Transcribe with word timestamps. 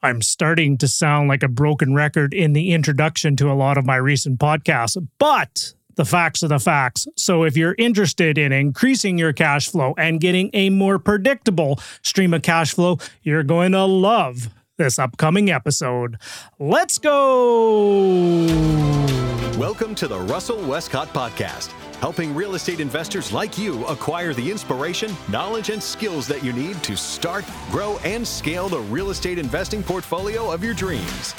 I'm 0.00 0.22
starting 0.22 0.78
to 0.78 0.86
sound 0.86 1.28
like 1.28 1.42
a 1.42 1.48
broken 1.48 1.92
record 1.92 2.32
in 2.32 2.52
the 2.52 2.70
introduction 2.70 3.34
to 3.34 3.50
a 3.50 3.54
lot 3.54 3.76
of 3.76 3.84
my 3.84 3.96
recent 3.96 4.38
podcasts, 4.38 4.96
but 5.18 5.74
the 5.96 6.04
facts 6.04 6.44
are 6.44 6.48
the 6.48 6.60
facts. 6.60 7.08
So 7.16 7.42
if 7.42 7.56
you're 7.56 7.74
interested 7.78 8.38
in 8.38 8.52
increasing 8.52 9.18
your 9.18 9.32
cash 9.32 9.68
flow 9.68 9.94
and 9.98 10.20
getting 10.20 10.50
a 10.52 10.70
more 10.70 11.00
predictable 11.00 11.80
stream 12.02 12.32
of 12.32 12.42
cash 12.42 12.74
flow, 12.74 12.98
you're 13.24 13.42
going 13.42 13.72
to 13.72 13.84
love 13.84 14.50
this 14.76 15.00
upcoming 15.00 15.50
episode. 15.50 16.16
Let's 16.60 16.98
go. 16.98 18.46
Welcome 19.58 19.96
to 19.96 20.06
the 20.06 20.20
Russell 20.20 20.64
Westcott 20.64 21.12
Podcast, 21.12 21.72
helping 22.00 22.34
real 22.34 22.54
estate 22.54 22.80
investors 22.80 23.32
like 23.32 23.58
you 23.58 23.84
acquire 23.86 24.32
the 24.32 24.50
inspiration, 24.50 25.14
knowledge, 25.28 25.70
and 25.70 25.82
skills 25.82 26.26
that 26.28 26.44
you 26.44 26.52
need 26.52 26.82
to 26.84 26.96
start, 26.96 27.44
grow, 27.70 27.98
and 27.98 28.26
scale 28.26 28.68
the 28.68 28.80
real 28.80 29.10
estate 29.10 29.38
investing 29.38 29.82
portfolio 29.82 30.50
of 30.50 30.62
your 30.62 30.74
dreams. 30.74 31.34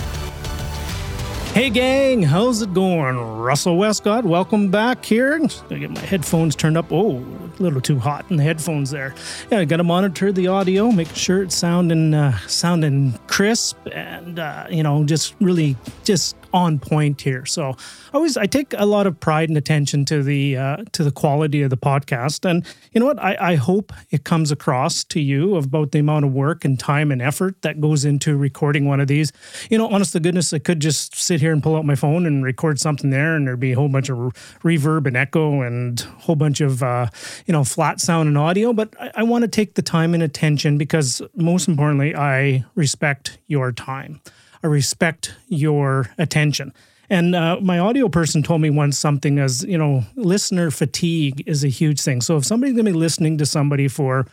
Hey, 1.53 1.71
gang, 1.71 2.21
how's 2.21 2.61
it 2.61 2.73
going? 2.73 3.17
Russell 3.17 3.75
Westcott, 3.77 4.23
welcome 4.23 4.69
back 4.69 5.03
here. 5.03 5.33
I'm 5.33 5.47
gonna 5.47 5.79
get 5.79 5.89
my 5.89 5.99
headphones 6.01 6.55
turned 6.55 6.77
up. 6.77 6.91
Oh, 6.91 7.17
a 7.17 7.63
little 7.63 7.81
too 7.81 7.97
hot 7.97 8.25
in 8.29 8.37
the 8.37 8.43
headphones 8.43 8.91
there. 8.91 9.15
Yeah, 9.51 9.59
I 9.59 9.65
got 9.65 9.77
to 9.77 9.83
monitor 9.83 10.31
the 10.31 10.47
audio, 10.47 10.91
make 10.91 11.13
sure 11.15 11.41
it's 11.41 11.55
sounding 11.55 12.13
uh, 12.13 12.37
sounding 12.47 13.17
crisp, 13.27 13.77
and 13.91 14.39
uh, 14.39 14.67
you 14.69 14.83
know, 14.83 15.03
just 15.03 15.35
really 15.41 15.75
just 16.03 16.35
on 16.53 16.79
point 16.79 17.21
here. 17.21 17.45
So 17.45 17.69
I 17.69 17.75
always 18.13 18.37
I 18.37 18.45
take 18.45 18.73
a 18.77 18.85
lot 18.85 19.07
of 19.07 19.19
pride 19.19 19.49
and 19.49 19.57
attention 19.57 20.05
to 20.05 20.23
the 20.23 20.57
uh, 20.57 20.77
to 20.93 21.03
the 21.03 21.11
quality 21.11 21.61
of 21.61 21.69
the 21.69 21.77
podcast, 21.77 22.49
and 22.49 22.65
you 22.91 22.99
know 22.99 23.05
what 23.05 23.19
I, 23.19 23.37
I 23.39 23.55
hope 23.55 23.93
it 24.09 24.23
comes 24.23 24.51
across 24.51 25.03
to 25.05 25.19
you 25.19 25.55
about 25.55 25.91
the 25.91 25.99
amount 25.99 26.25
of 26.25 26.33
work 26.33 26.65
and 26.65 26.79
time 26.79 27.11
and 27.11 27.21
effort 27.21 27.61
that 27.61 27.81
goes 27.81 28.05
into 28.05 28.37
recording 28.37 28.85
one 28.85 28.99
of 28.99 29.07
these. 29.07 29.31
You 29.69 29.77
know, 29.77 29.87
honest 29.87 30.13
to 30.13 30.19
goodness, 30.19 30.53
I 30.53 30.59
could 30.59 30.79
just 30.79 31.15
sit 31.15 31.41
here 31.41 31.51
and 31.51 31.61
pull 31.61 31.75
out 31.75 31.85
my 31.85 31.95
phone 31.95 32.25
and 32.25 32.43
record 32.43 32.79
something 32.79 33.09
there, 33.09 33.35
and 33.35 33.47
there'd 33.47 33.59
be 33.59 33.73
a 33.73 33.75
whole 33.75 33.89
bunch 33.89 34.09
of 34.09 34.17
reverb 34.63 35.05
and 35.07 35.17
echo 35.17 35.61
and 35.61 36.01
a 36.01 36.21
whole 36.21 36.35
bunch 36.35 36.61
of 36.61 36.83
uh, 36.83 37.07
you 37.45 37.51
know 37.51 37.63
flat 37.63 37.99
sound 37.99 38.27
and 38.27 38.37
audio. 38.37 38.73
But 38.73 38.93
I, 38.99 39.11
I 39.17 39.23
want 39.23 39.43
to 39.43 39.47
take 39.47 39.75
the 39.75 39.81
time 39.81 40.13
and 40.13 40.23
attention 40.23 40.77
because 40.77 41.21
most 41.35 41.67
importantly, 41.67 42.15
I 42.15 42.65
respect 42.75 43.37
your 43.47 43.71
time. 43.71 44.21
I 44.63 44.67
respect 44.67 45.33
your 45.47 46.09
attention. 46.17 46.73
And 47.09 47.35
uh, 47.35 47.57
my 47.61 47.79
audio 47.79 48.07
person 48.07 48.43
told 48.43 48.61
me 48.61 48.69
once 48.69 48.97
something 48.97 49.39
as, 49.39 49.63
you 49.63 49.77
know, 49.77 50.03
listener 50.15 50.69
fatigue 50.69 51.43
is 51.47 51.63
a 51.63 51.67
huge 51.67 52.01
thing. 52.01 52.21
So 52.21 52.37
if 52.37 52.45
somebody's 52.45 52.75
going 52.75 52.85
to 52.85 52.91
be 52.91 52.97
listening 52.97 53.37
to 53.39 53.45
somebody 53.47 53.87
for, 53.87 54.27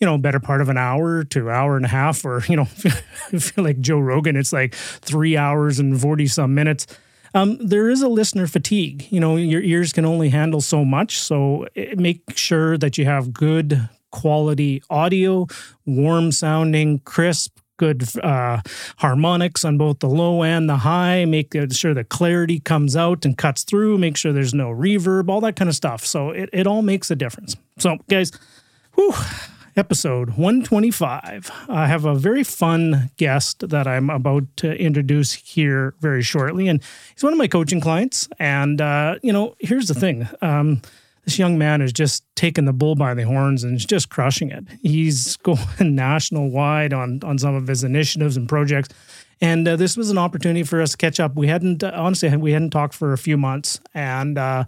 you 0.00 0.06
know, 0.06 0.16
better 0.16 0.40
part 0.40 0.62
of 0.62 0.70
an 0.70 0.78
hour 0.78 1.24
to 1.24 1.50
hour 1.50 1.76
and 1.76 1.84
a 1.84 1.88
half, 1.88 2.24
or, 2.24 2.42
you 2.48 2.56
know, 2.56 2.68
you're 3.32 3.64
like 3.64 3.80
Joe 3.80 3.98
Rogan, 3.98 4.36
it's 4.36 4.52
like 4.52 4.74
three 4.74 5.36
hours 5.36 5.78
and 5.78 6.00
40 6.00 6.26
some 6.26 6.54
minutes. 6.54 6.86
Um, 7.34 7.58
there 7.60 7.90
is 7.90 8.02
a 8.02 8.08
listener 8.08 8.46
fatigue. 8.46 9.06
You 9.10 9.20
know, 9.20 9.36
your 9.36 9.62
ears 9.62 9.92
can 9.92 10.04
only 10.04 10.30
handle 10.30 10.60
so 10.60 10.84
much. 10.84 11.18
So 11.18 11.66
eh, 11.76 11.94
make 11.96 12.22
sure 12.36 12.78
that 12.78 12.96
you 12.96 13.04
have 13.04 13.32
good 13.32 13.88
quality 14.10 14.82
audio, 14.90 15.46
warm 15.86 16.32
sounding, 16.32 17.00
crisp, 17.00 17.58
good 17.82 18.04
uh, 18.24 18.60
harmonics 18.98 19.64
on 19.64 19.76
both 19.76 19.98
the 19.98 20.08
low 20.08 20.44
and 20.44 20.68
the 20.68 20.76
high, 20.76 21.24
make 21.24 21.52
sure 21.72 21.92
the 21.92 22.04
clarity 22.04 22.60
comes 22.60 22.94
out 22.94 23.24
and 23.24 23.36
cuts 23.36 23.64
through, 23.64 23.98
make 23.98 24.16
sure 24.16 24.32
there's 24.32 24.54
no 24.54 24.68
reverb, 24.68 25.28
all 25.28 25.40
that 25.40 25.56
kind 25.56 25.68
of 25.68 25.74
stuff. 25.74 26.06
So 26.06 26.30
it, 26.30 26.48
it 26.52 26.64
all 26.64 26.82
makes 26.82 27.10
a 27.10 27.16
difference. 27.16 27.56
So, 27.78 27.98
guys, 28.08 28.30
whew, 28.94 29.12
episode 29.74 30.30
125. 30.30 31.50
I 31.68 31.88
have 31.88 32.04
a 32.04 32.14
very 32.14 32.44
fun 32.44 33.10
guest 33.16 33.68
that 33.68 33.88
I'm 33.88 34.10
about 34.10 34.44
to 34.58 34.72
introduce 34.80 35.32
here 35.32 35.94
very 35.98 36.22
shortly. 36.22 36.68
And 36.68 36.80
he's 37.14 37.24
one 37.24 37.32
of 37.32 37.38
my 37.38 37.48
coaching 37.48 37.80
clients. 37.80 38.28
And, 38.38 38.80
uh, 38.80 39.16
you 39.24 39.32
know, 39.32 39.56
here's 39.58 39.88
the 39.88 39.94
thing. 39.94 40.28
Um, 40.40 40.82
this 41.24 41.38
young 41.38 41.56
man 41.56 41.80
is 41.80 41.92
just 41.92 42.24
taking 42.34 42.64
the 42.64 42.72
bull 42.72 42.94
by 42.94 43.14
the 43.14 43.24
horns 43.24 43.64
and 43.64 43.78
just 43.78 44.10
crushing 44.10 44.50
it. 44.50 44.64
He's 44.82 45.36
going 45.42 45.94
national 45.94 46.50
wide 46.50 46.92
on 46.92 47.20
on 47.22 47.38
some 47.38 47.54
of 47.54 47.66
his 47.66 47.84
initiatives 47.84 48.36
and 48.36 48.48
projects. 48.48 48.88
And 49.40 49.66
uh, 49.66 49.74
this 49.74 49.96
was 49.96 50.08
an 50.08 50.18
opportunity 50.18 50.62
for 50.62 50.80
us 50.80 50.92
to 50.92 50.96
catch 50.96 51.18
up. 51.18 51.34
We 51.34 51.48
hadn't, 51.48 51.82
honestly, 51.82 52.34
we 52.36 52.52
hadn't 52.52 52.70
talked 52.70 52.94
for 52.94 53.12
a 53.12 53.18
few 53.18 53.36
months. 53.36 53.80
And 53.92 54.38
uh, 54.38 54.66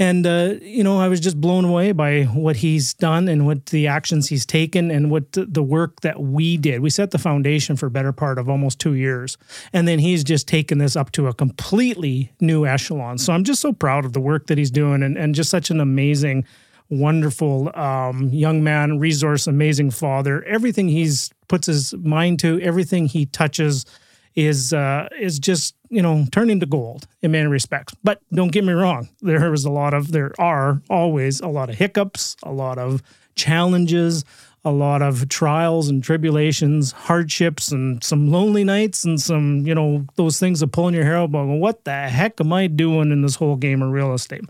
and, 0.00 0.26
uh, 0.26 0.54
you 0.62 0.82
know, 0.82 0.98
I 0.98 1.08
was 1.08 1.20
just 1.20 1.38
blown 1.38 1.66
away 1.66 1.92
by 1.92 2.22
what 2.22 2.56
he's 2.56 2.94
done 2.94 3.28
and 3.28 3.44
what 3.44 3.66
the 3.66 3.86
actions 3.86 4.30
he's 4.30 4.46
taken 4.46 4.90
and 4.90 5.10
what 5.10 5.26
the 5.32 5.62
work 5.62 6.00
that 6.00 6.18
we 6.18 6.56
did. 6.56 6.80
We 6.80 6.88
set 6.88 7.10
the 7.10 7.18
foundation 7.18 7.76
for 7.76 7.90
better 7.90 8.10
part 8.10 8.38
of 8.38 8.48
almost 8.48 8.78
two 8.78 8.94
years. 8.94 9.36
And 9.74 9.86
then 9.86 9.98
he's 9.98 10.24
just 10.24 10.48
taken 10.48 10.78
this 10.78 10.96
up 10.96 11.12
to 11.12 11.26
a 11.26 11.34
completely 11.34 12.32
new 12.40 12.64
echelon. 12.64 13.18
So 13.18 13.34
I'm 13.34 13.44
just 13.44 13.60
so 13.60 13.74
proud 13.74 14.06
of 14.06 14.14
the 14.14 14.20
work 14.20 14.46
that 14.46 14.56
he's 14.56 14.70
doing 14.70 15.02
and, 15.02 15.18
and 15.18 15.34
just 15.34 15.50
such 15.50 15.68
an 15.68 15.80
amazing, 15.80 16.46
wonderful 16.88 17.70
um, 17.78 18.30
young 18.30 18.64
man, 18.64 18.98
resource, 18.98 19.46
amazing 19.46 19.90
father. 19.90 20.42
Everything 20.44 20.88
he's 20.88 21.30
puts 21.46 21.66
his 21.66 21.92
mind 21.92 22.38
to, 22.38 22.58
everything 22.62 23.04
he 23.04 23.26
touches 23.26 23.84
is 24.34 24.72
uh, 24.72 25.08
is 25.20 25.38
just 25.38 25.74
you 25.90 26.00
know 26.00 26.24
turn 26.32 26.48
into 26.48 26.66
gold 26.66 27.06
in 27.20 27.32
many 27.32 27.46
respects. 27.46 27.94
But 28.02 28.22
don't 28.32 28.52
get 28.52 28.64
me 28.64 28.72
wrong, 28.72 29.08
there 29.20 29.50
was 29.50 29.64
a 29.64 29.70
lot 29.70 29.92
of 29.92 30.12
there 30.12 30.32
are 30.38 30.80
always 30.88 31.40
a 31.40 31.48
lot 31.48 31.68
of 31.68 31.76
hiccups, 31.76 32.36
a 32.42 32.52
lot 32.52 32.78
of 32.78 33.02
challenges, 33.34 34.24
a 34.64 34.70
lot 34.70 35.02
of 35.02 35.28
trials 35.28 35.88
and 35.88 36.02
tribulations, 36.02 36.92
hardships, 36.92 37.72
and 37.72 38.02
some 38.04 38.30
lonely 38.30 38.64
nights, 38.64 39.04
and 39.04 39.20
some 39.20 39.66
you 39.66 39.74
know 39.74 40.06
those 40.16 40.38
things 40.38 40.62
of 40.62 40.72
pulling 40.72 40.94
your 40.94 41.04
hair 41.04 41.16
out. 41.16 41.24
About 41.24 41.46
what 41.46 41.84
the 41.84 42.08
heck 42.08 42.40
am 42.40 42.52
I 42.52 42.66
doing 42.66 43.10
in 43.10 43.22
this 43.22 43.36
whole 43.36 43.56
game 43.56 43.82
of 43.82 43.90
real 43.90 44.14
estate? 44.14 44.44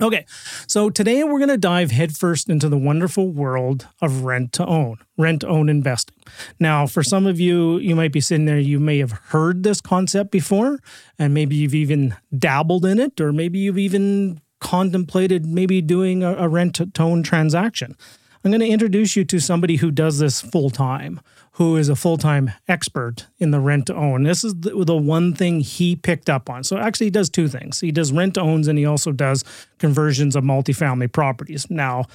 Okay, 0.00 0.26
so 0.68 0.90
today 0.90 1.24
we're 1.24 1.40
going 1.40 1.48
to 1.48 1.56
dive 1.56 1.90
headfirst 1.90 2.48
into 2.48 2.68
the 2.68 2.78
wonderful 2.78 3.32
world 3.32 3.88
of 4.00 4.22
rent 4.22 4.52
to 4.52 4.64
own, 4.64 4.98
rent 5.16 5.40
to 5.40 5.48
own 5.48 5.68
investing. 5.68 6.14
Now, 6.60 6.86
for 6.86 7.02
some 7.02 7.26
of 7.26 7.40
you, 7.40 7.78
you 7.78 7.96
might 7.96 8.12
be 8.12 8.20
sitting 8.20 8.46
there, 8.46 8.60
you 8.60 8.78
may 8.78 8.98
have 8.98 9.10
heard 9.10 9.64
this 9.64 9.80
concept 9.80 10.30
before, 10.30 10.78
and 11.18 11.34
maybe 11.34 11.56
you've 11.56 11.74
even 11.74 12.14
dabbled 12.36 12.84
in 12.84 13.00
it, 13.00 13.20
or 13.20 13.32
maybe 13.32 13.58
you've 13.58 13.78
even 13.78 14.40
contemplated 14.60 15.44
maybe 15.46 15.82
doing 15.82 16.22
a, 16.22 16.32
a 16.34 16.48
rent 16.48 16.76
to 16.94 17.02
own 17.02 17.24
transaction. 17.24 17.96
I'm 18.44 18.50
going 18.50 18.60
to 18.60 18.68
introduce 18.68 19.16
you 19.16 19.24
to 19.24 19.40
somebody 19.40 19.76
who 19.76 19.90
does 19.90 20.18
this 20.18 20.40
full 20.40 20.70
time, 20.70 21.20
who 21.52 21.76
is 21.76 21.88
a 21.88 21.96
full 21.96 22.16
time 22.16 22.52
expert 22.68 23.26
in 23.38 23.50
the 23.50 23.60
rent 23.60 23.86
to 23.86 23.94
own. 23.94 24.22
This 24.22 24.44
is 24.44 24.54
the, 24.54 24.84
the, 24.84 24.96
one 24.96 25.34
thing 25.34 25.60
he 25.60 25.96
picked 25.96 26.30
up 26.30 26.48
on. 26.48 26.62
So 26.62 26.78
actually, 26.78 27.06
he 27.06 27.10
does 27.10 27.28
two 27.28 27.48
things. 27.48 27.80
He 27.80 27.90
does 27.90 28.12
rent 28.12 28.38
owns 28.38 28.68
and 28.68 28.78
he 28.78 28.86
also 28.86 29.12
does 29.12 29.44
conversions 29.78 30.36
of 30.36 30.44
multifamily 30.44 31.12
properties. 31.12 31.68
Now, 31.68 32.06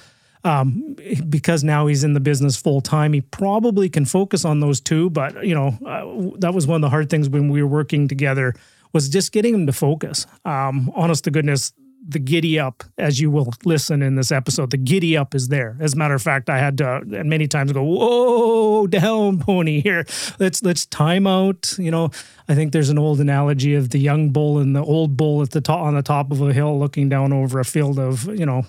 um, 0.44 0.96
because 1.28 1.64
now 1.64 1.86
he's 1.86 2.04
in 2.04 2.12
the 2.12 2.20
business 2.20 2.56
full 2.56 2.80
time, 2.80 3.12
he 3.12 3.22
probably 3.22 3.88
can 3.88 4.04
focus 4.04 4.44
on 4.44 4.60
those 4.60 4.80
two. 4.80 5.10
But 5.10 5.46
you 5.46 5.54
know, 5.54 5.78
uh, 5.86 6.38
that 6.38 6.54
was 6.54 6.66
one 6.66 6.76
of 6.76 6.82
the 6.82 6.90
hard 6.90 7.10
things 7.10 7.28
when 7.28 7.48
we 7.50 7.62
were 7.62 7.68
working 7.68 8.08
together 8.08 8.54
was 8.92 9.08
just 9.08 9.32
getting 9.32 9.54
him 9.54 9.66
to 9.66 9.72
focus. 9.72 10.26
Um, 10.44 10.90
honest 10.94 11.24
to 11.24 11.30
goodness, 11.30 11.72
the 12.06 12.18
giddy 12.18 12.58
up 12.58 12.84
as 12.98 13.20
you 13.20 13.30
will 13.30 13.52
listen 13.64 14.02
in 14.02 14.14
this 14.16 14.30
episode 14.30 14.70
the 14.70 14.76
giddy 14.76 15.16
up 15.16 15.34
is 15.34 15.48
there. 15.48 15.76
As 15.80 15.94
a 15.94 15.96
matter 15.96 16.14
of 16.14 16.22
fact 16.22 16.50
i 16.50 16.58
had 16.58 16.78
to 16.78 17.02
many 17.04 17.48
times 17.48 17.72
go 17.72 17.82
whoa 17.82 18.86
down 18.86 19.38
pony 19.38 19.80
here 19.80 20.04
let's 20.38 20.62
let's 20.62 20.86
time 20.86 21.26
out. 21.26 21.74
You 21.78 21.90
know 21.90 22.10
i 22.48 22.54
think 22.54 22.72
there's 22.72 22.90
an 22.90 22.98
old 22.98 23.20
analogy 23.20 23.74
of 23.74 23.90
the 23.90 23.98
young 23.98 24.30
bull 24.30 24.58
and 24.58 24.74
the 24.76 24.82
old 24.82 25.16
bull 25.16 25.42
at 25.42 25.50
the 25.50 25.60
top 25.60 25.80
on 25.80 25.94
the 25.94 26.02
top 26.02 26.30
of 26.30 26.40
a 26.42 26.52
hill 26.52 26.78
looking 26.78 27.08
down 27.08 27.32
over 27.32 27.58
a 27.60 27.64
field 27.64 27.98
of 27.98 28.26
you 28.26 28.46
know 28.46 28.64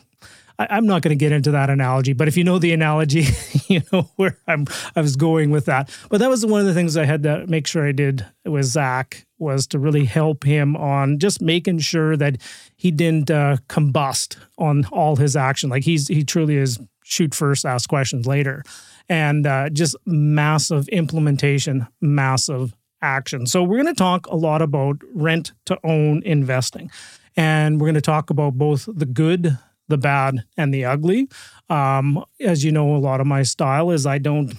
I, 0.57 0.77
am 0.77 0.85
not 0.85 1.01
going 1.01 1.17
to 1.17 1.19
get 1.19 1.31
into 1.31 1.51
that 1.51 1.69
analogy, 1.69 2.13
but 2.13 2.27
if 2.27 2.37
you 2.37 2.43
know 2.43 2.59
the 2.59 2.73
analogy, 2.73 3.25
you 3.67 3.81
know 3.91 4.09
where 4.15 4.37
I'm. 4.47 4.65
I 4.95 5.01
was 5.01 5.15
going 5.15 5.51
with 5.51 5.65
that. 5.65 5.89
But 6.09 6.19
that 6.19 6.29
was 6.29 6.45
one 6.45 6.61
of 6.61 6.67
the 6.67 6.73
things 6.73 6.97
I 6.97 7.05
had 7.05 7.23
to 7.23 7.45
make 7.47 7.67
sure 7.67 7.87
I 7.87 7.91
did 7.91 8.25
with 8.45 8.65
Zach 8.65 9.25
was 9.37 9.67
to 9.67 9.79
really 9.79 10.05
help 10.05 10.43
him 10.43 10.75
on 10.77 11.19
just 11.19 11.41
making 11.41 11.79
sure 11.79 12.15
that 12.17 12.37
he 12.75 12.91
didn't 12.91 13.29
uh, 13.29 13.57
combust 13.67 14.37
on 14.57 14.85
all 14.91 15.15
his 15.15 15.35
action. 15.35 15.69
Like 15.69 15.83
he's 15.83 16.07
he 16.07 16.23
truly 16.23 16.57
is 16.57 16.79
shoot 17.03 17.35
first, 17.35 17.65
ask 17.65 17.89
questions 17.89 18.25
later, 18.25 18.63
and 19.09 19.45
uh, 19.45 19.69
just 19.69 19.95
massive 20.05 20.87
implementation, 20.89 21.87
massive 22.01 22.73
action. 23.01 23.45
So 23.45 23.63
we're 23.63 23.81
going 23.81 23.93
to 23.93 23.97
talk 23.97 24.27
a 24.27 24.35
lot 24.35 24.61
about 24.61 24.97
rent 25.13 25.53
to 25.65 25.77
own 25.83 26.23
investing. 26.25 26.91
And 27.37 27.79
we're 27.79 27.87
going 27.87 27.95
to 27.95 28.01
talk 28.01 28.29
about 28.29 28.53
both 28.53 28.87
the 28.91 29.05
good, 29.05 29.57
the 29.87 29.97
bad 29.97 30.43
and 30.57 30.73
the 30.73 30.85
ugly. 30.85 31.27
Um, 31.69 32.23
as 32.39 32.63
you 32.63 32.71
know, 32.71 32.95
a 32.95 32.97
lot 32.97 33.21
of 33.21 33.27
my 33.27 33.43
style 33.43 33.91
is 33.91 34.05
I 34.05 34.17
don't 34.17 34.53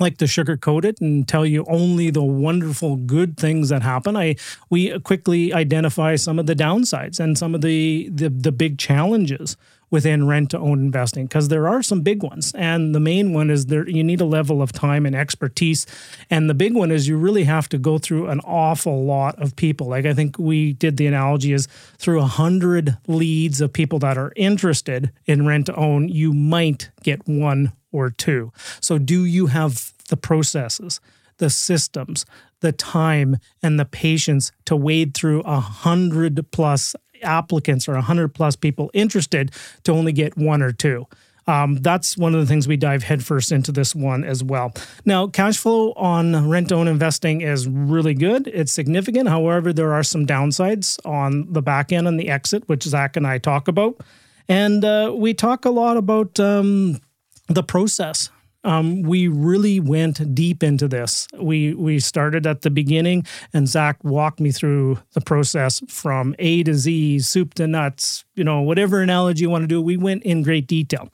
like 0.00 0.18
to 0.18 0.24
sugarcoat 0.24 0.84
it 0.84 1.00
and 1.00 1.28
tell 1.28 1.44
you 1.44 1.64
only 1.68 2.10
the 2.10 2.22
wonderful 2.22 2.96
good 2.96 3.36
things 3.36 3.68
that 3.68 3.82
happen. 3.82 4.16
I 4.16 4.36
we 4.70 4.98
quickly 5.00 5.52
identify 5.52 6.16
some 6.16 6.38
of 6.38 6.46
the 6.46 6.54
downsides 6.54 7.20
and 7.20 7.36
some 7.36 7.54
of 7.54 7.60
the 7.60 8.08
the, 8.12 8.28
the 8.30 8.52
big 8.52 8.78
challenges 8.78 9.56
within 9.92 10.26
rent 10.26 10.50
to 10.50 10.58
own 10.58 10.80
investing 10.80 11.26
because 11.26 11.48
there 11.48 11.68
are 11.68 11.82
some 11.82 12.00
big 12.00 12.22
ones. 12.22 12.52
And 12.56 12.94
the 12.94 12.98
main 12.98 13.32
one 13.32 13.50
is 13.50 13.66
there 13.66 13.88
you 13.88 14.02
need 14.02 14.20
a 14.20 14.24
level 14.24 14.62
of 14.62 14.72
time 14.72 15.06
and 15.06 15.14
expertise. 15.14 15.86
And 16.30 16.50
the 16.50 16.54
big 16.54 16.74
one 16.74 16.90
is 16.90 17.06
you 17.06 17.16
really 17.16 17.44
have 17.44 17.68
to 17.68 17.78
go 17.78 17.98
through 17.98 18.28
an 18.28 18.40
awful 18.40 19.04
lot 19.04 19.40
of 19.40 19.54
people. 19.54 19.86
Like 19.86 20.06
I 20.06 20.14
think 20.14 20.38
we 20.38 20.72
did 20.72 20.96
the 20.96 21.06
analogy 21.06 21.52
is 21.52 21.68
through 21.98 22.20
a 22.20 22.26
hundred 22.26 22.96
leads 23.06 23.60
of 23.60 23.72
people 23.72 24.00
that 24.00 24.18
are 24.18 24.32
interested 24.34 25.12
in 25.26 25.46
rent 25.46 25.66
to 25.66 25.76
own, 25.76 26.08
you 26.08 26.32
might 26.32 26.90
get 27.02 27.28
one 27.28 27.72
or 27.92 28.08
two. 28.08 28.50
So 28.80 28.96
do 28.98 29.24
you 29.24 29.46
have 29.46 29.92
the 30.08 30.16
processes? 30.16 31.00
the 31.38 31.50
systems, 31.50 32.24
the 32.60 32.70
time, 32.70 33.36
and 33.62 33.78
the 33.78 33.84
patience 33.84 34.52
to 34.64 34.76
wade 34.76 35.12
through 35.12 35.40
a 35.40 35.58
hundred 35.58 36.40
plus 36.52 36.94
applicants 37.22 37.88
or 37.88 37.94
a 37.94 38.02
hundred 38.02 38.28
plus 38.34 38.56
people 38.56 38.90
interested 38.94 39.52
to 39.84 39.92
only 39.92 40.12
get 40.12 40.36
one 40.36 40.62
or 40.62 40.72
two. 40.72 41.06
Um, 41.46 41.76
that's 41.76 42.16
one 42.16 42.34
of 42.34 42.40
the 42.40 42.46
things 42.46 42.68
we 42.68 42.76
dive 42.76 43.02
headfirst 43.02 43.50
into 43.50 43.72
this 43.72 43.94
one 43.94 44.22
as 44.22 44.44
well. 44.44 44.72
Now, 45.04 45.26
cash 45.26 45.58
flow 45.58 45.92
on 45.92 46.48
rent 46.48 46.70
own 46.70 46.86
investing 46.86 47.40
is 47.40 47.66
really 47.66 48.14
good. 48.14 48.46
It's 48.46 48.72
significant. 48.72 49.28
However, 49.28 49.72
there 49.72 49.92
are 49.92 50.04
some 50.04 50.26
downsides 50.26 51.04
on 51.04 51.52
the 51.52 51.62
back 51.62 51.92
end 51.92 52.06
and 52.06 52.18
the 52.18 52.28
exit, 52.28 52.68
which 52.68 52.84
Zach 52.84 53.16
and 53.16 53.26
I 53.26 53.38
talk 53.38 53.66
about. 53.66 54.00
And 54.48 54.84
uh, 54.84 55.12
we 55.16 55.34
talk 55.34 55.64
a 55.64 55.70
lot 55.70 55.96
about 55.96 56.38
um, 56.38 57.00
the 57.48 57.62
process 57.62 58.30
um, 58.64 59.02
we 59.02 59.28
really 59.28 59.80
went 59.80 60.34
deep 60.34 60.62
into 60.62 60.88
this. 60.88 61.26
We 61.38 61.74
we 61.74 61.98
started 61.98 62.46
at 62.46 62.62
the 62.62 62.70
beginning, 62.70 63.26
and 63.52 63.68
Zach 63.68 64.02
walked 64.04 64.40
me 64.40 64.52
through 64.52 64.98
the 65.12 65.20
process 65.20 65.82
from 65.88 66.34
A 66.38 66.62
to 66.64 66.74
Z, 66.74 67.20
soup 67.20 67.54
to 67.54 67.66
nuts. 67.66 68.24
You 68.34 68.44
know, 68.44 68.60
whatever 68.60 69.00
analogy 69.00 69.42
you 69.42 69.50
want 69.50 69.62
to 69.62 69.68
do, 69.68 69.80
we 69.80 69.96
went 69.96 70.22
in 70.22 70.42
great 70.42 70.66
detail. 70.66 71.10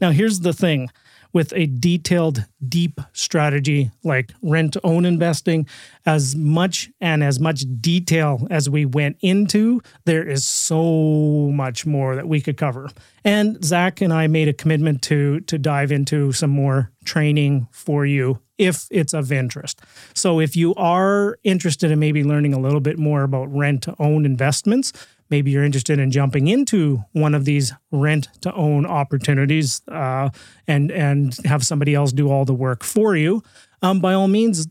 Now, 0.00 0.10
here's 0.10 0.40
the 0.40 0.52
thing: 0.52 0.90
with 1.32 1.52
a 1.54 1.66
detailed, 1.66 2.44
deep 2.68 3.00
strategy 3.12 3.90
like 4.02 4.32
rent 4.42 4.76
own 4.82 5.04
investing, 5.04 5.66
as 6.06 6.34
much 6.34 6.90
and 7.00 7.22
as 7.22 7.38
much 7.38 7.64
detail 7.80 8.46
as 8.50 8.68
we 8.68 8.84
went 8.84 9.16
into, 9.20 9.80
there 10.04 10.28
is 10.28 10.46
so 10.46 11.50
much 11.52 11.86
more 11.86 12.16
that 12.16 12.28
we 12.28 12.40
could 12.40 12.56
cover. 12.56 12.90
And 13.24 13.62
Zach 13.64 14.00
and 14.00 14.12
I 14.12 14.26
made 14.26 14.48
a 14.48 14.52
commitment 14.52 15.02
to 15.02 15.40
to 15.40 15.58
dive 15.58 15.92
into 15.92 16.32
some 16.32 16.50
more 16.50 16.90
training 17.04 17.68
for 17.70 18.06
you 18.06 18.40
if 18.58 18.86
it's 18.90 19.14
of 19.14 19.32
interest. 19.32 19.80
So 20.14 20.38
if 20.38 20.54
you 20.54 20.74
are 20.74 21.38
interested 21.44 21.90
in 21.90 21.98
maybe 21.98 22.22
learning 22.22 22.52
a 22.52 22.58
little 22.58 22.80
bit 22.80 22.98
more 22.98 23.22
about 23.22 23.54
rent 23.54 23.82
to 23.84 23.94
own 23.98 24.26
investments, 24.26 24.92
maybe 25.30 25.50
you're 25.50 25.64
interested 25.64 25.98
in 25.98 26.10
jumping 26.10 26.48
into 26.48 27.02
one 27.12 27.34
of 27.34 27.44
these 27.44 27.72
rent 27.90 28.28
to 28.42 28.52
own 28.54 28.84
opportunities 28.86 29.82
uh, 29.88 30.30
and 30.66 30.90
and 30.90 31.36
have 31.44 31.64
somebody 31.64 31.94
else 31.94 32.12
do 32.12 32.30
all 32.30 32.44
the 32.44 32.54
work 32.54 32.82
for 32.82 33.16
you, 33.16 33.42
um, 33.82 34.00
by 34.00 34.12
all 34.12 34.28
means, 34.28 34.66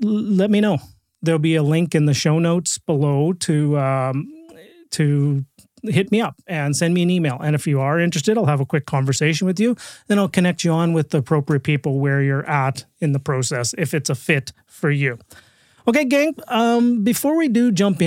let 0.00 0.50
me 0.50 0.60
know. 0.60 0.78
There'll 1.20 1.38
be 1.38 1.56
a 1.56 1.62
link 1.62 1.94
in 1.94 2.06
the 2.06 2.14
show 2.14 2.38
notes 2.38 2.78
below 2.78 3.32
to 3.32 3.78
um, 3.78 4.32
to 4.90 5.44
hit 5.82 6.10
me 6.10 6.20
up 6.20 6.36
and 6.46 6.76
send 6.76 6.94
me 6.94 7.02
an 7.02 7.10
email. 7.10 7.38
And 7.40 7.54
if 7.54 7.66
you 7.66 7.80
are 7.80 8.00
interested, 8.00 8.36
I'll 8.36 8.46
have 8.46 8.60
a 8.60 8.66
quick 8.66 8.86
conversation 8.86 9.46
with 9.46 9.60
you. 9.60 9.76
Then 10.06 10.18
I'll 10.18 10.28
connect 10.28 10.64
you 10.64 10.72
on 10.72 10.92
with 10.92 11.10
the 11.10 11.18
appropriate 11.18 11.62
people 11.62 12.00
where 12.00 12.22
you're 12.22 12.48
at 12.48 12.84
in 13.00 13.12
the 13.12 13.18
process 13.18 13.74
if 13.78 13.94
it's 13.94 14.10
a 14.10 14.14
fit 14.14 14.52
for 14.66 14.90
you. 14.90 15.18
Okay, 15.86 16.04
gang, 16.04 16.34
um, 16.48 17.02
before 17.02 17.36
we 17.36 17.48
do 17.48 17.72
jump 17.72 18.02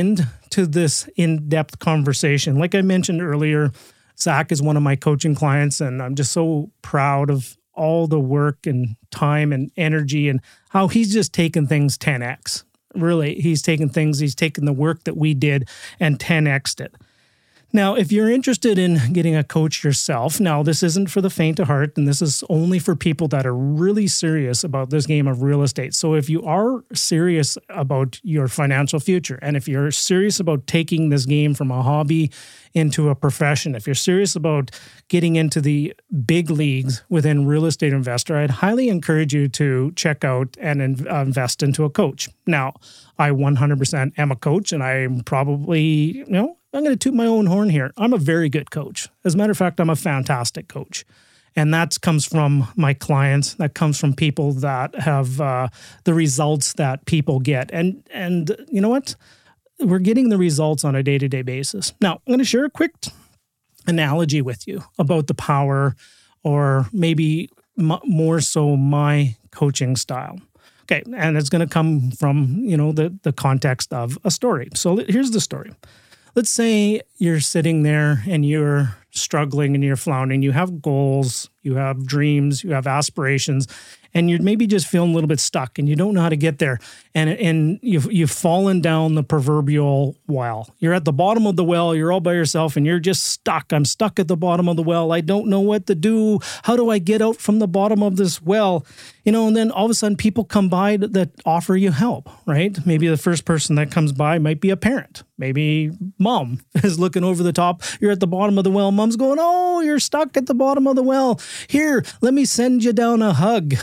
into 0.51 0.67
this 0.67 1.07
in 1.15 1.47
depth 1.47 1.79
conversation, 1.79 2.57
like 2.57 2.75
I 2.75 2.81
mentioned 2.81 3.21
earlier, 3.21 3.71
Zach 4.19 4.51
is 4.51 4.61
one 4.61 4.75
of 4.77 4.83
my 4.83 4.95
coaching 4.95 5.33
clients, 5.33 5.79
and 5.79 6.01
I'm 6.01 6.15
just 6.15 6.31
so 6.31 6.71
proud 6.81 7.29
of 7.29 7.57
all 7.73 8.05
the 8.07 8.19
work 8.19 8.67
and 8.67 8.95
time 9.11 9.53
and 9.53 9.71
energy 9.77 10.27
and 10.27 10.41
how 10.69 10.89
he's 10.89 11.13
just 11.13 11.33
taken 11.33 11.67
things 11.67 11.97
10x. 11.97 12.63
Really, 12.93 13.35
he's 13.35 13.61
taken 13.61 13.87
things, 13.87 14.19
he's 14.19 14.35
taken 14.35 14.65
the 14.65 14.73
work 14.73 15.05
that 15.05 15.15
we 15.15 15.33
did 15.33 15.69
and 15.99 16.19
10xed 16.19 16.81
it. 16.81 16.95
Now, 17.73 17.95
if 17.95 18.11
you're 18.11 18.29
interested 18.29 18.77
in 18.77 19.13
getting 19.13 19.33
a 19.33 19.45
coach 19.45 19.81
yourself, 19.81 20.41
now 20.41 20.61
this 20.61 20.83
isn't 20.83 21.09
for 21.09 21.21
the 21.21 21.29
faint 21.29 21.57
of 21.57 21.67
heart, 21.67 21.97
and 21.97 22.05
this 22.05 22.21
is 22.21 22.43
only 22.49 22.79
for 22.79 22.97
people 22.97 23.29
that 23.29 23.45
are 23.45 23.55
really 23.55 24.07
serious 24.07 24.65
about 24.65 24.89
this 24.89 25.05
game 25.05 25.25
of 25.25 25.41
real 25.41 25.61
estate. 25.63 25.93
So, 25.93 26.13
if 26.13 26.29
you 26.29 26.43
are 26.43 26.83
serious 26.93 27.57
about 27.69 28.19
your 28.23 28.49
financial 28.49 28.99
future, 28.99 29.39
and 29.41 29.55
if 29.55 29.69
you're 29.69 29.89
serious 29.91 30.37
about 30.37 30.67
taking 30.67 31.09
this 31.09 31.25
game 31.25 31.53
from 31.53 31.71
a 31.71 31.81
hobby 31.81 32.29
into 32.73 33.07
a 33.07 33.15
profession, 33.15 33.73
if 33.73 33.87
you're 33.87 33.95
serious 33.95 34.35
about 34.35 34.71
getting 35.07 35.37
into 35.37 35.61
the 35.61 35.93
big 36.25 36.49
leagues 36.49 37.03
within 37.07 37.45
real 37.45 37.65
estate 37.65 37.93
investor, 37.93 38.35
I'd 38.35 38.51
highly 38.51 38.89
encourage 38.89 39.33
you 39.33 39.47
to 39.47 39.93
check 39.95 40.25
out 40.25 40.57
and 40.59 41.07
uh, 41.07 41.15
invest 41.21 41.63
into 41.63 41.85
a 41.85 41.89
coach. 41.89 42.27
Now, 42.45 42.73
I 43.17 43.29
100% 43.29 44.11
am 44.17 44.31
a 44.31 44.35
coach, 44.35 44.73
and 44.73 44.83
I'm 44.83 45.21
probably, 45.21 45.81
you 45.81 46.25
know, 46.27 46.57
I'm 46.73 46.83
going 46.83 46.95
to 46.95 46.99
toot 46.99 47.13
my 47.13 47.25
own 47.25 47.47
horn 47.47 47.69
here. 47.69 47.91
I'm 47.97 48.13
a 48.13 48.17
very 48.17 48.49
good 48.49 48.71
coach. 48.71 49.09
As 49.25 49.33
a 49.33 49.37
matter 49.37 49.51
of 49.51 49.57
fact, 49.57 49.79
I'm 49.79 49.89
a 49.89 49.95
fantastic 49.95 50.67
coach. 50.67 51.05
And 51.55 51.73
that 51.73 51.99
comes 52.01 52.25
from 52.25 52.67
my 52.77 52.93
clients. 52.93 53.55
That 53.55 53.73
comes 53.73 53.99
from 53.99 54.13
people 54.13 54.53
that 54.53 54.95
have 54.95 55.41
uh, 55.41 55.67
the 56.05 56.13
results 56.13 56.73
that 56.73 57.05
people 57.05 57.39
get. 57.41 57.69
And 57.73 58.07
and 58.09 58.55
you 58.69 58.79
know 58.79 58.87
what? 58.87 59.15
We're 59.79 59.99
getting 59.99 60.29
the 60.29 60.37
results 60.37 60.85
on 60.85 60.95
a 60.95 61.03
day 61.03 61.17
to 61.17 61.27
day 61.27 61.41
basis. 61.41 61.93
Now, 61.99 62.13
I'm 62.13 62.31
going 62.31 62.39
to 62.39 62.45
share 62.45 62.63
a 62.63 62.69
quick 62.69 62.93
analogy 63.85 64.41
with 64.41 64.65
you 64.65 64.83
about 64.97 65.27
the 65.27 65.33
power, 65.33 65.95
or 66.43 66.87
maybe 66.93 67.49
m- 67.77 67.99
more 68.05 68.39
so 68.39 68.77
my 68.77 69.35
coaching 69.51 69.97
style. 69.97 70.39
Okay, 70.83 71.03
and 71.15 71.35
it's 71.35 71.49
going 71.49 71.67
to 71.67 71.73
come 71.73 72.11
from 72.11 72.61
you 72.63 72.77
know 72.77 72.93
the 72.93 73.13
the 73.23 73.33
context 73.33 73.91
of 73.91 74.17
a 74.23 74.31
story. 74.31 74.69
So 74.73 74.97
here's 74.97 75.31
the 75.31 75.41
story 75.41 75.73
let's 76.35 76.49
say 76.49 77.01
you're 77.17 77.39
sitting 77.39 77.83
there 77.83 78.23
and 78.27 78.45
you're 78.45 78.95
struggling 79.11 79.75
and 79.75 79.83
you're 79.83 79.95
floundering. 79.95 80.41
You 80.41 80.51
have 80.51 80.81
goals, 80.81 81.49
you 81.61 81.75
have 81.75 82.05
dreams, 82.05 82.63
you 82.63 82.71
have 82.71 82.87
aspirations, 82.87 83.67
and 84.13 84.29
you're 84.29 84.41
maybe 84.41 84.67
just 84.67 84.87
feeling 84.87 85.11
a 85.11 85.13
little 85.13 85.27
bit 85.27 85.39
stuck 85.39 85.79
and 85.79 85.87
you 85.87 85.95
don't 85.95 86.13
know 86.13 86.21
how 86.21 86.29
to 86.29 86.35
get 86.35 86.59
there. 86.59 86.79
And 87.13 87.29
and 87.29 87.79
you've 87.81 88.11
you've 88.11 88.31
fallen 88.31 88.81
down 88.81 89.15
the 89.15 89.23
proverbial 89.23 90.15
well. 90.27 90.73
You're 90.79 90.93
at 90.93 91.05
the 91.05 91.13
bottom 91.13 91.45
of 91.45 91.55
the 91.55 91.63
well, 91.63 91.95
you're 91.95 92.11
all 92.11 92.19
by 92.19 92.33
yourself, 92.33 92.75
and 92.75 92.85
you're 92.85 92.99
just 92.99 93.23
stuck. 93.23 93.71
I'm 93.71 93.85
stuck 93.85 94.19
at 94.19 94.27
the 94.27 94.37
bottom 94.37 94.67
of 94.67 94.75
the 94.75 94.83
well. 94.83 95.11
I 95.11 95.21
don't 95.21 95.47
know 95.47 95.59
what 95.59 95.87
to 95.87 95.95
do. 95.95 96.39
How 96.63 96.75
do 96.75 96.89
I 96.89 96.99
get 96.99 97.21
out 97.21 97.37
from 97.37 97.59
the 97.59 97.67
bottom 97.67 98.03
of 98.03 98.15
this 98.15 98.41
well? 98.41 98.85
You 99.23 99.31
know, 99.31 99.47
and 99.47 99.55
then 99.55 99.71
all 99.71 99.85
of 99.85 99.91
a 99.91 99.93
sudden 99.93 100.17
people 100.17 100.43
come 100.43 100.67
by 100.67 100.97
that 100.97 101.29
offer 101.45 101.75
you 101.75 101.91
help, 101.91 102.29
right? 102.47 102.77
Maybe 102.85 103.07
the 103.07 103.17
first 103.17 103.45
person 103.45 103.75
that 103.75 103.91
comes 103.91 104.11
by 104.11 104.39
might 104.39 104.59
be 104.61 104.71
a 104.71 104.77
parent. 104.77 105.23
Maybe 105.37 105.91
mom 106.17 106.61
is 106.75 106.99
looking 106.99 107.23
over 107.23 107.43
the 107.43 107.53
top. 107.53 107.81
You're 107.99 108.11
at 108.11 108.19
the 108.19 108.27
bottom 108.27 108.57
of 108.57 108.63
the 108.63 108.71
well. 108.71 108.91
Mom's 108.91 109.15
going, 109.15 109.37
Oh, 109.39 109.81
you're 109.81 109.99
stuck 109.99 110.37
at 110.37 110.45
the 110.45 110.53
bottom 110.53 110.87
of 110.87 110.95
the 110.95 111.03
well. 111.03 111.39
Here, 111.67 112.03
let 112.21 112.33
me 112.33 112.45
send 112.45 112.83
you 112.83 112.93
down 112.93 113.21
a 113.21 113.33
hug 113.33 113.75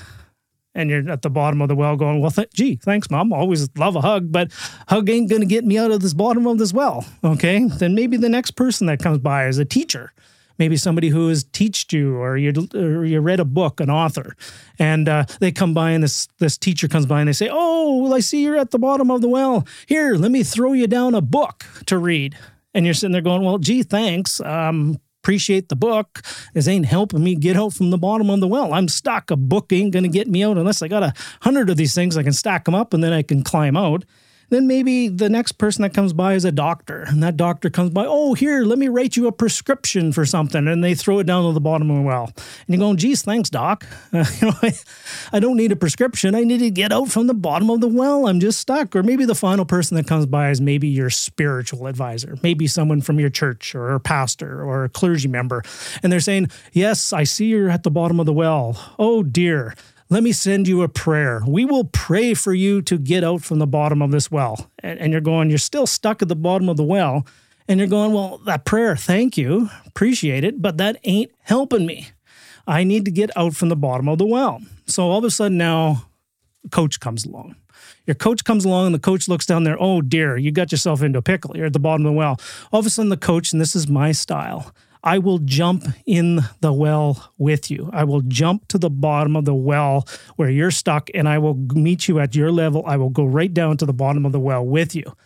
and 0.78 0.90
you're 0.90 1.10
at 1.10 1.22
the 1.22 1.30
bottom 1.30 1.60
of 1.60 1.68
the 1.68 1.74
well 1.74 1.96
going, 1.96 2.20
well, 2.20 2.30
th- 2.30 2.52
gee, 2.54 2.76
thanks, 2.76 3.10
mom. 3.10 3.32
Always 3.32 3.68
love 3.76 3.96
a 3.96 4.00
hug, 4.00 4.30
but 4.30 4.52
hug 4.86 5.10
ain't 5.10 5.28
going 5.28 5.42
to 5.42 5.46
get 5.46 5.64
me 5.64 5.76
out 5.76 5.90
of 5.90 6.00
this 6.00 6.14
bottom 6.14 6.46
of 6.46 6.58
this 6.58 6.72
well. 6.72 7.04
Okay. 7.24 7.64
Then 7.66 7.94
maybe 7.94 8.16
the 8.16 8.28
next 8.28 8.52
person 8.52 8.86
that 8.86 9.00
comes 9.00 9.18
by 9.18 9.48
is 9.48 9.58
a 9.58 9.64
teacher. 9.64 10.12
Maybe 10.56 10.76
somebody 10.76 11.08
who 11.08 11.28
has 11.28 11.44
taught 11.44 11.92
you, 11.92 12.16
or 12.16 12.36
you, 12.36 12.52
or 12.74 13.04
you 13.04 13.20
read 13.20 13.38
a 13.38 13.44
book, 13.44 13.78
an 13.80 13.90
author, 13.90 14.34
and 14.78 15.08
uh, 15.08 15.24
they 15.38 15.52
come 15.52 15.72
by, 15.72 15.92
and 15.92 16.02
this 16.02 16.26
this 16.40 16.58
teacher 16.58 16.88
comes 16.88 17.06
by, 17.06 17.20
and 17.20 17.28
they 17.28 17.32
say, 17.32 17.48
"Oh, 17.48 18.02
well, 18.02 18.12
I 18.12 18.18
see 18.18 18.42
you're 18.42 18.56
at 18.56 18.72
the 18.72 18.78
bottom 18.78 19.08
of 19.08 19.20
the 19.20 19.28
well. 19.28 19.64
Here, 19.86 20.16
let 20.16 20.32
me 20.32 20.42
throw 20.42 20.72
you 20.72 20.88
down 20.88 21.14
a 21.14 21.20
book 21.20 21.64
to 21.86 21.96
read." 21.96 22.36
And 22.74 22.84
you're 22.84 22.94
sitting 22.94 23.12
there 23.12 23.22
going, 23.22 23.44
"Well, 23.44 23.58
gee, 23.58 23.84
thanks. 23.84 24.40
Um, 24.40 24.98
appreciate 25.22 25.68
the 25.68 25.76
book. 25.76 26.22
This 26.54 26.68
ain't 26.68 26.86
helping 26.86 27.22
me 27.22 27.34
get 27.34 27.56
out 27.56 27.72
from 27.72 27.90
the 27.90 27.98
bottom 27.98 28.30
of 28.30 28.40
the 28.40 28.48
well. 28.48 28.72
I'm 28.72 28.88
stuck. 28.88 29.30
A 29.30 29.36
book 29.36 29.72
ain't 29.72 29.92
going 29.92 30.04
to 30.04 30.08
get 30.08 30.28
me 30.28 30.42
out 30.42 30.58
unless 30.58 30.82
I 30.82 30.88
got 30.88 31.02
a 31.02 31.12
hundred 31.42 31.70
of 31.70 31.76
these 31.76 31.94
things. 31.94 32.16
I 32.16 32.22
can 32.22 32.32
stack 32.32 32.64
them 32.64 32.74
up 32.74 32.94
and 32.94 33.02
then 33.02 33.12
I 33.12 33.22
can 33.22 33.42
climb 33.42 33.76
out. 33.76 34.04
Then 34.50 34.66
maybe 34.66 35.08
the 35.08 35.28
next 35.28 35.52
person 35.52 35.82
that 35.82 35.92
comes 35.92 36.12
by 36.12 36.34
is 36.34 36.44
a 36.44 36.52
doctor, 36.52 37.04
and 37.06 37.22
that 37.22 37.36
doctor 37.36 37.68
comes 37.68 37.90
by, 37.90 38.06
oh, 38.06 38.34
here, 38.34 38.64
let 38.64 38.78
me 38.78 38.88
write 38.88 39.16
you 39.16 39.26
a 39.26 39.32
prescription 39.32 40.12
for 40.12 40.24
something, 40.24 40.66
and 40.66 40.82
they 40.82 40.94
throw 40.94 41.18
it 41.18 41.24
down 41.24 41.46
to 41.46 41.52
the 41.52 41.60
bottom 41.60 41.90
of 41.90 41.96
the 41.98 42.02
well. 42.02 42.32
And 42.34 42.68
you're 42.68 42.78
going, 42.78 42.96
geez, 42.96 43.22
thanks, 43.22 43.50
doc. 43.50 43.84
Uh, 44.12 44.24
you 44.40 44.48
know, 44.48 44.54
I, 44.62 44.72
I 45.32 45.40
don't 45.40 45.56
need 45.56 45.72
a 45.72 45.76
prescription. 45.76 46.34
I 46.34 46.44
need 46.44 46.58
to 46.58 46.70
get 46.70 46.92
out 46.92 47.08
from 47.10 47.26
the 47.26 47.34
bottom 47.34 47.68
of 47.70 47.80
the 47.80 47.88
well. 47.88 48.26
I'm 48.26 48.40
just 48.40 48.58
stuck. 48.58 48.96
Or 48.96 49.02
maybe 49.02 49.24
the 49.24 49.34
final 49.34 49.64
person 49.64 49.96
that 49.96 50.06
comes 50.06 50.26
by 50.26 50.50
is 50.50 50.60
maybe 50.60 50.88
your 50.88 51.10
spiritual 51.10 51.86
advisor, 51.86 52.36
maybe 52.42 52.66
someone 52.66 53.02
from 53.02 53.20
your 53.20 53.30
church 53.30 53.74
or 53.74 53.94
a 53.94 54.00
pastor 54.00 54.62
or 54.62 54.84
a 54.84 54.88
clergy 54.88 55.28
member, 55.28 55.62
and 56.02 56.12
they're 56.12 56.20
saying, 56.20 56.50
yes, 56.72 57.12
I 57.12 57.24
see 57.24 57.46
you're 57.46 57.70
at 57.70 57.82
the 57.82 57.90
bottom 57.90 58.18
of 58.18 58.26
the 58.26 58.32
well. 58.32 58.94
Oh 58.98 59.22
dear 59.22 59.74
let 60.10 60.22
me 60.22 60.32
send 60.32 60.66
you 60.66 60.82
a 60.82 60.88
prayer. 60.88 61.42
We 61.46 61.64
will 61.64 61.84
pray 61.84 62.34
for 62.34 62.54
you 62.54 62.80
to 62.82 62.98
get 62.98 63.24
out 63.24 63.42
from 63.42 63.58
the 63.58 63.66
bottom 63.66 64.00
of 64.00 64.10
this 64.10 64.30
well. 64.30 64.70
And, 64.78 64.98
and, 64.98 65.12
you're 65.12 65.20
going, 65.20 65.50
you're 65.50 65.58
still 65.58 65.86
stuck 65.86 66.22
at 66.22 66.28
the 66.28 66.36
bottom 66.36 66.68
of 66.68 66.76
the 66.76 66.84
well. 66.84 67.26
And 67.68 67.78
you're 67.78 67.88
going, 67.88 68.14
well, 68.14 68.38
that 68.46 68.64
prayer, 68.64 68.96
thank 68.96 69.36
you, 69.36 69.68
appreciate 69.84 70.44
it, 70.44 70.62
but 70.62 70.78
that 70.78 70.96
ain't 71.04 71.30
helping 71.40 71.84
me. 71.84 72.08
I 72.66 72.84
need 72.84 73.04
to 73.04 73.10
get 73.10 73.30
out 73.36 73.54
from 73.54 73.68
the 73.68 73.76
bottom 73.76 74.08
of 74.08 74.18
the 74.18 74.26
well. 74.26 74.62
So 74.86 75.10
all 75.10 75.18
of 75.18 75.24
a 75.24 75.30
sudden 75.30 75.58
now, 75.58 76.06
coach 76.70 77.00
comes 77.00 77.26
along. 77.26 77.56
Your 78.06 78.14
coach 78.14 78.44
comes 78.44 78.64
along 78.64 78.86
and 78.86 78.94
the 78.94 78.98
coach 78.98 79.28
looks 79.28 79.44
down 79.44 79.64
there. 79.64 79.76
Oh 79.78 80.00
dear, 80.00 80.38
you 80.38 80.50
got 80.50 80.72
yourself 80.72 81.02
into 81.02 81.18
a 81.18 81.22
pickle. 81.22 81.54
You're 81.56 81.66
at 81.66 81.74
the 81.74 81.78
bottom 81.78 82.06
of 82.06 82.12
the 82.12 82.16
well. 82.16 82.40
All 82.72 82.80
of 82.80 82.86
a 82.86 82.90
sudden, 82.90 83.10
the 83.10 83.18
coach, 83.18 83.52
and 83.52 83.60
this 83.60 83.76
is 83.76 83.88
my 83.88 84.12
style, 84.12 84.72
I 85.08 85.16
will 85.16 85.38
jump 85.38 85.86
in 86.04 86.40
the 86.60 86.70
well 86.70 87.32
with 87.38 87.70
you. 87.70 87.88
I 87.94 88.04
will 88.04 88.20
jump 88.20 88.68
to 88.68 88.76
the 88.76 88.90
bottom 88.90 89.36
of 89.36 89.46
the 89.46 89.54
well 89.54 90.06
where 90.36 90.50
you're 90.50 90.70
stuck 90.70 91.08
and 91.14 91.26
I 91.26 91.38
will 91.38 91.54
meet 91.54 92.08
you 92.08 92.20
at 92.20 92.34
your 92.34 92.52
level. 92.52 92.82
I 92.84 92.98
will 92.98 93.08
go 93.08 93.24
right 93.24 93.52
down 93.52 93.78
to 93.78 93.86
the 93.86 93.94
bottom 93.94 94.26
of 94.26 94.32
the 94.32 94.38
well 94.38 94.62
with 94.62 94.94
you. 94.94 95.16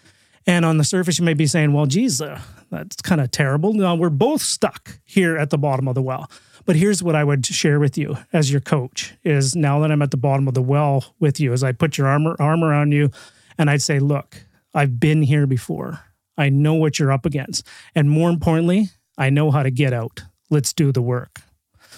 And 0.46 0.64
on 0.64 0.78
the 0.78 0.84
surface, 0.84 1.18
you 1.18 1.24
may 1.24 1.34
be 1.34 1.48
saying, 1.48 1.72
well, 1.72 1.86
geez, 1.86 2.22
uh, 2.22 2.40
that's 2.70 3.02
kind 3.02 3.20
of 3.20 3.32
terrible. 3.32 3.72
No, 3.72 3.96
we're 3.96 4.08
both 4.08 4.40
stuck 4.40 5.00
here 5.02 5.36
at 5.36 5.50
the 5.50 5.58
bottom 5.58 5.88
of 5.88 5.96
the 5.96 6.02
well. 6.02 6.30
But 6.64 6.76
here's 6.76 7.02
what 7.02 7.16
I 7.16 7.24
would 7.24 7.44
share 7.44 7.80
with 7.80 7.98
you 7.98 8.16
as 8.32 8.52
your 8.52 8.60
coach 8.60 9.14
is 9.24 9.56
now 9.56 9.80
that 9.80 9.90
I'm 9.90 10.02
at 10.02 10.12
the 10.12 10.16
bottom 10.16 10.46
of 10.46 10.54
the 10.54 10.62
well 10.62 11.06
with 11.18 11.40
you, 11.40 11.52
as 11.52 11.64
I 11.64 11.72
put 11.72 11.98
your 11.98 12.06
arm, 12.06 12.36
arm 12.38 12.62
around 12.62 12.92
you, 12.92 13.10
and 13.58 13.68
I'd 13.68 13.82
say, 13.82 13.98
look, 13.98 14.46
I've 14.72 15.00
been 15.00 15.22
here 15.22 15.48
before. 15.48 16.04
I 16.38 16.50
know 16.50 16.74
what 16.74 17.00
you're 17.00 17.10
up 17.10 17.26
against. 17.26 17.66
And 17.96 18.08
more 18.08 18.30
importantly, 18.30 18.90
I 19.18 19.30
know 19.30 19.50
how 19.50 19.62
to 19.62 19.70
get 19.70 19.92
out. 19.92 20.22
Let's 20.50 20.72
do 20.72 20.92
the 20.92 21.02
work. 21.02 21.40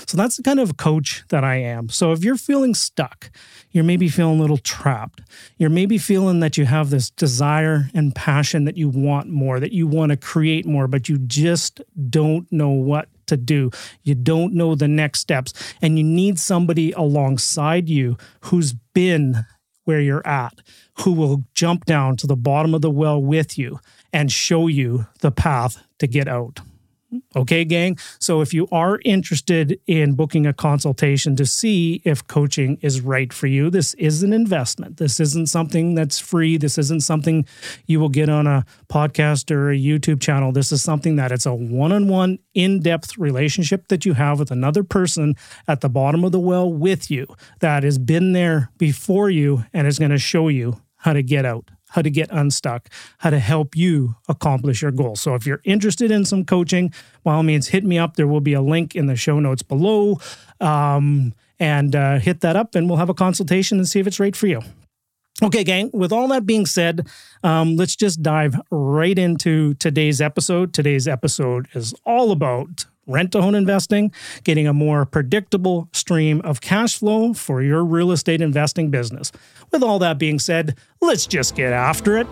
So 0.06 0.16
that's 0.16 0.36
the 0.36 0.42
kind 0.42 0.60
of 0.60 0.76
coach 0.76 1.24
that 1.28 1.44
I 1.44 1.56
am. 1.56 1.88
So 1.88 2.12
if 2.12 2.24
you're 2.24 2.36
feeling 2.36 2.74
stuck, 2.74 3.30
you're 3.70 3.84
maybe 3.84 4.08
feeling 4.08 4.38
a 4.38 4.42
little 4.42 4.58
trapped, 4.58 5.20
you're 5.56 5.70
maybe 5.70 5.98
feeling 5.98 6.40
that 6.40 6.56
you 6.56 6.64
have 6.66 6.90
this 6.90 7.10
desire 7.10 7.90
and 7.94 8.14
passion 8.14 8.64
that 8.64 8.76
you 8.76 8.88
want 8.88 9.28
more, 9.28 9.60
that 9.60 9.72
you 9.72 9.86
want 9.86 10.10
to 10.10 10.16
create 10.16 10.66
more, 10.66 10.88
but 10.88 11.08
you 11.08 11.18
just 11.18 11.80
don't 12.10 12.50
know 12.52 12.70
what 12.70 13.08
to 13.26 13.36
do. 13.36 13.70
You 14.02 14.14
don't 14.14 14.52
know 14.52 14.74
the 14.74 14.88
next 14.88 15.20
steps, 15.20 15.52
and 15.80 15.96
you 15.96 16.04
need 16.04 16.38
somebody 16.38 16.92
alongside 16.92 17.88
you 17.88 18.16
who's 18.40 18.74
been 18.94 19.46
where 19.84 20.00
you're 20.00 20.26
at, 20.26 20.60
who 21.00 21.12
will 21.12 21.44
jump 21.54 21.84
down 21.84 22.16
to 22.16 22.26
the 22.26 22.36
bottom 22.36 22.74
of 22.74 22.82
the 22.82 22.90
well 22.90 23.22
with 23.22 23.56
you 23.56 23.78
and 24.12 24.32
show 24.32 24.66
you 24.66 25.06
the 25.20 25.30
path 25.30 25.82
to 25.98 26.06
get 26.06 26.26
out. 26.28 26.60
Okay, 27.36 27.64
gang. 27.64 27.98
So 28.18 28.40
if 28.40 28.54
you 28.54 28.68
are 28.72 29.00
interested 29.04 29.80
in 29.86 30.14
booking 30.14 30.46
a 30.46 30.52
consultation 30.52 31.36
to 31.36 31.46
see 31.46 32.02
if 32.04 32.26
coaching 32.26 32.78
is 32.80 33.00
right 33.00 33.32
for 33.32 33.46
you, 33.46 33.70
this 33.70 33.94
is 33.94 34.22
an 34.22 34.32
investment. 34.32 34.96
This 34.96 35.20
isn't 35.20 35.48
something 35.48 35.94
that's 35.94 36.18
free. 36.18 36.56
This 36.56 36.78
isn't 36.78 37.02
something 37.02 37.46
you 37.86 38.00
will 38.00 38.08
get 38.08 38.28
on 38.28 38.46
a 38.46 38.64
podcast 38.88 39.50
or 39.50 39.70
a 39.70 39.78
YouTube 39.78 40.20
channel. 40.20 40.52
This 40.52 40.72
is 40.72 40.82
something 40.82 41.16
that 41.16 41.32
it's 41.32 41.46
a 41.46 41.54
one 41.54 41.92
on 41.92 42.08
one, 42.08 42.38
in 42.54 42.80
depth 42.80 43.18
relationship 43.18 43.88
that 43.88 44.04
you 44.04 44.14
have 44.14 44.38
with 44.38 44.50
another 44.50 44.84
person 44.84 45.34
at 45.66 45.80
the 45.80 45.88
bottom 45.88 46.24
of 46.24 46.32
the 46.32 46.40
well 46.40 46.72
with 46.72 47.10
you 47.10 47.26
that 47.60 47.82
has 47.82 47.98
been 47.98 48.32
there 48.32 48.70
before 48.78 49.28
you 49.30 49.64
and 49.72 49.86
is 49.86 49.98
going 49.98 50.10
to 50.10 50.18
show 50.18 50.48
you 50.48 50.80
how 50.98 51.12
to 51.12 51.22
get 51.22 51.44
out 51.44 51.70
how 51.94 52.02
to 52.02 52.10
get 52.10 52.28
unstuck, 52.30 52.88
how 53.18 53.30
to 53.30 53.38
help 53.38 53.76
you 53.76 54.16
accomplish 54.28 54.82
your 54.82 54.90
goals. 54.90 55.20
So 55.20 55.34
if 55.36 55.46
you're 55.46 55.60
interested 55.64 56.10
in 56.10 56.24
some 56.24 56.44
coaching, 56.44 56.92
by 57.22 57.34
all 57.34 57.44
means, 57.44 57.68
hit 57.68 57.84
me 57.84 57.98
up. 57.98 58.16
There 58.16 58.26
will 58.26 58.40
be 58.40 58.52
a 58.52 58.60
link 58.60 58.96
in 58.96 59.06
the 59.06 59.16
show 59.16 59.38
notes 59.38 59.62
below. 59.62 60.18
Um, 60.60 61.34
and 61.60 61.94
uh, 61.94 62.18
hit 62.18 62.40
that 62.40 62.56
up, 62.56 62.74
and 62.74 62.88
we'll 62.88 62.98
have 62.98 63.08
a 63.08 63.14
consultation 63.14 63.78
and 63.78 63.88
see 63.88 64.00
if 64.00 64.08
it's 64.08 64.18
right 64.18 64.34
for 64.34 64.48
you. 64.48 64.60
Okay, 65.42 65.64
gang, 65.64 65.90
with 65.92 66.12
all 66.12 66.28
that 66.28 66.46
being 66.46 66.64
said, 66.64 67.08
um, 67.42 67.74
let's 67.74 67.96
just 67.96 68.22
dive 68.22 68.54
right 68.70 69.18
into 69.18 69.74
today's 69.74 70.20
episode. 70.20 70.72
Today's 70.72 71.08
episode 71.08 71.66
is 71.74 71.92
all 72.06 72.30
about 72.30 72.86
rent 73.08 73.32
to 73.32 73.38
own 73.38 73.56
investing, 73.56 74.12
getting 74.44 74.68
a 74.68 74.72
more 74.72 75.04
predictable 75.04 75.88
stream 75.92 76.40
of 76.42 76.60
cash 76.60 76.96
flow 76.96 77.34
for 77.34 77.62
your 77.62 77.84
real 77.84 78.12
estate 78.12 78.40
investing 78.40 78.92
business. 78.92 79.32
With 79.72 79.82
all 79.82 79.98
that 79.98 80.18
being 80.18 80.38
said, 80.38 80.78
let's 81.00 81.26
just 81.26 81.56
get 81.56 81.72
after 81.72 82.16
it. 82.16 82.28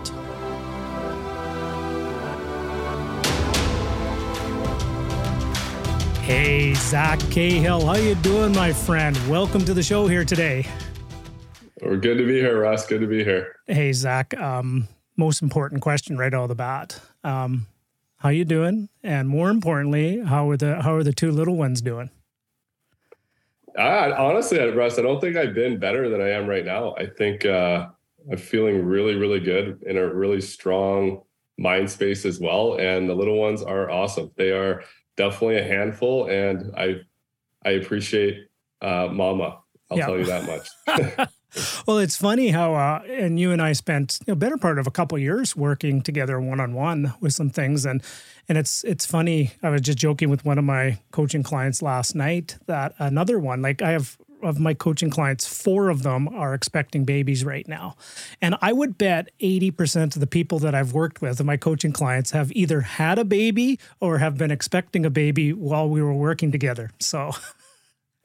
Hey, 6.23 6.73
Zach 6.75 7.19
Cahill, 7.31 7.85
how 7.85 7.97
you 7.97 8.15
doing, 8.15 8.53
my 8.53 8.71
friend? 8.71 9.19
Welcome 9.29 9.65
to 9.65 9.73
the 9.73 9.83
show 9.83 10.07
here 10.07 10.23
today. 10.23 10.65
We're 11.83 11.97
good 11.97 12.17
to 12.17 12.25
be 12.25 12.39
here, 12.39 12.61
Ross. 12.61 12.87
Good 12.87 13.01
to 13.01 13.07
be 13.07 13.23
here. 13.23 13.55
Hey, 13.67 13.91
Zach. 13.91 14.39
Um, 14.39 14.87
most 15.17 15.41
important 15.41 15.81
question 15.81 16.17
right 16.17 16.33
out 16.33 16.43
of 16.43 16.49
the 16.49 16.55
bat. 16.55 16.99
Um, 17.23 17.67
how 18.17 18.29
you 18.29 18.45
doing? 18.45 18.87
And 19.03 19.27
more 19.27 19.49
importantly, 19.49 20.21
how 20.21 20.49
are 20.49 20.55
the 20.55 20.81
how 20.81 20.95
are 20.95 21.03
the 21.03 21.11
two 21.11 21.31
little 21.31 21.57
ones 21.57 21.81
doing? 21.81 22.09
I, 23.77 24.11
honestly, 24.11 24.59
Russ, 24.59 24.97
I 24.97 25.01
don't 25.01 25.19
think 25.19 25.35
I've 25.35 25.53
been 25.53 25.77
better 25.77 26.07
than 26.07 26.21
I 26.21 26.29
am 26.29 26.47
right 26.47 26.63
now. 26.63 26.95
I 26.95 27.07
think 27.07 27.45
uh, 27.45 27.87
I'm 28.31 28.37
feeling 28.37 28.85
really, 28.85 29.15
really 29.15 29.39
good 29.39 29.83
in 29.83 29.97
a 29.97 30.13
really 30.13 30.41
strong 30.41 31.23
mind 31.57 31.89
space 31.89 32.23
as 32.23 32.39
well. 32.39 32.77
And 32.79 33.09
the 33.09 33.15
little 33.15 33.37
ones 33.37 33.61
are 33.61 33.89
awesome. 33.89 34.31
They 34.37 34.51
are 34.51 34.83
definitely 35.17 35.57
a 35.57 35.63
handful, 35.63 36.29
and 36.29 36.71
I 36.77 37.01
I 37.65 37.71
appreciate 37.71 38.47
uh, 38.81 39.09
Mama. 39.11 39.59
I'll 39.91 39.97
yeah. 39.97 40.05
tell 40.05 40.17
you 40.17 40.25
that 40.25 40.47
much. 40.47 41.27
well, 41.87 41.97
it's 41.97 42.15
funny 42.15 42.49
how, 42.49 42.75
uh, 42.75 43.01
and 43.07 43.39
you 43.39 43.51
and 43.51 43.61
I 43.61 43.73
spent 43.73 44.15
a 44.15 44.23
you 44.27 44.31
know, 44.31 44.35
better 44.35 44.57
part 44.57 44.79
of 44.79 44.87
a 44.87 44.91
couple 44.91 45.17
years 45.17 45.55
working 45.55 46.01
together 46.01 46.39
one 46.39 46.59
on 46.59 46.73
one 46.73 47.13
with 47.19 47.33
some 47.33 47.49
things, 47.49 47.85
and 47.85 48.01
and 48.49 48.57
it's 48.57 48.83
it's 48.83 49.05
funny. 49.05 49.51
I 49.61 49.69
was 49.69 49.81
just 49.81 49.97
joking 49.97 50.29
with 50.29 50.45
one 50.45 50.57
of 50.57 50.65
my 50.65 50.99
coaching 51.11 51.43
clients 51.43 51.81
last 51.81 52.15
night 52.15 52.57
that 52.65 52.93
another 52.99 53.39
one, 53.39 53.61
like 53.61 53.81
I 53.81 53.91
have 53.91 54.17
of 54.43 54.59
my 54.59 54.73
coaching 54.73 55.09
clients, 55.09 55.47
four 55.47 55.89
of 55.89 56.03
them 56.03 56.27
are 56.27 56.53
expecting 56.53 57.05
babies 57.05 57.45
right 57.45 57.67
now. 57.67 57.95
And 58.41 58.55
I 58.61 58.73
would 58.73 58.97
bet 58.97 59.29
80% 59.39 60.15
of 60.15 60.19
the 60.19 60.27
people 60.27 60.59
that 60.59 60.75
I've 60.75 60.93
worked 60.93 61.21
with, 61.21 61.39
of 61.39 61.45
my 61.45 61.57
coaching 61.57 61.93
clients, 61.93 62.31
have 62.31 62.51
either 62.51 62.81
had 62.81 63.17
a 63.17 63.25
baby 63.25 63.79
or 63.99 64.17
have 64.17 64.37
been 64.37 64.51
expecting 64.51 65.05
a 65.05 65.09
baby 65.09 65.53
while 65.53 65.89
we 65.89 66.01
were 66.01 66.13
working 66.13 66.51
together. 66.51 66.91
So 66.99 67.31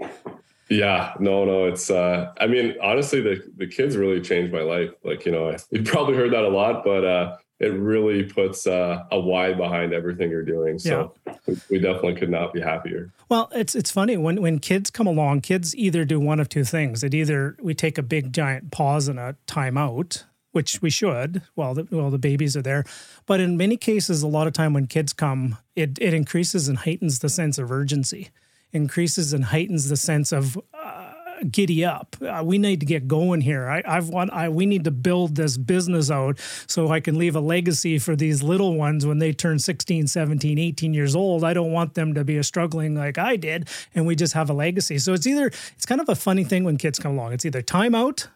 Yeah, 0.71 1.15
no, 1.19 1.45
no, 1.45 1.67
it's 1.67 1.91
uh 1.91 2.33
I 2.39 2.47
mean, 2.47 2.77
honestly, 2.83 3.21
the 3.21 3.43
the 3.57 3.67
kids 3.67 3.97
really 3.97 4.21
changed 4.21 4.53
my 4.53 4.63
life. 4.63 4.91
Like, 5.03 5.25
you 5.25 5.33
know, 5.33 5.57
you 5.71 5.83
probably 5.83 6.15
heard 6.15 6.33
that 6.33 6.45
a 6.45 6.49
lot, 6.49 6.85
but 6.85 7.05
uh 7.05 7.37
it 7.61 7.69
really 7.69 8.23
puts 8.23 8.67
uh, 8.67 9.05
a 9.11 9.19
why 9.19 9.53
behind 9.53 9.93
everything 9.93 10.31
you're 10.31 10.45
doing. 10.45 10.79
So 10.79 11.13
yeah. 11.27 11.55
we 11.69 11.81
definitely 11.81 12.15
could 12.15 12.31
not 12.31 12.53
be 12.53 12.61
happier. 12.61 13.13
Well, 13.29 13.51
it's 13.53 13.75
it's 13.75 13.91
funny 13.91 14.17
when 14.17 14.41
when 14.41 14.59
kids 14.59 14.91
come 14.91 15.07
along, 15.07 15.41
kids 15.41 15.75
either 15.75 16.05
do 16.05 16.21
one 16.21 16.41
of 16.41 16.49
two 16.49 16.65
things. 16.65 17.03
It 17.03 17.15
either 17.15 17.57
we 17.61 17.75
take 17.75 17.99
a 17.99 18.03
big 18.03 18.33
giant 18.33 18.71
pause 18.71 19.09
and 19.09 19.19
a 19.19 19.37
timeout, 19.47 20.25
which 20.53 20.81
we 20.81 20.91
should 20.91 21.43
while 21.55 21.75
the 21.75 21.83
while 21.91 22.11
the 22.11 22.19
babies 22.19 22.57
are 22.57 22.63
there. 22.63 22.85
But 23.27 23.41
in 23.41 23.57
many 23.57 23.77
cases, 23.77 24.23
a 24.23 24.29
lot 24.29 24.47
of 24.47 24.53
time 24.53 24.73
when 24.73 24.87
kids 24.87 25.13
come, 25.13 25.59
it 25.75 25.99
it 26.01 26.15
increases 26.15 26.69
and 26.69 26.79
heightens 26.79 27.19
the 27.19 27.29
sense 27.29 27.59
of 27.59 27.73
urgency 27.73 28.31
increases 28.73 29.33
and 29.33 29.45
heightens 29.47 29.89
the 29.89 29.97
sense 29.97 30.33
of 30.33 30.59
uh, 30.75 31.13
giddy 31.51 31.85
up. 31.85 32.17
Uh, 32.21 32.43
we 32.45 32.59
need 32.59 32.81
to 32.81 32.87
get 32.87 33.09
going 33.09 33.41
here. 33.41 33.69
I, 33.69 33.83
I've 33.87 34.09
want. 34.09 34.33
I 34.33 34.49
we 34.49 34.67
need 34.67 34.85
to 34.85 34.91
build 34.91 35.37
this 35.37 35.57
business 35.57 36.11
out 36.11 36.39
so 36.67 36.89
I 36.89 37.01
can 37.01 37.19
leave 37.19 37.37
a 37.37 37.41
legacy 37.41 37.99
for 37.99 38.17
these 38.17 38.43
little 38.43 38.75
ones 38.75 39.07
when 39.07 39.19
they 39.19 39.33
turn 39.33 39.59
16, 39.59 40.07
17, 40.07 40.59
18 40.59 40.95
years 40.95 41.15
old. 41.15 41.45
I 41.45 41.53
don't 41.55 41.73
want 41.73 41.95
them 41.95 42.15
to 42.15 42.25
be 42.25 42.37
a 42.37 42.45
struggling 42.45 42.95
like 42.95 43.19
I 43.19 43.37
did, 43.37 43.69
and 43.95 44.07
we 44.07 44.15
just 44.17 44.35
have 44.35 44.51
a 44.51 44.55
legacy. 44.55 44.99
So 44.99 45.13
it's 45.13 45.27
either 45.27 45.47
it's 45.47 45.87
kind 45.87 46.01
of 46.01 46.09
a 46.09 46.17
funny 46.17 46.45
thing 46.45 46.65
when 46.65 46.77
kids 46.77 46.99
come 46.99 47.13
along. 47.13 47.33
It's 47.33 47.45
either 47.45 47.63
timeout 47.63 48.29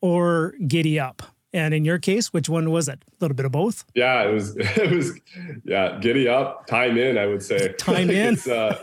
or 0.00 0.54
giddy 0.66 0.98
up. 0.98 1.22
And 1.52 1.72
in 1.72 1.84
your 1.84 1.98
case, 1.98 2.30
which 2.32 2.48
one 2.48 2.70
was 2.70 2.88
it? 2.88 3.02
A 3.08 3.24
little 3.24 3.34
bit 3.34 3.46
of 3.46 3.52
both. 3.52 3.84
Yeah, 3.94 4.22
it 4.24 4.32
was. 4.32 4.54
It 4.58 4.90
was. 4.90 5.18
Yeah, 5.64 5.98
giddy 5.98 6.28
up, 6.28 6.66
time 6.66 6.98
in. 6.98 7.16
I 7.16 7.26
would 7.26 7.42
say 7.42 7.72
time 7.72 8.10
in. 8.10 8.38
uh, 8.50 8.76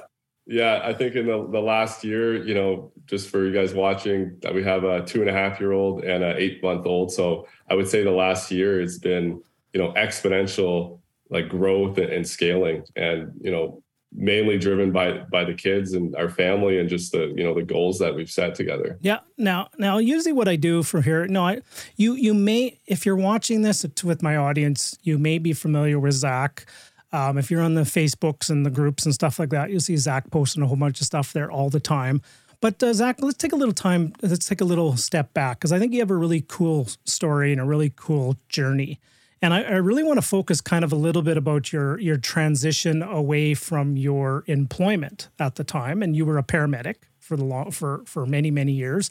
yeah, 0.48 0.82
I 0.84 0.94
think 0.94 1.16
in 1.16 1.26
the, 1.26 1.48
the 1.50 1.60
last 1.60 2.04
year, 2.04 2.44
you 2.46 2.54
know, 2.54 2.92
just 3.06 3.30
for 3.30 3.46
you 3.46 3.54
guys 3.54 3.74
watching, 3.74 4.38
that 4.42 4.54
we 4.54 4.64
have 4.64 4.84
a 4.84 5.04
two 5.04 5.22
and 5.22 5.30
a 5.30 5.34
half 5.34 5.60
year 5.60 5.72
old 5.72 6.04
and 6.04 6.24
an 6.24 6.38
eight 6.38 6.62
month 6.62 6.86
old. 6.86 7.12
So 7.12 7.48
I 7.70 7.74
would 7.74 7.88
say 7.88 8.04
the 8.04 8.12
last 8.12 8.52
year 8.52 8.80
has 8.80 9.00
been, 9.00 9.42
you 9.74 9.82
know, 9.82 9.92
exponential 9.94 11.00
like 11.32 11.50
growth 11.50 11.98
and 11.98 12.28
scaling, 12.28 12.84
and 12.96 13.32
you 13.42 13.52
know, 13.52 13.82
mainly 14.14 14.58
driven 14.58 14.92
by 14.92 15.20
by 15.32 15.44
the 15.44 15.54
kids 15.54 15.94
and 15.94 16.16
our 16.16 16.30
family 16.30 16.80
and 16.80 16.90
just 16.90 17.12
the 17.12 17.34
you 17.36 17.44
know 17.44 17.54
the 17.54 17.64
goals 17.64 17.98
that 18.00 18.16
we've 18.16 18.30
set 18.30 18.56
together. 18.56 18.98
Yeah. 19.02 19.20
Now, 19.38 19.70
now, 19.78 19.98
usually 19.98 20.32
what 20.32 20.48
I 20.48 20.56
do 20.56 20.84
from 20.84 21.04
here, 21.04 21.28
no, 21.28 21.48
I, 21.48 21.62
you 21.98 22.14
you 22.14 22.34
may 22.34 22.80
if 22.86 23.06
you're 23.06 23.16
watching 23.16 23.64
this 23.64 23.86
with 24.04 24.22
my 24.22 24.36
audience, 24.36 24.98
you 25.02 25.18
may 25.18 25.40
be 25.40 25.54
familiar 25.54 26.00
with 26.00 26.14
Zach. 26.14 26.66
Um, 27.16 27.38
if 27.38 27.50
you're 27.50 27.62
on 27.62 27.76
the 27.76 27.84
Facebooks 27.84 28.50
and 28.50 28.66
the 28.66 28.70
groups 28.70 29.06
and 29.06 29.14
stuff 29.14 29.40
like 29.40 29.50
that, 29.52 29.70
you'll 29.70 29.80
see 29.80 29.96
Zach 29.96 30.30
posting 30.32 30.62
a 30.62 30.68
whole 30.68 30.76
bunch 30.76 31.00
of 31.00 31.08
stuff 31.08 31.32
there 31.32 31.50
all 31.50 31.70
the 31.70 31.80
time. 31.80 32.22
But 32.60 32.84
uh, 32.84 32.92
Zach, 32.92 33.22
let's 33.22 33.38
take 33.38 33.54
a 33.54 33.56
little 33.56 33.74
time. 33.74 34.12
Let's 34.22 34.46
take 34.46 34.60
a 34.60 34.66
little 34.66 34.98
step 34.98 35.34
back 35.34 35.60
because 35.60 35.72
I 35.72 35.80
think 35.80 35.94
you 35.94 36.00
have 36.00 36.12
a 36.12 36.16
really 36.16 36.44
cool 36.46 36.90
story 37.06 37.54
and 37.54 37.62
a 37.62 37.64
really 37.64 37.94
cool 37.96 38.36
journey. 38.50 39.00
And 39.42 39.54
I, 39.54 39.62
I, 39.62 39.76
really 39.76 40.04
want 40.04 40.18
to 40.18 40.28
focus 40.28 40.60
kind 40.60 40.84
of 40.84 40.92
a 40.92 40.96
little 40.96 41.22
bit 41.22 41.38
about 41.38 41.72
your 41.72 42.00
your 42.00 42.18
transition 42.18 43.02
away 43.04 43.54
from 43.54 43.96
your 43.96 44.44
employment 44.48 45.30
at 45.40 45.56
the 45.56 45.64
time, 45.64 46.02
and 46.02 46.16
you 46.16 46.26
were 46.26 46.38
a 46.38 46.44
paramedic 46.44 46.96
for 47.20 47.38
the 47.38 47.46
long 47.46 47.72
for 47.72 48.04
for 48.06 48.26
many 48.26 48.50
many 48.52 48.72
years. 48.72 49.10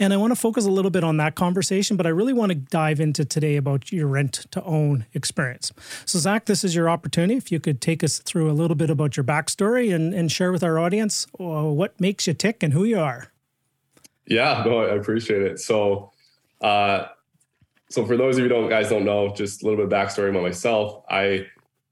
And 0.00 0.12
I 0.12 0.16
want 0.16 0.30
to 0.30 0.36
focus 0.36 0.64
a 0.64 0.70
little 0.70 0.90
bit 0.90 1.02
on 1.02 1.16
that 1.16 1.34
conversation, 1.34 1.96
but 1.96 2.06
I 2.06 2.10
really 2.10 2.32
want 2.32 2.50
to 2.50 2.56
dive 2.56 3.00
into 3.00 3.24
today 3.24 3.56
about 3.56 3.90
your 3.90 4.06
rent 4.06 4.46
to 4.52 4.62
own 4.62 5.06
experience. 5.12 5.72
So, 6.04 6.18
Zach, 6.18 6.44
this 6.44 6.62
is 6.62 6.74
your 6.74 6.88
opportunity. 6.88 7.36
If 7.36 7.50
you 7.50 7.58
could 7.58 7.80
take 7.80 8.04
us 8.04 8.18
through 8.18 8.50
a 8.50 8.52
little 8.52 8.76
bit 8.76 8.90
about 8.90 9.16
your 9.16 9.24
backstory 9.24 9.92
and, 9.92 10.14
and 10.14 10.30
share 10.30 10.52
with 10.52 10.62
our 10.62 10.78
audience 10.78 11.26
uh, 11.40 11.64
what 11.64 12.00
makes 12.00 12.26
you 12.26 12.34
tick 12.34 12.62
and 12.62 12.72
who 12.72 12.84
you 12.84 13.00
are. 13.00 13.32
Yeah, 14.26 14.62
no, 14.64 14.82
I 14.82 14.94
appreciate 14.94 15.42
it. 15.42 15.58
So, 15.58 16.12
uh, 16.60 17.06
so 17.90 18.04
for 18.06 18.16
those 18.16 18.36
of 18.36 18.42
you 18.42 18.48
don't 18.48 18.68
guys 18.68 18.90
don't 18.90 19.04
know, 19.04 19.34
just 19.34 19.62
a 19.62 19.66
little 19.66 19.84
bit 19.84 19.92
of 19.92 20.08
backstory 20.08 20.30
about 20.30 20.42
myself. 20.42 21.02
I 21.08 21.46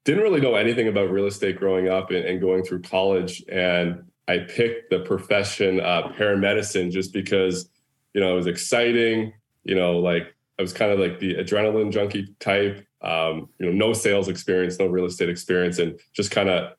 didn't 0.04 0.22
really 0.22 0.40
know 0.40 0.54
anything 0.54 0.86
about 0.86 1.10
real 1.10 1.26
estate 1.26 1.58
growing 1.58 1.88
up 1.88 2.10
and, 2.10 2.25
and 2.25 2.40
going 2.40 2.62
through 2.62 2.82
college, 2.82 3.42
and 3.48 4.04
I 4.28 4.38
picked 4.38 4.90
the 4.90 5.00
profession 5.00 5.80
uh, 5.80 6.12
paramedicine 6.16 6.92
just 6.92 7.12
because 7.12 7.68
you 8.16 8.23
know 8.23 8.32
it 8.32 8.35
was 8.35 8.46
exciting. 8.46 9.35
You 9.64 9.75
know, 9.75 9.99
like 9.99 10.35
I 10.58 10.62
was 10.62 10.73
kind 10.73 10.90
of 10.90 10.99
like 10.99 11.20
the 11.20 11.35
adrenaline 11.35 11.92
junkie 11.92 12.35
type. 12.40 12.85
Um, 13.02 13.50
you 13.58 13.66
know, 13.66 13.73
no 13.73 13.92
sales 13.92 14.28
experience, 14.28 14.78
no 14.78 14.87
real 14.87 15.04
estate 15.04 15.28
experience, 15.28 15.78
and 15.78 16.00
just 16.14 16.30
kind 16.30 16.49
of 16.49 16.73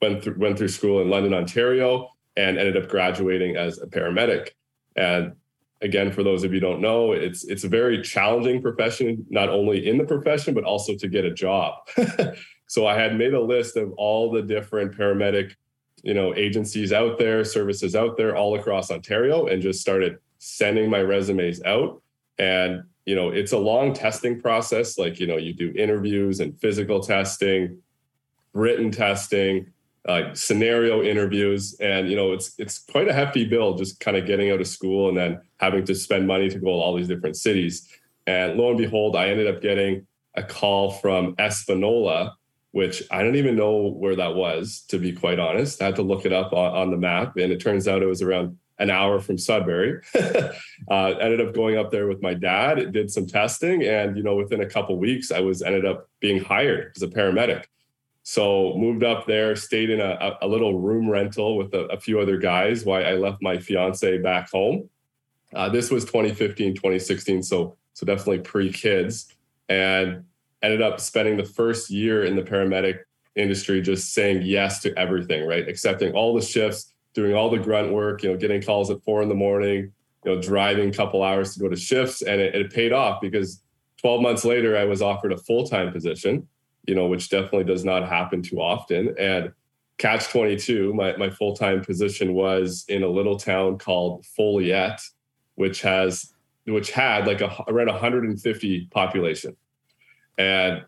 went 0.00 0.24
through 0.24 0.38
went 0.38 0.56
through 0.56 0.68
school 0.68 1.02
in 1.02 1.10
London, 1.10 1.34
Ontario, 1.34 2.08
and 2.34 2.56
ended 2.56 2.78
up 2.78 2.88
graduating 2.88 3.56
as 3.56 3.78
a 3.78 3.86
paramedic. 3.86 4.52
And 4.96 5.32
again, 5.82 6.10
for 6.10 6.22
those 6.22 6.44
of 6.44 6.54
you 6.54 6.60
don't 6.60 6.80
know, 6.80 7.12
it's 7.12 7.44
it's 7.44 7.64
a 7.64 7.68
very 7.68 8.00
challenging 8.00 8.62
profession, 8.62 9.26
not 9.28 9.50
only 9.50 9.86
in 9.86 9.98
the 9.98 10.04
profession 10.04 10.54
but 10.54 10.64
also 10.64 10.94
to 10.94 11.08
get 11.08 11.26
a 11.26 11.30
job. 11.30 11.74
so 12.68 12.86
I 12.86 12.98
had 12.98 13.18
made 13.18 13.34
a 13.34 13.40
list 13.40 13.76
of 13.76 13.92
all 13.98 14.32
the 14.32 14.40
different 14.40 14.96
paramedic, 14.96 15.52
you 16.02 16.14
know, 16.14 16.34
agencies 16.34 16.90
out 16.90 17.18
there, 17.18 17.44
services 17.44 17.94
out 17.94 18.16
there, 18.16 18.34
all 18.34 18.58
across 18.58 18.90
Ontario, 18.90 19.46
and 19.46 19.60
just 19.60 19.82
started 19.82 20.16
sending 20.38 20.90
my 20.90 21.00
resumes 21.00 21.62
out. 21.64 22.02
And 22.38 22.84
you 23.04 23.14
know, 23.14 23.30
it's 23.30 23.52
a 23.52 23.58
long 23.58 23.94
testing 23.94 24.40
process. 24.40 24.98
Like 24.98 25.18
you 25.18 25.26
know, 25.26 25.36
you 25.36 25.54
do 25.54 25.72
interviews 25.76 26.40
and 26.40 26.58
physical 26.60 27.00
testing, 27.00 27.78
written 28.52 28.90
testing 28.90 29.72
uh, 30.08 30.34
scenario 30.34 31.02
interviews, 31.02 31.74
and 31.80 32.08
you 32.08 32.16
know 32.16 32.32
it's 32.32 32.54
it's 32.58 32.78
quite 32.78 33.08
a 33.08 33.12
hefty 33.12 33.44
bill 33.44 33.74
just 33.74 34.00
kind 34.00 34.16
of 34.16 34.26
getting 34.26 34.50
out 34.50 34.60
of 34.60 34.66
school 34.66 35.08
and 35.08 35.16
then 35.16 35.40
having 35.58 35.84
to 35.84 35.94
spend 35.94 36.26
money 36.26 36.48
to 36.48 36.58
go 36.58 36.66
to 36.66 36.72
all 36.72 36.96
these 36.96 37.08
different 37.08 37.36
cities. 37.36 37.88
And 38.26 38.58
lo 38.58 38.70
and 38.70 38.78
behold, 38.78 39.16
I 39.16 39.28
ended 39.28 39.46
up 39.46 39.60
getting 39.60 40.06
a 40.34 40.42
call 40.42 40.92
from 40.92 41.34
Espanola, 41.38 42.36
which 42.70 43.02
I 43.10 43.22
don't 43.22 43.36
even 43.36 43.54
know 43.54 43.88
where 43.88 44.16
that 44.16 44.34
was, 44.34 44.84
to 44.88 44.98
be 44.98 45.12
quite 45.12 45.38
honest. 45.38 45.82
I 45.82 45.86
had 45.86 45.96
to 45.96 46.02
look 46.02 46.24
it 46.24 46.32
up 46.32 46.52
on, 46.52 46.74
on 46.74 46.90
the 46.90 46.96
map, 46.96 47.36
and 47.36 47.52
it 47.52 47.60
turns 47.60 47.86
out 47.86 48.02
it 48.02 48.06
was 48.06 48.22
around 48.22 48.56
an 48.78 48.90
hour 48.90 49.18
from 49.20 49.38
Sudbury. 49.38 50.00
uh, 50.90 51.06
ended 51.20 51.40
up 51.40 51.54
going 51.54 51.76
up 51.76 51.90
there 51.90 52.06
with 52.06 52.22
my 52.22 52.34
dad, 52.34 52.92
did 52.92 53.10
some 53.10 53.26
testing, 53.26 53.82
and 53.84 54.16
you 54.16 54.22
know, 54.22 54.36
within 54.36 54.60
a 54.60 54.66
couple 54.66 54.98
weeks, 54.98 55.32
I 55.32 55.40
was 55.40 55.62
ended 55.62 55.84
up 55.84 56.08
being 56.20 56.42
hired 56.42 56.92
as 56.96 57.02
a 57.02 57.08
paramedic. 57.08 57.64
So 58.22 58.74
moved 58.76 59.04
up 59.04 59.26
there, 59.26 59.56
stayed 59.56 59.88
in 59.90 60.00
a, 60.00 60.36
a 60.42 60.46
little 60.46 60.78
room 60.78 61.08
rental 61.08 61.56
with 61.56 61.72
a, 61.72 61.86
a, 61.86 61.98
few 61.98 62.20
other 62.20 62.36
guys 62.36 62.84
while 62.84 63.04
I 63.04 63.12
left 63.14 63.40
my 63.40 63.56
fiance 63.56 64.18
back 64.18 64.50
home. 64.50 64.90
Uh, 65.54 65.70
this 65.70 65.90
was 65.90 66.04
2015, 66.04 66.74
2016, 66.74 67.42
so 67.42 67.76
so 67.94 68.06
definitely 68.06 68.40
pre-kids, 68.40 69.34
and 69.68 70.24
ended 70.62 70.82
up 70.82 71.00
spending 71.00 71.36
the 71.36 71.44
first 71.44 71.90
year 71.90 72.24
in 72.24 72.36
the 72.36 72.42
paramedic 72.42 73.00
industry 73.34 73.80
just 73.80 74.12
saying 74.12 74.42
yes 74.42 74.80
to 74.82 74.96
everything, 74.98 75.46
right? 75.46 75.66
Accepting 75.68 76.12
all 76.12 76.34
the 76.34 76.42
shifts, 76.42 76.92
doing 77.20 77.34
all 77.34 77.50
the 77.50 77.58
grunt 77.58 77.92
work, 77.92 78.22
you 78.22 78.30
know, 78.30 78.36
getting 78.36 78.62
calls 78.62 78.90
at 78.90 79.02
four 79.02 79.22
in 79.22 79.28
the 79.28 79.34
morning, 79.34 79.92
you 80.24 80.34
know, 80.34 80.40
driving 80.40 80.90
a 80.90 80.92
couple 80.92 81.22
hours 81.22 81.54
to 81.54 81.60
go 81.60 81.68
to 81.68 81.76
shifts, 81.76 82.22
and 82.22 82.40
it, 82.40 82.54
it 82.54 82.72
paid 82.72 82.92
off 82.92 83.20
because 83.20 83.62
12 84.00 84.22
months 84.22 84.44
later 84.44 84.76
I 84.76 84.84
was 84.84 85.02
offered 85.02 85.32
a 85.32 85.38
full-time 85.38 85.92
position 85.92 86.46
you 86.88 86.94
know, 86.94 87.06
which 87.06 87.28
definitely 87.28 87.64
does 87.64 87.84
not 87.84 88.08
happen 88.08 88.42
too 88.42 88.60
often. 88.60 89.14
And 89.18 89.52
Catch 89.98 90.30
22, 90.30 90.94
my, 90.94 91.14
my 91.16 91.28
full 91.28 91.54
time 91.54 91.84
position 91.84 92.32
was 92.32 92.86
in 92.88 93.02
a 93.02 93.08
little 93.08 93.36
town 93.36 93.78
called 93.78 94.24
Foleyet, 94.36 94.98
which 95.56 95.82
has 95.82 96.32
which 96.64 96.90
had 96.90 97.26
like 97.26 97.40
a, 97.40 97.64
around 97.68 97.88
150 97.88 98.88
population. 98.90 99.56
And 100.38 100.84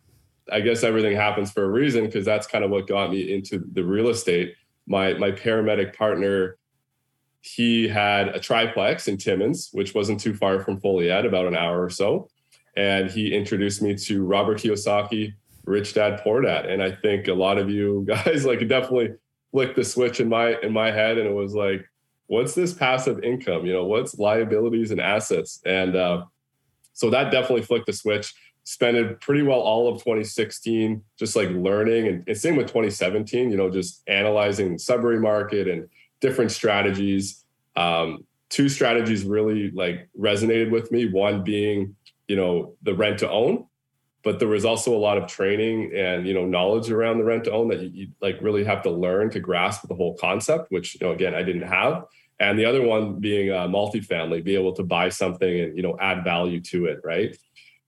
I 0.51 0.61
guess 0.61 0.83
everything 0.83 1.17
happens 1.17 1.51
for 1.51 1.65
a 1.65 1.71
reason 1.71 2.07
because 2.07 2.25
that's 2.25 2.47
kind 2.47 2.65
of 2.65 2.71
what 2.71 2.87
got 2.87 3.11
me 3.11 3.35
into 3.35 3.63
the 3.73 3.85
real 3.85 4.09
estate. 4.09 4.55
My 4.87 5.15
my 5.15 5.31
paramedic 5.31 5.97
partner, 5.97 6.57
he 7.41 7.89
had 7.89 8.29
a 8.29 8.41
triplex 8.41 9.09
in 9.09 9.17
Timmins, 9.17 9.71
which 9.73 9.95
wasn't 9.95 10.21
too 10.21 10.35
far 10.35 10.61
from 10.61 10.81
Foleyet, 10.81 11.27
about 11.27 11.47
an 11.47 11.57
hour 11.57 11.83
or 11.83 11.91
so. 11.91 12.29
And 12.77 13.11
he 13.11 13.35
introduced 13.35 13.83
me 13.83 13.95
to 13.97 14.25
Robert 14.25 14.59
Kiyosaki, 14.59 15.35
rich 15.65 15.95
dad 15.95 16.21
poor 16.23 16.41
dad. 16.43 16.67
And 16.67 16.83
i 16.83 16.91
think 16.91 17.29
a 17.29 17.35
lot 17.35 17.59
of 17.59 17.69
you 17.69 18.05
guys 18.09 18.45
like 18.45 18.61
definitely 18.69 19.15
flicked 19.53 19.77
the 19.77 19.85
switch 19.85 20.21
in 20.21 20.29
my 20.29 20.57
in 20.61 20.73
my 20.73 20.91
head 20.91 21.19
and 21.19 21.27
it 21.27 21.35
was 21.35 21.55
like 21.55 21.85
what's 22.31 22.55
this 22.55 22.73
passive 22.73 23.25
income? 23.25 23.67
You 23.67 23.73
know 23.73 23.85
what's 23.85 24.17
liabilities 24.17 24.93
and 24.93 25.01
assets? 25.01 25.61
And 25.67 25.97
uh, 25.97 26.27
so 26.93 27.11
that 27.11 27.33
definitely 27.33 27.63
flicked 27.63 27.87
the 27.87 27.93
switch 27.93 28.33
spent 28.71 29.21
pretty 29.21 29.43
well 29.43 29.59
all 29.59 29.89
of 29.89 29.99
2016 29.99 31.03
just 31.19 31.35
like 31.35 31.49
learning 31.51 32.07
and, 32.07 32.23
and 32.29 32.39
same 32.39 32.55
with 32.55 32.69
2017 32.69 33.51
you 33.51 33.57
know 33.57 33.69
just 33.69 34.01
analyzing 34.07 34.75
the 34.75 34.79
Sudbury 34.79 35.19
market 35.19 35.67
and 35.67 35.89
different 36.21 36.53
strategies. 36.53 37.45
Um, 37.75 38.25
two 38.49 38.69
strategies 38.69 39.25
really 39.25 39.73
like 39.73 40.09
resonated 40.17 40.71
with 40.71 40.93
me 40.93 41.11
one 41.11 41.43
being 41.43 41.97
you 42.29 42.37
know 42.37 42.77
the 42.83 42.95
rent 42.95 43.19
to 43.19 43.29
own 43.29 43.67
but 44.23 44.39
there 44.39 44.49
was 44.49 44.65
also 44.65 44.95
a 44.95 44.99
lot 44.99 45.19
of 45.19 45.27
training 45.27 45.93
and 45.97 46.25
you 46.25 46.35
know 46.35 46.47
knowledge 46.47 46.93
around 46.93 47.19
the 47.19 47.25
rent 47.25 47.45
to 47.45 47.53
own 47.53 47.67
that 47.69 47.81
you, 47.81 47.91
you, 47.93 48.09
like 48.21 48.39
really 48.41 48.63
have 48.63 48.83
to 48.83 48.91
learn 48.91 49.31
to 49.31 49.41
grasp 49.41 49.89
the 49.89 49.95
whole 49.97 50.17
concept 50.17 50.71
which 50.71 50.95
you 50.95 51.05
know 51.05 51.13
again 51.13 51.35
i 51.35 51.43
didn't 51.43 51.67
have. 51.67 52.05
And 52.39 52.59
the 52.59 52.65
other 52.65 52.81
one 52.81 53.21
being 53.21 53.51
a 53.51 53.69
multifamily 53.69 54.43
be 54.43 54.55
able 54.55 54.73
to 54.73 54.83
buy 54.83 55.11
something 55.11 55.61
and 55.61 55.77
you 55.77 55.83
know 55.83 55.97
add 56.01 56.25
value 56.25 56.61
to 56.73 56.87
it 56.87 57.01
right 57.05 57.37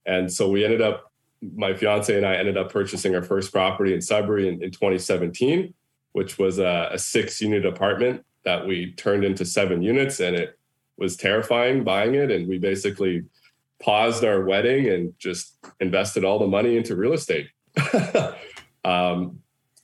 and 0.06 0.32
so 0.32 0.48
we 0.48 0.64
ended 0.64 0.80
up 0.80 1.12
my 1.56 1.74
fiance 1.74 2.16
and 2.16 2.26
i 2.26 2.34
ended 2.34 2.56
up 2.56 2.70
purchasing 2.72 3.14
our 3.14 3.22
first 3.22 3.52
property 3.52 3.94
in 3.94 4.00
sudbury 4.00 4.48
in, 4.48 4.62
in 4.62 4.70
2017 4.70 5.72
which 6.12 6.38
was 6.38 6.58
a, 6.58 6.90
a 6.92 6.98
six 6.98 7.40
unit 7.40 7.64
apartment 7.64 8.24
that 8.44 8.66
we 8.66 8.92
turned 8.92 9.24
into 9.24 9.44
seven 9.44 9.82
units 9.82 10.20
and 10.20 10.36
it 10.36 10.58
was 10.98 11.16
terrifying 11.16 11.84
buying 11.84 12.14
it 12.14 12.30
and 12.30 12.48
we 12.48 12.58
basically 12.58 13.24
paused 13.82 14.24
our 14.24 14.44
wedding 14.44 14.88
and 14.88 15.12
just 15.18 15.56
invested 15.80 16.24
all 16.24 16.38
the 16.38 16.46
money 16.46 16.76
into 16.76 16.96
real 16.96 17.12
estate. 17.12 17.48
um, 18.84 19.40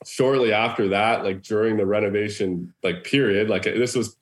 shortly 0.07 0.53
after 0.53 0.89
that, 0.89 1.25
like 1.25 1.43
during 1.43 1.77
the 1.77 1.85
renovation 1.85 2.73
like 2.83 3.05
period, 3.05 3.51
like 3.51 3.65
this 3.65 3.95
was 3.95 4.17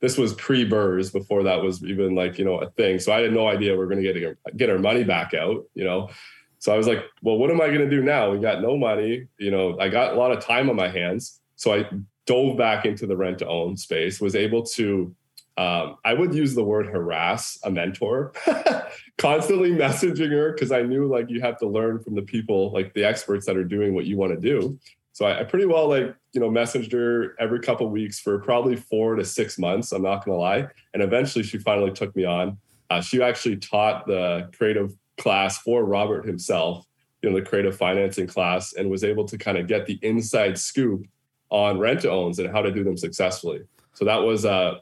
this 0.00 0.16
was 0.16 0.34
pre 0.34 0.68
BRRRR 0.68 1.12
before 1.12 1.42
that 1.44 1.62
was 1.62 1.82
even 1.84 2.14
like 2.14 2.38
you 2.38 2.44
know 2.44 2.58
a 2.58 2.70
thing. 2.70 2.98
So 2.98 3.12
I 3.12 3.20
had 3.20 3.32
no 3.32 3.48
idea 3.48 3.76
we 3.76 3.82
are 3.82 3.86
going 3.86 4.02
to 4.02 4.12
get 4.12 4.56
get 4.56 4.70
our 4.70 4.78
money 4.78 5.04
back 5.04 5.34
out. 5.34 5.64
You 5.74 5.84
know, 5.84 6.10
so 6.58 6.72
I 6.72 6.76
was 6.76 6.86
like, 6.86 7.04
well, 7.22 7.36
what 7.36 7.50
am 7.50 7.60
I 7.60 7.68
going 7.68 7.80
to 7.80 7.90
do 7.90 8.02
now? 8.02 8.30
We 8.30 8.38
got 8.38 8.62
no 8.62 8.76
money. 8.76 9.26
You 9.38 9.50
know, 9.50 9.78
I 9.78 9.88
got 9.88 10.14
a 10.14 10.16
lot 10.16 10.32
of 10.32 10.44
time 10.44 10.70
on 10.70 10.76
my 10.76 10.88
hands, 10.88 11.40
so 11.56 11.74
I 11.74 11.88
dove 12.26 12.56
back 12.56 12.84
into 12.84 13.06
the 13.06 13.16
rent 13.16 13.38
to 13.38 13.48
own 13.48 13.76
space. 13.76 14.20
Was 14.20 14.36
able 14.36 14.62
to 14.64 15.14
um, 15.58 15.96
I 16.04 16.14
would 16.14 16.32
use 16.32 16.54
the 16.54 16.62
word 16.62 16.86
harass 16.86 17.58
a 17.64 17.70
mentor, 17.70 18.32
constantly 19.18 19.72
messaging 19.72 20.30
her 20.30 20.52
because 20.52 20.70
I 20.70 20.82
knew 20.82 21.08
like 21.08 21.28
you 21.28 21.40
have 21.40 21.58
to 21.58 21.66
learn 21.66 21.98
from 21.98 22.14
the 22.14 22.22
people, 22.22 22.72
like 22.72 22.94
the 22.94 23.02
experts 23.02 23.44
that 23.46 23.56
are 23.56 23.64
doing 23.64 23.92
what 23.92 24.04
you 24.04 24.16
want 24.16 24.32
to 24.32 24.40
do. 24.40 24.78
So 25.14 25.26
I, 25.26 25.40
I, 25.40 25.44
pretty 25.44 25.66
well 25.66 25.88
like 25.88 26.14
you 26.32 26.40
know 26.40 26.50
messaged 26.50 26.92
her 26.92 27.34
every 27.38 27.60
couple 27.60 27.88
weeks 27.88 28.20
for 28.20 28.38
probably 28.38 28.76
four 28.76 29.14
to 29.16 29.24
six 29.24 29.58
months. 29.58 29.92
I'm 29.92 30.02
not 30.02 30.24
gonna 30.24 30.38
lie, 30.38 30.66
and 30.94 31.02
eventually 31.02 31.44
she 31.44 31.58
finally 31.58 31.92
took 31.92 32.14
me 32.14 32.24
on. 32.24 32.58
Uh, 32.90 33.00
she 33.00 33.22
actually 33.22 33.56
taught 33.56 34.06
the 34.06 34.48
creative 34.56 34.92
class 35.18 35.58
for 35.58 35.84
Robert 35.84 36.24
himself, 36.26 36.86
you 37.22 37.28
know, 37.28 37.36
the 37.36 37.44
creative 37.44 37.76
financing 37.76 38.26
class, 38.26 38.72
and 38.74 38.88
was 38.90 39.04
able 39.04 39.24
to 39.26 39.36
kind 39.36 39.58
of 39.58 39.66
get 39.66 39.86
the 39.86 39.98
inside 40.02 40.58
scoop 40.58 41.06
on 41.50 41.78
rent 41.78 42.04
owns 42.04 42.38
and 42.38 42.50
how 42.50 42.62
to 42.62 42.70
do 42.70 42.84
them 42.84 42.96
successfully. 42.96 43.60
So 43.94 44.04
that 44.04 44.22
was 44.22 44.44
uh, 44.44 44.78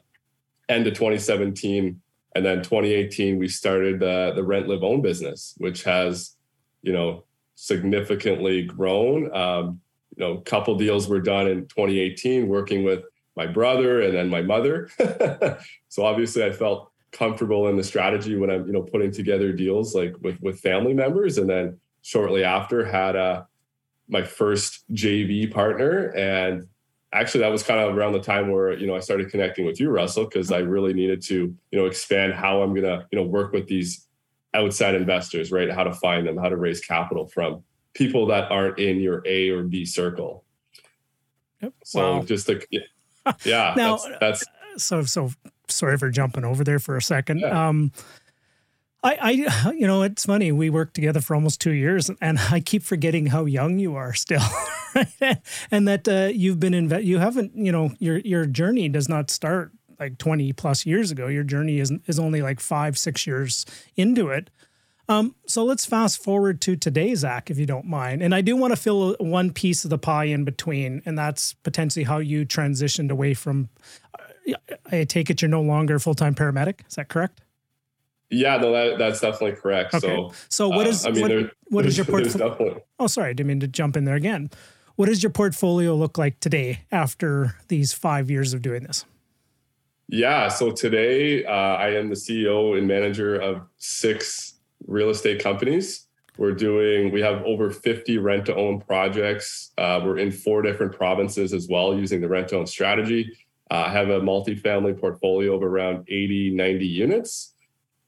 end 0.69 0.87
of 0.87 0.93
2017 0.93 2.01
and 2.35 2.45
then 2.45 2.57
2018 2.57 3.37
we 3.37 3.47
started 3.47 4.03
uh, 4.03 4.31
the 4.33 4.43
rent 4.43 4.67
live 4.67 4.83
own 4.83 5.01
business 5.01 5.55
which 5.57 5.83
has 5.83 6.35
you 6.81 6.91
know 6.91 7.23
significantly 7.55 8.63
grown 8.63 9.33
um, 9.35 9.81
you 10.17 10.25
know 10.25 10.37
a 10.37 10.41
couple 10.41 10.75
deals 10.75 11.07
were 11.07 11.21
done 11.21 11.47
in 11.47 11.67
2018 11.67 12.47
working 12.47 12.83
with 12.83 13.03
my 13.35 13.45
brother 13.45 14.01
and 14.01 14.15
then 14.15 14.29
my 14.29 14.41
mother. 14.41 14.89
So 15.89 16.05
obviously 16.05 16.43
i 16.43 16.51
felt 16.51 16.91
comfortable 17.11 17.69
in 17.69 17.77
the 17.77 17.83
strategy 17.83 18.35
when 18.35 18.51
i'm 18.51 18.67
you 18.67 18.73
know 18.73 18.83
putting 18.83 19.11
together 19.11 19.51
deals 19.51 19.95
like 19.95 20.13
with 20.21 20.39
with 20.41 20.59
family 20.59 20.93
members. 20.93 21.37
And 21.37 21.49
then 21.49 21.79
shortly 22.01 22.43
after 22.43 22.85
had 22.85 23.15
uh, 23.15 23.43
my 24.07 24.23
first 24.23 24.83
JV 24.93 25.51
partner, 25.51 26.09
and 26.15 26.67
actually 27.13 27.41
that 27.41 27.51
was 27.51 27.63
kind 27.63 27.79
of 27.79 27.97
around 27.97 28.13
the 28.13 28.21
time 28.21 28.51
where 28.51 28.77
you 28.77 28.87
know 28.87 28.95
I 28.95 28.99
started 28.99 29.29
connecting 29.29 29.65
with 29.65 29.79
you, 29.79 29.89
Russell, 29.89 30.25
because 30.25 30.51
I 30.51 30.59
really 30.59 30.93
needed 30.93 31.21
to 31.23 31.35
you 31.71 31.79
know 31.79 31.85
expand 31.85 32.33
how 32.33 32.61
I'm 32.61 32.73
gonna 32.73 33.07
you 33.11 33.19
know 33.19 33.25
work 33.25 33.51
with 33.51 33.67
these 33.67 34.07
outside 34.53 34.95
investors, 34.95 35.51
right? 35.51 35.69
How 35.69 35.83
to 35.83 35.93
find 35.93 36.25
them, 36.25 36.37
how 36.37 36.49
to 36.49 36.57
raise 36.57 36.79
capital 36.79 37.27
from 37.27 37.63
people 37.97 38.27
that 38.27 38.51
aren't 38.51 38.79
in 38.79 38.99
your 38.99 39.21
A 39.25 39.49
or 39.49 39.63
B 39.63 39.85
circle. 39.85 40.43
Yep. 41.61 41.73
So 41.83 42.17
Wow. 42.17 42.23
just 42.23 42.47
like 42.47 42.67
yeah, 43.43 43.73
Now- 43.75 43.97
that's, 43.97 44.07
that's 44.19 44.45
so 44.83 45.03
so 45.03 45.31
sorry 45.67 45.97
for 45.97 46.09
jumping 46.09 46.45
over 46.45 46.63
there 46.63 46.79
for 46.79 46.95
a 46.95 47.01
second. 47.01 47.39
Yeah. 47.39 47.67
Um, 47.67 47.91
I, 49.03 49.17
I, 49.21 49.71
you 49.73 49.85
know, 49.87 50.01
it's 50.03 50.25
funny. 50.25 50.51
We 50.51 50.69
worked 50.69 50.93
together 50.95 51.21
for 51.21 51.35
almost 51.35 51.61
two 51.61 51.71
years, 51.71 52.09
and 52.19 52.39
I 52.51 52.59
keep 52.59 52.83
forgetting 52.83 53.27
how 53.27 53.45
young 53.45 53.77
you 53.79 53.95
are 53.95 54.13
still, 54.13 54.41
right? 54.95 55.37
and 55.71 55.87
that 55.87 56.07
uh, 56.07 56.29
you've 56.33 56.59
been 56.59 56.73
in. 56.73 56.89
You 57.05 57.19
haven't, 57.19 57.55
you 57.55 57.71
know, 57.71 57.91
your 57.99 58.17
your 58.19 58.45
journey 58.47 58.89
does 58.89 59.07
not 59.07 59.29
start 59.29 59.71
like 59.99 60.17
twenty 60.17 60.51
plus 60.51 60.85
years 60.85 61.11
ago. 61.11 61.27
Your 61.27 61.43
journey 61.43 61.79
is 61.79 61.91
is 62.07 62.17
only 62.19 62.41
like 62.41 62.59
five 62.59 62.97
six 62.97 63.27
years 63.27 63.65
into 63.95 64.29
it. 64.29 64.49
Um, 65.09 65.35
so 65.45 65.63
let's 65.63 65.85
fast 65.85 66.21
forward 66.21 66.59
to 66.61 66.75
today, 66.75 67.15
Zach, 67.15 67.49
if 67.49 67.57
you 67.57 67.65
don't 67.65 67.85
mind. 67.85 68.21
And 68.21 68.35
I 68.35 68.41
do 68.41 68.55
want 68.55 68.71
to 68.71 68.77
fill 68.77 69.15
one 69.19 69.53
piece 69.53 69.83
of 69.85 69.89
the 69.89 69.97
pie 69.97 70.25
in 70.25 70.43
between, 70.43 71.01
and 71.05 71.17
that's 71.17 71.53
potentially 71.53 72.03
how 72.03 72.17
you 72.17 72.45
transitioned 72.45 73.09
away 73.09 73.33
from. 73.33 73.69
I 74.91 75.03
take 75.03 75.29
it 75.29 75.41
you're 75.41 75.49
no 75.49 75.61
longer 75.61 75.95
a 75.95 75.99
full 75.99 76.15
time 76.15 76.35
paramedic. 76.35 76.81
Is 76.87 76.95
that 76.95 77.09
correct? 77.09 77.41
yeah, 78.29 78.57
no, 78.57 78.71
that, 78.71 78.97
that's 78.97 79.21
definitely 79.21 79.53
correct. 79.53 79.93
Okay. 79.93 80.07
So 80.07 80.33
So 80.49 80.69
what 80.69 80.85
uh, 80.85 80.89
is 80.89 81.05
I 81.05 81.11
mean, 81.11 81.21
what, 81.21 81.27
there, 81.29 81.51
what 81.67 81.85
is 81.85 81.97
your 81.97 82.05
portfolio? 82.07 82.81
Oh, 82.99 83.07
sorry, 83.07 83.29
I 83.29 83.33
didn't 83.33 83.47
mean 83.47 83.59
to 83.61 83.67
jump 83.67 83.95
in 83.95 84.05
there 84.05 84.15
again. 84.15 84.49
What 84.95 85.05
does 85.05 85.21
your 85.21 85.29
portfolio 85.29 85.95
look 85.95 86.17
like 86.17 86.39
today 86.39 86.81
after 86.91 87.55
these 87.67 87.93
five 87.93 88.29
years 88.29 88.53
of 88.53 88.61
doing 88.61 88.83
this? 88.83 89.05
Yeah. 90.09 90.47
So 90.47 90.71
today, 90.71 91.45
uh, 91.45 91.51
I 91.51 91.89
am 91.91 92.09
the 92.09 92.15
CEO 92.15 92.77
and 92.77 92.87
manager 92.87 93.35
of 93.35 93.61
six 93.77 94.55
real 94.85 95.09
estate 95.09 95.41
companies. 95.41 96.07
We're 96.37 96.53
doing, 96.53 97.11
we 97.11 97.21
have 97.21 97.43
over 97.43 97.71
50 97.71 98.19
rent 98.19 98.45
to 98.45 98.55
own 98.55 98.79
projects. 98.79 99.71
Uh, 99.77 100.01
we're 100.03 100.19
in 100.19 100.31
four 100.31 100.61
different 100.61 100.95
provinces 100.95 101.51
as 101.51 101.67
well 101.67 101.97
using 101.97 102.21
the 102.21 102.27
rent 102.27 102.49
to 102.49 102.57
own 102.57 102.67
strategy. 102.67 103.35
Uh, 103.71 103.85
I 103.87 103.91
have 103.91 104.09
a 104.09 104.21
multifamily 104.21 104.99
portfolio 104.99 105.55
of 105.55 105.63
around 105.63 106.05
80, 106.07 106.51
90 106.51 106.85
units. 106.85 107.53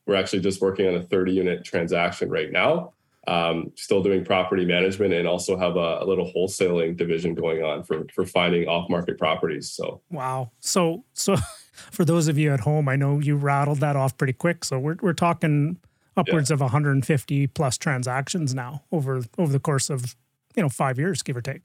We're 0.05 0.15
actually 0.15 0.41
just 0.41 0.61
working 0.61 0.87
on 0.87 0.95
a 0.95 1.01
30 1.01 1.33
unit 1.33 1.65
transaction 1.65 2.29
right 2.29 2.51
now. 2.51 2.93
Um, 3.27 3.71
still 3.75 4.01
doing 4.01 4.23
property 4.23 4.65
management 4.65 5.13
and 5.13 5.27
also 5.27 5.57
have 5.57 5.75
a, 5.75 5.99
a 6.01 6.05
little 6.05 6.31
wholesaling 6.31 6.97
division 6.97 7.35
going 7.35 7.61
on 7.63 7.83
for, 7.83 8.05
for 8.13 8.25
finding 8.25 8.67
off 8.67 8.89
market 8.89 9.19
properties. 9.19 9.69
So, 9.69 10.01
Wow. 10.09 10.51
So 10.61 11.03
so 11.13 11.35
for 11.91 12.05
those 12.05 12.27
of 12.27 12.37
you 12.37 12.51
at 12.53 12.61
home, 12.61 12.87
I 12.87 12.95
know 12.95 13.19
you 13.19 13.35
rattled 13.35 13.79
that 13.79 13.95
off 13.95 14.17
pretty 14.17 14.33
quick. 14.33 14.63
So 14.63 14.79
we're 14.79 14.97
we're 15.01 15.13
talking 15.13 15.77
upwards 16.19 16.51
of 16.51 16.59
150 16.61 17.47
plus 17.47 17.77
transactions 17.77 18.53
now 18.53 18.83
over 18.91 19.21
over 19.37 19.51
the 19.51 19.59
course 19.59 19.89
of 19.89 20.15
you 20.55 20.63
know 20.63 20.69
five 20.69 20.97
years, 20.99 21.21
give 21.23 21.37
or 21.37 21.41
take. 21.41 21.61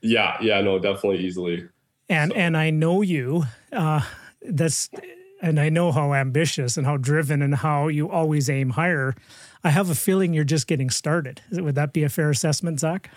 yeah, 0.00 0.36
yeah, 0.40 0.60
no, 0.60 0.78
definitely 0.78 1.24
easily. 1.24 1.68
and 2.08 2.30
So- 2.32 2.36
and 2.38 2.56
I 2.56 2.70
know 2.70 3.02
you. 3.02 3.44
Uh, 3.72 4.00
that's 4.42 4.88
and 5.42 5.58
I 5.60 5.68
know 5.68 5.92
how 5.92 6.14
ambitious 6.14 6.76
and 6.76 6.86
how 6.86 6.96
driven 6.96 7.42
and 7.42 7.54
how 7.56 7.88
you 7.88 8.10
always 8.10 8.48
aim 8.48 8.70
higher. 8.70 9.14
I 9.62 9.70
have 9.70 9.90
a 9.90 9.94
feeling 9.94 10.32
you're 10.34 10.44
just 10.44 10.66
getting 10.66 10.90
started. 10.90 11.42
Is 11.50 11.58
it- 11.58 11.64
Would 11.64 11.74
that 11.74 11.92
be 11.92 12.02
a 12.02 12.08
fair 12.08 12.30
assessment, 12.30 12.80
Zach? 12.80 13.10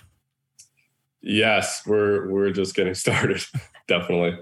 Yes, 1.22 1.84
we're 1.86 2.30
we're 2.30 2.52
just 2.52 2.76
getting 2.76 2.93
started. 3.06 3.43
Definitely. 3.88 4.38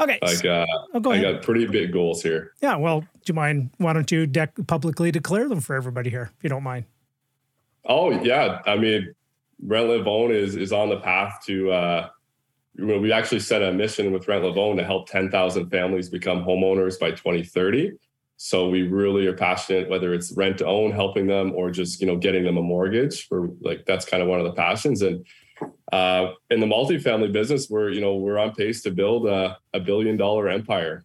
Okay. 0.00 0.18
Like 0.22 0.44
uh, 0.44 0.66
oh, 0.94 1.00
go 1.00 1.12
I 1.12 1.20
got 1.20 1.42
pretty 1.42 1.66
big 1.66 1.92
goals 1.92 2.22
here. 2.22 2.52
yeah. 2.60 2.76
Well, 2.76 3.00
do 3.00 3.06
you 3.26 3.34
mind? 3.34 3.70
Why 3.78 3.92
don't 3.92 4.10
you 4.10 4.26
dec- 4.26 4.66
publicly 4.66 5.10
declare 5.10 5.48
them 5.48 5.60
for 5.60 5.76
everybody 5.76 6.10
here, 6.10 6.30
if 6.36 6.42
you 6.42 6.50
don't 6.50 6.62
mind? 6.62 6.86
Oh 7.84 8.10
yeah, 8.22 8.60
I 8.66 8.76
mean, 8.76 9.14
Rent 9.64 9.88
Live 9.88 10.06
Own 10.06 10.32
is 10.32 10.56
is 10.56 10.72
on 10.72 10.88
the 10.88 11.00
path 11.00 11.42
to. 11.46 11.72
Uh, 11.72 12.08
we 12.78 13.12
actually 13.12 13.40
set 13.40 13.62
a 13.62 13.70
mission 13.70 14.12
with 14.12 14.26
Rent 14.28 14.44
Live 14.44 14.56
Own 14.56 14.78
to 14.78 14.84
help 14.84 15.06
10,000 15.06 15.68
families 15.68 16.08
become 16.08 16.42
homeowners 16.42 16.98
by 16.98 17.10
2030. 17.10 17.92
So 18.38 18.70
we 18.70 18.82
really 18.82 19.26
are 19.26 19.36
passionate, 19.36 19.90
whether 19.90 20.14
it's 20.14 20.32
rent 20.32 20.58
to 20.58 20.66
own, 20.66 20.90
helping 20.90 21.26
them, 21.26 21.52
or 21.54 21.70
just 21.70 22.00
you 22.00 22.06
know 22.06 22.16
getting 22.16 22.44
them 22.44 22.56
a 22.56 22.62
mortgage. 22.62 23.28
We're 23.30 23.48
like 23.60 23.84
that's 23.86 24.04
kind 24.04 24.22
of 24.22 24.28
one 24.28 24.40
of 24.40 24.46
the 24.46 24.52
passions. 24.52 25.02
And 25.02 25.24
uh, 25.92 26.32
in 26.50 26.60
the 26.60 26.66
multifamily 26.66 27.32
business, 27.32 27.68
we're 27.68 27.90
you 27.90 28.00
know 28.00 28.16
we're 28.16 28.38
on 28.38 28.54
pace 28.54 28.82
to 28.82 28.90
build 28.90 29.26
a, 29.26 29.58
a 29.74 29.80
billion 29.80 30.16
dollar 30.16 30.48
empire. 30.48 31.04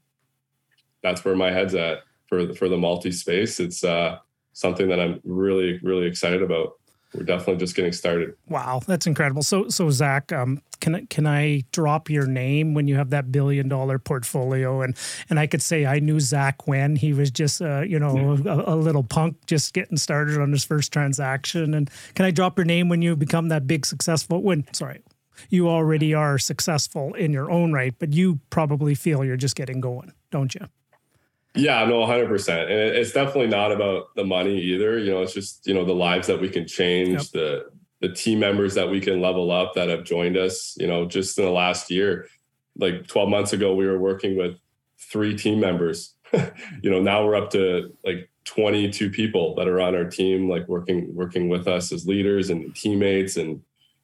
That's 1.03 1.23
where 1.23 1.35
my 1.35 1.51
head's 1.51 1.75
at 1.75 1.99
for 2.27 2.45
the, 2.45 2.53
for 2.53 2.69
the 2.69 2.77
multi 2.77 3.11
space. 3.11 3.59
It's 3.59 3.83
uh, 3.83 4.19
something 4.53 4.87
that 4.89 4.99
I'm 4.99 5.19
really 5.23 5.79
really 5.83 6.07
excited 6.07 6.41
about. 6.41 6.73
We're 7.17 7.23
definitely 7.23 7.57
just 7.57 7.75
getting 7.75 7.93
started. 7.93 8.35
Wow, 8.47 8.81
that's 8.85 9.07
incredible. 9.07 9.41
So, 9.41 9.69
so 9.69 9.89
Zach, 9.89 10.31
um, 10.31 10.61
can 10.79 10.95
I 10.95 11.05
can 11.05 11.25
I 11.25 11.63
drop 11.71 12.11
your 12.11 12.27
name 12.27 12.75
when 12.75 12.87
you 12.87 12.95
have 12.95 13.09
that 13.09 13.31
billion 13.31 13.67
dollar 13.67 13.97
portfolio, 13.97 14.81
and 14.81 14.95
and 15.29 15.39
I 15.39 15.47
could 15.47 15.63
say 15.63 15.87
I 15.87 15.99
knew 15.99 16.19
Zach 16.19 16.67
when 16.67 16.95
he 16.95 17.13
was 17.13 17.31
just 17.31 17.59
uh, 17.61 17.81
you 17.81 17.97
know 17.97 18.37
a, 18.45 18.73
a 18.73 18.75
little 18.75 19.03
punk 19.03 19.37
just 19.47 19.73
getting 19.73 19.97
started 19.97 20.39
on 20.39 20.51
his 20.51 20.63
first 20.63 20.93
transaction, 20.93 21.73
and 21.73 21.89
can 22.13 22.25
I 22.25 22.31
drop 22.31 22.57
your 22.57 22.65
name 22.65 22.87
when 22.87 23.01
you 23.01 23.15
become 23.15 23.49
that 23.49 23.65
big 23.65 23.85
successful? 23.85 24.43
When 24.43 24.71
sorry, 24.73 25.01
you 25.49 25.69
already 25.69 26.13
are 26.13 26.37
successful 26.37 27.15
in 27.15 27.33
your 27.33 27.49
own 27.49 27.73
right, 27.73 27.95
but 27.97 28.13
you 28.13 28.39
probably 28.51 28.93
feel 28.93 29.25
you're 29.25 29.37
just 29.37 29.55
getting 29.55 29.81
going, 29.81 30.13
don't 30.29 30.53
you? 30.53 30.67
Yeah, 31.57 31.85
no, 31.85 32.05
100%. 32.05 32.61
And 32.63 32.71
it's 32.71 33.11
definitely 33.11 33.47
not 33.47 33.71
about 33.71 34.15
the 34.15 34.23
money 34.23 34.59
either. 34.61 34.97
You 34.97 35.11
know, 35.11 35.21
it's 35.21 35.33
just, 35.33 35.65
you 35.67 35.73
know, 35.73 35.85
the 35.85 35.93
lives 35.93 36.27
that 36.27 36.39
we 36.39 36.49
can 36.49 36.67
change, 36.67 37.09
Yep. 37.09 37.21
the 37.33 37.65
the 37.99 38.09
team 38.09 38.37
members 38.39 38.75
that 38.75 38.87
we 38.89 38.99
can 38.99 39.21
level 39.21 39.49
up 39.51 39.73
that 39.73 39.89
have 39.89 40.03
joined 40.03 40.37
us, 40.37 40.77
you 40.79 40.85
know, 40.85 41.05
just 41.07 41.35
in 41.39 41.45
the 41.45 41.49
last 41.51 41.89
year. 41.89 42.27
Like 42.77 43.07
12 43.07 43.27
months 43.27 43.53
ago, 43.53 43.73
we 43.73 43.87
were 43.87 43.97
working 43.97 44.37
with 44.37 44.59
three 44.99 45.35
team 45.35 45.59
members. 45.59 46.13
you 46.83 46.91
know, 46.91 47.01
now 47.01 47.25
we're 47.25 47.35
up 47.35 47.49
to 47.51 47.91
like 48.05 48.29
22 48.45 49.09
people 49.09 49.55
that 49.55 49.67
are 49.67 49.81
on 49.81 49.95
our 49.95 50.05
team, 50.05 50.47
like 50.47 50.67
working 50.67 51.13
working 51.15 51.49
with 51.49 51.67
us 51.67 51.91
as 51.91 52.07
leaders 52.07 52.51
and 52.51 52.75
teammates 52.75 53.35
and 53.35 53.63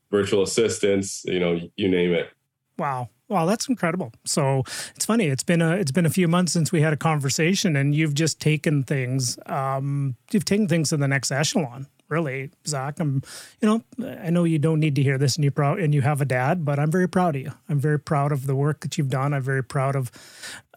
virtual 0.09 0.41
assistants, 0.41 1.23
you 1.25 1.39
know, 1.39 1.59
you 1.75 1.87
name 1.87 2.13
it. 2.13 2.29
Wow. 2.77 3.09
Wow, 3.33 3.47
that's 3.47 3.67
incredible. 3.67 4.13
So 4.25 4.61
it's 4.95 5.05
funny. 5.05 5.25
It's 5.25 5.41
been 5.41 5.59
a 5.59 5.71
it's 5.71 5.91
been 5.91 6.05
a 6.05 6.11
few 6.11 6.27
months 6.27 6.53
since 6.53 6.71
we 6.71 6.81
had 6.81 6.93
a 6.93 6.97
conversation, 6.97 7.75
and 7.75 7.95
you've 7.95 8.13
just 8.13 8.39
taken 8.39 8.83
things. 8.83 9.39
Um, 9.47 10.15
you've 10.31 10.45
taken 10.45 10.67
things 10.67 10.89
to 10.89 10.97
the 10.97 11.07
next 11.07 11.31
echelon. 11.31 11.87
Really, 12.09 12.51
Zach. 12.67 12.99
I'm. 12.99 13.23
You 13.59 13.67
know, 13.97 14.07
I 14.21 14.29
know 14.29 14.43
you 14.43 14.59
don't 14.59 14.79
need 14.79 14.93
to 14.97 15.01
hear 15.01 15.17
this, 15.17 15.35
and 15.35 15.43
you 15.43 15.49
proud, 15.49 15.79
and 15.79 15.95
you 15.95 16.01
have 16.01 16.21
a 16.21 16.25
dad, 16.25 16.63
but 16.63 16.77
I'm 16.77 16.91
very 16.91 17.09
proud 17.09 17.35
of 17.35 17.41
you. 17.41 17.51
I'm 17.67 17.79
very 17.79 17.99
proud 17.99 18.31
of 18.31 18.45
the 18.45 18.55
work 18.55 18.81
that 18.81 18.99
you've 18.99 19.09
done. 19.09 19.33
I'm 19.33 19.41
very 19.41 19.63
proud 19.63 19.95
of. 19.95 20.11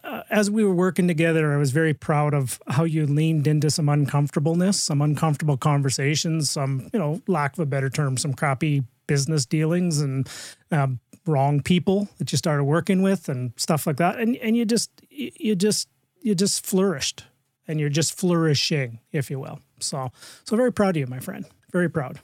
Uh, 0.03 0.23
as 0.31 0.49
we 0.49 0.63
were 0.63 0.73
working 0.73 1.07
together, 1.07 1.53
I 1.53 1.57
was 1.57 1.69
very 1.69 1.93
proud 1.93 2.33
of 2.33 2.59
how 2.69 2.85
you 2.85 3.05
leaned 3.05 3.45
into 3.45 3.69
some 3.69 3.87
uncomfortableness, 3.87 4.81
some 4.81 5.01
uncomfortable 5.01 5.57
conversations, 5.57 6.49
some, 6.49 6.89
you 6.91 6.99
know, 6.99 7.21
lack 7.27 7.53
of 7.53 7.59
a 7.59 7.65
better 7.65 7.89
term, 7.89 8.17
some 8.17 8.33
crappy 8.33 8.83
business 9.07 9.45
dealings 9.45 9.99
and 10.01 10.29
um, 10.71 10.99
wrong 11.27 11.61
people 11.61 12.09
that 12.17 12.31
you 12.31 12.37
started 12.37 12.63
working 12.63 13.01
with 13.01 13.29
and 13.29 13.53
stuff 13.57 13.87
like 13.87 13.97
that. 13.97 14.19
And 14.19 14.35
and 14.37 14.55
you 14.55 14.65
just 14.65 14.89
you 15.09 15.55
just 15.55 15.87
you 16.21 16.35
just 16.35 16.65
flourished 16.65 17.25
and 17.67 17.79
you're 17.79 17.89
just 17.89 18.13
flourishing, 18.13 18.99
if 19.11 19.29
you 19.29 19.39
will. 19.39 19.59
So 19.79 20.11
so 20.43 20.55
very 20.55 20.71
proud 20.71 20.95
of 20.95 21.01
you, 21.01 21.07
my 21.07 21.19
friend. 21.19 21.45
Very 21.71 21.89
proud. 21.89 22.19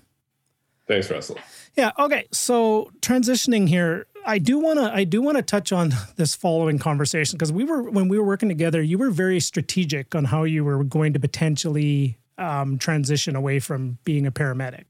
Thanks, 0.88 1.10
Russell. 1.10 1.38
Yeah. 1.78 1.92
Okay. 1.98 2.28
So 2.32 2.92
transitioning 3.00 3.70
here, 3.70 4.08
I 4.26 4.38
do 4.38 4.60
want 4.60 4.80
to 4.80 4.94
I 4.94 5.04
do 5.04 5.22
want 5.22 5.38
to 5.38 5.44
touch 5.44 5.72
on 5.72 5.94
this 6.16 6.36
following 6.36 6.80
conversation 6.80 7.38
because 7.38 7.52
we 7.52 7.64
were 7.64 7.84
when 7.84 8.08
we 8.08 8.18
were 8.18 8.26
working 8.26 8.50
together, 8.50 8.82
you 8.82 8.98
were 8.98 9.10
very 9.10 9.40
strategic 9.40 10.16
on 10.16 10.26
how 10.26 10.44
you 10.44 10.64
were 10.64 10.84
going 10.84 11.14
to 11.14 11.20
potentially 11.20 12.18
um, 12.38 12.78
transition 12.78 13.36
away 13.36 13.60
from 13.60 13.98
being 14.04 14.26
a 14.26 14.32
paramedic. 14.32 14.86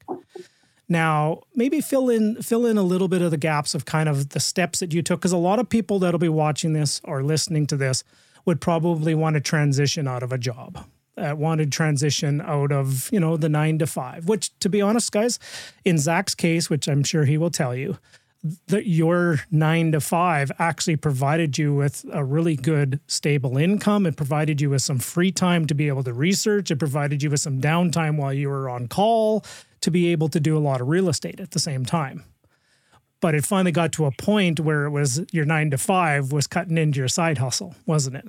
Now, 0.89 1.41
maybe 1.55 1.81
fill 1.81 2.09
in 2.09 2.41
fill 2.41 2.65
in 2.65 2.77
a 2.77 2.83
little 2.83 3.07
bit 3.07 3.21
of 3.21 3.31
the 3.31 3.37
gaps 3.37 3.73
of 3.73 3.85
kind 3.85 4.09
of 4.09 4.29
the 4.29 4.39
steps 4.39 4.79
that 4.79 4.93
you 4.93 5.01
took 5.01 5.21
because 5.21 5.31
a 5.31 5.37
lot 5.37 5.59
of 5.59 5.69
people 5.69 5.99
that'll 5.99 6.19
be 6.19 6.29
watching 6.29 6.73
this 6.73 7.01
or 7.03 7.23
listening 7.23 7.67
to 7.67 7.77
this 7.77 8.03
would 8.45 8.59
probably 8.59 9.15
want 9.15 9.35
to 9.35 9.41
transition 9.41 10.07
out 10.07 10.23
of 10.23 10.31
a 10.31 10.37
job. 10.37 10.85
Uh, 11.15 11.35
wanted 11.37 11.71
transition 11.71 12.41
out 12.41 12.71
of 12.71 13.07
you 13.11 13.19
know 13.19 13.37
the 13.37 13.47
nine 13.47 13.77
to 13.77 13.85
five 13.85 14.27
which 14.27 14.49
to 14.57 14.67
be 14.67 14.81
honest 14.81 15.11
guys 15.11 15.37
in 15.85 15.99
zach's 15.99 16.33
case 16.33 16.71
which 16.71 16.87
i'm 16.87 17.03
sure 17.03 17.25
he 17.25 17.37
will 17.37 17.51
tell 17.51 17.75
you 17.75 17.99
that 18.67 18.87
your 18.87 19.39
nine 19.51 19.91
to 19.93 20.01
five 20.01 20.51
actually 20.59 20.97
provided 20.97 21.57
you 21.57 21.73
with 21.73 22.05
a 22.11 22.25
really 22.25 22.57
good 22.57 22.99
stable 23.07 23.57
income. 23.57 24.05
It 24.05 24.17
provided 24.17 24.59
you 24.59 24.69
with 24.69 24.81
some 24.81 24.99
free 24.99 25.31
time 25.31 25.65
to 25.67 25.73
be 25.73 25.87
able 25.87 26.03
to 26.03 26.13
research. 26.13 26.69
It 26.69 26.77
provided 26.77 27.23
you 27.23 27.29
with 27.29 27.39
some 27.39 27.61
downtime 27.61 28.17
while 28.17 28.33
you 28.33 28.49
were 28.49 28.69
on 28.69 28.87
call 28.87 29.45
to 29.83 29.91
be 29.91 30.07
able 30.07 30.29
to 30.29 30.39
do 30.39 30.57
a 30.57 30.59
lot 30.59 30.79
of 30.79 30.87
real 30.87 31.09
estate 31.09 31.41
at 31.41 31.51
the 31.51 31.59
same 31.59 31.85
time. 31.85 32.23
But 33.19 33.35
it 33.35 33.45
finally 33.45 33.71
got 33.71 33.91
to 33.93 34.05
a 34.05 34.11
point 34.11 34.59
where 34.59 34.85
it 34.85 34.91
was 34.91 35.21
your 35.31 35.45
nine 35.45 35.69
to 35.71 35.77
five 35.77 36.31
was 36.31 36.47
cutting 36.47 36.77
into 36.77 36.99
your 36.99 37.09
side 37.09 37.37
hustle, 37.37 37.75
wasn't 37.85 38.15
it? 38.15 38.27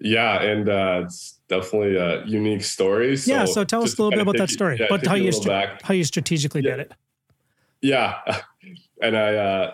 Yeah, 0.00 0.40
and 0.40 0.68
uh, 0.68 1.02
it's 1.04 1.40
definitely 1.48 1.96
a 1.96 2.24
unique 2.24 2.62
story. 2.62 3.16
So 3.16 3.32
yeah, 3.32 3.44
so 3.46 3.64
tell 3.64 3.82
us 3.82 3.98
a 3.98 4.02
little 4.02 4.10
bit 4.10 4.20
about 4.20 4.36
that 4.36 4.50
story, 4.50 4.76
yeah, 4.78 4.86
but 4.88 5.06
how 5.06 5.14
you 5.14 5.32
how 5.82 5.94
you 5.94 6.04
strategically 6.04 6.62
yeah. 6.62 6.76
did 6.76 6.80
it. 6.80 6.92
Yeah, 7.80 8.18
and 9.02 9.16
I 9.16 9.34
uh, 9.34 9.72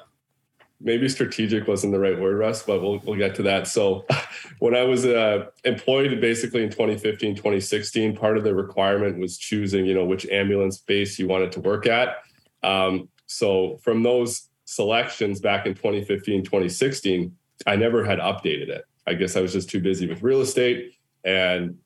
maybe 0.85 1.09
strategic 1.09 1.67
wasn't 1.67 1.93
the 1.93 1.99
right 1.99 2.21
word, 2.21 2.39
Russ, 2.39 2.63
but 2.63 2.81
we'll 2.81 3.01
we'll 3.05 3.17
get 3.17 3.35
to 3.37 3.43
that. 3.43 3.67
So, 3.67 4.07
when 4.61 4.77
I 4.77 4.83
was 4.83 5.05
uh, 5.05 5.47
employed, 5.65 6.21
basically 6.21 6.63
in 6.63 6.71
2015, 6.71 7.35
2016, 7.35 8.17
part 8.17 8.37
of 8.37 8.45
the 8.45 8.55
requirement 8.55 9.19
was 9.19 9.37
choosing, 9.39 9.87
you 9.87 9.95
know, 9.95 10.05
which 10.05 10.27
ambulance 10.29 10.79
base 10.79 11.19
you 11.19 11.27
wanted 11.27 11.51
to 11.53 11.61
work 11.61 11.87
at. 11.87 12.19
Um, 12.63 13.09
so, 13.27 13.79
from 13.83 14.03
those 14.03 14.49
selections 14.67 15.41
back 15.41 15.67
in 15.67 15.75
2015, 15.75 16.45
2016, 16.45 17.35
I 17.67 17.77
never 17.77 18.05
had 18.05 18.19
updated 18.19 18.69
it. 18.69 18.85
I 19.07 19.15
guess 19.15 19.37
I 19.37 19.41
was 19.41 19.53
just 19.53 19.69
too 19.69 19.81
busy 19.81 20.07
with 20.07 20.23
real 20.23 20.41
estate. 20.41 20.93
And 21.25 21.79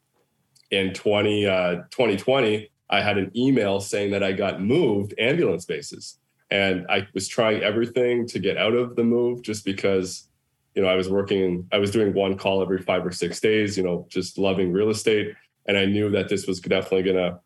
in 0.71 0.93
20, 0.93 1.47
uh, 1.47 1.75
2020, 1.91 2.71
I 2.91 3.01
had 3.01 3.19
an 3.19 3.31
email 3.37 3.81
saying 3.81 4.13
that 4.13 4.23
I 4.23 4.33
got 4.33 4.61
moved 4.61 5.15
ambulance 5.19 5.65
bases. 5.65 6.19
And 6.51 6.87
I 6.89 7.07
was 7.13 7.29
trying 7.29 7.63
everything 7.63 8.27
to 8.29 8.39
get 8.39 8.57
out 8.57 8.75
of 8.75 8.97
the 8.97 9.05
move 9.05 9.43
just 9.43 9.65
because, 9.65 10.29
you 10.75 10.83
know, 10.83 10.89
I 10.89 10.95
was 10.95 11.09
working, 11.09 11.69
I 11.73 11.79
was 11.79 11.91
doing 11.91 12.15
one 12.15 12.39
call 12.39 12.63
every 12.63 12.81
five 12.81 13.05
or 13.05 13.13
six 13.13 13.39
days, 13.41 13.77
you 13.77 13.83
know, 13.83 14.07
just 14.09 14.39
loving 14.39 14.73
real 14.73 14.89
estate. 14.89 15.35
And 15.67 15.77
I 15.77 15.85
knew 15.85 16.11
that 16.11 16.29
this 16.29 16.47
was 16.47 16.61
definitely 16.61 17.03
going 17.03 17.17
to, 17.17 17.41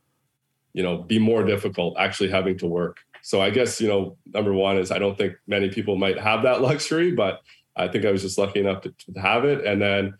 you 0.72 0.82
know, 0.82 0.98
be 0.98 1.18
more 1.18 1.42
difficult 1.42 1.96
actually 1.98 2.30
having 2.30 2.56
to 2.58 2.66
work. 2.66 2.98
So 3.22 3.40
I 3.40 3.50
guess, 3.50 3.80
you 3.80 3.88
know, 3.88 4.16
number 4.26 4.52
one 4.52 4.78
is 4.78 4.90
I 4.90 4.98
don't 4.98 5.18
think 5.18 5.34
many 5.46 5.68
people 5.68 5.96
might 5.96 6.18
have 6.18 6.42
that 6.42 6.60
luxury, 6.68 7.12
but 7.12 7.42
I 7.74 7.88
think 7.88 8.04
I 8.04 8.12
was 8.12 8.22
just 8.22 8.38
lucky 8.38 8.60
enough 8.60 8.82
to, 8.82 8.94
to 9.12 9.20
have 9.20 9.44
it. 9.44 9.64
And 9.64 9.80
then 9.80 10.14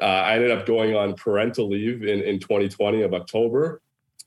uh, 0.00 0.04
I 0.04 0.34
ended 0.34 0.50
up 0.50 0.66
going 0.66 0.94
on 0.94 1.14
parental 1.14 1.68
leave 1.68 2.02
in, 2.02 2.22
in 2.22 2.38
2020 2.38 3.02
of 3.02 3.14
October. 3.14 3.80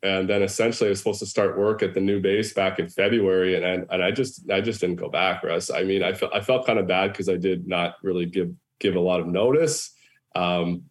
And 0.03 0.29
then 0.29 0.41
essentially 0.41 0.89
I 0.89 0.91
was 0.91 0.99
supposed 0.99 1.19
to 1.19 1.25
start 1.25 1.58
work 1.58 1.81
at 1.81 1.93
the 1.93 1.99
new 1.99 2.19
base 2.19 2.53
back 2.53 2.79
in 2.79 2.89
February. 2.89 3.55
And, 3.55 3.65
and, 3.65 3.88
and 3.89 4.03
I 4.03 4.12
just, 4.12 4.49
I 4.51 4.62
just 4.62 4.81
didn't 4.81 4.97
go 4.97 5.10
back, 5.10 5.43
Russ. 5.43 5.71
I 5.71 5.84
mean, 5.84 6.03
I 6.03 6.13
felt, 6.13 6.34
I 6.34 6.41
felt 6.41 6.65
kind 6.65 6.79
of 6.79 6.88
bad 6.88 7.12
because 7.12 7.29
I 7.29 7.38
did 7.38 7.67
not 7.67 7.95
really 8.03 8.25
give, 8.25 8.51
give 8.79 8.95
a 8.95 8.99
lot 8.99 9.19
of 9.19 9.27
notice. 9.27 9.91
Um, 10.36 10.84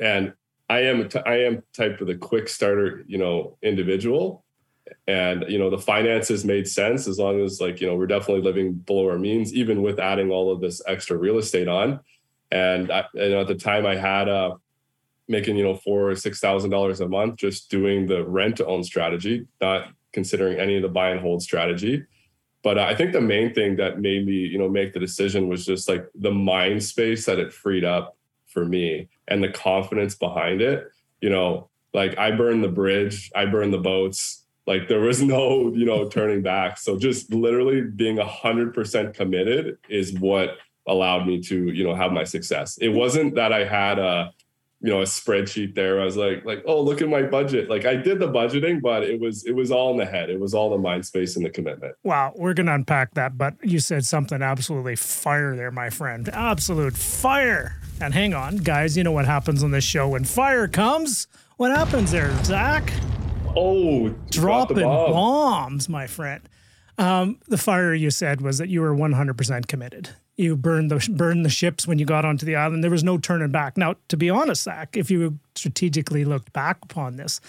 and 0.00 0.34
I 0.68 0.80
am, 0.80 1.08
I 1.26 1.36
am 1.44 1.62
type 1.72 2.00
of 2.00 2.06
the 2.06 2.16
quick 2.16 2.48
starter, 2.48 3.04
you 3.06 3.18
know, 3.18 3.58
individual 3.62 4.44
and 5.06 5.44
you 5.48 5.58
know 5.58 5.70
the 5.70 5.78
finances 5.78 6.44
made 6.44 6.68
sense 6.68 7.06
as 7.06 7.18
long 7.18 7.40
as 7.40 7.60
like 7.60 7.80
you 7.80 7.86
know 7.86 7.96
we're 7.96 8.06
definitely 8.06 8.42
living 8.42 8.72
below 8.72 9.08
our 9.08 9.18
means 9.18 9.52
even 9.54 9.82
with 9.82 9.98
adding 9.98 10.30
all 10.30 10.52
of 10.52 10.60
this 10.60 10.82
extra 10.86 11.16
real 11.16 11.38
estate 11.38 11.68
on 11.68 12.00
and, 12.50 12.90
I, 12.90 13.04
and 13.14 13.34
at 13.34 13.46
the 13.46 13.54
time 13.54 13.86
i 13.86 13.96
had 13.96 14.28
uh 14.28 14.54
making 15.28 15.56
you 15.56 15.64
know 15.64 15.74
four 15.74 16.10
or 16.10 16.16
six 16.16 16.40
thousand 16.40 16.70
dollars 16.70 17.00
a 17.00 17.08
month 17.08 17.36
just 17.36 17.70
doing 17.70 18.06
the 18.06 18.24
rent 18.24 18.56
to 18.56 18.66
own 18.66 18.84
strategy 18.84 19.46
not 19.60 19.88
considering 20.12 20.58
any 20.58 20.76
of 20.76 20.82
the 20.82 20.88
buy 20.88 21.10
and 21.10 21.20
hold 21.20 21.42
strategy. 21.42 22.04
But 22.62 22.78
uh, 22.78 22.82
i 22.82 22.94
think 22.94 23.12
the 23.12 23.20
main 23.20 23.52
thing 23.52 23.76
that 23.76 24.00
made 24.00 24.26
me 24.26 24.34
you 24.34 24.58
know 24.58 24.68
make 24.68 24.92
the 24.92 25.00
decision 25.00 25.48
was 25.48 25.64
just 25.64 25.88
like 25.88 26.06
the 26.14 26.32
mind 26.32 26.82
space 26.82 27.26
that 27.26 27.38
it 27.38 27.52
freed 27.52 27.84
up 27.84 28.16
for 28.46 28.64
me 28.64 29.08
and 29.28 29.42
the 29.42 29.48
confidence 29.48 30.14
behind 30.14 30.60
it. 30.60 30.88
You 31.20 31.30
know 31.30 31.68
like 31.92 32.18
i 32.18 32.30
burned 32.30 32.64
the 32.64 32.68
bridge 32.68 33.30
i 33.36 33.46
burned 33.46 33.72
the 33.72 33.78
boats 33.78 34.44
like 34.66 34.88
there 34.88 35.00
was 35.00 35.22
no 35.34 35.72
you 35.74 35.84
know 35.84 36.08
turning 36.08 36.42
back. 36.42 36.78
So 36.78 36.98
just 36.98 37.32
literally 37.32 37.82
being 37.82 38.18
a 38.18 38.26
hundred 38.26 38.74
percent 38.74 39.14
committed 39.14 39.78
is 39.88 40.12
what 40.14 40.58
allowed 40.86 41.26
me 41.26 41.40
to 41.40 41.70
you 41.70 41.84
know 41.84 41.94
have 41.94 42.12
my 42.12 42.24
success. 42.24 42.78
It 42.78 42.88
wasn't 42.88 43.34
that 43.36 43.52
i 43.52 43.64
had 43.64 43.98
a 43.98 44.32
you 44.84 44.90
know 44.90 45.00
a 45.00 45.04
spreadsheet 45.04 45.74
there. 45.74 45.98
I 45.98 46.04
was 46.04 46.18
like 46.18 46.44
like 46.44 46.62
oh 46.66 46.82
look 46.82 47.00
at 47.00 47.08
my 47.08 47.22
budget. 47.22 47.70
Like 47.70 47.86
i 47.86 47.96
did 47.96 48.18
the 48.18 48.28
budgeting 48.28 48.82
but 48.82 49.02
it 49.02 49.18
was 49.18 49.46
it 49.46 49.52
was 49.52 49.70
all 49.70 49.92
in 49.92 49.96
the 49.96 50.04
head. 50.04 50.28
It 50.28 50.38
was 50.38 50.52
all 50.52 50.68
the 50.68 50.76
mind 50.76 51.06
space 51.06 51.36
and 51.36 51.44
the 51.44 51.48
commitment. 51.48 51.96
Wow 52.02 52.34
we're 52.36 52.52
gonna 52.52 52.74
unpack 52.74 53.14
that 53.14 53.38
but 53.38 53.54
you 53.62 53.78
said 53.78 54.04
something 54.04 54.42
absolutely 54.42 54.94
fire 54.94 55.56
there 55.56 55.70
my 55.70 55.88
friend. 55.88 56.28
Absolute 56.28 56.98
fire. 56.98 57.80
And 57.98 58.12
hang 58.12 58.34
on 58.34 58.58
guys 58.58 58.94
you 58.94 59.04
know 59.04 59.12
what 59.12 59.24
happens 59.24 59.64
on 59.64 59.70
this 59.70 59.84
show 59.84 60.06
when 60.10 60.24
fire 60.24 60.68
comes? 60.68 61.28
What 61.56 61.70
happens 61.70 62.10
there 62.10 62.30
zach? 62.44 62.92
Oh, 63.56 64.10
dropping 64.30 64.80
bomb. 64.80 65.12
bombs, 65.12 65.88
my 65.88 66.06
friend. 66.06 66.46
Um, 66.98 67.38
the 67.48 67.56
fire 67.56 67.94
you 67.94 68.10
said 68.10 68.42
was 68.42 68.58
that 68.58 68.68
you 68.68 68.80
were 68.82 68.94
100% 68.94 69.66
committed. 69.66 70.10
You 70.36 70.56
burned 70.56 70.90
the 70.90 71.08
burned 71.12 71.44
the 71.44 71.50
ships 71.50 71.86
when 71.86 71.98
you 71.98 72.04
got 72.04 72.24
onto 72.24 72.44
the 72.44 72.56
island. 72.56 72.82
There 72.82 72.90
was 72.90 73.04
no 73.04 73.18
turning 73.18 73.50
back. 73.50 73.76
Now, 73.76 73.94
to 74.08 74.16
be 74.16 74.30
honest, 74.30 74.64
Zach, 74.64 74.96
if 74.96 75.10
you 75.10 75.38
strategically 75.54 76.24
looked 76.24 76.52
back 76.52 76.78
upon 76.82 77.16
this, 77.16 77.40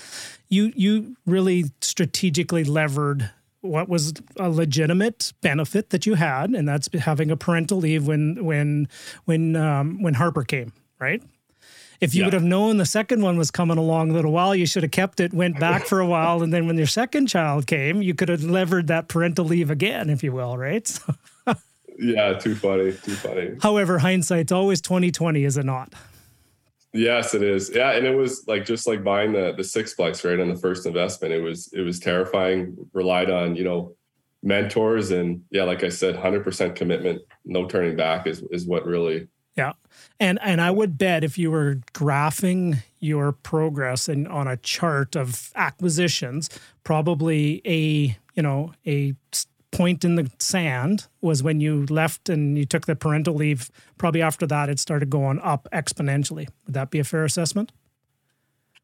you 0.50 0.72
you 0.76 1.16
really 1.26 1.66
strategically 1.82 2.64
levered 2.64 3.32
what 3.62 3.90
was 3.90 4.14
a 4.38 4.50
legitimate 4.50 5.34
benefit 5.42 5.90
that 5.90 6.06
you 6.06 6.14
had, 6.14 6.52
and 6.52 6.68
that's 6.68 6.88
having 6.94 7.32
a 7.32 7.38
parental 7.38 7.80
leave 7.80 8.08
when 8.08 8.44
when 8.46 8.88
when 9.26 9.56
um, 9.56 10.02
when 10.02 10.14
Harper 10.14 10.44
came, 10.44 10.72
right? 11.00 11.24
If 12.02 12.14
you 12.14 12.22
yeah. 12.22 12.28
would 12.28 12.34
have 12.34 12.44
known 12.44 12.78
the 12.78 12.86
second 12.86 13.22
one 13.22 13.38
was 13.38 13.52
coming 13.52 13.78
along 13.78 14.12
a 14.12 14.14
little 14.14 14.32
while, 14.32 14.54
you 14.56 14.66
should 14.66 14.84
have 14.84 14.92
kept 14.92 15.20
it, 15.20 15.34
went 15.34 15.60
back 15.60 15.86
for 15.86 16.00
a 16.00 16.06
while, 16.06 16.44
and 16.44 16.54
then 16.54 16.68
when 16.68 16.78
your 16.78 16.88
second 16.88 17.28
child 17.28 17.68
came, 17.68 18.02
you 18.02 18.14
could 18.14 18.30
have 18.30 18.44
levered 18.44 18.88
that 18.88 19.08
parental 19.08 19.46
leave 19.46 19.72
again, 19.72 20.10
if 20.10 20.24
you 20.24 20.32
will, 20.32 20.58
right? 20.58 20.86
So 21.06 21.16
yeah, 21.98 22.34
too 22.34 22.56
funny, 22.56 22.92
too 22.92 23.16
funny. 23.16 23.56
However, 23.62 23.98
hindsight's 24.00 24.52
always 24.52 24.82
twenty 24.82 25.12
twenty, 25.12 25.44
is 25.44 25.58
it 25.58 25.66
not? 25.66 25.94
Yes, 26.94 27.34
it 27.34 27.44
is. 27.44 27.72
Yeah, 27.74 27.92
and 27.92 28.06
it 28.06 28.16
was 28.16 28.46
like 28.48 28.66
just 28.66 28.88
like 28.88 29.04
buying 29.04 29.34
the 29.34 29.54
the 29.56 29.64
sixplex 29.64 30.28
right 30.28 30.40
on 30.40 30.50
the 30.50 30.56
first 30.56 30.86
investment. 30.86 31.34
It 31.34 31.42
was 31.42 31.72
it 31.74 31.82
was 31.82 32.00
terrifying. 32.00 32.76
Relied 32.94 33.30
on 33.30 33.56
you 33.56 33.64
know 33.64 33.96
mentors 34.44 35.12
and 35.12 35.44
yeah, 35.52 35.64
like 35.64 35.84
I 35.84 35.90
said, 35.90 36.16
hundred 36.16 36.44
percent 36.44 36.76
commitment, 36.76 37.22
no 37.44 37.68
turning 37.68 37.96
back 37.96 38.28
is 38.28 38.44
is 38.52 38.66
what 38.66 38.86
really 38.86 39.28
yeah. 39.56 39.74
And 40.20 40.40
and 40.42 40.62
I 40.62 40.72
would 40.72 40.98
bet 40.98 41.24
if 41.24 41.38
you 41.38 41.52
were 41.52 41.82
graphing 41.94 42.84
your 43.00 43.32
progress 43.32 44.10
and 44.10 44.28
on 44.28 44.48
a 44.48 44.58
chart 44.58 45.16
of 45.16 45.52
acquisitions, 45.56 46.50
probably 46.84 47.62
a, 47.66 48.18
you 48.36 48.44
know, 48.44 48.74
a 48.86 49.16
point 49.76 50.06
in 50.06 50.16
the 50.16 50.32
sand 50.40 51.08
was 51.22 51.44
when 51.44 51.60
you 51.60 51.86
left 51.88 52.30
and 52.30 52.58
you 52.58 52.66
took 52.66 52.86
the 52.86 52.96
parental 52.96 53.34
leave. 53.34 53.70
Probably 53.98 54.22
after 54.22 54.48
that 54.48 54.70
it 54.70 54.80
started 54.80 55.10
going 55.10 55.40
up 55.40 55.68
exponentially. 55.74 56.48
Would 56.66 56.74
that 56.74 56.92
be 56.92 57.00
a 57.00 57.04
fair 57.04 57.26
assessment? 57.26 57.72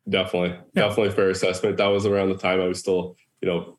Definitely. 0.10 0.58
Yeah. 0.74 0.88
Definitely 0.88 1.12
fair 1.12 1.30
assessment. 1.30 1.78
That 1.78 1.88
was 1.88 2.06
around 2.06 2.30
the 2.30 2.38
time 2.38 2.60
I 2.60 2.68
was 2.68 2.80
still, 2.80 3.16
you 3.42 3.48
know, 3.48 3.78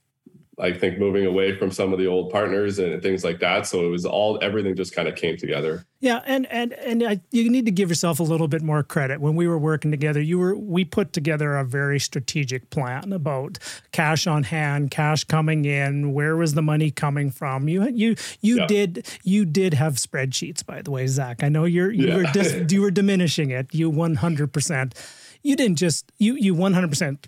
I 0.58 0.72
think 0.72 0.98
moving 0.98 1.24
away 1.24 1.56
from 1.56 1.70
some 1.70 1.94
of 1.94 1.98
the 1.98 2.06
old 2.06 2.30
partners 2.30 2.78
and 2.78 3.02
things 3.02 3.24
like 3.24 3.40
that. 3.40 3.66
So 3.66 3.86
it 3.86 3.88
was 3.88 4.04
all 4.04 4.38
everything 4.42 4.76
just 4.76 4.94
kind 4.94 5.08
of 5.08 5.16
came 5.16 5.38
together. 5.38 5.86
Yeah, 6.00 6.20
and 6.26 6.46
and 6.46 6.74
and 6.74 7.02
I, 7.02 7.20
you 7.30 7.48
need 7.48 7.64
to 7.64 7.70
give 7.70 7.88
yourself 7.88 8.20
a 8.20 8.22
little 8.22 8.48
bit 8.48 8.60
more 8.60 8.82
credit. 8.82 9.20
When 9.20 9.34
we 9.34 9.48
were 9.48 9.58
working 9.58 9.90
together, 9.90 10.20
you 10.20 10.38
were 10.38 10.54
we 10.54 10.84
put 10.84 11.14
together 11.14 11.56
a 11.56 11.64
very 11.64 11.98
strategic 11.98 12.68
plan 12.68 13.12
about 13.12 13.58
cash 13.92 14.26
on 14.26 14.42
hand, 14.42 14.90
cash 14.90 15.24
coming 15.24 15.64
in, 15.64 16.12
where 16.12 16.36
was 16.36 16.52
the 16.52 16.62
money 16.62 16.90
coming 16.90 17.30
from. 17.30 17.66
You 17.68 17.88
you 17.88 18.16
you 18.42 18.58
yeah. 18.58 18.66
did 18.66 19.06
you 19.22 19.46
did 19.46 19.74
have 19.74 19.94
spreadsheets, 19.94 20.64
by 20.64 20.82
the 20.82 20.90
way, 20.90 21.06
Zach. 21.06 21.42
I 21.42 21.48
know 21.48 21.64
you're 21.64 21.90
you 21.90 22.08
yeah. 22.08 22.16
were 22.16 22.24
dis, 22.32 22.70
you 22.70 22.82
were 22.82 22.90
diminishing 22.90 23.50
it. 23.50 23.72
You 23.72 23.88
one 23.88 24.16
hundred 24.16 24.52
percent. 24.52 24.94
You 25.42 25.56
didn't 25.56 25.78
just 25.78 26.12
you 26.18 26.34
you 26.34 26.54
one 26.54 26.74
hundred 26.74 26.90
percent 26.90 27.26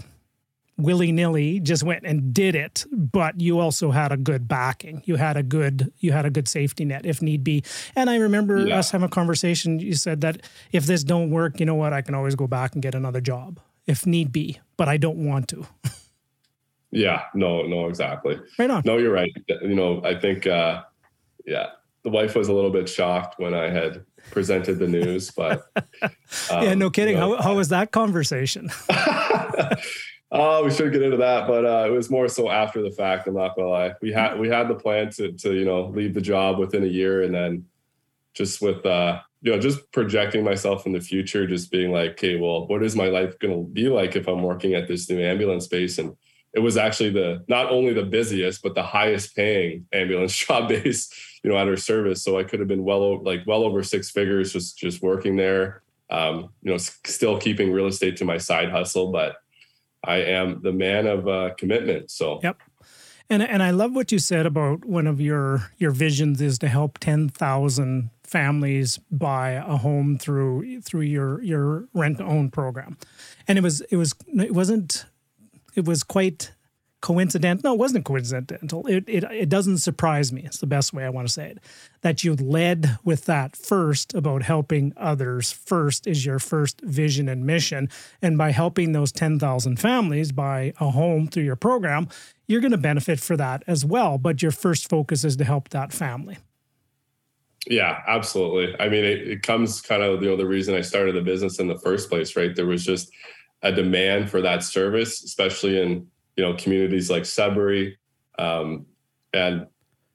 willy 0.77 1.13
nilly 1.13 1.61
just 1.61 1.83
went 1.83 2.05
and 2.05 2.35
did 2.35 2.55
it, 2.55 2.85
but 2.91 3.41
you 3.41 3.61
also 3.61 3.91
had 3.91 4.13
a 4.13 4.17
good 4.17 4.49
backing. 4.49 5.03
You 5.05 5.17
had 5.17 5.37
a 5.37 5.43
good 5.43 5.93
you 5.99 6.13
had 6.13 6.27
a 6.27 6.31
good 6.31 6.49
safety 6.49 6.85
net 6.85 7.07
if 7.07 7.23
need 7.23 7.45
be. 7.45 7.63
And 7.95 8.11
I 8.11 8.17
remember 8.17 8.67
yeah. 8.67 8.79
us 8.79 8.91
having 8.91 9.07
a 9.07 9.11
conversation. 9.11 9.79
You 9.79 9.95
said 9.95 10.21
that 10.23 10.43
if 10.73 10.87
this 10.87 11.05
don't 11.05 11.31
work, 11.31 11.61
you 11.61 11.67
know 11.67 11.75
what, 11.75 11.93
I 11.93 12.03
can 12.03 12.15
always 12.15 12.35
go 12.35 12.47
back 12.47 12.75
and 12.75 12.83
get 12.83 12.95
another 12.95 13.21
job 13.21 13.61
if 13.87 14.07
need 14.07 14.33
be, 14.33 14.61
but 14.77 14.89
I 14.89 14.97
don't 14.97 15.19
want 15.19 15.49
to. 15.49 15.67
yeah, 16.91 17.23
no, 17.35 17.63
no, 17.63 17.89
exactly. 17.89 18.41
Right 18.59 18.71
on. 18.71 18.83
No, 18.85 18.97
you're 18.97 19.13
right. 19.13 19.33
You 19.49 19.75
know, 19.75 20.03
I 20.05 20.19
think 20.19 20.47
uh 20.47 20.83
yeah, 21.47 21.69
the 22.03 22.11
wife 22.11 22.35
was 22.35 22.49
a 22.49 22.53
little 22.53 22.71
bit 22.71 22.89
shocked 22.89 23.39
when 23.39 23.55
I 23.55 23.69
had 23.69 24.05
presented 24.31 24.79
the 24.79 24.89
news, 24.89 25.31
but 25.31 25.67
um, 26.03 26.11
yeah, 26.63 26.75
no 26.75 26.91
kidding. 26.91 27.15
You 27.15 27.21
know, 27.21 27.37
how 27.37 27.43
how 27.43 27.55
was 27.55 27.69
that 27.69 27.93
conversation? 27.93 28.71
Oh, 30.37 30.64
we 30.64 30.73
should 30.73 30.90
get 30.90 31.03
into 31.03 31.18
that, 31.18 31.47
but 31.47 31.64
uh, 31.64 31.87
it 31.87 31.92
was 31.92 32.11
more 32.11 32.27
so 32.27 32.51
after 32.51 32.83
the 32.83 32.90
fact. 32.90 33.29
I'm 33.29 33.35
not 33.35 33.55
gonna 33.55 33.68
lie. 33.68 33.92
We 34.03 34.11
had 34.11 34.37
we 34.37 34.49
had 34.49 34.66
the 34.66 34.75
plan 34.75 35.11
to 35.11 35.31
to 35.31 35.55
you 35.55 35.64
know 35.64 35.87
leave 35.87 36.12
the 36.12 36.20
job 36.20 36.59
within 36.59 36.83
a 36.83 36.88
year, 36.88 37.23
and 37.23 37.33
then 37.33 37.66
just 38.35 38.61
with 38.61 38.85
uh, 38.85 39.20
you 39.42 39.53
know 39.53 39.61
just 39.61 39.92
projecting 39.92 40.42
myself 40.42 40.87
in 40.87 40.92
the 40.92 41.01
future, 41.01 41.47
just 41.47 41.70
being 41.70 41.92
like, 41.92 42.12
okay, 42.12 42.35
well, 42.35 42.66
what 42.66 42.83
is 42.83 42.97
my 42.97 43.07
life 43.07 43.38
gonna 43.38 43.62
be 43.62 43.88
like 43.88 44.16
if 44.16 44.27
I'm 44.27 44.42
working 44.42 44.75
at 44.75 44.88
this 44.88 45.09
new 45.09 45.20
ambulance 45.20 45.68
base? 45.68 45.99
And 45.99 46.16
it 46.53 46.59
was 46.59 46.77
actually 46.77 47.11
the 47.11 47.44
not 47.47 47.70
only 47.70 47.92
the 47.92 48.05
busiest 48.05 48.62
but 48.62 48.75
the 48.75 48.83
highest 48.83 49.37
paying 49.37 49.87
ambulance 49.92 50.35
job 50.47 50.68
base 50.68 51.12
you 51.42 51.51
know 51.51 51.57
at 51.57 51.68
our 51.68 51.77
service 51.77 52.23
so 52.23 52.38
i 52.38 52.44
could 52.44 52.61
have 52.61 52.68
been 52.68 52.85
well 52.85 53.20
like 53.25 53.42
well 53.44 53.64
over 53.64 53.83
six 53.83 54.09
figures 54.09 54.53
just 54.53 54.79
just 54.79 55.03
working 55.03 55.37
there 55.37 55.83
um, 56.11 56.51
you 56.62 56.70
know 56.70 56.77
still 56.77 57.38
keeping 57.38 57.73
real 57.73 57.87
estate 57.87 58.16
to 58.16 58.25
my 58.25 58.38
side 58.38 58.70
hustle 58.70 59.11
but 59.11 59.37
i 60.07 60.17
am 60.17 60.61
the 60.62 60.73
man 60.73 61.07
of 61.07 61.29
uh, 61.29 61.51
commitment 61.57 62.11
so 62.11 62.40
yep 62.43 62.59
and 63.31 63.43
and 63.43 63.62
I 63.62 63.71
love 63.71 63.95
what 63.95 64.12
you 64.12 64.19
said 64.19 64.47
about 64.47 64.85
one 64.85 65.07
of 65.07 65.21
your 65.21 65.71
your 65.79 65.90
visions 65.90 66.40
is 66.40 66.59
to 66.59 66.69
help 66.69 66.99
10,000 66.99 68.11
families 68.23 68.99
buy 69.11 69.51
a 69.53 69.77
home 69.77 70.19
through 70.19 70.83
through 70.83 71.03
your 71.03 71.43
your 71.43 71.88
rent 71.95 72.21
own 72.21 72.51
program. 72.51 72.99
And 73.49 73.57
it 73.59 73.62
was 73.62 73.81
it 73.83 73.97
was 73.97 74.14
it 74.35 74.55
wasn't 74.55 75.07
it 75.75 75.87
was 75.87 76.03
quite 76.03 76.53
coincidental. 77.05 77.69
No, 77.69 77.75
it 77.75 77.79
wasn't 77.79 78.07
coincidental. 78.07 78.87
It, 78.87 79.05
it, 79.07 79.25
it 79.25 79.49
doesn't 79.51 79.79
surprise 79.79 80.33
me. 80.33 80.43
It's 80.43 80.57
the 80.57 80.67
best 80.67 80.95
way 80.95 81.05
I 81.05 81.11
want 81.11 81.29
to 81.29 81.33
say 81.33 81.51
it. 81.51 81.59
That 82.01 82.25
you 82.25 82.35
led 82.35 82.99
with 83.05 83.27
that 83.27 83.55
first 83.57 84.14
about 84.14 84.43
helping 84.43 84.95
others 84.97 85.53
first 85.53 86.07
is 86.07 86.25
your 86.25 86.38
first 86.38 86.81
vision 86.81 87.29
and 87.29 87.45
mission. 87.45 87.90
And 88.23 88.38
by 88.38 88.53
helping 88.53 88.93
those 88.93 89.12
10,000 89.12 89.79
families 89.79 90.33
buy 90.33 90.73
a 90.81 90.93
home 90.93 91.27
through 91.27 91.43
your 91.43 91.57
program, 91.57 92.09
you're 92.49 92.62
going 92.62 92.71
to 92.71 92.79
benefit 92.79 93.21
for 93.21 93.37
that 93.37 93.62
as 93.67 93.85
well. 93.85 94.17
But 94.17 94.40
your 94.40 94.53
first 94.53 94.88
focus 94.88 95.25
is 95.25 95.37
to 95.37 95.45
help 95.45 95.69
that 95.69 95.93
family. 95.93 96.38
Yeah, 97.67 98.01
absolutely. 98.09 98.75
I 98.81 98.88
mean, 98.88 99.05
it, 99.05 99.29
it 99.29 99.43
comes 99.43 99.83
kind 99.83 100.03
of 100.03 100.23
you 100.23 100.31
know 100.31 100.37
the 100.38 100.47
reason 100.47 100.75
I 100.75 100.81
started 100.81 101.14
the 101.14 101.21
business 101.21 101.59
in 101.59 101.69
the 101.69 101.79
first 101.79 102.09
place, 102.09 102.35
right? 102.35 102.57
There 102.57 102.67
was 102.67 102.83
just 102.83 103.11
a 103.62 103.73
demand 103.73 104.31
for 104.31 104.40
that 104.40 104.62
service, 104.62 105.23
especially 105.23 105.81
in 105.81 106.07
you 106.37 106.44
know 106.44 106.55
communities 106.55 107.11
like 107.11 107.25
Sudbury, 107.25 107.99
um, 108.38 108.87
and 109.33 109.66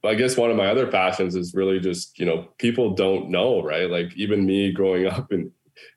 I 0.04 0.16
guess 0.16 0.38
one 0.38 0.52
of 0.52 0.58
my 0.58 0.68
other 0.68 0.88
passions 0.88 1.36
is 1.36 1.54
really 1.54 1.80
just 1.80 2.20
you 2.20 2.26
know 2.26 2.48
people 2.58 2.96
don't 2.96 3.30
know, 3.30 3.62
right? 3.62 3.90
Like 3.90 4.16
even 4.16 4.46
me 4.46 4.72
growing 4.72 5.08
up 5.08 5.32
and 5.32 5.52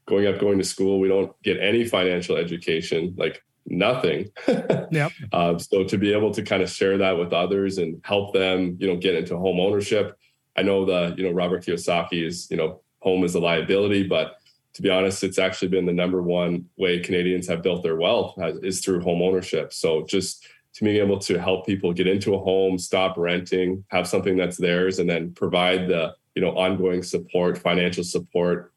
going 0.06 0.26
up 0.26 0.40
going 0.40 0.58
to 0.58 0.64
school, 0.64 1.00
we 1.00 1.08
don't 1.08 1.32
get 1.42 1.58
any 1.60 1.86
financial 1.86 2.36
education, 2.36 3.14
like 3.16 3.42
nothing. 3.66 4.30
yep. 4.90 5.12
Uh, 5.32 5.58
so 5.58 5.84
to 5.84 5.98
be 5.98 6.12
able 6.12 6.32
to 6.32 6.42
kind 6.42 6.62
of 6.62 6.70
share 6.70 6.98
that 6.98 7.18
with 7.18 7.32
others 7.32 7.78
and 7.78 8.00
help 8.04 8.32
them, 8.32 8.76
you 8.80 8.86
know, 8.86 8.96
get 8.96 9.14
into 9.14 9.36
home 9.36 9.58
ownership 9.58 10.16
I 10.56 10.62
know 10.62 10.84
the, 10.84 11.14
you 11.16 11.24
know, 11.24 11.30
Robert 11.30 11.64
Kiyosaki 11.64 12.26
is, 12.26 12.50
you 12.50 12.56
know, 12.56 12.80
home 13.00 13.24
is 13.24 13.34
a 13.34 13.40
liability, 13.40 14.06
but 14.06 14.36
to 14.74 14.82
be 14.82 14.90
honest, 14.90 15.22
it's 15.22 15.38
actually 15.38 15.68
been 15.68 15.86
the 15.86 15.92
number 15.92 16.22
one 16.22 16.66
way 16.76 17.00
Canadians 17.00 17.46
have 17.48 17.62
built 17.62 17.82
their 17.82 17.96
wealth 17.96 18.34
is 18.62 18.80
through 18.80 19.02
home 19.02 19.22
ownership. 19.22 19.72
So 19.72 20.04
just 20.06 20.46
to 20.74 20.84
being 20.84 20.96
able 20.96 21.18
to 21.18 21.38
help 21.38 21.66
people 21.66 21.92
get 21.92 22.06
into 22.06 22.34
a 22.34 22.38
home, 22.38 22.78
stop 22.78 23.16
renting, 23.18 23.84
have 23.88 24.08
something 24.08 24.36
that's 24.36 24.56
theirs, 24.56 24.98
and 24.98 25.08
then 25.08 25.32
provide 25.34 25.88
the, 25.88 26.14
you 26.34 26.40
know, 26.40 26.56
ongoing 26.56 27.02
support, 27.02 27.58
financial 27.58 28.04
support. 28.04 28.72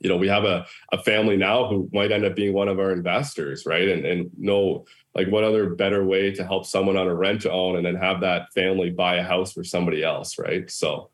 You 0.00 0.10
know, 0.10 0.16
we 0.16 0.28
have 0.28 0.44
a, 0.44 0.66
a 0.92 1.02
family 1.02 1.36
now 1.36 1.68
who 1.68 1.88
might 1.92 2.12
end 2.12 2.26
up 2.26 2.34
being 2.34 2.52
one 2.52 2.68
of 2.68 2.78
our 2.78 2.92
investors, 2.92 3.64
right? 3.64 3.88
And 3.88 4.04
and 4.04 4.30
know 4.36 4.84
like 5.14 5.28
what 5.28 5.44
other 5.44 5.70
better 5.70 6.04
way 6.04 6.32
to 6.32 6.44
help 6.44 6.66
someone 6.66 6.96
on 6.96 7.06
a 7.06 7.14
rent 7.14 7.42
to 7.42 7.52
own 7.52 7.76
and 7.76 7.84
then 7.84 7.94
have 7.94 8.20
that 8.20 8.52
family 8.52 8.90
buy 8.90 9.16
a 9.16 9.22
house 9.22 9.52
for 9.52 9.64
somebody 9.64 10.02
else 10.02 10.38
right 10.38 10.70
so 10.70 11.10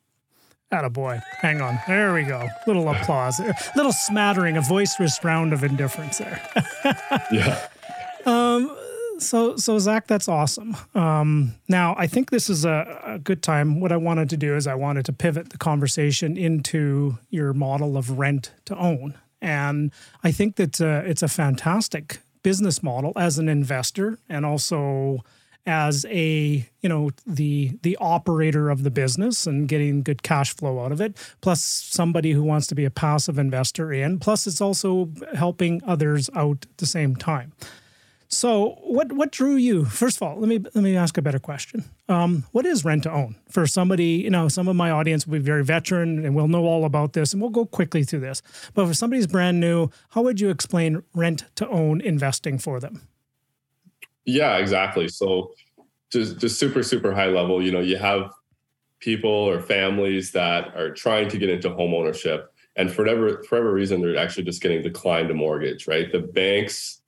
boy. 0.91 1.21
Hang 1.41 1.61
on. 1.61 1.79
There 1.87 2.15
we 2.15 2.25
go. 2.25 2.49
Little 2.67 2.89
applause. 2.89 3.41
Little 3.75 3.93
smattering, 3.93 4.57
a 4.57 4.61
voiceless 4.61 5.19
round 5.25 5.53
of 5.53 5.65
indifference 5.65 6.19
there. 6.19 6.41
yeah. 7.33 7.67
Um, 8.27 8.77
so, 9.19 9.57
so 9.57 9.79
Zach, 9.79 10.07
that's 10.07 10.29
awesome. 10.29 10.77
Um, 10.95 11.55
now, 11.69 11.95
I 11.99 12.07
think 12.07 12.31
this 12.31 12.49
is 12.49 12.65
a, 12.65 13.01
a, 13.05 13.19
good 13.19 13.43
time. 13.43 13.81
What 13.81 13.93
I 13.93 13.97
wanted 13.97 14.31
to 14.31 14.37
do 14.37 14.55
is 14.55 14.67
I 14.67 14.75
wanted 14.75 15.05
to 15.07 15.13
pivot 15.13 15.51
the 15.51 15.59
conversation 15.59 16.37
into 16.37 17.19
your 17.31 17.53
model 17.53 17.97
of 17.97 18.19
rent 18.19 18.53
to 18.67 18.77
own, 18.77 19.15
and 19.41 19.91
I 20.23 20.31
think 20.31 20.57
that 20.57 20.81
uh, 20.81 21.03
it's 21.05 21.23
a 21.23 21.29
fantastic 21.29 22.21
business 22.43 22.83
model 22.83 23.13
as 23.17 23.39
an 23.39 23.49
investor 23.49 24.19
and 24.29 24.47
also 24.47 25.25
as 25.69 26.07
a 26.09 26.67
you 26.81 26.89
know 26.89 27.11
the 27.27 27.79
the 27.83 27.97
operator 28.01 28.71
of 28.71 28.83
the 28.83 28.91
business 28.91 29.47
and 29.47 29.69
getting 29.69 30.03
good 30.03 30.23
cash 30.23 30.57
flow 30.57 30.81
out 30.81 30.91
of 30.91 31.01
it 31.01 31.17
plus 31.43 31.63
somebody 31.63 32.33
who 32.33 32.43
wants 32.43 32.67
to 32.67 32.75
be 32.75 32.87
a 32.87 32.91
passive 32.91 33.39
investor 33.39 33.93
in 33.93 34.19
plus 34.19 34.47
it's 34.47 34.61
also 34.61 35.11
helping 35.35 35.83
others 35.87 36.31
out 36.35 36.67
at 36.69 36.79
the 36.79 36.87
same 36.87 37.15
time. 37.15 37.53
So 38.31 38.79
what 38.83 39.13
what 39.13 39.33
drew 39.33 39.57
you? 39.57 39.85
First 39.85 40.17
of 40.17 40.23
all 40.23 40.39
let 40.39 40.49
me 40.49 40.59
let 40.75 40.83
me 40.83 40.97
ask 40.97 41.19
a 41.19 41.23
better 41.23 41.39
question. 41.39 41.85
Um, 42.09 42.45
what 42.53 42.65
is 42.65 42.85
rent 42.85 43.03
to 43.03 43.13
own? 43.13 43.37
For 43.51 43.67
somebody 43.67 44.23
you 44.25 44.31
know 44.31 44.49
some 44.49 44.69
of 44.69 44.77
my 44.77 44.91
audience 44.91 45.27
will 45.27 45.39
be 45.39 45.45
very 45.45 45.65
veteran 45.65 46.25
and 46.25 46.35
will 46.35 46.49
know 46.49 46.65
all 46.65 46.85
about 46.85 47.13
this 47.13 47.33
and 47.33 47.43
we'll 47.43 47.51
go 47.51 47.67
quickly 47.67 48.05
through 48.05 48.21
this. 48.21 48.43
But 48.75 48.87
for 48.87 48.95
somebody's 48.95 49.27
brand 49.27 49.61
new 49.61 49.91
how 50.11 50.23
would 50.23 50.41
you 50.41 50.49
explain 50.49 51.03
rent 51.15 51.45
to 51.57 51.69
own 51.69 52.01
investing 52.01 52.59
for 52.59 52.81
them 52.81 53.08
yeah, 54.29 54.59
exactly. 54.59 55.09
So 55.09 55.53
just 56.11 56.39
just 56.39 56.59
super 56.59 56.83
super 56.83 57.13
high 57.15 57.29
level, 57.29 57.63
you 57.63 57.73
know, 57.73 57.81
you 57.81 57.97
have 57.97 58.31
people 59.01 59.31
or 59.31 59.61
families 59.61 60.33
that 60.33 60.77
are 60.77 60.91
trying 60.91 61.29
to 61.29 61.39
get 61.39 61.49
into 61.49 61.71
home 61.71 61.95
ownership 61.95 62.53
and 62.77 62.93
for 62.93 63.03
whatever 63.03 63.43
for 63.45 63.57
whatever 63.57 63.73
reason 63.73 64.01
they're 64.01 64.17
actually 64.17 64.45
just 64.45 64.63
getting 64.63 64.83
declined 64.83 65.31
a 65.31 65.35
mortgage, 65.35 65.89
right? 65.89 66.13
The 66.13 66.21
banks 66.21 67.01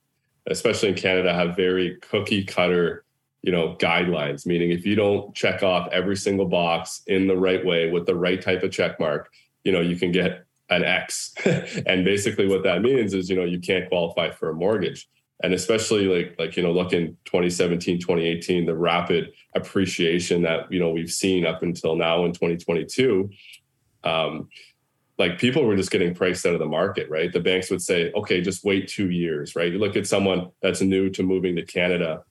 especially 0.47 0.89
in 0.89 0.95
Canada 0.95 1.35
have 1.35 1.55
very 1.55 1.97
cookie 1.97 2.45
cutter 2.45 3.05
you 3.43 3.53
know 3.53 3.75
guidelines 3.77 4.47
meaning 4.47 4.71
if 4.71 4.85
you 4.85 4.95
don't 4.95 5.35
check 5.35 5.63
off 5.63 5.89
every 5.93 6.17
single 6.17 6.47
box 6.47 7.03
in 7.07 7.27
the 7.27 7.37
right 7.37 7.65
way 7.65 7.91
with 7.91 8.07
the 8.07 8.15
right 8.15 8.43
type 8.43 8.63
of 8.63 8.71
check 8.71 9.01
mark 9.01 9.31
you 9.65 9.73
know 9.73 9.81
you 9.81 9.97
can 9.97 10.13
get 10.13 10.45
an 10.69 10.85
x 10.85 11.33
and 11.87 12.05
basically 12.05 12.47
what 12.47 12.63
that 12.63 12.83
means 12.83 13.15
is 13.15 13.31
you 13.31 13.37
know 13.37 13.45
you 13.45 13.59
can't 13.59 13.89
qualify 13.89 14.31
for 14.31 14.51
a 14.51 14.55
mortgage 14.55 15.09
and 15.43 15.55
especially 15.55 16.05
like 16.07 16.37
like 16.39 16.57
you 16.57 16.63
know 16.63 16.73
look 16.73 16.93
in 16.93 17.17
2017 17.25 17.99
2018 17.99 18.67
the 18.67 18.75
rapid 18.75 19.33
appreciation 19.55 20.43
that 20.43 20.71
you 20.71 20.79
know 20.79 20.91
we've 20.91 21.11
seen 21.11 21.47
up 21.47 21.63
until 21.63 21.97
now 21.97 22.25
in 22.25 22.33
2022 22.33 23.31
um, 24.05 24.49
like 25.19 25.39
people 25.39 25.65
were 25.65 25.77
just 25.77 25.91
getting 25.91 26.15
priced 26.15 26.47
out 26.47 26.55
of 26.55 26.59
the 26.59 26.67
market 26.67 27.09
right? 27.11 27.33
The 27.33 27.41
banks 27.41 27.71
would 27.71 27.83
say 27.83 28.13
okay 28.13 28.41
just 28.41 28.65
wait 28.65 28.89
two 28.89 29.11
years 29.11 29.57
right? 29.57 29.73
You 29.73 29.79
look 29.79 29.97
at 29.97 30.07
someone 30.07 30.51
that's 30.63 30.81
new 30.81 31.11
to 31.11 31.23
moving 31.23 31.57
to 31.57 31.65
canada 31.65 32.23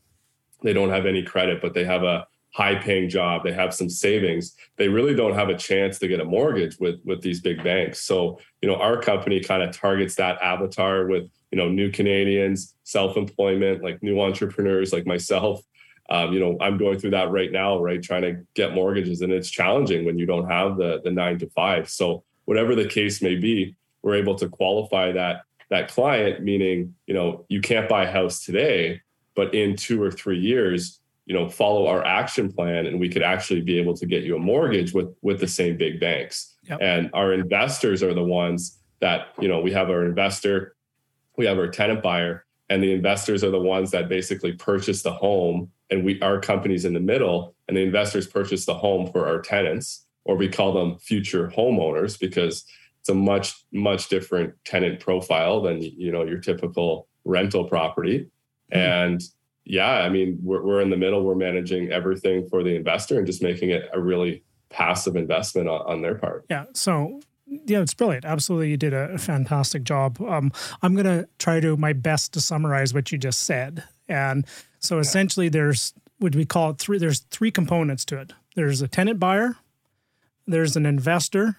they 0.63 0.73
don't 0.73 0.89
have 0.89 1.05
any 1.05 1.23
credit 1.23 1.61
but 1.61 1.73
they 1.73 1.85
have 1.85 2.03
a 2.03 2.27
high 2.51 2.75
paying 2.75 3.07
job 3.07 3.43
they 3.43 3.53
have 3.53 3.73
some 3.73 3.89
savings 3.89 4.55
they 4.77 4.87
really 4.87 5.13
don't 5.13 5.35
have 5.35 5.49
a 5.49 5.57
chance 5.57 5.99
to 5.99 6.07
get 6.07 6.19
a 6.19 6.25
mortgage 6.25 6.79
with 6.79 6.99
with 7.05 7.21
these 7.21 7.41
big 7.41 7.63
banks. 7.63 8.01
So 8.01 8.39
you 8.61 8.69
know 8.69 8.75
our 8.75 8.99
company 8.99 9.39
kind 9.39 9.61
of 9.61 9.75
targets 9.75 10.15
that 10.15 10.41
avatar 10.41 11.05
with 11.05 11.29
you 11.51 11.57
know 11.57 11.69
new 11.69 11.91
canadians 11.91 12.75
self-employment 12.83 13.83
like 13.83 14.01
new 14.01 14.19
entrepreneurs 14.19 14.91
like 14.93 15.05
myself. 15.05 15.61
Um, 16.11 16.33
you 16.33 16.39
know 16.39 16.57
i'm 16.59 16.79
going 16.79 16.97
through 16.97 17.11
that 17.11 17.29
right 17.29 17.51
now 17.51 17.79
right 17.79 18.01
trying 18.01 18.23
to 18.23 18.43
get 18.55 18.73
mortgages 18.73 19.21
and 19.21 19.31
it's 19.31 19.47
challenging 19.47 20.05
when 20.05 20.17
you 20.17 20.25
don't 20.25 20.49
have 20.49 20.75
the 20.77 21.01
the 21.03 21.11
nine 21.11 21.37
to 21.39 21.49
five. 21.51 21.87
So 21.87 22.23
whatever 22.45 22.73
the 22.73 22.87
case 22.87 23.21
may 23.21 23.35
be 23.35 23.75
we're 24.01 24.15
able 24.15 24.35
to 24.35 24.49
qualify 24.49 25.11
that 25.11 25.43
that 25.69 25.91
client 25.91 26.43
meaning 26.43 26.95
you 27.05 27.13
know 27.13 27.45
you 27.47 27.61
can't 27.61 27.87
buy 27.87 28.05
a 28.05 28.11
house 28.11 28.43
today 28.43 29.01
but 29.35 29.53
in 29.53 29.75
two 29.75 30.01
or 30.01 30.09
three 30.09 30.39
years 30.39 30.99
you 31.29 31.35
know 31.35 31.47
follow 31.47 31.85
our 31.85 32.03
action 32.05 32.51
plan 32.51 32.87
and 32.87 32.99
we 32.99 33.07
could 33.07 33.21
actually 33.21 33.61
be 33.61 33.79
able 33.79 33.95
to 33.95 34.05
get 34.07 34.23
you 34.23 34.35
a 34.35 34.39
mortgage 34.39 34.93
with 34.93 35.15
with 35.21 35.39
the 35.39 35.47
same 35.47 35.77
big 35.77 35.99
banks 35.99 36.55
yep. 36.63 36.79
and 36.81 37.09
our 37.13 37.31
investors 37.31 38.01
are 38.03 38.15
the 38.15 38.23
ones 38.23 38.79
that 38.99 39.27
you 39.39 39.47
know 39.47 39.61
we 39.61 39.71
have 39.71 39.89
our 39.89 40.03
investor 40.03 40.75
we 41.37 41.45
have 41.45 41.59
our 41.59 41.67
tenant 41.67 42.01
buyer 42.01 42.45
and 42.69 42.83
the 42.83 42.91
investors 42.91 43.43
are 43.43 43.51
the 43.51 43.59
ones 43.59 43.91
that 43.91 44.09
basically 44.09 44.51
purchase 44.53 45.03
the 45.03 45.13
home 45.13 45.69
and 45.91 46.03
we 46.03 46.19
our 46.21 46.39
company's 46.39 46.83
in 46.83 46.93
the 46.93 46.99
middle 46.99 47.53
and 47.67 47.77
the 47.77 47.83
investors 47.83 48.27
purchase 48.27 48.65
the 48.65 48.73
home 48.73 49.09
for 49.11 49.27
our 49.27 49.39
tenants 49.39 50.07
or 50.25 50.35
we 50.35 50.49
call 50.49 50.73
them 50.73 50.97
future 50.97 51.47
homeowners 51.55 52.19
because 52.19 52.65
it's 52.99 53.09
a 53.09 53.13
much 53.13 53.53
much 53.71 54.09
different 54.09 54.55
tenant 54.65 54.99
profile 54.99 55.61
than 55.61 55.79
you 55.79 56.11
know 56.11 56.23
your 56.23 56.39
typical 56.39 57.07
rental 57.23 57.65
property 57.65 58.27
mm-hmm. 58.73 58.79
and 58.79 59.21
yeah 59.69 59.99
i 59.99 60.09
mean 60.09 60.37
we're, 60.43 60.61
we're 60.61 60.81
in 60.81 60.89
the 60.89 60.97
middle 60.97 61.23
we're 61.23 61.35
managing 61.35 61.91
everything 61.91 62.47
for 62.49 62.63
the 62.63 62.75
investor 62.75 63.17
and 63.17 63.25
just 63.25 63.41
making 63.41 63.69
it 63.69 63.89
a 63.93 63.99
really 63.99 64.43
passive 64.69 65.15
investment 65.15 65.69
on, 65.69 65.81
on 65.81 66.01
their 66.01 66.15
part 66.15 66.45
yeah 66.49 66.65
so 66.73 67.19
yeah, 67.65 67.81
it's 67.81 67.93
brilliant. 67.93 68.25
Absolutely, 68.25 68.69
you 68.69 68.77
did 68.77 68.93
a 68.93 69.17
fantastic 69.17 69.83
job. 69.83 70.21
Um, 70.21 70.51
I'm 70.81 70.93
going 70.93 71.05
to 71.05 71.27
try 71.39 71.59
to 71.59 71.75
my 71.77 71.93
best 71.93 72.33
to 72.33 72.41
summarize 72.41 72.93
what 72.93 73.11
you 73.11 73.17
just 73.17 73.43
said. 73.43 73.83
And 74.07 74.45
so, 74.79 74.95
yeah. 74.95 75.01
essentially, 75.01 75.49
there's 75.49 75.93
what 76.19 76.35
we 76.35 76.45
call 76.45 76.71
it 76.71 76.77
three. 76.77 76.99
There's 76.99 77.19
three 77.31 77.51
components 77.51 78.05
to 78.05 78.19
it. 78.19 78.33
There's 78.55 78.81
a 78.81 78.87
tenant 78.87 79.19
buyer, 79.19 79.55
there's 80.45 80.75
an 80.75 80.85
investor, 80.85 81.57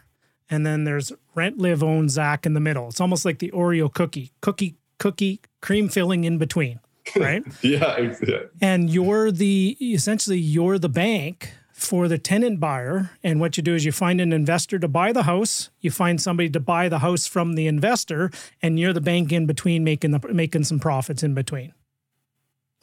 and 0.49 0.67
then 0.67 0.85
there's 0.85 1.13
rent, 1.35 1.59
live, 1.59 1.83
own, 1.83 2.09
Zach 2.09 2.47
in 2.47 2.55
the 2.55 2.61
middle. 2.61 2.89
It's 2.89 3.01
almost 3.01 3.25
like 3.25 3.39
the 3.39 3.51
Oreo 3.53 3.93
cookie, 3.93 4.33
cookie, 4.41 4.77
cookie, 4.99 5.41
cream 5.61 5.89
filling 5.89 6.25
in 6.25 6.39
between. 6.39 6.81
Right? 7.17 7.43
yeah, 7.63 7.97
exactly. 7.97 8.49
And 8.61 8.91
you're 8.91 9.31
the 9.31 9.77
essentially 9.81 10.39
you're 10.39 10.79
the 10.79 10.89
bank 10.89 11.53
for 11.73 12.09
the 12.09 12.19
tenant 12.19 12.61
buyer. 12.61 13.11
And 13.25 13.41
what 13.41 13.57
you 13.57 13.63
do 13.63 13.75
is 13.75 13.85
you 13.85 13.93
find 13.93 14.21
an 14.21 14.33
investor 14.33 14.79
to 14.79 14.89
buy 14.89 15.13
the 15.13 15.23
house, 15.25 15.71
you 15.81 15.91
find 15.91 16.21
somebody 16.21 16.51
to 16.51 16.61
buy 16.61 16.89
the 16.89 16.99
house 16.99 17.27
from 17.27 17.55
the 17.55 17.67
investor, 17.67 18.31
and 18.63 18.79
you're 18.79 18.93
the 18.93 19.01
bank 19.01 19.33
in 19.33 19.47
between 19.47 19.83
making 19.83 20.11
the 20.11 20.21
making 20.33 20.65
some 20.65 20.79
profits 20.79 21.23
in 21.23 21.35
between. 21.35 21.73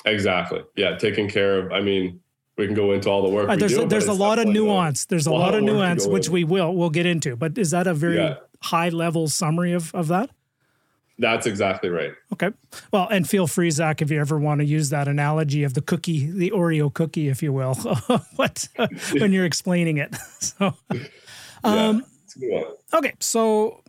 Exactly. 0.06 0.64
Yeah, 0.76 0.98
taking 0.98 1.30
care 1.30 1.60
of. 1.60 1.72
I 1.72 1.82
mean, 1.82 2.22
we 2.58 2.66
can 2.66 2.76
go 2.76 2.92
into 2.92 3.10
all 3.10 3.22
the 3.22 3.30
work. 3.30 3.50
Uh, 3.50 3.56
there's 3.56 3.74
do, 3.74 3.84
a, 3.84 3.88
there's 3.88 4.08
a 4.08 4.14
lot 4.14 4.40
of 4.40 4.48
nuance. 4.48 5.06
There's 5.06 5.28
a, 5.28 5.32
lot, 5.32 5.54
of 5.54 5.64
nuance, 5.64 6.08
which 6.08 6.28
in. 6.28 6.34
we 6.34 6.44
will 6.44 6.74
we'll 6.76 6.90
get 6.90 7.06
into. 7.06 7.36
But 7.36 7.58
is 7.58 7.72
that 7.72 7.88
a 7.88 7.94
very 7.94 8.18
Yeah. 8.18 8.36
high 8.62 8.90
level 8.90 9.28
summary 9.28 9.74
of 9.74 9.94
of 9.94 10.08
that? 10.08 10.32
That's 11.20 11.48
exactly 11.48 11.90
right. 11.90 12.12
Okay. 12.34 12.52
Well, 12.92 13.08
and 13.10 13.28
feel 13.28 13.48
free, 13.48 13.72
Zach, 13.72 14.02
if 14.02 14.12
you 14.12 14.20
ever 14.20 14.38
want 14.38 14.60
to 14.60 14.66
use 14.66 14.90
that 14.90 15.08
analogy 15.08 15.64
of 15.64 15.74
the 15.74 15.82
cookie, 15.82 16.30
the 16.30 16.52
Oreo 16.52 16.94
cookie, 16.94 17.28
if 17.28 17.42
you 17.42 17.52
will, 17.52 17.74
what 18.36 18.68
when 19.14 19.34
you're 19.34 19.46
explaining 19.46 19.98
it. 19.98 20.16
So, 20.40 20.74
um, 21.64 21.98
yeah, 21.98 22.02
it's 22.24 22.36
a 22.36 22.40
good 22.40 22.52
one. 22.52 22.64
okay, 22.94 23.14
so 23.20 23.84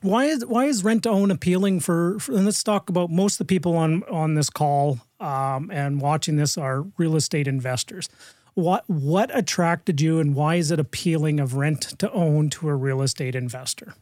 why 0.00 0.24
is 0.24 0.44
why 0.44 0.64
is 0.64 0.82
rent 0.82 1.02
to 1.04 1.10
own 1.10 1.30
appealing 1.30 1.80
for, 1.80 2.18
for? 2.18 2.32
And 2.32 2.44
let's 2.44 2.62
talk 2.62 2.88
about 2.88 3.10
most 3.10 3.34
of 3.34 3.38
the 3.38 3.44
people 3.44 3.76
on 3.76 4.02
on 4.04 4.34
this 4.34 4.50
call 4.50 4.98
um, 5.20 5.70
and 5.70 6.00
watching 6.00 6.36
this 6.36 6.56
are 6.56 6.86
real 6.96 7.16
estate 7.16 7.46
investors. 7.46 8.08
What 8.54 8.88
what 8.88 9.36
attracted 9.36 10.00
you, 10.00 10.18
and 10.18 10.34
why 10.34 10.56
is 10.56 10.70
it 10.70 10.80
appealing 10.80 11.38
of 11.38 11.54
rent 11.54 11.82
to 11.98 12.10
own 12.12 12.50
to 12.50 12.68
a 12.68 12.74
real 12.74 13.02
estate 13.02 13.34
investor? 13.34 13.94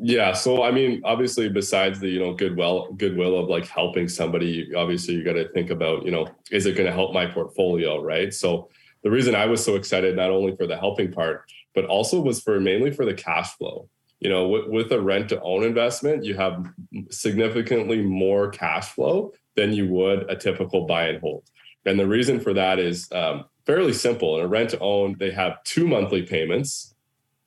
Yeah. 0.00 0.32
So 0.32 0.62
I 0.62 0.70
mean, 0.70 1.02
obviously, 1.04 1.48
besides 1.48 1.98
the 1.98 2.08
you 2.08 2.20
know 2.20 2.34
goodwill 2.34 2.92
goodwill 2.92 3.38
of 3.38 3.48
like 3.48 3.66
helping 3.66 4.08
somebody, 4.08 4.72
obviously 4.74 5.14
you 5.14 5.24
got 5.24 5.32
to 5.32 5.48
think 5.50 5.70
about 5.70 6.04
you 6.04 6.10
know 6.10 6.28
is 6.50 6.66
it 6.66 6.76
going 6.76 6.86
to 6.86 6.92
help 6.92 7.12
my 7.12 7.26
portfolio, 7.26 8.00
right? 8.00 8.32
So 8.32 8.68
the 9.02 9.10
reason 9.10 9.34
I 9.34 9.46
was 9.46 9.64
so 9.64 9.74
excited 9.74 10.16
not 10.16 10.30
only 10.30 10.56
for 10.56 10.66
the 10.66 10.76
helping 10.76 11.12
part, 11.12 11.50
but 11.74 11.84
also 11.84 12.20
was 12.20 12.40
for 12.40 12.60
mainly 12.60 12.90
for 12.90 13.04
the 13.04 13.14
cash 13.14 13.56
flow. 13.56 13.88
You 14.20 14.28
know, 14.28 14.48
with, 14.48 14.66
with 14.66 14.92
a 14.92 15.00
rent 15.00 15.28
to 15.28 15.40
own 15.42 15.62
investment, 15.62 16.24
you 16.24 16.34
have 16.34 16.66
significantly 17.08 18.02
more 18.02 18.50
cash 18.50 18.88
flow 18.88 19.32
than 19.54 19.72
you 19.72 19.86
would 19.88 20.28
a 20.28 20.34
typical 20.34 20.86
buy 20.86 21.06
and 21.06 21.20
hold. 21.20 21.44
And 21.86 21.98
the 21.98 22.06
reason 22.06 22.40
for 22.40 22.52
that 22.54 22.80
is 22.80 23.08
um, 23.12 23.44
fairly 23.64 23.92
simple. 23.92 24.36
In 24.38 24.44
a 24.44 24.48
rent 24.48 24.70
to 24.70 24.78
own, 24.80 25.16
they 25.18 25.30
have 25.30 25.62
two 25.62 25.86
monthly 25.86 26.22
payments 26.22 26.94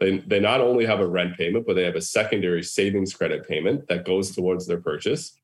they, 0.02 0.18
they 0.18 0.40
not 0.40 0.62
only 0.62 0.84
have 0.88 1.00
a 1.00 1.08
rent 1.08 1.38
payment, 1.38 1.68
but 1.68 1.76
they 1.76 1.84
have 1.84 1.96
a 1.96 2.02
secondary 2.02 2.64
savings 2.64 3.14
credit 3.14 3.48
payment 3.48 3.88
that 3.88 4.04
goes 4.04 4.36
towards 4.36 4.66
their 4.66 4.82
purchase. 4.82 5.38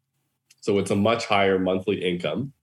So 0.62 0.80
it's 0.80 0.90
a 0.90 0.96
much 0.96 1.28
higher 1.28 1.60
monthly 1.60 2.04
income. 2.04 2.54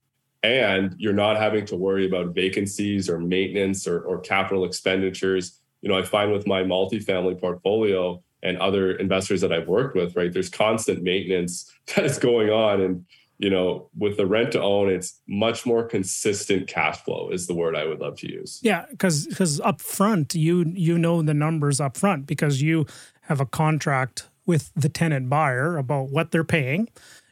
And 0.43 0.97
you're 0.99 1.13
not 1.13 1.37
having 1.37 1.65
to 1.67 1.77
worry 1.77 2.05
about 2.05 2.35
vacancies 2.35 3.09
or 3.09 3.21
maintenance 3.21 3.87
or, 3.87 4.01
or 4.01 4.19
capital 4.19 4.65
expenditures. 4.65 5.61
You 5.83 5.89
know, 5.89 5.97
I 5.97 6.03
find 6.03 6.33
with 6.33 6.49
my 6.49 6.65
multifamily 6.65 7.41
portfolio 7.41 8.21
and 8.43 8.59
other 8.59 8.97
investors 8.97 9.41
that 9.43 9.53
I've 9.53 9.69
worked 9.69 9.95
with, 9.95 10.17
right, 10.17 10.33
there's 10.33 10.51
constant 10.51 11.01
maintenance 11.01 11.73
that 11.95 12.05
is 12.05 12.19
going 12.19 12.51
on. 12.51 12.81
And 12.81 13.07
you 13.39 13.51
know, 13.51 13.89
with 13.97 14.17
the 14.17 14.27
rent 14.27 14.53
to 14.53 14.63
own, 14.63 14.89
it's 14.89 15.21
much 15.27 15.67
more 15.67 15.85
consistent 15.85 16.69
cash 16.69 16.99
flow 16.99 17.31
is 17.31 17.47
the 17.47 17.55
word 17.55 17.77
I 17.77 17.85
would 17.85 18.01
love 18.01 18.17
to 18.19 18.31
use. 18.31 18.61
Yeah, 18.63 18.87
because 18.91 19.27
because 19.27 19.61
up 19.61 19.81
front, 19.81 20.35
you 20.35 20.65
you 20.75 20.99
know 20.99 21.23
the 21.23 21.35
numbers 21.35 21.81
up 21.81 21.97
front 21.97 22.27
because 22.27 22.63
you 22.63 22.87
have 23.23 23.41
a 23.41 23.47
contract 23.47 24.29
with 24.47 24.71
the 24.75 24.89
tenant 24.89 25.29
buyer 25.29 25.77
about 25.77 26.11
what 26.11 26.31
they're 26.31 26.45
paying. 26.45 26.89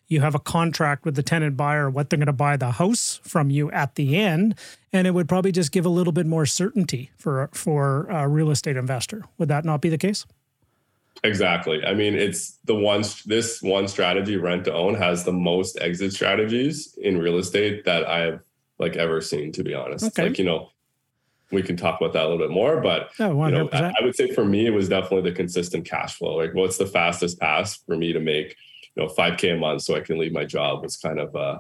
You 0.09 0.20
have 0.20 0.34
a 0.34 0.40
contract 0.40 1.05
with 1.05 1.14
the 1.14 1.22
tenant 1.22 1.57
buyer 1.57 1.88
what 1.88 2.11
they're 2.11 2.18
going 2.18 2.26
to 2.26 2.32
buy 2.32 2.57
the 2.57 2.72
house 2.72 3.20
from 3.22 3.50
you 3.50 3.70
at 3.70 3.94
the 3.94 4.16
end, 4.16 4.57
and 4.92 5.07
it 5.07 5.12
would 5.12 5.28
probably 5.28 5.53
just 5.53 5.72
give 5.72 5.86
a 5.86 5.90
little 5.90 6.12
bit 6.12 6.26
more 6.26 6.46
certainty 6.46 7.11
for 7.16 7.48
for 7.53 8.07
a 8.11 8.28
real 8.28 8.50
estate 8.50 8.76
investor. 8.76 9.24
Would 9.38 9.48
that 9.48 9.64
not 9.64 9.80
be 9.80 9.88
the 9.88 9.98
case? 9.98 10.26
Exactly. 11.24 11.84
I 11.84 11.94
mean, 11.94 12.14
it's 12.14 12.58
the 12.64 12.74
one, 12.74 13.04
this 13.26 13.62
one 13.62 13.86
strategy, 13.86 14.36
rent 14.36 14.64
to 14.64 14.74
own, 14.74 14.94
has 14.94 15.24
the 15.24 15.32
most 15.32 15.78
exit 15.80 16.12
strategies 16.12 16.96
in 17.00 17.18
real 17.18 17.38
estate 17.38 17.84
that 17.84 18.08
I've 18.08 18.40
like 18.78 18.96
ever 18.96 19.20
seen, 19.20 19.52
to 19.52 19.62
be 19.62 19.74
honest. 19.74 20.04
Okay. 20.06 20.28
Like, 20.28 20.38
you 20.38 20.44
know, 20.44 20.70
we 21.52 21.62
can 21.62 21.76
talk 21.76 22.00
about 22.00 22.14
that 22.14 22.24
a 22.24 22.28
little 22.28 22.38
bit 22.38 22.50
more, 22.50 22.80
but 22.80 23.10
Oh, 23.20 23.46
you 23.46 23.52
know, 23.52 23.68
I, 23.72 23.92
I 24.00 24.04
would 24.04 24.16
say 24.16 24.32
for 24.32 24.44
me, 24.44 24.66
it 24.66 24.70
was 24.70 24.88
definitely 24.88 25.30
the 25.30 25.36
consistent 25.36 25.84
cash 25.84 26.14
flow. 26.14 26.36
Like, 26.36 26.54
what's 26.54 26.78
the 26.78 26.86
fastest 26.86 27.38
pass 27.38 27.76
for 27.76 27.96
me 27.96 28.12
to 28.12 28.20
make, 28.20 28.56
you 28.96 29.02
know, 29.02 29.08
5K 29.08 29.54
a 29.54 29.56
month 29.58 29.82
so 29.82 29.94
I 29.94 30.00
can 30.00 30.18
leave 30.18 30.32
my 30.32 30.44
job 30.44 30.82
was 30.82 30.96
kind 30.96 31.20
of 31.20 31.36
uh, 31.36 31.58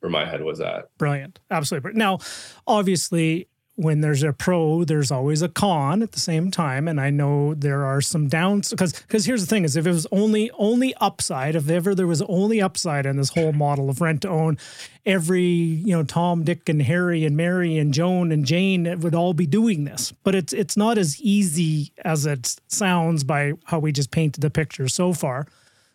where 0.00 0.10
my 0.10 0.24
head 0.24 0.42
was 0.42 0.60
at. 0.60 0.86
Brilliant. 0.98 1.38
Absolutely. 1.50 1.92
Now, 1.92 2.18
obviously, 2.66 3.48
when 3.80 4.02
there's 4.02 4.22
a 4.22 4.34
pro, 4.34 4.84
there's 4.84 5.10
always 5.10 5.40
a 5.40 5.48
con 5.48 6.02
at 6.02 6.12
the 6.12 6.20
same 6.20 6.50
time. 6.50 6.86
And 6.86 7.00
I 7.00 7.08
know 7.08 7.54
there 7.54 7.86
are 7.86 8.02
some 8.02 8.28
downs 8.28 8.68
because 8.68 8.92
because 8.92 9.24
here's 9.24 9.40
the 9.40 9.46
thing 9.46 9.64
is 9.64 9.74
if 9.74 9.86
it 9.86 9.92
was 9.92 10.06
only 10.12 10.50
only 10.58 10.94
upside, 10.96 11.56
if 11.56 11.70
ever 11.70 11.94
there 11.94 12.06
was 12.06 12.20
only 12.22 12.60
upside 12.60 13.06
in 13.06 13.16
this 13.16 13.30
whole 13.30 13.54
model 13.54 13.88
of 13.88 14.02
rent 14.02 14.22
to 14.22 14.28
own, 14.28 14.58
every, 15.06 15.42
you 15.42 15.96
know, 15.96 16.02
Tom, 16.02 16.44
Dick, 16.44 16.68
and 16.68 16.82
Harry 16.82 17.24
and 17.24 17.38
Mary 17.38 17.78
and 17.78 17.94
Joan 17.94 18.32
and 18.32 18.44
Jane 18.44 19.00
would 19.00 19.14
all 19.14 19.32
be 19.32 19.46
doing 19.46 19.84
this. 19.84 20.12
But 20.24 20.34
it's 20.34 20.52
it's 20.52 20.76
not 20.76 20.98
as 20.98 21.18
easy 21.22 21.94
as 22.04 22.26
it 22.26 22.56
sounds 22.68 23.24
by 23.24 23.54
how 23.64 23.78
we 23.78 23.92
just 23.92 24.10
painted 24.10 24.42
the 24.42 24.50
picture 24.50 24.88
so 24.88 25.14
far. 25.14 25.46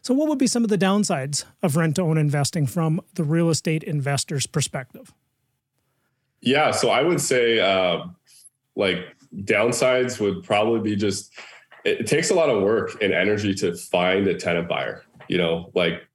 So 0.02 0.16
what 0.16 0.28
would 0.28 0.40
be 0.40 0.48
some 0.48 0.64
of 0.64 0.72
the 0.72 0.78
downsides 0.78 1.46
of 1.62 1.76
rent 1.76 1.98
to 1.98 2.02
own 2.02 2.18
investing 2.18 2.66
from 2.66 3.00
the 3.14 3.24
real 3.24 3.50
estate 3.52 3.84
investor's 3.84 4.48
perspective? 4.48 5.14
Yeah, 6.46 6.70
so 6.70 6.92
I 6.92 7.02
would 7.02 7.20
say 7.20 7.60
uh, 7.60 8.06
like 8.76 9.00
downsides 9.36 10.20
would 10.22 10.44
probably 10.44 10.80
be 10.80 10.96
just 10.96 11.34
it, 11.84 12.06
takes 12.06 12.30
a 12.30 12.36
lot 12.36 12.50
of 12.50 12.62
work 12.62 13.02
and 13.02 13.14
energy 13.14 13.54
to 13.56 13.76
find 13.76 14.28
a 14.28 14.36
tenant 14.36 14.70
buyer. 14.70 15.04
You 15.28 15.40
know, 15.40 15.72
like 15.74 16.08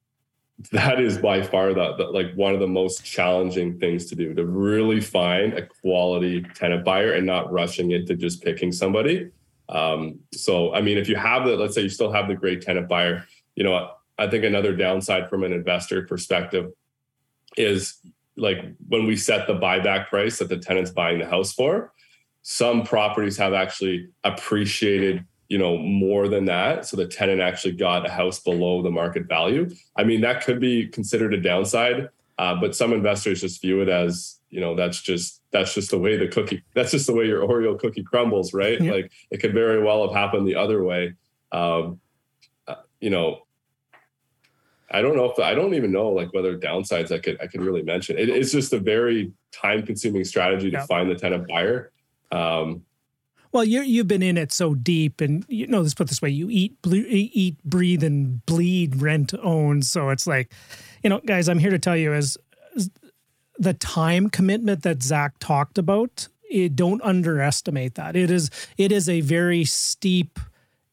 that 0.70 1.00
is 1.00 1.18
by 1.18 1.42
far 1.42 1.74
the, 1.74 1.96
the 1.96 2.04
like 2.04 2.32
one 2.34 2.54
of 2.54 2.60
the 2.60 2.68
most 2.68 3.04
challenging 3.04 3.80
things 3.80 4.06
to 4.06 4.14
do 4.14 4.32
to 4.34 4.46
really 4.46 5.00
find 5.00 5.54
a 5.54 5.66
quality 5.66 6.42
tenant 6.54 6.84
buyer 6.84 7.12
and 7.12 7.26
not 7.26 7.50
rushing 7.50 7.90
into 7.90 8.14
just 8.14 8.42
picking 8.42 8.70
somebody. 8.70 9.30
Um, 9.68 10.20
so 10.32 10.72
I 10.72 10.80
mean, 10.80 10.96
if 10.96 11.08
you 11.08 11.16
have 11.16 11.44
the 11.44 11.56
let's 11.56 11.74
say 11.74 11.82
you 11.82 11.88
still 11.88 12.12
have 12.12 12.28
the 12.28 12.36
great 12.36 12.62
tenant 12.62 12.88
buyer, 12.88 13.26
you 13.56 13.64
know, 13.64 13.90
I 14.16 14.28
think 14.28 14.44
another 14.44 14.76
downside 14.76 15.28
from 15.28 15.42
an 15.42 15.52
investor 15.52 16.06
perspective 16.06 16.72
is 17.56 17.98
like 18.36 18.58
when 18.88 19.06
we 19.06 19.16
set 19.16 19.46
the 19.46 19.54
buyback 19.54 20.08
price 20.08 20.38
that 20.38 20.48
the 20.48 20.58
tenant's 20.58 20.90
buying 20.90 21.18
the 21.18 21.26
house 21.26 21.52
for 21.52 21.92
some 22.42 22.82
properties 22.82 23.36
have 23.36 23.52
actually 23.52 24.08
appreciated 24.24 25.24
you 25.48 25.58
know 25.58 25.76
more 25.76 26.28
than 26.28 26.44
that. 26.44 26.86
So 26.86 26.96
the 26.96 27.06
tenant 27.06 27.40
actually 27.40 27.72
got 27.72 28.06
a 28.06 28.10
house 28.10 28.38
below 28.38 28.82
the 28.82 28.90
market 28.90 29.26
value. 29.26 29.68
I 29.96 30.04
mean 30.04 30.20
that 30.22 30.44
could 30.44 30.60
be 30.60 30.86
considered 30.88 31.34
a 31.34 31.40
downside 31.40 32.08
uh, 32.40 32.54
but 32.58 32.74
some 32.74 32.94
investors 32.94 33.42
just 33.42 33.60
view 33.60 33.82
it 33.82 33.88
as 33.90 34.40
you 34.48 34.60
know 34.60 34.74
that's 34.74 35.02
just 35.02 35.42
that's 35.50 35.74
just 35.74 35.90
the 35.90 35.98
way 35.98 36.16
the 36.16 36.26
cookie 36.26 36.62
that's 36.74 36.90
just 36.90 37.06
the 37.06 37.12
way 37.12 37.26
your 37.26 37.46
oreo 37.46 37.78
cookie 37.78 38.02
crumbles 38.02 38.54
right? 38.54 38.80
Yeah. 38.80 38.92
like 38.92 39.12
it 39.30 39.38
could 39.38 39.52
very 39.52 39.82
well 39.82 40.06
have 40.06 40.16
happened 40.16 40.46
the 40.46 40.56
other 40.56 40.82
way. 40.82 41.14
Um, 41.52 42.00
uh, 42.66 42.76
you 43.00 43.10
know 43.10 43.42
I 44.90 45.02
don't 45.02 45.16
know 45.16 45.30
if 45.30 45.38
I 45.38 45.54
don't 45.54 45.74
even 45.74 45.92
know 45.92 46.08
like 46.08 46.32
whether 46.32 46.56
downsides 46.58 47.12
I 47.12 47.18
could 47.18 47.40
I 47.40 47.46
could 47.46 47.62
really 47.62 47.82
mention. 47.82 48.18
It, 48.18 48.28
it's 48.28 48.52
just 48.52 48.72
a 48.72 48.78
very 48.78 49.32
time 49.52 49.84
consuming 49.84 50.24
strategy 50.24 50.70
to 50.70 50.78
Yeah. 50.78 50.86
find 50.86 51.10
the 51.10 51.14
tenant 51.14 51.46
buyer. 51.48 51.92
Um, 52.32 52.82
Well, 53.52 53.64
you 53.64 53.82
you've 53.82 54.08
been 54.08 54.22
in 54.22 54.36
it 54.38 54.52
so 54.52 54.74
deep, 54.74 55.20
and 55.20 55.44
you 55.48 55.66
know, 55.66 55.80
let's 55.80 55.94
put 55.94 56.08
this 56.08 56.22
way: 56.22 56.30
you 56.30 56.48
eat, 56.50 56.80
ble- 56.82 56.94
eat, 57.06 57.62
breathe, 57.64 58.04
and 58.04 58.44
bleed 58.46 59.00
rent 59.02 59.32
own. 59.42 59.82
So 59.82 60.10
it's 60.10 60.26
like, 60.26 60.52
you 61.02 61.10
know, 61.10 61.20
guys, 61.24 61.48
I'm 61.48 61.58
here 61.58 61.70
to 61.70 61.78
tell 61.78 61.96
you 61.96 62.12
is 62.14 62.36
is 62.76 62.90
the 63.58 63.74
time 63.74 64.30
commitment 64.30 64.82
that 64.84 65.02
Zach 65.02 65.38
talked 65.40 65.78
about. 65.78 66.28
It, 66.48 66.74
don't 66.74 67.00
underestimate 67.02 67.94
that. 67.94 68.16
It 68.16 68.30
is 68.30 68.50
it 68.76 68.90
is 68.92 69.08
a 69.08 69.20
very 69.20 69.64
steep 69.64 70.38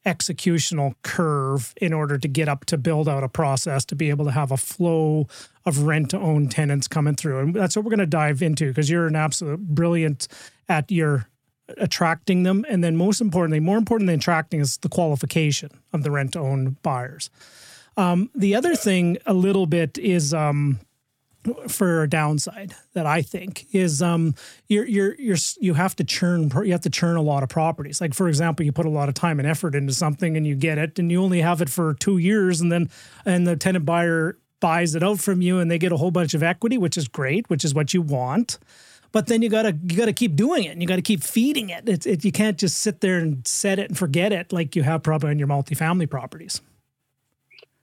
executional 0.08 0.94
curve 1.02 1.74
in 1.76 1.92
order 1.92 2.16
to 2.16 2.26
get 2.26 2.48
up 2.48 2.64
to 2.64 2.78
build 2.78 3.08
out 3.08 3.22
a 3.22 3.28
process 3.28 3.84
to 3.84 3.94
be 3.94 4.08
able 4.08 4.24
to 4.24 4.30
have 4.30 4.50
a 4.50 4.56
flow 4.56 5.26
of 5.66 5.82
rent 5.82 6.10
to 6.10 6.18
own 6.18 6.48
tenants 6.48 6.88
coming 6.88 7.14
through. 7.14 7.38
And 7.40 7.54
that's 7.54 7.76
what 7.76 7.84
we're 7.84 7.90
going 7.90 7.98
to 7.98 8.06
dive 8.06 8.40
into 8.40 8.68
because 8.68 8.88
you're 8.88 9.06
an 9.06 9.16
absolute 9.16 9.60
brilliant 9.60 10.26
at 10.68 10.90
your 10.90 11.28
attracting 11.76 12.44
them. 12.44 12.64
And 12.70 12.82
then 12.82 12.96
most 12.96 13.20
importantly 13.20 13.60
more 13.60 13.76
important 13.76 14.08
than 14.08 14.18
attracting 14.18 14.60
is 14.60 14.78
the 14.78 14.88
qualification 14.88 15.70
of 15.92 16.02
the 16.02 16.10
rent 16.10 16.32
to 16.32 16.38
own 16.40 16.78
buyers. 16.82 17.28
Um, 17.98 18.30
the 18.34 18.54
other 18.54 18.74
thing 18.74 19.18
a 19.26 19.34
little 19.34 19.66
bit 19.66 19.98
is 19.98 20.32
um, 20.32 20.80
for 21.68 22.02
a 22.02 22.08
downside 22.08 22.74
that 22.92 23.06
I 23.06 23.22
think 23.22 23.66
is 23.72 24.02
um 24.02 24.34
you're 24.68 24.86
you're 24.86 25.14
you're 25.16 25.36
you 25.60 25.74
have 25.74 25.96
to 25.96 26.04
churn 26.04 26.50
you 26.64 26.72
have 26.72 26.80
to 26.82 26.90
churn 26.90 27.16
a 27.16 27.22
lot 27.22 27.42
of 27.42 27.48
properties. 27.48 28.00
Like 28.00 28.14
for 28.14 28.28
example, 28.28 28.64
you 28.64 28.72
put 28.72 28.86
a 28.86 28.90
lot 28.90 29.08
of 29.08 29.14
time 29.14 29.38
and 29.38 29.48
effort 29.48 29.74
into 29.74 29.92
something 29.92 30.36
and 30.36 30.46
you 30.46 30.54
get 30.54 30.78
it 30.78 30.98
and 30.98 31.10
you 31.10 31.22
only 31.22 31.40
have 31.40 31.60
it 31.60 31.68
for 31.68 31.94
2 31.94 32.18
years 32.18 32.60
and 32.60 32.70
then 32.70 32.90
and 33.24 33.46
the 33.46 33.56
tenant 33.56 33.84
buyer 33.84 34.36
buys 34.60 34.94
it 34.94 35.02
out 35.02 35.20
from 35.20 35.40
you 35.40 35.58
and 35.58 35.70
they 35.70 35.78
get 35.78 35.92
a 35.92 35.96
whole 35.96 36.10
bunch 36.10 36.34
of 36.34 36.42
equity, 36.42 36.78
which 36.78 36.96
is 36.96 37.08
great, 37.08 37.48
which 37.48 37.64
is 37.64 37.74
what 37.74 37.94
you 37.94 38.02
want. 38.02 38.58
But 39.10 39.26
then 39.26 39.40
you 39.40 39.48
gotta 39.48 39.76
you 39.88 39.96
gotta 39.96 40.12
keep 40.12 40.36
doing 40.36 40.64
it 40.64 40.68
and 40.68 40.82
you 40.82 40.88
gotta 40.88 41.02
keep 41.02 41.22
feeding 41.22 41.70
it. 41.70 41.88
It's 41.88 42.06
it, 42.06 42.24
you 42.24 42.32
can't 42.32 42.58
just 42.58 42.78
sit 42.78 43.00
there 43.00 43.18
and 43.18 43.46
set 43.46 43.78
it 43.78 43.88
and 43.88 43.96
forget 43.96 44.32
it 44.32 44.52
like 44.52 44.76
you 44.76 44.82
have 44.82 45.02
probably 45.02 45.30
on 45.30 45.38
your 45.38 45.48
multifamily 45.48 46.10
properties. 46.10 46.60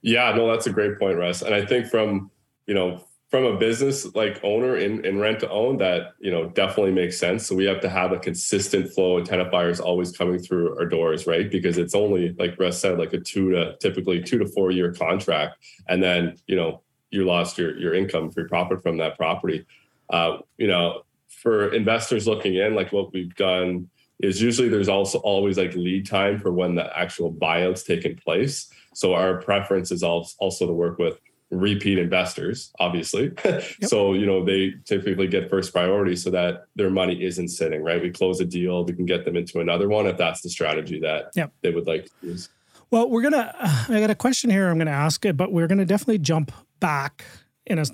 Yeah, 0.02 0.32
no, 0.36 0.48
that's 0.48 0.68
a 0.68 0.70
great 0.70 1.00
point, 1.00 1.18
Russ. 1.18 1.42
And 1.42 1.52
I 1.52 1.64
think 1.64 1.86
from 1.86 2.30
you 2.66 2.74
know 2.74 3.04
from 3.28 3.44
a 3.44 3.56
business 3.56 4.14
like 4.14 4.40
owner 4.44 4.76
in, 4.76 5.04
in 5.04 5.18
rent 5.18 5.40
to 5.40 5.50
own 5.50 5.78
that 5.78 6.12
you 6.20 6.30
know 6.30 6.48
definitely 6.50 6.92
makes 6.92 7.18
sense. 7.18 7.46
So 7.46 7.54
we 7.54 7.64
have 7.64 7.80
to 7.80 7.88
have 7.88 8.12
a 8.12 8.18
consistent 8.18 8.92
flow 8.92 9.18
of 9.18 9.28
tenant 9.28 9.50
buyers 9.50 9.80
always 9.80 10.16
coming 10.16 10.38
through 10.38 10.78
our 10.78 10.86
doors 10.86 11.26
right? 11.26 11.50
Because 11.50 11.78
it's 11.78 11.94
only 11.94 12.34
like 12.38 12.58
russ 12.58 12.80
said 12.80 12.98
like 12.98 13.12
a 13.12 13.18
two 13.18 13.50
to 13.50 13.76
typically 13.78 14.22
two 14.22 14.38
to 14.38 14.46
four 14.46 14.70
year 14.70 14.92
contract. 14.92 15.58
And 15.88 16.02
then 16.02 16.36
you 16.46 16.56
know 16.56 16.82
you 17.10 17.24
lost 17.24 17.58
your 17.58 17.76
your 17.78 17.94
income 17.94 18.30
free 18.30 18.46
profit 18.46 18.82
from 18.82 18.98
that 18.98 19.16
property. 19.16 19.66
Uh, 20.10 20.38
you 20.56 20.68
know 20.68 21.02
for 21.28 21.72
investors 21.74 22.26
looking 22.26 22.54
in 22.54 22.74
like 22.74 22.92
what 22.92 23.12
we've 23.12 23.34
done 23.34 23.88
is 24.20 24.40
usually 24.40 24.68
there's 24.68 24.88
also 24.88 25.18
always 25.18 25.58
like 25.58 25.74
lead 25.74 26.06
time 26.06 26.38
for 26.38 26.52
when 26.52 26.74
the 26.74 26.98
actual 26.98 27.32
buyout's 27.32 27.82
taking 27.82 28.16
place. 28.16 28.68
So 28.94 29.12
our 29.12 29.42
preference 29.42 29.90
is 29.90 30.02
also 30.02 30.66
to 30.66 30.72
work 30.72 30.98
with 30.98 31.20
repeat 31.60 31.98
investors, 31.98 32.72
obviously. 32.78 33.32
Yep. 33.56 33.90
so, 33.90 34.12
you 34.14 34.26
know, 34.26 34.44
they 34.44 34.74
typically 34.84 35.26
get 35.26 35.48
first 35.48 35.72
priority 35.72 36.16
so 36.16 36.30
that 36.30 36.66
their 36.76 36.90
money 36.90 37.22
isn't 37.22 37.48
sitting, 37.48 37.82
right? 37.82 38.00
We 38.00 38.10
close 38.10 38.40
a 38.40 38.44
deal, 38.44 38.84
we 38.84 38.92
can 38.92 39.06
get 39.06 39.24
them 39.24 39.36
into 39.36 39.60
another 39.60 39.88
one 39.88 40.06
if 40.06 40.16
that's 40.16 40.40
the 40.42 40.50
strategy 40.50 41.00
that 41.00 41.30
yep. 41.34 41.52
they 41.62 41.70
would 41.70 41.86
like 41.86 42.04
to 42.04 42.10
use. 42.22 42.48
Well, 42.90 43.08
we're 43.08 43.22
going 43.22 43.32
to, 43.32 43.54
I 43.88 44.00
got 44.00 44.10
a 44.10 44.14
question 44.14 44.50
here 44.50 44.68
I'm 44.68 44.76
going 44.76 44.86
to 44.86 44.92
ask 44.92 45.24
it, 45.24 45.36
but 45.36 45.52
we're 45.52 45.66
going 45.66 45.78
to 45.78 45.84
definitely 45.84 46.18
jump 46.18 46.52
back 46.80 47.24
in 47.66 47.78
a, 47.78 47.84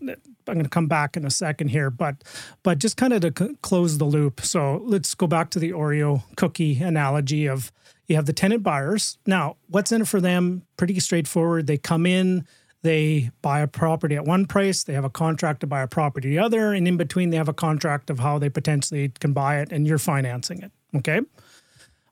I'm 0.48 0.54
going 0.54 0.64
to 0.64 0.68
come 0.68 0.86
back 0.86 1.16
in 1.16 1.24
a 1.24 1.30
second 1.30 1.68
here, 1.68 1.90
but 1.90 2.22
but 2.62 2.78
just 2.78 2.96
kind 2.96 3.12
of 3.12 3.22
to 3.22 3.32
c- 3.36 3.56
close 3.62 3.98
the 3.98 4.04
loop. 4.04 4.42
So 4.42 4.82
let's 4.84 5.14
go 5.14 5.26
back 5.26 5.50
to 5.50 5.58
the 5.58 5.70
Oreo 5.70 6.22
cookie 6.36 6.80
analogy 6.80 7.46
of 7.46 7.72
you 8.06 8.16
have 8.16 8.26
the 8.26 8.32
tenant 8.32 8.62
buyers. 8.62 9.18
Now, 9.26 9.56
what's 9.68 9.92
in 9.92 10.02
it 10.02 10.08
for 10.08 10.20
them? 10.20 10.62
Pretty 10.76 10.98
straightforward. 11.00 11.66
They 11.66 11.78
come 11.78 12.04
in, 12.04 12.46
they 12.82 13.30
buy 13.40 13.60
a 13.60 13.68
property 13.68 14.16
at 14.16 14.24
one 14.24 14.46
price, 14.46 14.84
they 14.84 14.92
have 14.92 15.04
a 15.04 15.10
contract 15.10 15.60
to 15.60 15.66
buy 15.66 15.82
a 15.82 15.88
property 15.88 16.30
the 16.30 16.38
other, 16.38 16.72
and 16.72 16.86
in 16.86 16.96
between 16.96 17.30
they 17.30 17.36
have 17.36 17.48
a 17.48 17.54
contract 17.54 18.10
of 18.10 18.18
how 18.18 18.38
they 18.38 18.50
potentially 18.50 19.08
can 19.20 19.32
buy 19.32 19.58
it, 19.58 19.72
and 19.72 19.86
you're 19.86 19.98
financing 19.98 20.62
it. 20.62 20.72
Okay. 20.96 21.20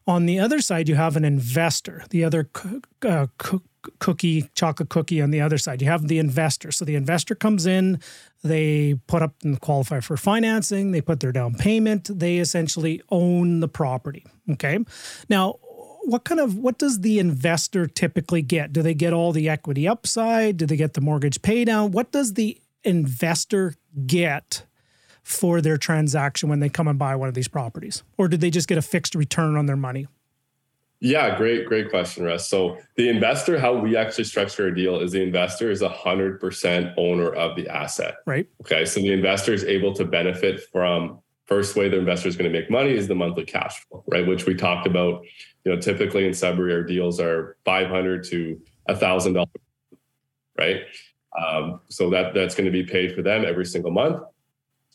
On 0.06 0.26
the 0.26 0.40
other 0.40 0.60
side, 0.60 0.88
you 0.88 0.94
have 0.94 1.16
an 1.16 1.24
investor, 1.24 2.04
the 2.10 2.24
other 2.24 2.48
uh, 3.02 3.26
cookie, 3.98 4.50
chocolate 4.54 4.88
cookie 4.88 5.22
on 5.22 5.30
the 5.30 5.40
other 5.40 5.58
side. 5.58 5.80
You 5.80 5.88
have 5.88 6.08
the 6.08 6.18
investor. 6.18 6.72
So 6.72 6.84
the 6.84 6.96
investor 6.96 7.34
comes 7.34 7.66
in, 7.66 8.00
they 8.42 8.94
put 9.06 9.22
up 9.22 9.34
and 9.44 9.60
qualify 9.60 10.00
for 10.00 10.16
financing, 10.16 10.92
they 10.92 11.00
put 11.00 11.20
their 11.20 11.32
down 11.32 11.54
payment, 11.54 12.10
they 12.12 12.38
essentially 12.38 13.02
own 13.10 13.60
the 13.60 13.68
property. 13.68 14.24
Okay. 14.50 14.78
Now, 15.28 15.56
what 16.04 16.24
kind 16.24 16.40
of 16.40 16.56
what 16.56 16.78
does 16.78 17.00
the 17.00 17.18
investor 17.18 17.86
typically 17.86 18.42
get? 18.42 18.72
Do 18.72 18.82
they 18.82 18.94
get 18.94 19.12
all 19.12 19.32
the 19.32 19.48
equity 19.48 19.86
upside? 19.86 20.56
Do 20.56 20.66
they 20.66 20.76
get 20.76 20.94
the 20.94 21.00
mortgage 21.00 21.42
pay 21.42 21.64
down? 21.64 21.90
What 21.92 22.12
does 22.12 22.34
the 22.34 22.60
investor 22.84 23.74
get 24.06 24.64
for 25.22 25.60
their 25.60 25.76
transaction 25.76 26.48
when 26.48 26.60
they 26.60 26.68
come 26.68 26.88
and 26.88 26.98
buy 26.98 27.14
one 27.14 27.28
of 27.28 27.34
these 27.34 27.48
properties? 27.48 28.02
Or 28.18 28.28
do 28.28 28.36
they 28.36 28.50
just 28.50 28.68
get 28.68 28.78
a 28.78 28.82
fixed 28.82 29.14
return 29.14 29.56
on 29.56 29.66
their 29.66 29.76
money? 29.76 30.06
Yeah, 31.02 31.36
great, 31.38 31.66
great 31.66 31.88
question, 31.88 32.24
Russ. 32.24 32.46
So 32.46 32.78
the 32.96 33.08
investor, 33.08 33.58
how 33.58 33.74
we 33.74 33.96
actually 33.96 34.24
structure 34.24 34.66
a 34.66 34.74
deal 34.74 35.00
is 35.00 35.12
the 35.12 35.22
investor 35.22 35.70
is 35.70 35.80
a 35.80 35.88
hundred 35.88 36.38
percent 36.38 36.92
owner 36.98 37.32
of 37.32 37.56
the 37.56 37.68
asset. 37.68 38.16
Right. 38.26 38.46
Okay. 38.60 38.84
So 38.84 39.00
the 39.00 39.12
investor 39.12 39.54
is 39.54 39.64
able 39.64 39.94
to 39.94 40.04
benefit 40.04 40.60
from 40.70 41.20
first 41.50 41.76
way 41.76 41.88
the 41.88 41.98
investor 41.98 42.28
is 42.28 42.36
going 42.36 42.50
to 42.50 42.58
make 42.58 42.70
money 42.70 42.92
is 42.92 43.08
the 43.08 43.14
monthly 43.14 43.44
cash 43.44 43.84
flow, 43.84 44.04
right? 44.06 44.26
Which 44.26 44.46
we 44.46 44.54
talked 44.54 44.86
about 44.86 45.24
you 45.64 45.74
know, 45.74 45.80
typically 45.80 46.26
in 46.26 46.32
Sudbury, 46.32 46.72
our 46.72 46.82
deals 46.82 47.20
are 47.20 47.56
500 47.64 48.24
to 48.30 48.60
a 48.88 48.96
thousand 48.96 49.34
dollars, 49.34 49.50
right? 50.58 50.82
Um, 51.38 51.80
so 51.88 52.10
that 52.10 52.34
that's 52.34 52.54
going 52.54 52.64
to 52.64 52.70
be 52.70 52.82
paid 52.82 53.14
for 53.14 53.22
them 53.22 53.44
every 53.44 53.66
single 53.66 53.90
month. 53.90 54.22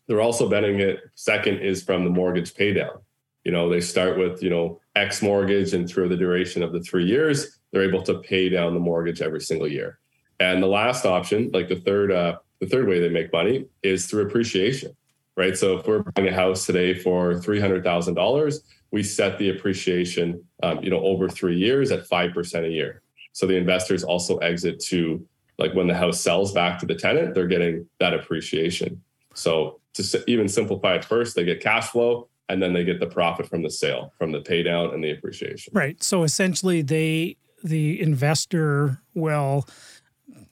They're 0.08 0.22
also 0.22 0.50
betting 0.50 0.80
it. 0.80 1.00
Second 1.16 1.60
is 1.60 1.84
from 1.84 2.04
the 2.04 2.10
mortgage 2.10 2.54
paydown. 2.54 3.02
You 3.44 3.52
know, 3.52 3.70
they 3.70 3.82
start 3.82 4.18
with 4.18 4.42
you 4.42 4.50
know 4.50 4.82
X 4.96 5.22
mortgage, 5.22 5.74
and 5.74 5.88
through 5.88 6.10
the 6.10 6.18
duration 6.18 6.64
of 6.64 6.74
the 6.74 6.82
three 6.82 7.06
years, 7.06 7.60
they're 7.72 7.88
able 7.88 8.02
to 8.04 8.20
pay 8.20 8.50
down 8.50 8.74
the 8.74 8.80
mortgage 8.80 9.22
every 9.22 9.42
single 9.42 9.68
year. 9.68 10.00
And 10.40 10.62
the 10.62 10.68
last 10.68 11.06
option, 11.06 11.52
like 11.54 11.70
the 11.70 11.80
third, 11.80 12.12
uh, 12.12 12.40
the 12.60 12.68
third 12.68 12.88
way 12.88 13.00
they 13.00 13.10
make 13.10 13.32
money 13.32 13.66
is 13.84 14.08
through 14.08 14.24
appreciation, 14.24 14.96
right? 15.36 15.58
So 15.58 15.78
if 15.78 15.88
we're 15.88 16.00
buying 16.00 16.28
a 16.28 16.34
house 16.34 16.66
today 16.66 16.94
for 16.94 17.40
three 17.40 17.60
hundred 17.60 17.84
thousand 17.84 18.16
dollars, 18.16 18.62
we 18.92 19.04
set 19.04 19.38
the 19.38 19.50
appreciation, 19.50 20.44
um, 20.64 20.84
you 20.84 20.90
know, 20.90 21.02
over 21.02 21.28
three 21.28 21.58
years 21.58 21.92
at 21.92 22.06
five 22.08 22.34
percent 22.34 22.66
a 22.66 22.70
year. 22.70 23.02
So 23.34 23.46
the 23.46 23.58
investors 23.58 24.04
also 24.04 24.38
exit 24.38 24.80
to 24.86 25.26
like 25.58 25.74
when 25.74 25.88
the 25.88 25.96
house 25.96 26.20
sells 26.20 26.52
back 26.52 26.80
to 26.80 26.86
the 26.86 26.96
tenant, 26.96 27.34
they're 27.34 27.48
getting 27.48 27.88
that 28.00 28.14
appreciation. 28.14 29.02
So 29.34 29.80
to 29.94 30.24
even 30.28 30.48
simplify 30.48 30.96
it 30.96 31.06
first, 31.06 31.36
they 31.36 31.44
get 31.44 31.62
cash 31.62 31.90
flow 31.90 32.30
and 32.50 32.62
then 32.62 32.74
they 32.74 32.84
get 32.84 33.00
the 33.00 33.08
profit 33.08 33.48
from 33.48 33.64
the 33.64 33.70
sale, 33.70 34.14
from 34.18 34.32
the 34.32 34.42
pay 34.42 34.64
down 34.64 34.94
and 34.94 35.04
the 35.04 35.12
appreciation. 35.12 35.74
Right. 35.76 36.02
So 36.04 36.24
essentially, 36.24 36.82
they 36.82 37.38
the 37.64 38.00
investor 38.00 39.00
will 39.16 39.68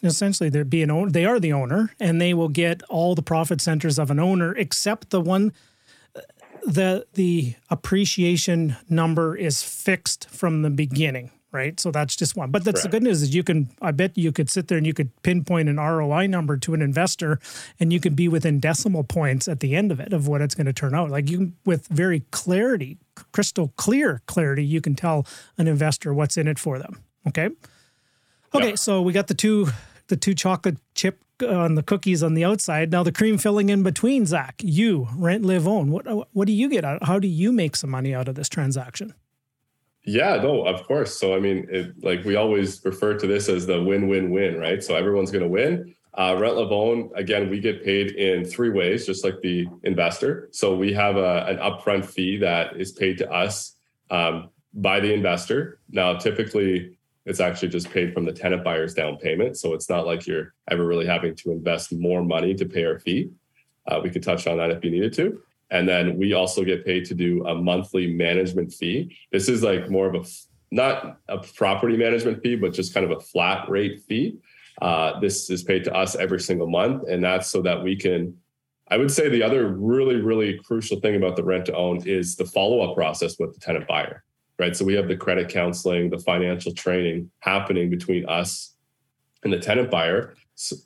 essentially 0.04 0.50
they 0.50 0.64
be 0.64 0.84
an 0.84 0.92
owner. 0.92 1.10
They 1.10 1.26
are 1.26 1.40
the 1.40 1.54
owner, 1.54 1.92
and 2.00 2.20
they 2.20 2.34
will 2.34 2.50
get 2.50 2.84
all 2.84 3.16
the 3.16 3.22
profit 3.22 3.62
centers 3.62 3.98
of 3.98 4.12
an 4.12 4.20
owner, 4.20 4.54
except 4.56 5.10
the 5.10 5.22
one 5.22 5.54
uh, 6.16 6.22
the 6.66 7.06
the 7.14 7.56
appreciation 7.70 8.76
number 8.90 9.36
is 9.36 9.64
fixed 9.64 10.30
from 10.30 10.62
the 10.62 10.70
beginning, 10.70 11.32
right? 11.52 11.80
So 11.80 11.92
that's 11.92 12.16
just 12.16 12.36
one. 12.36 12.52
But 12.52 12.64
that's 12.64 12.82
Correct. 12.82 12.92
the 12.92 13.00
good 13.00 13.04
news 13.04 13.22
is 13.22 13.34
you 13.34 13.44
can 13.44 13.70
I 13.82 13.92
bet 13.92 14.18
you 14.18 14.32
could 14.32 14.50
sit 14.50 14.68
there 14.68 14.78
and 14.78 14.86
you 14.86 14.94
could 14.94 15.10
pinpoint 15.24 15.70
an 15.70 15.78
ROI 15.78 16.28
number 16.28 16.58
to 16.58 16.74
an 16.74 16.82
investor 16.82 17.40
and 17.80 17.94
you 17.94 18.00
could 18.00 18.16
be 18.16 18.28
within 18.28 18.60
decimal 18.60 19.04
points 19.04 19.48
at 19.48 19.62
the 19.62 19.76
end 19.76 19.92
of 19.92 20.00
it 20.00 20.12
of 20.12 20.28
what 20.28 20.42
it's 20.42 20.56
going 20.56 20.68
to 20.68 20.74
turn 20.74 20.94
out. 20.94 21.10
Like 21.10 21.30
you 21.30 21.54
with 21.66 21.88
very 21.88 22.22
clarity, 22.32 22.98
crystal 23.32 23.74
clear 23.78 24.22
clarity, 24.26 24.66
you 24.66 24.82
can 24.82 24.96
tell 24.96 25.26
an 25.58 25.68
investor 25.68 26.14
what's 26.14 26.38
in 26.38 26.48
it 26.48 26.60
for 26.60 26.78
them. 26.78 27.04
Okay? 27.28 27.50
Okay, 28.56 28.70
yeah. 28.70 28.76
so 28.76 29.02
we 29.02 29.14
got 29.14 29.28
the 29.28 29.34
two 29.34 29.68
the 30.08 30.18
two 30.18 30.34
chocolate 30.34 30.78
chip 30.96 31.20
on 31.42 31.76
the 31.76 31.84
cookies 31.84 32.24
on 32.24 32.34
the 32.34 32.46
outside. 32.46 32.92
Now 32.92 33.04
the 33.04 33.12
cream 33.12 33.38
filling 33.38 33.70
in 33.70 33.84
between, 33.84 34.26
Zach, 34.26 34.56
you 34.64 35.08
rent, 35.16 35.44
live, 35.44 35.68
own. 35.68 35.92
What 35.92 36.06
what 36.34 36.46
do 36.48 36.54
you 36.54 36.70
get 36.70 36.86
out? 36.86 37.04
How 37.04 37.20
do 37.20 37.28
you 37.28 37.52
make 37.52 37.76
some 37.76 37.90
money 37.90 38.14
out 38.14 38.28
of 38.28 38.36
this 38.36 38.50
transaction? 38.50 39.14
Yeah, 40.06 40.36
no, 40.36 40.66
of 40.66 40.84
course. 40.84 41.18
So 41.18 41.36
I 41.36 41.40
mean, 41.40 41.68
it, 41.70 42.04
like 42.04 42.24
we 42.24 42.36
always 42.36 42.84
refer 42.84 43.18
to 43.18 43.28
this 43.28 43.50
as 43.50 43.66
the 43.66 43.82
win-win-win, 43.82 44.60
right? 44.60 44.84
So 44.84 44.96
everyone's 44.96 45.32
going 45.32 45.44
to 45.44 45.50
win. 45.50 45.96
Uh, 46.16 46.36
rent, 46.38 46.56
live. 46.56 47.10
Again, 47.16 47.50
we 47.50 47.60
get 47.60 47.84
paid 47.84 48.12
in 48.12 48.46
three 48.46 48.70
ways, 48.70 49.06
just 49.06 49.24
like 49.24 49.42
the 49.42 49.68
investor. 49.84 50.50
So 50.52 50.76
we 50.76 50.94
have 50.94 51.18
a, 51.18 51.46
an 51.48 51.58
upfront 51.58 52.06
fee 52.06 52.38
that 52.38 52.76
is 52.80 52.92
paid 52.92 53.18
to 53.18 53.32
us 53.32 53.76
um, 54.12 54.50
by 54.74 55.00
the 55.00 55.12
investor. 55.12 55.80
Now, 55.90 56.18
typically, 56.18 56.98
it's 57.26 57.40
actually 57.40 57.70
just 57.70 57.90
paid 57.90 58.14
from 58.14 58.26
the 58.26 58.34
tenant 58.34 58.64
buyer's 58.64 58.94
down 58.94 59.18
payment. 59.18 59.58
So 59.58 59.74
it's 59.74 59.90
not 59.90 60.06
like 60.06 60.28
you're 60.28 60.54
ever 60.70 60.86
really 60.86 61.06
having 61.06 61.36
to 61.38 61.52
invest 61.52 61.94
more 61.94 62.24
money 62.24 62.54
to 62.56 62.66
pay 62.66 62.84
our 62.84 63.00
fee. 63.00 63.30
Uh, 63.88 64.02
we 64.04 64.10
could 64.10 64.24
touch 64.24 64.48
on 64.48 64.58
that 64.58 64.72
if 64.72 64.84
you 64.84 64.92
needed 64.92 65.14
to. 65.14 65.42
And 65.72 65.88
then 65.88 66.18
we 66.18 66.34
also 66.34 66.64
get 66.64 66.86
paid 66.86 67.06
to 67.06 67.16
do 67.16 67.46
a 67.48 67.56
monthly 67.56 68.14
management 68.14 68.74
fee. 68.74 69.18
This 69.32 69.50
is 69.50 69.64
like 69.64 69.90
more 69.90 70.08
of 70.08 70.16
a 70.16 70.28
not 70.72 71.20
a 71.30 71.38
property 71.38 71.96
management 71.96 72.42
fee, 72.42 72.56
but 72.56 72.74
just 72.74 72.94
kind 72.94 73.06
of 73.06 73.18
a 73.18 73.22
flat 73.22 73.70
rate 73.70 74.02
fee. 74.08 74.38
Uh, 74.82 75.20
this 75.20 75.50
is 75.50 75.64
paid 75.64 75.84
to 75.84 75.94
us 75.94 76.16
every 76.16 76.40
single 76.40 76.68
month, 76.68 77.08
and 77.08 77.24
that's 77.24 77.48
so 77.48 77.62
that 77.62 77.82
we 77.82 77.96
can. 77.96 78.36
I 78.90 78.98
would 78.98 79.12
say 79.12 79.30
the 79.30 79.44
other 79.44 79.68
really, 79.68 80.18
really 80.18 80.60
crucial 80.60 81.00
thing 81.00 81.16
about 81.16 81.36
the 81.36 81.44
rent 81.44 81.68
to 81.68 81.76
own 81.76 82.06
is 82.08 82.36
the 82.36 82.46
follow 82.46 82.82
up 82.82 82.96
process 82.96 83.40
with 83.40 83.54
the 83.54 83.60
tenant 83.60 83.88
buyer 83.88 84.24
right? 84.60 84.76
So 84.76 84.86
we 84.86 84.94
have 84.94 85.08
the 85.08 85.18
credit 85.18 85.50
counseling, 85.50 86.10
the 86.10 86.20
financial 86.20 86.74
training 86.74 87.32
happening 87.40 87.90
between 87.90 88.28
us 88.28 88.76
and 89.44 89.52
the 89.52 89.60
tenant 89.60 89.90
buyer. 89.90 90.36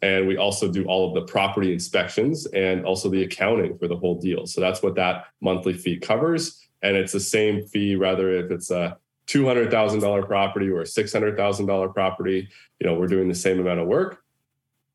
And 0.01 0.27
we 0.27 0.37
also 0.37 0.71
do 0.71 0.85
all 0.85 1.09
of 1.09 1.13
the 1.13 1.31
property 1.31 1.73
inspections 1.73 2.45
and 2.47 2.85
also 2.85 3.09
the 3.09 3.23
accounting 3.23 3.77
for 3.77 3.87
the 3.87 3.97
whole 3.97 4.19
deal. 4.19 4.47
So 4.47 4.61
that's 4.61 4.81
what 4.81 4.95
that 4.95 5.25
monthly 5.41 5.73
fee 5.73 5.99
covers. 5.99 6.67
And 6.81 6.95
it's 6.95 7.11
the 7.11 7.19
same 7.19 7.65
fee, 7.67 7.95
rather 7.95 8.31
if 8.31 8.51
it's 8.51 8.71
a 8.71 8.97
$200,000 9.27 10.25
property 10.25 10.69
or 10.69 10.81
a 10.81 10.85
$600,000 10.85 11.93
property, 11.93 12.47
you 12.79 12.87
know, 12.87 12.95
we're 12.95 13.07
doing 13.07 13.27
the 13.27 13.35
same 13.35 13.59
amount 13.59 13.81
of 13.81 13.87
work. 13.87 14.23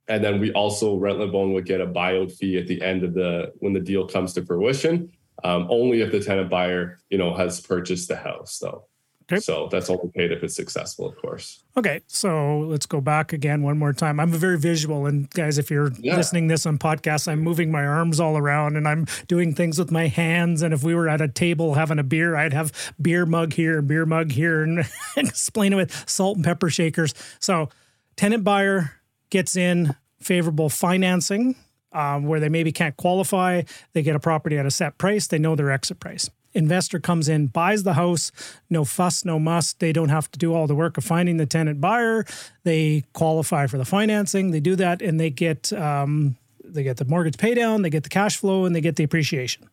And 0.08 0.24
then 0.24 0.40
we 0.40 0.52
also, 0.52 0.96
Rent 0.96 1.20
Own 1.20 1.52
would 1.52 1.66
get 1.66 1.80
a 1.80 1.86
buyout 1.86 2.32
fee 2.32 2.58
at 2.58 2.66
the 2.66 2.82
end 2.82 3.04
of 3.04 3.14
the, 3.14 3.52
when 3.58 3.72
the 3.72 3.80
deal 3.80 4.06
comes 4.06 4.32
to 4.34 4.44
fruition 4.44 5.12
um, 5.44 5.66
only 5.70 6.00
if 6.00 6.12
the 6.12 6.20
tenant 6.20 6.50
buyer, 6.50 6.98
you 7.10 7.18
know, 7.18 7.34
has 7.34 7.60
purchased 7.60 8.08
the 8.08 8.16
house, 8.16 8.58
though. 8.58 8.86
Okay. 9.32 9.40
So 9.40 9.68
that's 9.70 9.88
only 9.88 10.10
paid 10.14 10.32
if 10.32 10.42
it's 10.42 10.54
successful, 10.54 11.06
of 11.08 11.16
course. 11.16 11.64
Okay, 11.76 12.02
so 12.06 12.60
let's 12.60 12.86
go 12.86 13.00
back 13.00 13.32
again 13.32 13.62
one 13.62 13.78
more 13.78 13.92
time. 13.92 14.20
I'm 14.20 14.30
very 14.30 14.58
visual, 14.58 15.06
and 15.06 15.30
guys, 15.30 15.58
if 15.58 15.70
you're 15.70 15.90
yeah. 15.98 16.16
listening 16.16 16.48
this 16.48 16.66
on 16.66 16.76
podcast, 16.76 17.28
I'm 17.28 17.40
moving 17.40 17.70
my 17.70 17.86
arms 17.86 18.20
all 18.20 18.36
around 18.36 18.76
and 18.76 18.86
I'm 18.86 19.06
doing 19.28 19.54
things 19.54 19.78
with 19.78 19.90
my 19.90 20.08
hands. 20.08 20.60
And 20.60 20.74
if 20.74 20.82
we 20.82 20.94
were 20.94 21.08
at 21.08 21.20
a 21.20 21.28
table 21.28 21.74
having 21.74 21.98
a 21.98 22.02
beer, 22.02 22.36
I'd 22.36 22.52
have 22.52 22.92
beer 23.00 23.24
mug 23.24 23.54
here, 23.54 23.80
beer 23.80 24.04
mug 24.04 24.32
here, 24.32 24.62
and 24.62 24.84
explain 25.16 25.72
it 25.72 25.76
with 25.76 26.08
salt 26.08 26.36
and 26.36 26.44
pepper 26.44 26.68
shakers. 26.68 27.14
So, 27.38 27.70
tenant 28.16 28.44
buyer 28.44 28.92
gets 29.30 29.56
in 29.56 29.96
favorable 30.20 30.68
financing. 30.68 31.56
Um, 31.94 32.24
where 32.24 32.40
they 32.40 32.48
maybe 32.48 32.72
can't 32.72 32.96
qualify, 32.96 33.62
they 33.92 34.00
get 34.00 34.16
a 34.16 34.18
property 34.18 34.56
at 34.56 34.64
a 34.64 34.70
set 34.70 34.96
price, 34.96 35.26
they 35.26 35.38
know 35.38 35.54
their 35.54 35.70
exit 35.70 36.00
price 36.00 36.30
investor 36.54 37.00
comes 37.00 37.28
in, 37.28 37.46
buys 37.46 37.82
the 37.82 37.94
house, 37.94 38.32
no 38.70 38.84
fuss, 38.84 39.24
no 39.24 39.38
muss. 39.38 39.72
They 39.74 39.92
don't 39.92 40.08
have 40.08 40.30
to 40.32 40.38
do 40.38 40.54
all 40.54 40.66
the 40.66 40.74
work 40.74 40.98
of 40.98 41.04
finding 41.04 41.36
the 41.36 41.46
tenant 41.46 41.80
buyer. 41.80 42.24
They 42.64 43.04
qualify 43.12 43.66
for 43.66 43.78
the 43.78 43.84
financing. 43.84 44.50
They 44.50 44.60
do 44.60 44.76
that, 44.76 45.02
and 45.02 45.18
they 45.18 45.30
get 45.30 45.72
um, 45.72 46.36
they 46.64 46.82
get 46.82 46.96
the 46.96 47.04
mortgage 47.04 47.36
paydown, 47.36 47.82
they 47.82 47.90
get 47.90 48.02
the 48.02 48.08
cash 48.08 48.36
flow, 48.36 48.64
and 48.64 48.74
they 48.74 48.80
get 48.80 48.96
the 48.96 49.04
appreciation. 49.04 49.68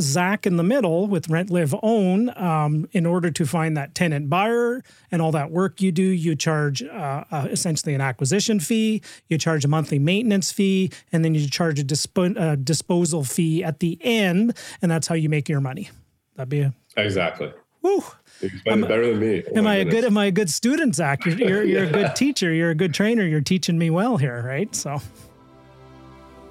Zach 0.00 0.46
in 0.46 0.56
the 0.56 0.62
middle 0.62 1.06
with 1.06 1.28
Rent 1.28 1.50
Live 1.50 1.74
Own, 1.82 2.36
um, 2.36 2.88
in 2.92 3.06
order 3.06 3.30
to 3.30 3.46
find 3.46 3.76
that 3.76 3.94
tenant 3.94 4.28
buyer 4.28 4.82
and 5.10 5.22
all 5.22 5.32
that 5.32 5.50
work 5.50 5.80
you 5.80 5.92
do, 5.92 6.02
you 6.02 6.34
charge 6.34 6.82
uh, 6.82 7.24
uh, 7.30 7.48
essentially 7.50 7.94
an 7.94 8.00
acquisition 8.00 8.60
fee, 8.60 9.02
you 9.28 9.38
charge 9.38 9.64
a 9.64 9.68
monthly 9.68 9.98
maintenance 9.98 10.50
fee, 10.52 10.90
and 11.12 11.24
then 11.24 11.34
you 11.34 11.48
charge 11.48 11.78
a 11.78 12.40
uh, 12.40 12.56
disposal 12.56 13.24
fee 13.24 13.62
at 13.62 13.80
the 13.80 13.98
end, 14.00 14.56
and 14.82 14.90
that's 14.90 15.06
how 15.06 15.14
you 15.14 15.28
make 15.28 15.48
your 15.48 15.60
money. 15.60 15.90
That'd 16.36 16.48
be 16.48 16.60
a 16.60 16.74
exactly. 16.96 17.52
Woo. 17.82 18.02
Spend 18.60 18.82
better 18.88 19.10
than 19.10 19.20
me. 19.20 19.42
Oh 19.46 19.58
am 19.58 19.66
I 19.66 19.76
a 19.76 19.84
good? 19.84 20.04
Am 20.04 20.16
I 20.16 20.26
a 20.26 20.30
good 20.30 20.50
student, 20.50 20.94
Zach? 20.94 21.24
You're 21.26 21.38
you're, 21.38 21.64
you're 21.64 21.84
a 21.84 21.92
good 21.92 22.16
teacher. 22.16 22.52
You're 22.52 22.70
a 22.70 22.74
good 22.74 22.94
trainer. 22.94 23.26
You're 23.26 23.40
teaching 23.40 23.78
me 23.78 23.90
well 23.90 24.16
here, 24.16 24.42
right? 24.42 24.74
So. 24.74 25.00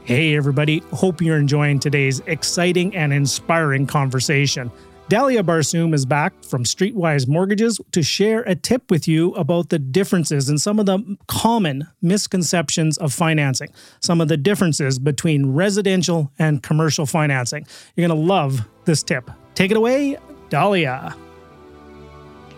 Hey, 0.03 0.35
everybody. 0.35 0.79
Hope 0.91 1.21
you're 1.21 1.37
enjoying 1.37 1.79
today's 1.79 2.19
exciting 2.25 2.95
and 2.95 3.13
inspiring 3.13 3.85
conversation. 3.85 4.71
Dalia 5.07 5.43
Barsoum 5.43 5.93
is 5.93 6.05
back 6.05 6.33
from 6.43 6.63
Streetwise 6.63 7.27
Mortgages 7.27 7.79
to 7.91 8.01
share 8.01 8.41
a 8.41 8.55
tip 8.55 8.89
with 8.89 9.07
you 9.07 9.33
about 9.35 9.69
the 9.69 9.77
differences 9.77 10.49
and 10.49 10.59
some 10.59 10.79
of 10.79 10.87
the 10.87 11.17
common 11.27 11.87
misconceptions 12.01 12.97
of 12.97 13.13
financing, 13.13 13.69
some 13.99 14.19
of 14.21 14.29
the 14.29 14.37
differences 14.37 14.97
between 14.97 15.53
residential 15.53 16.31
and 16.39 16.63
commercial 16.63 17.05
financing. 17.05 17.65
You're 17.95 18.07
going 18.07 18.19
to 18.19 18.27
love 18.27 18.67
this 18.85 19.03
tip. 19.03 19.29
Take 19.53 19.71
it 19.71 19.77
away, 19.77 20.17
Dalia. 20.49 21.15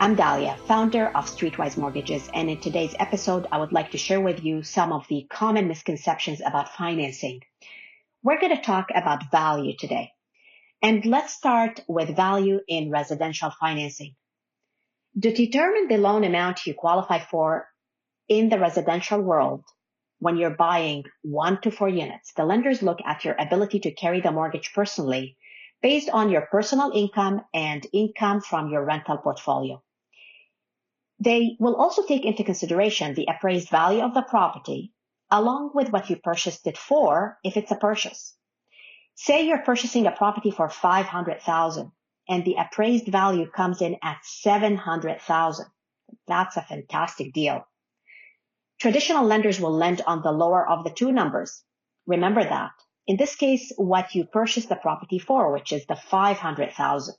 I'm 0.01 0.15
Dalia, 0.15 0.57
founder 0.57 1.09
of 1.09 1.29
Streetwise 1.29 1.77
Mortgages, 1.77 2.27
and 2.33 2.49
in 2.49 2.59
today's 2.59 2.95
episode, 2.97 3.45
I 3.51 3.59
would 3.59 3.71
like 3.71 3.91
to 3.91 3.99
share 3.99 4.19
with 4.19 4.43
you 4.43 4.63
some 4.63 4.91
of 4.91 5.07
the 5.07 5.27
common 5.29 5.67
misconceptions 5.67 6.41
about 6.43 6.73
financing. 6.73 7.41
We're 8.23 8.39
going 8.39 8.55
to 8.55 8.63
talk 8.63 8.87
about 8.95 9.29
value 9.29 9.77
today. 9.77 10.13
And 10.81 11.05
let's 11.05 11.35
start 11.35 11.81
with 11.87 12.15
value 12.15 12.61
in 12.67 12.89
residential 12.89 13.51
financing. 13.59 14.15
To 15.21 15.31
determine 15.31 15.87
the 15.87 15.99
loan 15.99 16.23
amount 16.23 16.65
you 16.65 16.73
qualify 16.73 17.19
for 17.19 17.67
in 18.27 18.49
the 18.49 18.57
residential 18.57 19.21
world, 19.21 19.63
when 20.17 20.35
you're 20.35 20.49
buying 20.49 21.03
one 21.21 21.61
to 21.61 21.69
four 21.69 21.89
units, 21.89 22.33
the 22.33 22.43
lenders 22.43 22.81
look 22.81 23.01
at 23.05 23.23
your 23.23 23.35
ability 23.37 23.81
to 23.81 23.91
carry 23.91 24.19
the 24.19 24.31
mortgage 24.31 24.73
personally 24.73 25.37
based 25.83 26.09
on 26.09 26.31
your 26.31 26.41
personal 26.41 26.91
income 26.91 27.41
and 27.53 27.85
income 27.93 28.41
from 28.41 28.71
your 28.71 28.83
rental 28.83 29.19
portfolio. 29.19 29.79
They 31.23 31.55
will 31.59 31.75
also 31.75 32.03
take 32.03 32.25
into 32.25 32.43
consideration 32.43 33.13
the 33.13 33.27
appraised 33.29 33.69
value 33.69 34.01
of 34.01 34.15
the 34.15 34.23
property 34.23 34.91
along 35.29 35.69
with 35.75 35.91
what 35.91 36.09
you 36.09 36.15
purchased 36.15 36.65
it 36.65 36.79
for 36.79 37.37
if 37.43 37.57
it's 37.57 37.69
a 37.69 37.75
purchase. 37.75 38.35
Say 39.13 39.45
you're 39.45 39.61
purchasing 39.61 40.07
a 40.07 40.11
property 40.11 40.49
for 40.49 40.67
500,000 40.67 41.91
and 42.27 42.43
the 42.43 42.55
appraised 42.55 43.07
value 43.07 43.47
comes 43.51 43.83
in 43.83 43.97
at 44.01 44.17
700,000. 44.23 45.67
That's 46.27 46.57
a 46.57 46.63
fantastic 46.63 47.33
deal. 47.33 47.67
Traditional 48.79 49.23
lenders 49.23 49.59
will 49.59 49.73
lend 49.73 50.01
on 50.01 50.23
the 50.23 50.31
lower 50.31 50.67
of 50.67 50.83
the 50.83 50.89
two 50.89 51.11
numbers. 51.11 51.63
Remember 52.07 52.43
that. 52.43 52.71
In 53.05 53.17
this 53.17 53.35
case, 53.35 53.71
what 53.77 54.15
you 54.15 54.25
purchased 54.25 54.69
the 54.69 54.75
property 54.75 55.19
for, 55.19 55.53
which 55.53 55.71
is 55.71 55.85
the 55.85 55.95
500,000. 55.95 57.15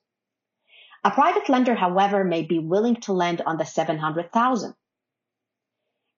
A 1.05 1.11
private 1.11 1.49
lender, 1.49 1.75
however, 1.75 2.23
may 2.25 2.43
be 2.43 2.59
willing 2.59 2.97
to 3.03 3.13
lend 3.13 3.41
on 3.43 3.57
the 3.57 3.65
700,000. 3.65 4.75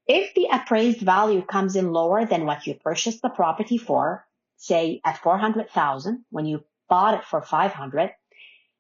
If 0.07 0.35
the 0.35 0.49
appraised 0.53 1.01
value 1.01 1.43
comes 1.43 1.77
in 1.77 1.93
lower 1.93 2.27
than 2.27 2.45
what 2.45 2.67
you 2.67 2.75
purchased 2.75 3.23
the 3.23 3.31
property 3.31 3.79
for, 3.79 4.27
say 4.57 5.01
at 5.05 5.19
400,000 5.19 6.27
when 6.31 6.45
you 6.45 6.65
bought 6.89 7.15
it 7.15 7.25
for 7.25 7.41
500, 7.41 8.15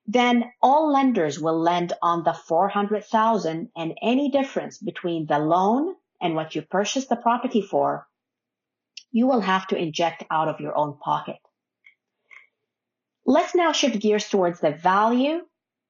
then 0.06 0.52
all 0.60 0.92
lenders 0.92 1.40
will 1.40 1.58
lend 1.58 1.94
on 2.02 2.24
the 2.24 2.34
400,000 2.34 3.70
and 3.74 3.98
any 4.02 4.30
difference 4.30 4.76
between 4.76 5.24
the 5.26 5.38
loan 5.38 5.94
and 6.20 6.34
what 6.34 6.54
you 6.54 6.60
purchased 6.60 7.08
the 7.08 7.16
property 7.16 7.62
for 7.62 8.06
you 9.14 9.28
will 9.28 9.40
have 9.40 9.66
to 9.68 9.76
inject 9.76 10.24
out 10.28 10.48
of 10.48 10.60
your 10.60 10.76
own 10.76 10.98
pocket. 10.98 11.38
Let's 13.24 13.54
now 13.54 13.70
shift 13.70 14.00
gears 14.00 14.28
towards 14.28 14.58
the 14.58 14.72
value 14.72 15.40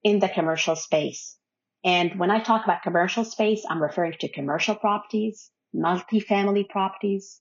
in 0.05 0.21
the 0.21 0.29
commercial 0.29 0.77
space. 0.77 1.37
And 1.83 2.19
when 2.19 2.31
I 2.31 2.41
talk 2.41 2.65
about 2.65 2.83
commercial 2.83 3.25
space, 3.25 3.65
I'm 3.69 3.83
referring 3.83 4.15
to 4.21 4.29
commercial 4.29 4.75
properties, 4.75 5.51
multifamily 5.75 6.69
properties, 6.69 7.41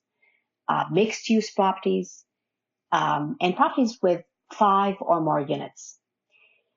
uh, 0.68 0.86
mixed 0.92 1.30
use 1.30 1.52
properties, 1.52 2.26
um, 2.92 3.36
and 3.42 3.56
properties 3.56 4.00
with 4.02 4.24
five 4.54 4.96
or 5.00 5.22
more 5.22 5.40
units. 5.40 6.00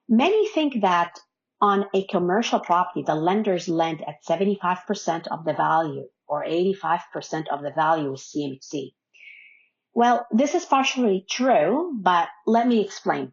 Many 0.09 0.49
think 0.49 0.83
that 0.83 1.19
on 1.61 1.87
a 1.95 2.07
commercial 2.07 2.61
property, 2.61 3.03
the 3.03 3.15
lenders 3.15 3.69
lend 3.69 4.03
at 4.03 4.25
75% 4.29 5.27
of 5.29 5.45
the 5.45 5.55
value 5.55 6.09
or 6.29 6.45
85% 6.45 7.49
of 7.51 7.63
the 7.63 7.73
value 7.75 8.13
is 8.13 8.33
CMHC. 8.35 8.93
Well, 9.95 10.27
this 10.31 10.55
is 10.55 10.65
partially 10.65 11.25
true, 11.29 11.93
but 12.01 12.29
let 12.47 12.69
me 12.69 12.85
explain. 12.85 13.33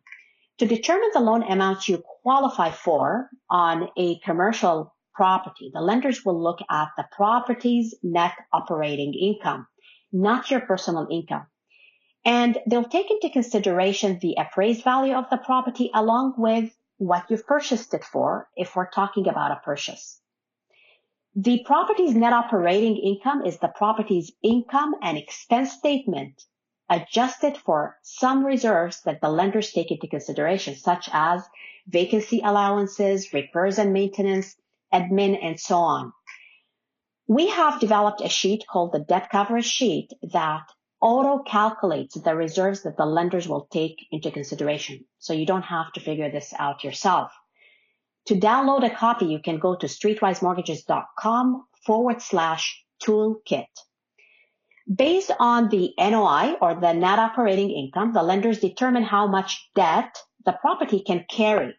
To 0.59 0.67
determine 0.67 1.09
the 1.13 1.19
loan 1.19 1.43
amount 1.43 1.89
you 1.89 2.03
qualify 2.21 2.69
for 2.69 3.29
on 3.49 3.89
a 3.97 4.19
commercial 4.19 4.93
property, 5.15 5.71
the 5.73 5.81
lenders 5.81 6.23
will 6.23 6.41
look 6.41 6.59
at 6.69 6.89
the 6.95 7.05
property's 7.11 7.95
net 8.03 8.33
operating 8.51 9.13
income, 9.13 9.67
not 10.11 10.51
your 10.51 10.61
personal 10.61 11.07
income. 11.11 11.47
And 12.23 12.57
they'll 12.67 12.85
take 12.85 13.09
into 13.09 13.31
consideration 13.31 14.19
the 14.21 14.35
appraised 14.37 14.83
value 14.83 15.13
of 15.13 15.29
the 15.29 15.37
property 15.37 15.89
along 15.93 16.35
with 16.37 16.71
what 16.97 17.25
you've 17.29 17.47
purchased 17.47 17.93
it 17.93 18.03
for 18.03 18.47
if 18.55 18.75
we're 18.75 18.89
talking 18.89 19.27
about 19.27 19.51
a 19.51 19.61
purchase. 19.63 20.21
The 21.35 21.63
property's 21.65 22.13
net 22.13 22.31
operating 22.31 22.95
income 22.95 23.43
is 23.43 23.57
the 23.57 23.67
property's 23.69 24.31
income 24.43 24.93
and 25.01 25.17
expense 25.17 25.71
statement 25.73 26.43
adjusted 26.89 27.57
for 27.57 27.97
some 28.03 28.45
reserves 28.45 29.01
that 29.03 29.21
the 29.21 29.29
lenders 29.29 29.71
take 29.71 29.91
into 29.91 30.07
consideration, 30.07 30.75
such 30.75 31.09
as 31.11 31.43
vacancy 31.87 32.41
allowances, 32.43 33.33
repairs 33.33 33.79
and 33.79 33.93
maintenance, 33.93 34.55
admin, 34.93 35.37
and 35.41 35.59
so 35.59 35.77
on. 35.77 36.13
We 37.27 37.47
have 37.49 37.79
developed 37.79 38.21
a 38.21 38.29
sheet 38.29 38.65
called 38.69 38.91
the 38.91 38.99
debt 38.99 39.29
coverage 39.31 39.65
sheet 39.65 40.11
that 40.33 40.63
auto 41.01 41.43
calculates 41.43 42.15
the 42.15 42.35
reserves 42.35 42.83
that 42.83 42.97
the 42.97 43.05
lenders 43.05 43.47
will 43.47 43.67
take 43.71 44.05
into 44.11 44.31
consideration. 44.31 45.05
So 45.19 45.33
you 45.33 45.45
don't 45.45 45.63
have 45.63 45.91
to 45.93 45.99
figure 45.99 46.29
this 46.29 46.53
out 46.57 46.83
yourself. 46.83 47.31
To 48.27 48.35
download 48.35 48.85
a 48.85 48.95
copy, 48.95 49.25
you 49.25 49.39
can 49.39 49.59
go 49.59 49.75
to 49.75 49.87
streetwisemortgages.com 49.87 51.65
forward 51.85 52.21
slash 52.21 52.85
toolkit. 53.03 53.67
Based 54.91 55.31
on 55.39 55.69
the 55.69 55.93
NOI 55.97 56.57
or 56.59 56.75
the 56.75 56.91
net 56.91 57.17
operating 57.17 57.71
income, 57.71 58.11
the 58.11 58.21
lenders 58.21 58.59
determine 58.59 59.03
how 59.03 59.27
much 59.27 59.69
debt 59.75 60.21
the 60.45 60.51
property 60.51 60.99
can 60.99 61.25
carry. 61.29 61.77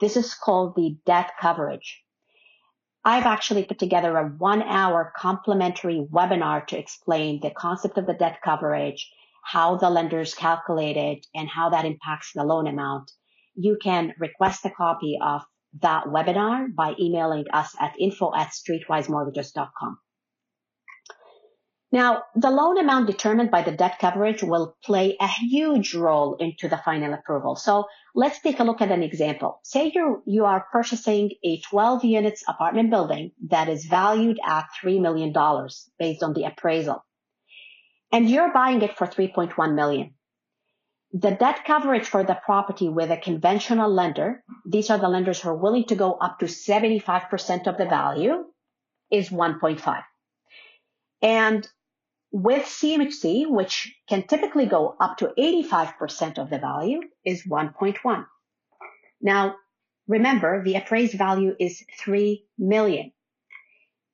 This 0.00 0.18
is 0.18 0.34
called 0.34 0.76
the 0.76 0.98
debt 1.06 1.32
coverage. 1.40 2.04
I've 3.02 3.24
actually 3.24 3.64
put 3.64 3.78
together 3.78 4.18
a 4.18 4.28
one 4.28 4.60
hour 4.62 5.14
complimentary 5.16 6.06
webinar 6.12 6.66
to 6.66 6.78
explain 6.78 7.40
the 7.40 7.52
concept 7.52 7.96
of 7.96 8.06
the 8.06 8.12
debt 8.12 8.40
coverage, 8.44 9.10
how 9.42 9.76
the 9.76 9.88
lenders 9.88 10.34
calculate 10.34 10.98
it, 10.98 11.26
and 11.34 11.48
how 11.48 11.70
that 11.70 11.86
impacts 11.86 12.32
the 12.34 12.44
loan 12.44 12.66
amount. 12.66 13.12
You 13.54 13.78
can 13.82 14.12
request 14.18 14.66
a 14.66 14.70
copy 14.70 15.18
of 15.22 15.42
that 15.80 16.04
webinar 16.04 16.74
by 16.74 16.96
emailing 17.00 17.46
us 17.50 17.74
at 17.80 17.98
info 17.98 18.34
at 18.34 18.48
streetwisemortgages.com. 18.48 19.98
Now, 21.92 22.24
the 22.34 22.50
loan 22.50 22.78
amount 22.78 23.06
determined 23.06 23.50
by 23.50 23.62
the 23.62 23.70
debt 23.70 23.98
coverage 24.00 24.42
will 24.42 24.76
play 24.84 25.16
a 25.20 25.28
huge 25.28 25.94
role 25.94 26.34
into 26.34 26.68
the 26.68 26.78
final 26.78 27.14
approval. 27.14 27.54
So 27.54 27.84
let's 28.14 28.40
take 28.40 28.58
a 28.58 28.64
look 28.64 28.80
at 28.80 28.90
an 28.90 29.04
example. 29.04 29.60
Say 29.62 29.92
you 29.94 30.22
you 30.26 30.44
are 30.46 30.66
purchasing 30.72 31.30
a 31.44 31.60
12 31.60 32.04
units 32.04 32.42
apartment 32.48 32.90
building 32.90 33.30
that 33.48 33.68
is 33.68 33.86
valued 33.86 34.38
at 34.44 34.66
$3 34.82 35.00
million 35.00 35.32
based 35.98 36.22
on 36.24 36.34
the 36.34 36.44
appraisal. 36.44 37.04
And 38.10 38.28
you're 38.28 38.52
buying 38.52 38.82
it 38.82 38.96
for 38.96 39.06
3.1 39.06 39.74
million. 39.74 40.14
The 41.12 41.30
debt 41.30 41.64
coverage 41.64 42.06
for 42.06 42.24
the 42.24 42.38
property 42.44 42.88
with 42.88 43.10
a 43.12 43.16
conventional 43.16 43.90
lender, 43.90 44.42
these 44.68 44.90
are 44.90 44.98
the 44.98 45.08
lenders 45.08 45.40
who 45.40 45.50
are 45.50 45.56
willing 45.56 45.84
to 45.84 45.94
go 45.94 46.14
up 46.14 46.40
to 46.40 46.46
75% 46.46 47.66
of 47.68 47.78
the 47.78 47.86
value, 47.86 48.44
is 49.10 49.30
1.5. 49.30 50.02
And 51.22 51.66
with 52.30 52.64
CMHC, 52.64 53.48
which 53.48 53.94
can 54.08 54.26
typically 54.26 54.66
go 54.66 54.96
up 55.00 55.18
to 55.18 55.32
85% 55.38 56.38
of 56.38 56.50
the 56.50 56.58
value, 56.58 57.00
is 57.24 57.46
1.1. 57.46 58.26
Now, 59.20 59.56
remember 60.06 60.62
the 60.62 60.76
appraised 60.76 61.16
value 61.16 61.54
is 61.58 61.82
3 61.98 62.44
million. 62.58 63.12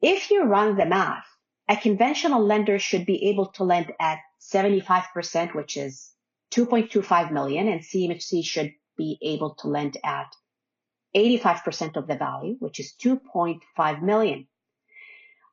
If 0.00 0.30
you 0.30 0.44
run 0.44 0.76
the 0.76 0.86
math, 0.86 1.26
a 1.68 1.76
conventional 1.76 2.44
lender 2.44 2.78
should 2.78 3.06
be 3.06 3.30
able 3.30 3.46
to 3.52 3.64
lend 3.64 3.92
at 4.00 4.18
75%, 4.40 5.54
which 5.54 5.76
is 5.76 6.12
2.25 6.52 7.32
million, 7.32 7.68
and 7.68 7.80
CMHC 7.80 8.44
should 8.44 8.72
be 8.96 9.18
able 9.22 9.54
to 9.54 9.68
lend 9.68 9.96
at 10.04 10.34
85% 11.14 11.96
of 11.96 12.06
the 12.06 12.16
value, 12.16 12.56
which 12.58 12.80
is 12.80 12.94
2.5 13.02 14.02
million. 14.02 14.46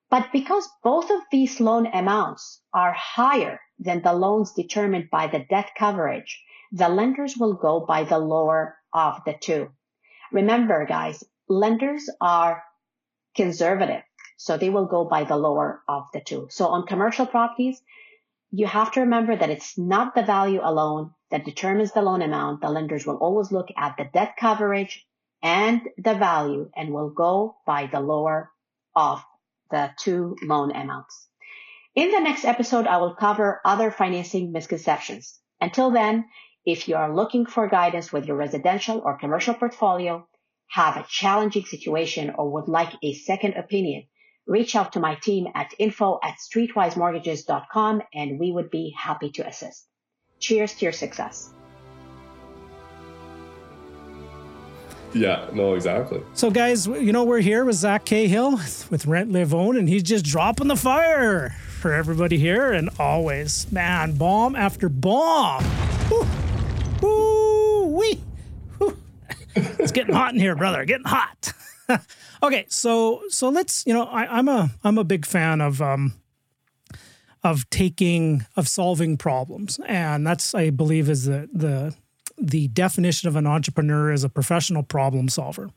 But 0.10 0.32
because 0.32 0.68
both 0.84 1.12
of 1.12 1.22
these 1.32 1.60
loan 1.60 1.86
amounts 1.86 2.62
are 2.74 2.93
higher 2.93 3.60
than 3.78 4.01
the 4.01 4.14
loans 4.14 4.53
determined 4.53 5.10
by 5.12 5.28
the 5.28 5.39
debt 5.39 5.72
coverage, 5.78 6.43
the 6.72 6.89
lenders 6.89 7.38
will 7.38 7.53
go 7.53 7.82
by 7.82 8.03
the 8.03 8.18
lower 8.18 8.78
of 8.91 9.22
the 9.26 9.34
two. 9.34 9.70
Remember, 10.32 10.86
guys, 10.86 11.24
lenders 11.47 12.10
are 12.20 12.64
conservative, 13.36 14.03
so 14.38 14.57
they 14.57 14.70
will 14.70 14.86
go 14.86 15.05
by 15.05 15.24
the 15.24 15.38
lower 15.38 15.84
of 15.88 16.07
the 16.14 16.22
two. 16.22 16.47
So 16.49 16.68
on 16.68 16.88
commercial 16.88 17.28
properties, 17.28 17.82
you 18.51 18.66
have 18.66 18.91
to 18.93 19.01
remember 19.01 19.36
that 19.36 19.49
it's 19.49 19.78
not 19.78 20.16
the 20.16 20.24
value 20.24 20.62
alone 20.64 21.14
that 21.30 21.45
determines 21.45 21.91
the 21.91 22.01
loan 22.01 22.24
amount. 22.24 22.62
The 22.62 22.70
lenders 22.70 23.05
will 23.05 23.18
always 23.18 23.51
look 23.51 23.68
at 23.78 23.95
the 23.97 24.05
debt 24.05 24.36
coverage 24.39 25.05
and 25.43 25.88
the 25.97 26.16
value 26.16 26.70
and 26.76 26.93
will 26.93 27.12
go 27.12 27.57
by 27.66 27.86
the 27.86 27.99
lower 27.99 28.51
of 28.95 29.24
the 29.72 29.91
two 29.99 30.36
loan 30.43 30.76
amounts. 30.76 31.28
In 31.95 32.11
the 32.11 32.20
next 32.20 32.45
episode, 32.45 32.88
I 32.88 32.97
will 32.97 33.15
cover 33.15 33.61
other 33.65 33.91
financing 33.91 34.51
misconceptions. 34.51 35.39
Until 35.59 35.91
then, 35.91 36.26
if 36.65 36.88
you 36.88 36.95
are 36.95 37.13
looking 37.13 37.45
for 37.45 37.67
guidance 37.67 38.13
with 38.13 38.26
your 38.26 38.38
residential 38.38 39.01
or 39.03 39.17
commercial 39.17 39.53
portfolio, 39.53 40.28
have 40.70 40.97
a 40.97 41.05
challenging 41.09 41.65
situation, 41.65 42.34
or 42.38 42.51
would 42.51 42.67
like 42.67 42.93
a 43.01 43.13
second 43.13 43.55
opinion, 43.55 44.03
reach 44.45 44.76
out 44.76 44.93
to 44.93 44.99
my 44.99 45.15
team 45.15 45.47
at 45.55 45.74
info 45.80 46.20
at 46.24 46.38
streetwisemortgages.com 46.38 48.01
and 48.13 48.39
we 48.39 48.51
would 48.51 48.70
be 48.70 48.95
happy 48.97 49.32
to 49.32 49.47
assist. 49.47 49.88
Cheers 50.39 50.74
to 50.76 50.86
your 50.86 50.93
success. 50.93 51.53
Yeah, 55.14 55.47
no, 55.53 55.74
exactly. 55.74 56.22
So, 56.34 56.51
guys, 56.51 56.86
you 56.86 57.12
know, 57.12 57.24
we're 57.24 57.41
here 57.41 57.66
with 57.66 57.76
Zach 57.76 58.05
Cahill 58.05 58.57
with 58.89 59.05
Rent 59.05 59.32
Live 59.32 59.53
and 59.53 59.89
he's 59.89 60.03
just 60.03 60.26
dropping 60.26 60.68
the 60.68 60.76
fire 60.76 61.49
for 61.80 61.93
everybody 61.93 62.38
here. 62.38 62.72
And 62.72 62.89
always, 62.99 63.72
man, 63.72 64.14
bomb 64.14 64.55
after 64.55 64.89
bomb. 64.89 65.64
Wee. 67.01 68.22
Woo. 68.80 68.97
It's 69.55 69.91
getting 69.91 70.14
hot 70.14 70.34
in 70.34 70.39
here, 70.39 70.55
brother. 70.55 70.86
Getting 70.86 71.07
hot. 71.07 71.53
okay, 72.43 72.66
so 72.70 73.24
so 73.30 73.49
let's, 73.49 73.86
you 73.86 73.93
know, 73.93 74.03
I, 74.03 74.38
I'm 74.38 74.47
a 74.47 74.70
I'm 74.84 74.97
a 74.97 75.03
big 75.03 75.26
fan 75.26 75.60
of 75.60 75.82
um 75.82 76.14
of 77.43 77.70
taking 77.70 78.45
of 78.55 78.68
solving 78.68 79.18
problems, 79.18 79.80
and 79.88 80.26
that's 80.26 80.53
I 80.53 80.70
believe 80.70 81.10
is 81.10 81.26
the 81.26 81.49
the 81.51 81.95
the 82.41 82.67
definition 82.69 83.27
of 83.27 83.35
an 83.35 83.47
entrepreneur 83.47 84.11
is 84.11 84.23
a 84.23 84.29
professional 84.29 84.83
problem 84.83 85.29
solver. 85.29 85.69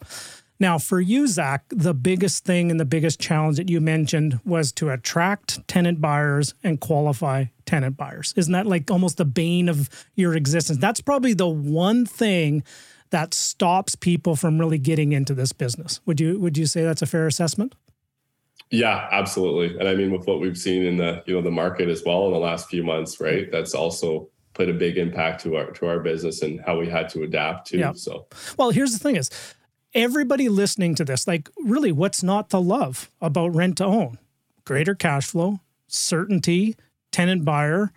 Now, 0.62 0.78
for 0.78 1.00
you, 1.00 1.26
Zach, 1.26 1.64
the 1.70 1.92
biggest 1.92 2.44
thing 2.44 2.70
and 2.70 2.78
the 2.78 2.84
biggest 2.84 3.18
challenge 3.18 3.56
that 3.56 3.68
you 3.68 3.80
mentioned 3.80 4.38
was 4.44 4.70
to 4.74 4.90
attract 4.90 5.66
tenant 5.66 6.00
buyers 6.00 6.54
and 6.62 6.80
qualify 6.80 7.46
tenant 7.66 7.96
buyers. 7.96 8.32
Isn't 8.36 8.52
that 8.52 8.66
like 8.66 8.88
almost 8.88 9.16
the 9.16 9.24
bane 9.24 9.68
of 9.68 9.88
your 10.14 10.34
existence? 10.34 10.78
That's 10.78 11.00
probably 11.00 11.34
the 11.34 11.48
one 11.48 12.06
thing 12.06 12.62
that 13.10 13.34
stops 13.34 13.96
people 13.96 14.36
from 14.36 14.58
really 14.58 14.78
getting 14.78 15.12
into 15.12 15.34
this 15.34 15.52
business. 15.52 16.00
Would 16.06 16.20
you 16.20 16.38
would 16.38 16.56
you 16.56 16.66
say 16.66 16.82
that's 16.82 17.02
a 17.02 17.06
fair 17.06 17.26
assessment? 17.26 17.74
Yeah, 18.70 19.08
absolutely. 19.10 19.78
And 19.78 19.88
I 19.88 19.94
mean 19.94 20.12
with 20.12 20.26
what 20.26 20.40
we've 20.40 20.56
seen 20.56 20.84
in 20.84 20.96
the, 20.96 21.22
you 21.26 21.34
know, 21.34 21.42
the 21.42 21.50
market 21.50 21.88
as 21.88 22.04
well 22.06 22.26
in 22.26 22.32
the 22.32 22.38
last 22.38 22.68
few 22.68 22.82
months, 22.82 23.20
right? 23.20 23.50
That's 23.50 23.74
also 23.74 24.30
played 24.54 24.68
a 24.68 24.74
big 24.74 24.98
impact 24.98 25.42
to 25.42 25.56
our 25.56 25.70
to 25.72 25.86
our 25.86 26.00
business 26.00 26.42
and 26.42 26.60
how 26.60 26.78
we 26.78 26.88
had 26.88 27.08
to 27.10 27.22
adapt 27.22 27.68
to. 27.68 27.78
Yeah. 27.78 27.92
So 27.92 28.26
well, 28.56 28.70
here's 28.70 28.92
the 28.92 28.98
thing 28.98 29.16
is 29.16 29.30
everybody 29.94 30.48
listening 30.48 30.94
to 30.96 31.04
this, 31.04 31.26
like 31.26 31.50
really 31.64 31.92
what's 31.92 32.22
not 32.22 32.50
to 32.50 32.58
love 32.58 33.10
about 33.20 33.54
rent 33.54 33.78
to 33.78 33.84
own? 33.84 34.18
Greater 34.64 34.94
cash 34.94 35.26
flow, 35.26 35.60
certainty, 35.86 36.76
tenant 37.10 37.44
buyer. 37.44 37.92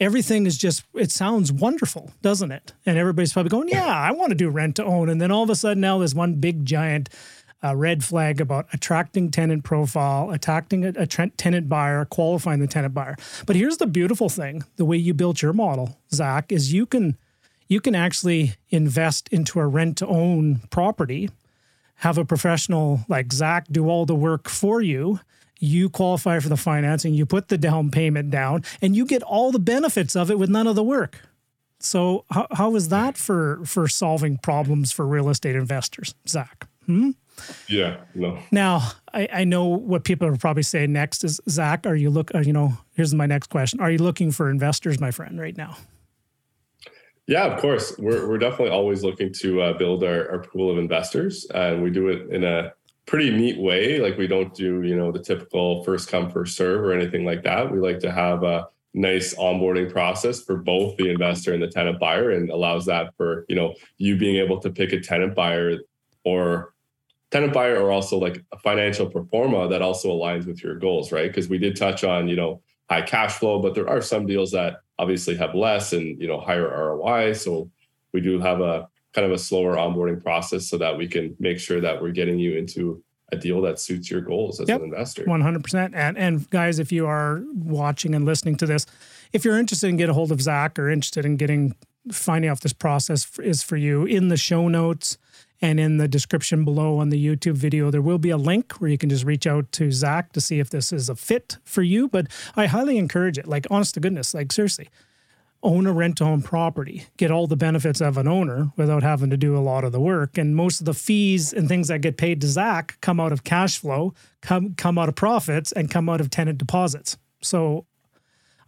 Everything 0.00 0.46
is 0.46 0.56
just, 0.56 0.84
it 0.94 1.10
sounds 1.10 1.50
wonderful, 1.50 2.12
doesn't 2.22 2.52
it? 2.52 2.72
And 2.86 2.96
everybody's 2.96 3.32
probably 3.32 3.50
going, 3.50 3.68
yeah, 3.68 3.86
I 3.86 4.12
want 4.12 4.30
to 4.30 4.36
do 4.36 4.48
rent 4.48 4.76
to 4.76 4.84
own. 4.84 5.08
And 5.08 5.20
then 5.20 5.32
all 5.32 5.42
of 5.42 5.50
a 5.50 5.56
sudden 5.56 5.80
now 5.80 5.98
there's 5.98 6.14
one 6.14 6.34
big 6.34 6.64
giant 6.64 7.08
a 7.62 7.76
red 7.76 8.04
flag 8.04 8.40
about 8.40 8.66
attracting 8.72 9.30
tenant 9.30 9.64
profile, 9.64 10.30
attracting 10.30 10.84
a, 10.84 10.92
a 10.96 11.06
tenant 11.06 11.68
buyer, 11.68 12.04
qualifying 12.04 12.60
the 12.60 12.66
tenant 12.66 12.94
buyer. 12.94 13.16
But 13.46 13.56
here's 13.56 13.78
the 13.78 13.86
beautiful 13.86 14.28
thing: 14.28 14.64
the 14.76 14.84
way 14.84 14.96
you 14.96 15.14
built 15.14 15.42
your 15.42 15.52
model, 15.52 15.98
Zach, 16.12 16.52
is 16.52 16.72
you 16.72 16.86
can 16.86 17.16
you 17.66 17.80
can 17.80 17.94
actually 17.94 18.54
invest 18.70 19.28
into 19.28 19.60
a 19.60 19.66
rent 19.66 19.98
to 19.98 20.06
own 20.06 20.60
property, 20.70 21.30
have 21.96 22.18
a 22.18 22.24
professional 22.24 23.00
like 23.08 23.32
Zach 23.32 23.66
do 23.70 23.88
all 23.88 24.06
the 24.06 24.14
work 24.14 24.48
for 24.48 24.80
you. 24.80 25.20
You 25.60 25.88
qualify 25.88 26.38
for 26.38 26.48
the 26.48 26.56
financing, 26.56 27.14
you 27.14 27.26
put 27.26 27.48
the 27.48 27.58
down 27.58 27.90
payment 27.90 28.30
down, 28.30 28.62
and 28.80 28.94
you 28.94 29.04
get 29.04 29.24
all 29.24 29.50
the 29.50 29.58
benefits 29.58 30.14
of 30.14 30.30
it 30.30 30.38
with 30.38 30.48
none 30.48 30.68
of 30.68 30.76
the 30.76 30.84
work. 30.84 31.22
So 31.80 32.24
how, 32.30 32.46
how 32.52 32.76
is 32.76 32.88
that 32.88 33.16
for 33.16 33.60
for 33.64 33.88
solving 33.88 34.38
problems 34.38 34.92
for 34.92 35.06
real 35.06 35.28
estate 35.28 35.56
investors, 35.56 36.14
Zach? 36.28 36.68
Hmm? 36.86 37.10
Yeah, 37.68 37.98
no. 38.14 38.38
Now, 38.50 38.90
I, 39.12 39.28
I 39.32 39.44
know 39.44 39.66
what 39.66 40.04
people 40.04 40.26
are 40.28 40.36
probably 40.36 40.62
saying 40.62 40.92
next 40.92 41.24
is 41.24 41.40
Zach, 41.48 41.86
are 41.86 41.96
you 41.96 42.10
look, 42.10 42.34
uh, 42.34 42.40
you 42.40 42.52
know, 42.52 42.78
here's 42.94 43.14
my 43.14 43.26
next 43.26 43.48
question. 43.48 43.80
Are 43.80 43.90
you 43.90 43.98
looking 43.98 44.30
for 44.30 44.50
investors, 44.50 45.00
my 45.00 45.10
friend, 45.10 45.40
right 45.40 45.56
now? 45.56 45.76
Yeah, 47.26 47.44
of 47.44 47.60
course. 47.60 47.94
We're, 47.98 48.26
we're 48.26 48.38
definitely 48.38 48.70
always 48.70 49.04
looking 49.04 49.32
to 49.34 49.60
uh, 49.60 49.72
build 49.76 50.02
our, 50.02 50.30
our 50.30 50.38
pool 50.38 50.70
of 50.70 50.78
investors. 50.78 51.46
And 51.54 51.82
we 51.82 51.90
do 51.90 52.08
it 52.08 52.30
in 52.30 52.42
a 52.42 52.72
pretty 53.04 53.30
neat 53.30 53.58
way. 53.58 54.00
Like 54.00 54.16
we 54.16 54.26
don't 54.26 54.54
do, 54.54 54.82
you 54.82 54.96
know, 54.96 55.12
the 55.12 55.18
typical 55.18 55.84
first 55.84 56.08
come, 56.08 56.30
first 56.30 56.56
serve 56.56 56.82
or 56.82 56.92
anything 56.92 57.24
like 57.24 57.42
that. 57.44 57.70
We 57.70 57.80
like 57.80 57.98
to 58.00 58.10
have 58.10 58.44
a 58.44 58.68
nice 58.94 59.34
onboarding 59.34 59.92
process 59.92 60.42
for 60.42 60.56
both 60.56 60.96
the 60.96 61.10
investor 61.10 61.52
and 61.52 61.62
the 61.62 61.68
tenant 61.68 62.00
buyer 62.00 62.30
and 62.30 62.50
allows 62.50 62.86
that 62.86 63.14
for, 63.16 63.44
you 63.48 63.56
know, 63.56 63.74
you 63.98 64.16
being 64.16 64.36
able 64.36 64.58
to 64.60 64.70
pick 64.70 64.92
a 64.92 65.00
tenant 65.00 65.34
buyer 65.34 65.78
or 66.24 66.72
tenant 67.30 67.52
buyer 67.52 67.80
or 67.80 67.90
also 67.90 68.18
like 68.18 68.42
a 68.52 68.58
financial 68.58 69.06
pro 69.08 69.24
forma 69.26 69.68
that 69.68 69.82
also 69.82 70.10
aligns 70.10 70.46
with 70.46 70.62
your 70.62 70.76
goals, 70.76 71.12
right? 71.12 71.28
Because 71.28 71.48
we 71.48 71.58
did 71.58 71.76
touch 71.76 72.04
on, 72.04 72.28
you 72.28 72.36
know, 72.36 72.62
high 72.88 73.02
cash 73.02 73.34
flow, 73.34 73.60
but 73.60 73.74
there 73.74 73.88
are 73.88 74.00
some 74.00 74.26
deals 74.26 74.52
that 74.52 74.80
obviously 74.98 75.36
have 75.36 75.54
less 75.54 75.92
and, 75.92 76.20
you 76.20 76.26
know, 76.26 76.40
higher 76.40 76.68
ROI. 76.68 77.34
So 77.34 77.70
we 78.12 78.20
do 78.20 78.40
have 78.40 78.60
a 78.60 78.88
kind 79.12 79.26
of 79.26 79.32
a 79.32 79.38
slower 79.38 79.76
onboarding 79.76 80.22
process 80.22 80.66
so 80.66 80.78
that 80.78 80.96
we 80.96 81.06
can 81.06 81.36
make 81.38 81.58
sure 81.58 81.80
that 81.80 82.00
we're 82.00 82.12
getting 82.12 82.38
you 82.38 82.56
into 82.56 83.02
a 83.30 83.36
deal 83.36 83.60
that 83.60 83.78
suits 83.78 84.10
your 84.10 84.22
goals 84.22 84.58
as 84.60 84.68
yep, 84.68 84.80
an 84.80 84.86
investor. 84.86 85.24
100%. 85.24 85.90
And 85.94 86.16
and 86.16 86.48
guys, 86.48 86.78
if 86.78 86.90
you 86.90 87.06
are 87.06 87.42
watching 87.54 88.14
and 88.14 88.24
listening 88.24 88.56
to 88.56 88.66
this, 88.66 88.86
if 89.34 89.44
you're 89.44 89.58
interested 89.58 89.88
in 89.88 89.98
get 89.98 90.08
a 90.08 90.14
hold 90.14 90.32
of 90.32 90.40
Zach 90.40 90.78
or 90.78 90.88
interested 90.88 91.26
in 91.26 91.36
getting 91.36 91.74
finding 92.10 92.50
out 92.50 92.60
this 92.62 92.72
process 92.72 93.30
is 93.38 93.62
for 93.62 93.76
you 93.76 94.04
in 94.04 94.28
the 94.28 94.36
show 94.36 94.68
notes 94.68 95.18
and 95.60 95.80
in 95.80 95.96
the 95.96 96.08
description 96.08 96.64
below 96.64 96.98
on 96.98 97.08
the 97.08 97.24
YouTube 97.24 97.54
video, 97.54 97.90
there 97.90 98.02
will 98.02 98.18
be 98.18 98.30
a 98.30 98.36
link 98.36 98.74
where 98.74 98.90
you 98.90 98.98
can 98.98 99.10
just 99.10 99.24
reach 99.24 99.46
out 99.46 99.70
to 99.72 99.90
Zach 99.90 100.32
to 100.32 100.40
see 100.40 100.60
if 100.60 100.70
this 100.70 100.92
is 100.92 101.08
a 101.08 101.16
fit 101.16 101.58
for 101.64 101.82
you. 101.82 102.08
But 102.08 102.28
I 102.54 102.66
highly 102.66 102.96
encourage 102.96 103.38
it. 103.38 103.46
Like, 103.46 103.66
honest 103.70 103.94
to 103.94 104.00
goodness, 104.00 104.34
like, 104.34 104.52
seriously, 104.52 104.88
own 105.62 105.86
a 105.86 105.92
rent 105.92 106.18
to 106.18 106.40
property, 106.44 107.06
get 107.16 107.30
all 107.30 107.46
the 107.46 107.56
benefits 107.56 108.00
of 108.00 108.16
an 108.16 108.28
owner 108.28 108.70
without 108.76 109.02
having 109.02 109.30
to 109.30 109.36
do 109.36 109.56
a 109.56 109.58
lot 109.58 109.82
of 109.82 109.92
the 109.92 110.00
work. 110.00 110.38
And 110.38 110.54
most 110.54 110.80
of 110.80 110.86
the 110.86 110.94
fees 110.94 111.52
and 111.52 111.68
things 111.68 111.88
that 111.88 112.00
get 112.00 112.16
paid 112.16 112.40
to 112.42 112.46
Zach 112.46 112.96
come 113.00 113.18
out 113.18 113.32
of 113.32 113.42
cash 113.44 113.78
flow, 113.78 114.14
come, 114.40 114.74
come 114.74 114.98
out 114.98 115.08
of 115.08 115.16
profits, 115.16 115.72
and 115.72 115.90
come 115.90 116.08
out 116.08 116.20
of 116.20 116.30
tenant 116.30 116.58
deposits. 116.58 117.18
So 117.42 117.86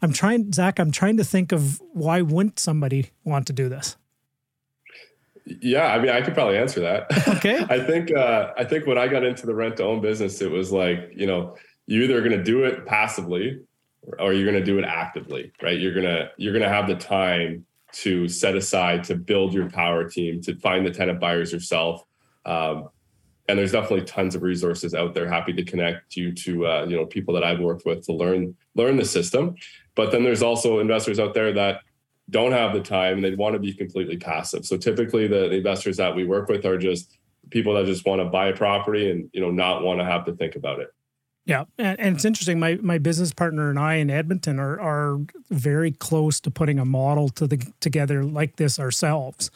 I'm 0.02 0.12
trying, 0.12 0.52
Zach, 0.52 0.80
I'm 0.80 0.90
trying 0.90 1.16
to 1.18 1.24
think 1.24 1.52
of 1.52 1.80
why 1.92 2.22
wouldn't 2.22 2.58
somebody 2.58 3.10
want 3.24 3.46
to 3.46 3.52
do 3.52 3.68
this? 3.68 3.96
Yeah, 5.60 5.92
I 5.92 5.98
mean, 5.98 6.10
I 6.10 6.20
could 6.20 6.34
probably 6.34 6.56
answer 6.56 6.80
that. 6.80 7.06
Okay. 7.36 7.64
I 7.70 7.80
think 7.84 8.14
uh, 8.14 8.52
I 8.56 8.64
think 8.64 8.86
when 8.86 8.98
I 8.98 9.08
got 9.08 9.24
into 9.24 9.46
the 9.46 9.54
rent 9.54 9.76
to 9.78 9.84
own 9.84 10.00
business, 10.00 10.40
it 10.40 10.50
was 10.50 10.70
like 10.70 11.10
you 11.14 11.26
know 11.26 11.56
you 11.86 12.02
either 12.02 12.20
going 12.20 12.36
to 12.36 12.42
do 12.42 12.64
it 12.64 12.86
passively 12.86 13.60
or 14.18 14.32
you're 14.32 14.50
going 14.50 14.58
to 14.58 14.64
do 14.64 14.78
it 14.78 14.84
actively, 14.84 15.52
right? 15.62 15.78
You're 15.78 15.94
gonna 15.94 16.30
you're 16.36 16.52
gonna 16.52 16.68
have 16.68 16.86
the 16.86 16.94
time 16.94 17.66
to 17.92 18.28
set 18.28 18.56
aside 18.56 19.04
to 19.04 19.14
build 19.16 19.52
your 19.52 19.68
power 19.68 20.08
team 20.08 20.40
to 20.42 20.54
find 20.56 20.86
the 20.86 20.90
tenant 20.90 21.20
buyers 21.20 21.52
yourself. 21.52 22.04
Um, 22.46 22.88
and 23.48 23.58
there's 23.58 23.72
definitely 23.72 24.06
tons 24.06 24.36
of 24.36 24.42
resources 24.42 24.94
out 24.94 25.12
there. 25.12 25.28
Happy 25.28 25.52
to 25.52 25.64
connect 25.64 26.16
you 26.16 26.32
to 26.32 26.66
uh, 26.66 26.86
you 26.88 26.96
know 26.96 27.06
people 27.06 27.34
that 27.34 27.44
I've 27.44 27.60
worked 27.60 27.84
with 27.84 28.04
to 28.06 28.12
learn 28.12 28.56
learn 28.76 28.96
the 28.96 29.04
system. 29.04 29.56
But 29.96 30.12
then 30.12 30.22
there's 30.22 30.42
also 30.42 30.78
investors 30.78 31.18
out 31.18 31.34
there 31.34 31.52
that 31.54 31.80
don't 32.30 32.52
have 32.52 32.72
the 32.72 32.80
time 32.80 33.16
and 33.16 33.24
they 33.24 33.34
want 33.34 33.54
to 33.54 33.58
be 33.58 33.72
completely 33.72 34.16
passive. 34.16 34.64
So 34.64 34.76
typically 34.76 35.26
the, 35.26 35.48
the 35.48 35.56
investors 35.56 35.96
that 35.98 36.14
we 36.14 36.24
work 36.24 36.48
with 36.48 36.64
are 36.64 36.78
just 36.78 37.18
people 37.50 37.74
that 37.74 37.86
just 37.86 38.06
want 38.06 38.20
to 38.20 38.24
buy 38.24 38.48
a 38.48 38.56
property 38.56 39.10
and 39.10 39.28
you 39.32 39.40
know 39.40 39.50
not 39.50 39.82
want 39.82 40.00
to 40.00 40.04
have 40.04 40.24
to 40.26 40.32
think 40.32 40.56
about 40.56 40.80
it. 40.80 40.94
Yeah, 41.46 41.64
and, 41.78 41.98
and, 41.98 42.16
it's 42.16 42.24
interesting. 42.24 42.60
My 42.60 42.78
my 42.82 42.98
business 42.98 43.32
partner 43.32 43.70
and 43.70 43.78
I 43.78 43.94
in 43.94 44.10
Edmonton 44.10 44.60
are 44.60 44.78
are 44.80 45.20
very 45.50 45.90
close 45.90 46.38
to 46.40 46.50
putting 46.50 46.78
a 46.78 46.84
model 46.84 47.28
to 47.30 47.46
the 47.46 47.72
together 47.80 48.22
like 48.24 48.56
this 48.56 48.78
ourselves, 48.78 49.50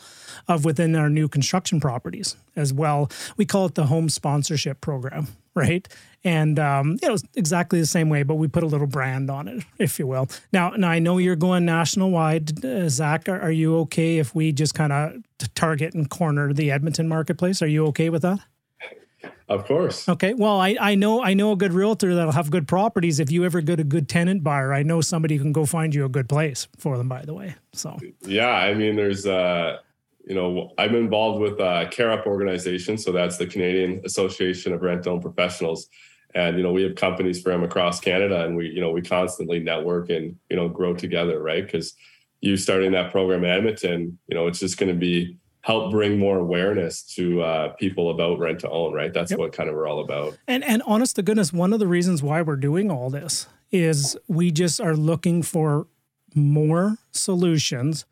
of 0.48 0.64
within 0.64 0.96
our 0.96 1.10
new 1.10 1.28
construction 1.28 1.80
properties 1.80 2.36
as 2.56 2.72
well. 2.72 3.10
We 3.36 3.44
call 3.44 3.66
it 3.66 3.74
the 3.74 3.86
home 3.86 4.08
sponsorship 4.08 4.80
program, 4.80 5.28
right? 5.54 5.86
And 6.24 6.58
um, 6.58 6.96
you 7.02 7.08
know, 7.08 7.16
exactly 7.34 7.80
the 7.80 7.86
same 7.86 8.08
way, 8.08 8.22
but 8.22 8.36
we 8.36 8.48
put 8.48 8.62
a 8.62 8.66
little 8.66 8.86
brand 8.86 9.30
on 9.30 9.46
it, 9.46 9.64
if 9.78 9.98
you 9.98 10.06
will. 10.06 10.28
Now, 10.52 10.70
now 10.70 10.88
I 10.88 10.98
know 10.98 11.18
you're 11.18 11.36
going 11.36 11.64
national 11.64 12.10
wide, 12.10 12.64
uh, 12.64 12.88
Zach. 12.88 13.28
Are, 13.28 13.40
are 13.40 13.52
you 13.52 13.78
okay 13.80 14.18
if 14.18 14.34
we 14.34 14.52
just 14.52 14.74
kind 14.74 14.92
of 14.92 15.22
target 15.54 15.94
and 15.94 16.08
corner 16.08 16.52
the 16.52 16.70
Edmonton 16.70 17.08
marketplace? 17.08 17.60
Are 17.60 17.66
you 17.66 17.86
okay 17.86 18.08
with 18.10 18.22
that? 18.22 18.40
Of 19.48 19.66
course. 19.66 20.08
Okay. 20.08 20.32
Well, 20.32 20.58
I, 20.58 20.76
I 20.80 20.94
know 20.94 21.22
I 21.22 21.34
know 21.34 21.52
a 21.52 21.56
good 21.56 21.72
realtor 21.72 22.14
that'll 22.14 22.32
have 22.32 22.50
good 22.50 22.66
properties. 22.66 23.20
If 23.20 23.30
you 23.30 23.44
ever 23.44 23.60
get 23.60 23.78
a 23.78 23.84
good 23.84 24.08
tenant 24.08 24.42
buyer, 24.42 24.72
I 24.72 24.82
know 24.82 25.02
somebody 25.02 25.38
can 25.38 25.52
go 25.52 25.66
find 25.66 25.94
you 25.94 26.04
a 26.04 26.08
good 26.08 26.28
place 26.28 26.66
for 26.78 26.96
them. 26.96 27.08
By 27.08 27.24
the 27.24 27.34
way, 27.34 27.54
so 27.72 27.98
yeah, 28.22 28.48
I 28.48 28.72
mean, 28.72 28.96
there's 28.96 29.26
uh, 29.26 29.78
you 30.26 30.34
know, 30.34 30.72
I'm 30.78 30.94
involved 30.94 31.40
with 31.40 31.60
uh, 31.60 31.88
CAROP 31.90 32.26
organization, 32.26 32.96
so 32.96 33.12
that's 33.12 33.36
the 33.36 33.46
Canadian 33.46 34.00
Association 34.04 34.72
of 34.72 34.82
Rent 34.82 35.06
Own 35.06 35.20
Professionals, 35.20 35.88
and 36.34 36.56
you 36.56 36.62
know, 36.62 36.72
we 36.72 36.82
have 36.82 36.96
companies 36.96 37.40
from 37.40 37.62
across 37.62 38.00
Canada, 38.00 38.44
and 38.44 38.56
we 38.56 38.68
you 38.68 38.80
know 38.80 38.90
we 38.90 39.02
constantly 39.02 39.60
network 39.60 40.10
and 40.10 40.36
you 40.50 40.56
know 40.56 40.68
grow 40.68 40.94
together, 40.94 41.40
right? 41.40 41.64
Because 41.64 41.94
you 42.40 42.56
starting 42.56 42.92
that 42.92 43.10
program 43.10 43.44
in 43.44 43.50
Edmonton, 43.50 44.18
you 44.28 44.34
know, 44.34 44.46
it's 44.46 44.58
just 44.58 44.76
going 44.76 44.92
to 44.92 44.98
be 44.98 45.38
help 45.62 45.90
bring 45.90 46.18
more 46.18 46.38
awareness 46.38 47.02
to 47.02 47.40
uh, 47.40 47.68
people 47.74 48.10
about 48.10 48.38
rent 48.38 48.60
to 48.60 48.68
own, 48.68 48.92
right? 48.92 49.14
That's 49.14 49.30
yep. 49.30 49.40
what 49.40 49.54
kind 49.54 49.70
of 49.70 49.74
we're 49.74 49.86
all 49.86 50.00
about. 50.00 50.36
And 50.46 50.64
and 50.64 50.82
honest 50.86 51.16
to 51.16 51.22
goodness, 51.22 51.52
one 51.52 51.72
of 51.72 51.78
the 51.78 51.86
reasons 51.86 52.22
why 52.22 52.42
we're 52.42 52.56
doing 52.56 52.90
all 52.90 53.10
this 53.10 53.46
is 53.70 54.16
we 54.28 54.50
just 54.50 54.80
are 54.80 54.94
looking 54.94 55.42
for 55.42 55.86
more 56.34 56.98
solutions 57.12 58.04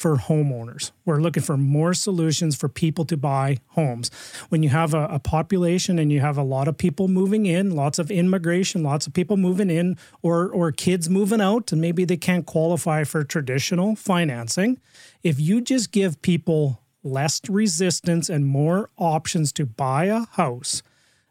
for 0.00 0.16
homeowners. 0.16 0.92
We're 1.04 1.20
looking 1.20 1.42
for 1.42 1.58
more 1.58 1.92
solutions 1.92 2.56
for 2.56 2.70
people 2.70 3.04
to 3.04 3.18
buy 3.18 3.58
homes. 3.72 4.10
When 4.48 4.62
you 4.62 4.70
have 4.70 4.94
a, 4.94 5.04
a, 5.04 5.18
population 5.18 5.98
and 5.98 6.10
you 6.10 6.20
have 6.20 6.38
a 6.38 6.42
lot 6.42 6.68
of 6.68 6.78
people 6.78 7.06
moving 7.06 7.44
in, 7.44 7.76
lots 7.76 7.98
of 7.98 8.10
immigration, 8.10 8.82
lots 8.82 9.06
of 9.06 9.12
people 9.12 9.36
moving 9.36 9.68
in, 9.68 9.98
or 10.22 10.48
or 10.48 10.72
kids 10.72 11.10
moving 11.10 11.42
out, 11.42 11.70
and 11.70 11.82
maybe 11.82 12.06
they 12.06 12.16
can't 12.16 12.46
qualify 12.46 13.04
for 13.04 13.22
traditional 13.24 13.94
financing. 13.94 14.78
If 15.22 15.38
you 15.38 15.60
just 15.60 15.92
give 15.92 16.22
people 16.22 16.80
less 17.04 17.42
resistance 17.46 18.30
and 18.30 18.46
more 18.46 18.88
options 18.96 19.52
to 19.52 19.66
buy 19.66 20.06
a 20.06 20.20
house, 20.32 20.82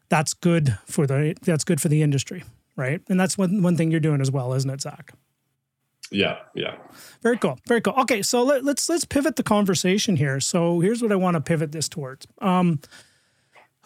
that's 0.08 0.32
good 0.32 0.78
for 0.86 1.08
the 1.08 1.34
that's 1.42 1.64
good 1.64 1.80
for 1.80 1.88
the 1.88 2.02
industry, 2.02 2.44
right? 2.76 3.00
And 3.08 3.18
that's 3.18 3.36
one 3.36 3.62
one 3.62 3.76
thing 3.76 3.90
you're 3.90 3.98
doing 3.98 4.20
as 4.20 4.30
well, 4.30 4.54
isn't 4.54 4.70
it, 4.70 4.80
Zach? 4.80 5.12
Yeah, 6.10 6.38
yeah. 6.54 6.76
Very 7.22 7.38
cool. 7.38 7.58
Very 7.68 7.80
cool. 7.80 7.94
Okay, 7.98 8.22
so 8.22 8.42
let, 8.42 8.58
us 8.58 8.64
let's, 8.64 8.88
let's 8.88 9.04
pivot 9.04 9.36
the 9.36 9.42
conversation 9.42 10.16
here. 10.16 10.40
So 10.40 10.80
here's 10.80 11.02
what 11.02 11.12
I 11.12 11.16
want 11.16 11.36
to 11.36 11.40
pivot 11.40 11.72
this 11.72 11.88
towards. 11.88 12.26
Um, 12.38 12.80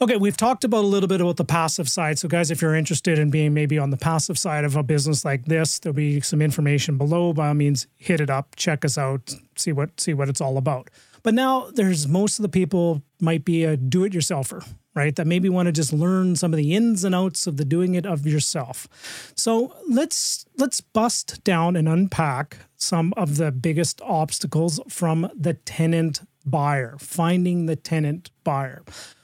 okay, 0.00 0.16
we've 0.16 0.36
talked 0.36 0.64
about 0.64 0.84
a 0.84 0.86
little 0.86 1.08
bit 1.08 1.20
about 1.20 1.36
the 1.36 1.44
passive 1.44 1.88
side. 1.88 2.18
So 2.18 2.28
guys, 2.28 2.50
if 2.50 2.62
you're 2.62 2.74
interested 2.74 3.18
in 3.18 3.30
being 3.30 3.52
maybe 3.52 3.78
on 3.78 3.90
the 3.90 3.96
passive 3.96 4.38
side 4.38 4.64
of 4.64 4.76
a 4.76 4.82
business 4.82 5.24
like 5.24 5.44
this, 5.44 5.78
there'll 5.78 5.94
be 5.94 6.20
some 6.20 6.40
information 6.40 6.96
below. 6.96 7.32
By 7.32 7.48
all 7.48 7.54
means, 7.54 7.86
hit 7.96 8.20
it 8.20 8.30
up, 8.30 8.56
check 8.56 8.84
us 8.84 8.96
out, 8.96 9.34
see 9.56 9.72
what 9.72 10.00
see 10.00 10.14
what 10.14 10.28
it's 10.28 10.40
all 10.40 10.56
about. 10.56 10.88
But 11.22 11.34
now 11.34 11.70
there's 11.74 12.06
most 12.06 12.38
of 12.38 12.42
the 12.42 12.48
people 12.48 13.02
might 13.20 13.44
be 13.44 13.64
a 13.64 13.76
do 13.76 14.04
it 14.04 14.12
yourselfer, 14.12 14.66
right? 14.94 15.14
That 15.16 15.26
maybe 15.26 15.48
want 15.48 15.66
to 15.66 15.72
just 15.72 15.92
learn 15.92 16.36
some 16.36 16.52
of 16.52 16.56
the 16.56 16.74
ins 16.74 17.04
and 17.04 17.14
outs 17.14 17.46
of 17.46 17.56
the 17.56 17.64
doing 17.64 17.94
it 17.94 18.06
of 18.06 18.26
yourself. 18.26 18.88
So 19.36 19.74
let's 19.88 20.46
let's 20.56 20.80
bust 20.80 21.42
down 21.44 21.76
and 21.76 21.88
unpack 21.88 22.58
some 22.76 23.12
of 23.16 23.36
the 23.36 23.50
biggest 23.50 24.00
obstacles 24.02 24.80
from 24.88 25.30
the 25.34 25.54
tenant 25.54 26.20
buyer, 26.46 26.96
finding 26.98 27.66
the 27.66 27.76
tenant 27.76 28.30
buyer. 28.44 28.82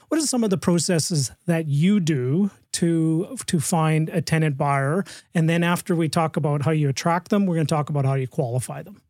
What 0.09 0.21
are 0.21 0.25
some 0.25 0.43
of 0.43 0.49
the 0.49 0.57
processes 0.57 1.31
that 1.45 1.67
you 1.67 2.01
do 2.01 2.51
to 2.73 3.37
to 3.45 3.59
find 3.59 4.09
a 4.09 4.21
tenant 4.21 4.57
buyer? 4.57 5.05
And 5.33 5.49
then 5.49 5.63
after 5.63 5.95
we 5.95 6.09
talk 6.09 6.35
about 6.35 6.63
how 6.63 6.71
you 6.71 6.89
attract 6.89 7.29
them, 7.29 7.45
we're 7.45 7.55
going 7.55 7.67
to 7.67 7.73
talk 7.73 7.89
about 7.89 8.05
how 8.05 8.15
you 8.15 8.27
qualify 8.27 8.83
them. 8.83 9.01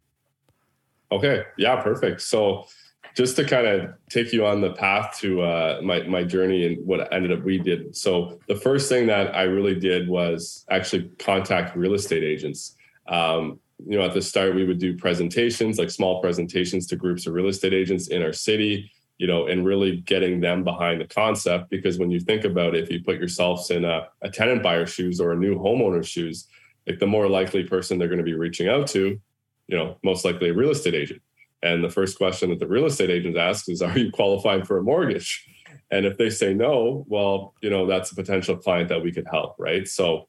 Okay. 1.12 1.44
Yeah, 1.58 1.82
perfect. 1.82 2.22
So 2.22 2.68
just 3.16 3.36
to 3.36 3.44
kind 3.44 3.68
of 3.68 3.94
take 4.10 4.32
you 4.32 4.46
on 4.46 4.62
the 4.62 4.72
path 4.74 5.18
to 5.20 5.42
uh, 5.42 5.82
my 5.84 6.04
my 6.04 6.24
journey 6.24 6.66
and 6.66 6.86
what 6.86 7.12
ended 7.14 7.32
up 7.32 7.44
we 7.44 7.58
did. 7.58 7.96
So 7.96 8.40
the 8.48 8.56
first 8.56 8.90
thing 8.90 9.08
that 9.08 9.36
I 9.36 9.44
really 9.44 9.76
did 9.76 10.08
was 10.08 10.66
actually 10.70 11.10
contact 11.20 11.76
real 11.76 11.94
estate 11.94 12.24
agents. 12.24 12.76
Um, 13.08 13.60
you 13.86 13.98
know, 13.98 14.06
at 14.06 14.14
the 14.14 14.22
start 14.22 14.56
we 14.56 14.66
would 14.66 14.80
do 14.80 14.96
presentations, 14.96 15.78
like 15.78 15.90
small 15.90 16.22
presentations 16.22 16.88
to 16.88 16.96
groups 16.96 17.28
of 17.28 17.34
real 17.34 17.48
estate 17.48 17.74
agents 17.74 18.08
in 18.08 18.22
our 18.22 18.34
city. 18.34 18.92
You 19.18 19.28
know, 19.28 19.46
and 19.46 19.64
really 19.64 19.98
getting 19.98 20.40
them 20.40 20.64
behind 20.64 21.00
the 21.00 21.06
concept 21.06 21.70
because 21.70 22.00
when 22.00 22.10
you 22.10 22.20
think 22.20 22.44
about 22.44 22.74
it, 22.74 22.86
if 22.86 22.90
you 22.90 23.04
put 23.04 23.20
yourselves 23.20 23.70
in 23.70 23.86
a, 23.86 24.08
a 24.24 24.32
tenant 24.32 24.64
buyer 24.64 24.88
shoes 24.88 25.22
or 25.22 25.34
a 25.34 25.38
new 25.38 25.60
homeowner's 25.60 26.08
shoes, 26.08 26.48
like 26.88 26.98
the 26.98 27.06
more 27.06 27.30
likely 27.30 27.64
person 27.64 28.00
they're 28.00 28.08
going 28.08 28.18
to 28.18 28.24
be 28.24 28.34
reaching 28.34 28.68
out 28.68 28.88
to, 28.88 29.22
you 29.68 29.78
know, 29.78 29.96
most 30.04 30.26
likely 30.26 30.50
a 30.50 30.54
real 30.56 30.72
estate 30.72 30.96
agent 30.96 31.22
and 31.64 31.84
the 31.84 31.90
first 31.90 32.18
question 32.18 32.50
that 32.50 32.60
the 32.60 32.68
real 32.68 32.86
estate 32.86 33.10
agent 33.10 33.38
asks 33.38 33.70
is, 33.70 33.82
Are 33.82 33.98
you 33.98 34.12
qualified 34.12 34.68
for 34.68 34.78
a 34.78 34.84
mortgage? 34.84 35.48
And 35.92 36.06
if 36.06 36.18
they 36.18 36.30
say 36.30 36.54
no, 36.54 37.06
well, 37.08 37.54
you 37.62 37.70
know, 37.70 37.86
that's 37.86 38.12
a 38.12 38.16
potential 38.16 38.56
client 38.56 38.90
that 38.90 39.04
we 39.04 39.12
could 39.12 39.28
help, 39.30 39.56
right? 39.60 39.88
So 39.88 40.28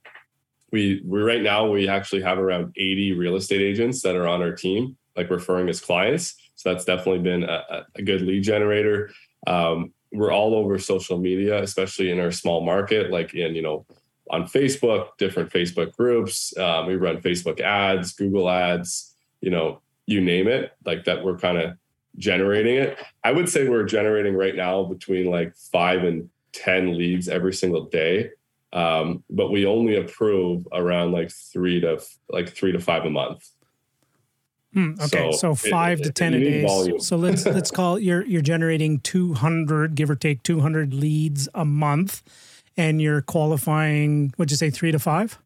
we 0.72 1.02
we 1.04 1.20
right 1.20 1.42
now 1.42 1.68
we 1.68 1.88
actually 1.88 2.22
have 2.22 2.38
around 2.38 2.72
80 2.76 3.12
real 3.12 3.36
estate 3.36 3.60
agents 3.60 4.02
that 4.02 4.16
are 4.16 4.26
on 4.26 4.42
our 4.42 4.52
team, 4.52 4.96
like 5.16 5.30
referring 5.30 5.68
as 5.68 5.80
clients. 5.80 6.34
So 6.56 6.72
that's 6.72 6.84
definitely 6.84 7.22
been 7.22 7.44
a, 7.44 7.86
a 7.94 8.02
good 8.02 8.22
lead 8.22 8.42
generator. 8.42 9.10
Um, 9.46 9.92
we're 10.12 10.32
all 10.32 10.54
over 10.54 10.78
social 10.78 11.18
media, 11.18 11.62
especially 11.62 12.10
in 12.10 12.20
our 12.20 12.30
small 12.30 12.64
market, 12.64 13.10
like 13.10 13.34
in, 13.34 13.54
you 13.54 13.62
know, 13.62 13.86
on 14.30 14.44
Facebook, 14.44 15.08
different 15.18 15.50
Facebook 15.50 15.94
groups. 15.96 16.56
Um, 16.56 16.86
we 16.86 16.96
run 16.96 17.20
Facebook 17.20 17.60
ads, 17.60 18.12
Google 18.12 18.48
ads, 18.48 19.14
you 19.40 19.50
know, 19.50 19.81
you 20.06 20.20
name 20.20 20.48
it, 20.48 20.72
like 20.84 21.04
that 21.04 21.24
we're 21.24 21.38
kind 21.38 21.58
of 21.58 21.76
generating 22.16 22.76
it. 22.76 22.98
I 23.24 23.32
would 23.32 23.48
say 23.48 23.68
we're 23.68 23.84
generating 23.84 24.34
right 24.34 24.54
now 24.54 24.84
between 24.84 25.26
like 25.26 25.54
five 25.56 26.04
and 26.04 26.28
10 26.52 26.96
leads 26.96 27.28
every 27.28 27.54
single 27.54 27.86
day. 27.86 28.30
Um, 28.72 29.22
but 29.28 29.50
we 29.50 29.66
only 29.66 29.96
approve 29.96 30.66
around 30.72 31.12
like 31.12 31.30
three 31.30 31.80
to 31.80 32.02
like 32.30 32.48
three 32.48 32.72
to 32.72 32.80
five 32.80 33.04
a 33.04 33.10
month. 33.10 33.50
Hmm, 34.72 34.94
okay, 35.02 35.30
so, 35.32 35.54
so 35.54 35.54
five 35.54 36.00
it, 36.00 36.04
to 36.04 36.12
ten 36.12 36.32
a 36.32 36.40
day. 36.40 36.98
So 36.98 37.16
let's 37.16 37.44
let's 37.44 37.70
call 37.70 37.96
it 37.96 38.02
you're 38.02 38.24
you're 38.24 38.40
generating 38.40 39.00
two 39.00 39.34
hundred, 39.34 39.94
give 39.94 40.08
or 40.08 40.16
take 40.16 40.42
two 40.42 40.60
hundred 40.60 40.94
leads 40.94 41.50
a 41.54 41.66
month, 41.66 42.22
and 42.74 43.02
you're 43.02 43.20
qualifying. 43.20 44.32
What'd 44.36 44.50
you 44.50 44.56
say, 44.56 44.70
three 44.70 44.90
to 44.90 44.98
five? 44.98 45.38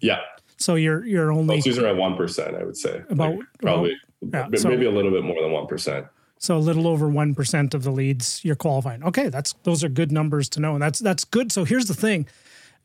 Yeah, 0.00 0.22
so 0.64 0.76
you're 0.76 1.04
you're 1.04 1.30
only 1.30 1.56
most 1.56 1.78
are 1.78 1.86
at 1.86 1.96
one 1.96 2.16
percent, 2.16 2.56
I 2.56 2.64
would 2.64 2.76
say. 2.76 3.02
About 3.10 3.36
like 3.36 3.46
probably 3.60 3.96
yeah, 4.32 4.48
so, 4.54 4.70
maybe 4.70 4.86
a 4.86 4.90
little 4.90 5.10
bit 5.10 5.22
more 5.22 5.40
than 5.42 5.52
one 5.52 5.66
percent. 5.66 6.06
So 6.38 6.56
a 6.56 6.58
little 6.58 6.88
over 6.88 7.06
one 7.06 7.34
percent 7.34 7.74
of 7.74 7.82
the 7.82 7.90
leads 7.90 8.42
you're 8.44 8.56
qualifying. 8.56 9.04
Okay, 9.04 9.28
that's 9.28 9.54
those 9.64 9.84
are 9.84 9.90
good 9.90 10.10
numbers 10.10 10.48
to 10.50 10.60
know, 10.60 10.72
and 10.72 10.82
that's 10.82 11.00
that's 11.00 11.24
good. 11.24 11.52
So 11.52 11.64
here's 11.64 11.84
the 11.84 11.94
thing: 11.94 12.26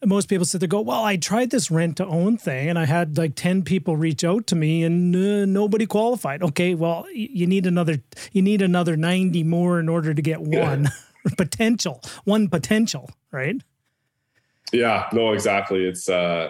most 0.03 0.27
people 0.27 0.45
sit 0.45 0.59
there 0.59 0.67
go, 0.67 0.81
well, 0.81 1.05
I 1.05 1.15
tried 1.15 1.51
this 1.51 1.71
rent 1.71 1.95
to 1.97 2.05
own 2.05 2.37
thing, 2.37 2.67
and 2.67 2.77
I 2.77 2.85
had 2.85 3.17
like 3.17 3.35
ten 3.35 3.63
people 3.63 3.95
reach 3.95 4.25
out 4.25 4.45
to 4.47 4.57
me, 4.57 4.83
and 4.83 5.15
uh, 5.15 5.45
nobody 5.45 5.85
qualified. 5.85 6.43
Okay, 6.43 6.75
well, 6.75 7.05
you 7.13 7.47
need 7.47 7.65
another 7.65 7.99
you 8.33 8.41
need 8.41 8.61
another 8.61 8.97
ninety 8.97 9.43
more 9.43 9.79
in 9.79 9.87
order 9.87 10.13
to 10.13 10.21
get 10.21 10.41
one 10.41 10.83
yeah. 10.83 11.31
potential, 11.37 12.01
one 12.25 12.49
potential, 12.49 13.09
right? 13.31 13.55
Yeah, 14.73 15.07
no, 15.13 15.31
exactly. 15.31 15.85
It's 15.85 16.09
uh 16.09 16.49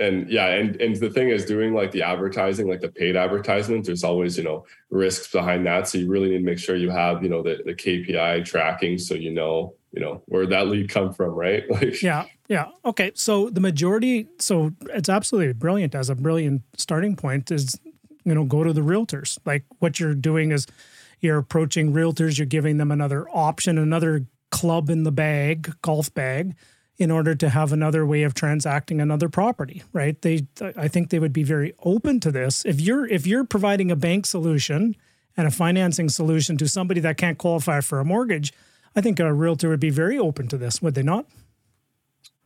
and 0.00 0.28
yeah, 0.30 0.48
and 0.48 0.80
and 0.80 0.96
the 0.96 1.10
thing 1.10 1.28
is, 1.28 1.44
doing 1.44 1.74
like 1.74 1.90
the 1.90 2.02
advertising, 2.02 2.68
like 2.68 2.80
the 2.80 2.88
paid 2.88 3.16
advertisements, 3.16 3.86
there's 3.86 4.04
always 4.04 4.36
you 4.36 4.44
know 4.44 4.66
risks 4.90 5.30
behind 5.30 5.66
that. 5.66 5.88
So 5.88 5.98
you 5.98 6.08
really 6.08 6.30
need 6.30 6.38
to 6.38 6.44
make 6.44 6.58
sure 6.58 6.74
you 6.76 6.90
have 6.90 7.22
you 7.22 7.28
know 7.28 7.42
the 7.42 7.60
the 7.64 7.74
KPI 7.74 8.44
tracking, 8.44 8.98
so 8.98 9.14
you 9.14 9.32
know 9.32 9.74
you 9.92 10.00
know 10.00 10.22
where 10.26 10.46
that 10.46 10.68
lead 10.68 10.88
come 10.88 11.12
from, 11.12 11.30
right? 11.30 11.64
Like 11.70 12.02
yeah, 12.02 12.26
yeah. 12.48 12.66
Okay, 12.84 13.12
so 13.14 13.50
the 13.50 13.60
majority, 13.60 14.28
so 14.38 14.72
it's 14.94 15.08
absolutely 15.08 15.52
brilliant 15.52 15.94
as 15.94 16.10
a 16.10 16.14
brilliant 16.14 16.62
starting 16.76 17.14
point 17.14 17.50
is 17.50 17.78
you 18.24 18.34
know 18.34 18.44
go 18.44 18.64
to 18.64 18.72
the 18.72 18.80
realtors. 18.80 19.38
Like 19.44 19.64
what 19.78 20.00
you're 20.00 20.14
doing 20.14 20.50
is 20.50 20.66
you're 21.20 21.38
approaching 21.38 21.92
realtors, 21.92 22.38
you're 22.38 22.46
giving 22.46 22.78
them 22.78 22.90
another 22.90 23.28
option, 23.30 23.76
another 23.76 24.26
club 24.50 24.90
in 24.90 25.04
the 25.04 25.12
bag, 25.12 25.74
golf 25.82 26.12
bag 26.14 26.54
in 27.00 27.10
order 27.10 27.34
to 27.34 27.48
have 27.48 27.72
another 27.72 28.04
way 28.04 28.22
of 28.22 28.34
transacting 28.34 29.00
another 29.00 29.28
property 29.28 29.82
right? 29.92 30.20
They 30.20 30.46
i 30.76 30.86
think 30.86 31.08
they 31.08 31.18
would 31.18 31.32
be 31.32 31.42
very 31.42 31.72
open 31.82 32.20
to 32.20 32.30
this. 32.30 32.64
If 32.64 32.80
you're 32.80 33.06
if 33.06 33.26
you're 33.26 33.44
providing 33.44 33.90
a 33.90 33.96
bank 33.96 34.26
solution 34.26 34.94
and 35.36 35.48
a 35.48 35.50
financing 35.50 36.10
solution 36.10 36.56
to 36.58 36.68
somebody 36.68 37.00
that 37.00 37.16
can't 37.16 37.38
qualify 37.38 37.80
for 37.80 37.98
a 37.98 38.04
mortgage 38.04 38.52
i 38.94 39.00
think 39.00 39.18
a 39.18 39.32
realtor 39.32 39.68
would 39.70 39.80
be 39.80 39.90
very 39.90 40.18
open 40.18 40.46
to 40.48 40.58
this 40.58 40.82
would 40.82 40.94
they 40.94 41.02
not? 41.02 41.26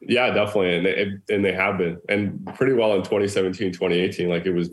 Yeah 0.00 0.30
definitely. 0.30 0.76
And 0.76 0.86
they, 0.86 1.34
and 1.34 1.44
they 1.44 1.52
have 1.52 1.78
been. 1.78 1.98
And 2.09 2.46
pretty 2.55 2.74
well 2.74 2.94
in 2.94 3.02
2017 3.02 3.72
2018 3.72 4.28
like 4.28 4.46
it 4.46 4.52
was 4.52 4.70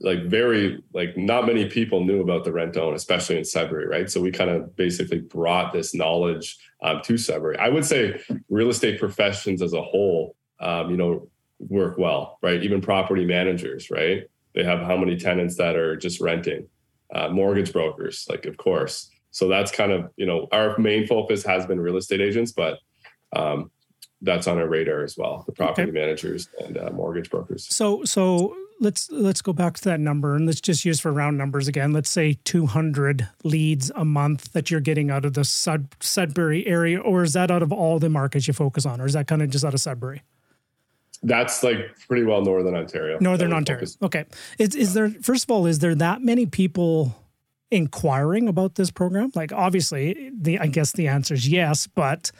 like 0.00 0.24
very 0.24 0.82
like 0.92 1.16
not 1.16 1.46
many 1.46 1.66
people 1.66 2.04
knew 2.04 2.20
about 2.20 2.44
the 2.44 2.52
rent 2.52 2.76
own, 2.76 2.94
especially 2.94 3.38
in 3.38 3.44
Sudbury, 3.44 3.86
right? 3.86 4.10
So 4.10 4.20
we 4.20 4.32
kind 4.32 4.50
of 4.50 4.74
basically 4.74 5.20
brought 5.20 5.72
this 5.72 5.94
knowledge 5.94 6.58
um, 6.82 7.00
to 7.04 7.16
Sudbury. 7.16 7.58
I 7.58 7.68
would 7.68 7.84
say 7.84 8.20
real 8.48 8.68
estate 8.68 8.98
professions 8.98 9.62
as 9.62 9.72
a 9.72 9.82
whole, 9.82 10.36
um, 10.60 10.90
you 10.90 10.96
know, 10.96 11.28
work 11.58 11.98
well, 11.98 12.38
right? 12.42 12.62
Even 12.62 12.80
property 12.80 13.24
managers, 13.24 13.90
right? 13.90 14.24
They 14.54 14.64
have 14.64 14.80
how 14.80 14.96
many 14.96 15.16
tenants 15.16 15.56
that 15.56 15.76
are 15.76 15.96
just 15.96 16.20
renting, 16.20 16.66
uh, 17.14 17.28
mortgage 17.28 17.72
brokers, 17.72 18.26
like 18.28 18.46
of 18.46 18.56
course. 18.56 19.10
So 19.30 19.48
that's 19.48 19.70
kind 19.70 19.92
of 19.92 20.10
you 20.16 20.26
know 20.26 20.48
our 20.52 20.78
main 20.78 21.06
focus 21.06 21.44
has 21.44 21.66
been 21.66 21.80
real 21.80 21.96
estate 21.96 22.20
agents, 22.20 22.52
but 22.52 22.78
um, 23.34 23.70
that's 24.22 24.46
on 24.46 24.58
our 24.58 24.68
radar 24.68 25.02
as 25.02 25.16
well. 25.16 25.44
The 25.46 25.52
property 25.52 25.90
okay. 25.90 25.90
managers 25.90 26.48
and 26.58 26.78
uh, 26.78 26.90
mortgage 26.90 27.30
brokers. 27.30 27.66
So 27.68 28.04
so 28.04 28.56
let's 28.80 29.10
let's 29.10 29.42
go 29.42 29.52
back 29.52 29.74
to 29.74 29.84
that 29.84 30.00
number 30.00 30.34
and 30.34 30.46
let's 30.46 30.60
just 30.60 30.84
use 30.84 31.00
for 31.00 31.12
round 31.12 31.38
numbers 31.38 31.68
again. 31.68 31.92
Let's 31.92 32.10
say 32.10 32.38
200 32.44 33.28
leads 33.44 33.90
a 33.94 34.04
month 34.04 34.52
that 34.52 34.70
you're 34.70 34.80
getting 34.80 35.10
out 35.10 35.24
of 35.24 35.34
the 35.34 35.44
Sud, 35.44 35.88
Sudbury 36.00 36.66
area, 36.66 36.98
or 37.00 37.22
is 37.22 37.32
that 37.34 37.50
out 37.50 37.62
of 37.62 37.72
all 37.72 37.98
the 37.98 38.08
markets 38.08 38.46
you 38.46 38.54
focus 38.54 38.86
on, 38.86 39.00
or 39.00 39.06
is 39.06 39.14
that 39.14 39.26
kind 39.26 39.42
of 39.42 39.50
just 39.50 39.64
out 39.64 39.74
of 39.74 39.80
Sudbury? 39.80 40.22
That's 41.22 41.62
like 41.62 41.78
pretty 42.08 42.24
well 42.24 42.42
Northern 42.42 42.74
Ontario. 42.74 43.18
Northern 43.20 43.52
Ontario. 43.52 43.80
Focus. 43.80 43.98
Okay. 44.02 44.24
Is 44.58 44.74
is 44.74 44.94
there 44.94 45.10
first 45.10 45.44
of 45.44 45.50
all 45.50 45.66
is 45.66 45.78
there 45.78 45.94
that 45.94 46.22
many 46.22 46.46
people 46.46 47.16
inquiring 47.70 48.48
about 48.48 48.74
this 48.74 48.90
program? 48.90 49.32
Like 49.34 49.52
obviously 49.52 50.30
the 50.38 50.58
I 50.58 50.66
guess 50.66 50.92
the 50.92 51.08
answer 51.08 51.34
is 51.34 51.48
yes, 51.48 51.86
but 51.86 52.30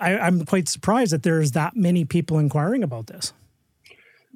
I, 0.00 0.18
I'm 0.18 0.44
quite 0.44 0.68
surprised 0.68 1.12
that 1.12 1.22
there's 1.22 1.52
that 1.52 1.76
many 1.76 2.04
people 2.04 2.38
inquiring 2.38 2.82
about 2.82 3.06
this. 3.06 3.32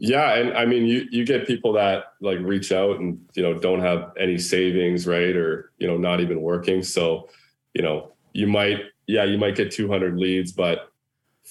Yeah, 0.01 0.35
and 0.35 0.57
I 0.57 0.65
mean, 0.65 0.87
you 0.87 1.09
you 1.11 1.27
get 1.27 1.47
people 1.47 1.73
that 1.73 2.13
like 2.21 2.39
reach 2.39 2.71
out 2.71 3.01
and 3.01 3.21
you 3.35 3.43
know 3.43 3.59
don't 3.59 3.81
have 3.81 4.13
any 4.19 4.39
savings, 4.39 5.09
right, 5.09 5.35
or 5.35 5.73
you 5.79 5.89
know 5.89 5.97
not 5.97 6.21
even 6.21 6.41
working. 6.41 6.85
So, 6.85 7.29
you 7.75 7.83
know, 7.83 8.13
you 8.33 8.47
might 8.47 8.79
yeah 9.09 9.25
you 9.25 9.39
might 9.39 9.57
get 9.57 9.73
200 9.73 10.17
leads, 10.17 10.53
but 10.53 10.93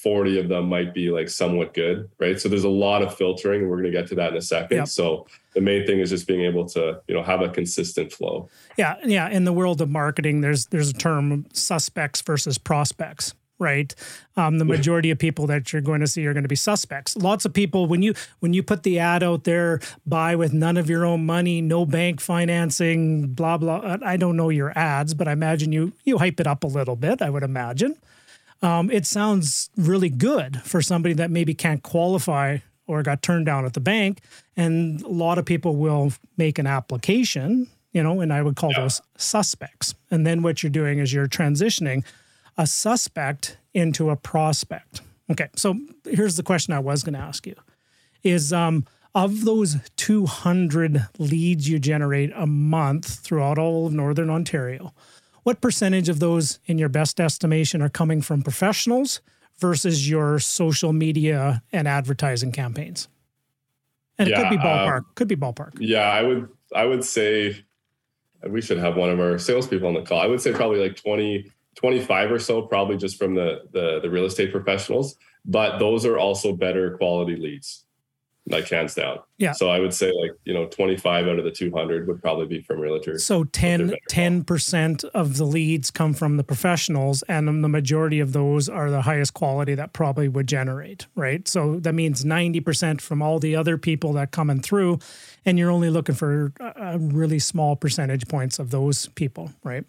40 0.01 0.39
of 0.39 0.47
them 0.47 0.69
might 0.69 0.93
be 0.93 1.09
like 1.09 1.27
somewhat 1.27 1.73
good, 1.73 2.09
right? 2.19 2.39
So 2.39 2.47
there's 2.47 2.63
a 2.63 2.69
lot 2.69 3.01
of 3.01 3.17
filtering, 3.17 3.61
and 3.61 3.69
we're 3.69 3.81
going 3.81 3.91
to 3.91 3.97
get 3.97 4.07
to 4.09 4.15
that 4.15 4.31
in 4.31 4.37
a 4.37 4.41
second. 4.41 4.77
Yep. 4.77 4.87
So 4.87 5.27
the 5.53 5.61
main 5.61 5.85
thing 5.85 5.99
is 5.99 6.11
just 6.11 6.25
being 6.25 6.45
able 6.45 6.69
to 6.69 7.01
you 7.09 7.15
know 7.15 7.23
have 7.23 7.41
a 7.41 7.49
consistent 7.49 8.13
flow. 8.13 8.47
Yeah, 8.77 8.95
yeah. 9.03 9.27
In 9.27 9.43
the 9.43 9.53
world 9.53 9.81
of 9.81 9.89
marketing, 9.89 10.39
there's 10.39 10.67
there's 10.67 10.91
a 10.91 10.93
term 10.93 11.47
suspects 11.51 12.21
versus 12.21 12.57
prospects 12.57 13.33
right? 13.59 13.93
Um, 14.35 14.59
the 14.59 14.65
majority 14.65 15.09
of 15.09 15.17
people 15.17 15.47
that 15.47 15.73
you're 15.73 15.81
going 15.81 16.01
to 16.01 16.07
see 16.07 16.25
are 16.27 16.33
going 16.33 16.43
to 16.43 16.49
be 16.49 16.55
suspects. 16.55 17.15
Lots 17.15 17.45
of 17.45 17.53
people 17.53 17.87
when 17.87 18.01
you 18.01 18.13
when 18.39 18.53
you 18.53 18.61
put 18.61 18.83
the 18.83 18.99
ad 18.99 19.23
out 19.23 19.45
there, 19.45 19.79
buy 20.05 20.35
with 20.35 20.53
none 20.53 20.77
of 20.77 20.89
your 20.89 21.05
own 21.05 21.25
money, 21.25 21.61
no 21.61 21.85
bank 21.85 22.21
financing, 22.21 23.27
blah 23.27 23.57
blah. 23.57 23.97
I 24.03 24.17
don't 24.17 24.37
know 24.37 24.49
your 24.49 24.77
ads, 24.77 25.13
but 25.13 25.27
I 25.27 25.31
imagine 25.31 25.71
you 25.71 25.93
you 26.03 26.17
hype 26.17 26.39
it 26.39 26.47
up 26.47 26.63
a 26.63 26.67
little 26.67 26.95
bit. 26.95 27.21
I 27.21 27.29
would 27.29 27.43
imagine. 27.43 27.95
Um, 28.61 28.89
it 28.89 29.05
sounds 29.05 29.69
really 29.77 30.09
good 30.09 30.61
for 30.63 30.81
somebody 30.81 31.13
that 31.15 31.29
maybe 31.29 31.53
can't 31.53 31.83
qualify 31.83 32.57
or 32.87 33.03
got 33.03 33.21
turned 33.21 33.45
down 33.45 33.65
at 33.65 33.73
the 33.73 33.79
bank, 33.79 34.21
and 34.55 35.01
a 35.01 35.09
lot 35.09 35.37
of 35.37 35.45
people 35.45 35.75
will 35.75 36.13
make 36.37 36.59
an 36.59 36.67
application. 36.67 37.67
You 37.93 38.03
know, 38.03 38.21
and 38.21 38.31
I 38.31 38.43
would 38.43 38.55
call 38.55 38.71
yeah. 38.73 38.81
those 38.81 39.01
suspects. 39.17 39.95
And 40.11 40.27
then 40.27 40.43
what 40.43 40.61
you're 40.61 40.69
doing 40.69 40.99
is 40.99 41.11
you're 41.11 41.27
transitioning 41.27 42.03
a 42.57 42.67
suspect 42.67 43.57
into 43.73 44.09
a 44.09 44.15
prospect. 44.15 45.01
Okay, 45.29 45.49
so 45.55 45.75
here's 46.05 46.37
the 46.37 46.43
question 46.43 46.73
I 46.73 46.79
was 46.79 47.03
going 47.03 47.13
to 47.13 47.19
ask 47.19 47.45
you: 47.45 47.55
Is 48.23 48.51
um, 48.53 48.85
of 49.13 49.45
those 49.45 49.77
200 49.97 51.07
leads 51.17 51.67
you 51.67 51.79
generate 51.79 52.31
a 52.35 52.45
month 52.45 53.19
throughout 53.19 53.57
all 53.57 53.87
of 53.87 53.93
Northern 53.93 54.29
Ontario, 54.29 54.93
what 55.43 55.61
percentage 55.61 56.09
of 56.09 56.19
those, 56.19 56.59
in 56.65 56.77
your 56.77 56.89
best 56.89 57.19
estimation, 57.19 57.81
are 57.81 57.89
coming 57.89 58.21
from 58.21 58.41
professionals 58.41 59.21
versus 59.57 60.09
your 60.09 60.39
social 60.39 60.93
media 60.93 61.63
and 61.71 61.87
advertising 61.87 62.51
campaigns? 62.51 63.07
And 64.19 64.29
yeah, 64.29 64.39
it 64.39 64.43
could 64.43 64.49
be 64.49 64.57
ballpark. 64.57 64.97
Um, 64.97 65.05
could 65.15 65.27
be 65.27 65.35
ballpark. 65.35 65.77
Yeah, 65.79 66.09
I 66.09 66.23
would. 66.23 66.49
I 66.75 66.85
would 66.85 67.03
say 67.03 67.63
we 68.47 68.61
should 68.61 68.77
have 68.77 68.97
one 68.97 69.09
of 69.09 69.19
our 69.19 69.37
salespeople 69.37 69.87
on 69.87 69.93
the 69.93 70.01
call. 70.01 70.19
I 70.19 70.27
would 70.27 70.41
say 70.41 70.53
probably 70.53 70.79
like 70.79 70.95
20 70.95 71.51
25 71.77 72.31
or 72.31 72.39
so 72.39 72.63
probably 72.63 72.97
just 72.97 73.17
from 73.17 73.35
the, 73.35 73.61
the 73.71 73.99
the, 74.01 74.09
real 74.09 74.25
estate 74.25 74.51
professionals 74.51 75.15
but 75.45 75.77
those 75.77 76.05
are 76.05 76.17
also 76.17 76.51
better 76.51 76.97
quality 76.97 77.35
leads 77.35 77.85
like 78.49 78.69
hands 78.69 78.95
down. 78.95 79.19
Yeah. 79.37 79.51
So 79.51 79.69
i 79.69 79.79
would 79.79 79.93
say 79.93 80.11
like 80.11 80.31
you 80.45 80.53
know 80.53 80.65
25 80.67 81.27
out 81.27 81.37
of 81.37 81.45
the 81.45 81.51
200 81.51 82.07
would 82.07 82.21
probably 82.21 82.47
be 82.47 82.61
from 82.61 82.79
realtors 82.79 83.21
so 83.21 83.43
10 83.43 83.93
10% 84.09 85.03
of 85.05 85.37
the 85.37 85.45
leads 85.45 85.91
come 85.91 86.13
from 86.13 86.37
the 86.37 86.43
professionals 86.43 87.23
and 87.23 87.47
the 87.47 87.69
majority 87.69 88.19
of 88.19 88.33
those 88.33 88.67
are 88.67 88.89
the 88.89 89.01
highest 89.01 89.33
quality 89.33 89.75
that 89.75 89.93
probably 89.93 90.27
would 90.27 90.47
generate 90.47 91.05
right? 91.15 91.47
So 91.47 91.79
that 91.81 91.93
means 91.93 92.23
90% 92.23 93.01
from 93.01 93.21
all 93.21 93.39
the 93.39 93.55
other 93.55 93.77
people 93.77 94.13
that 94.13 94.31
coming 94.31 94.61
through 94.61 94.99
and 95.45 95.59
you're 95.59 95.71
only 95.71 95.89
looking 95.89 96.15
for 96.15 96.53
a 96.59 96.97
really 96.97 97.39
small 97.39 97.75
percentage 97.75 98.27
points 98.27 98.59
of 98.59 98.71
those 98.71 99.07
people 99.09 99.51
right 99.63 99.85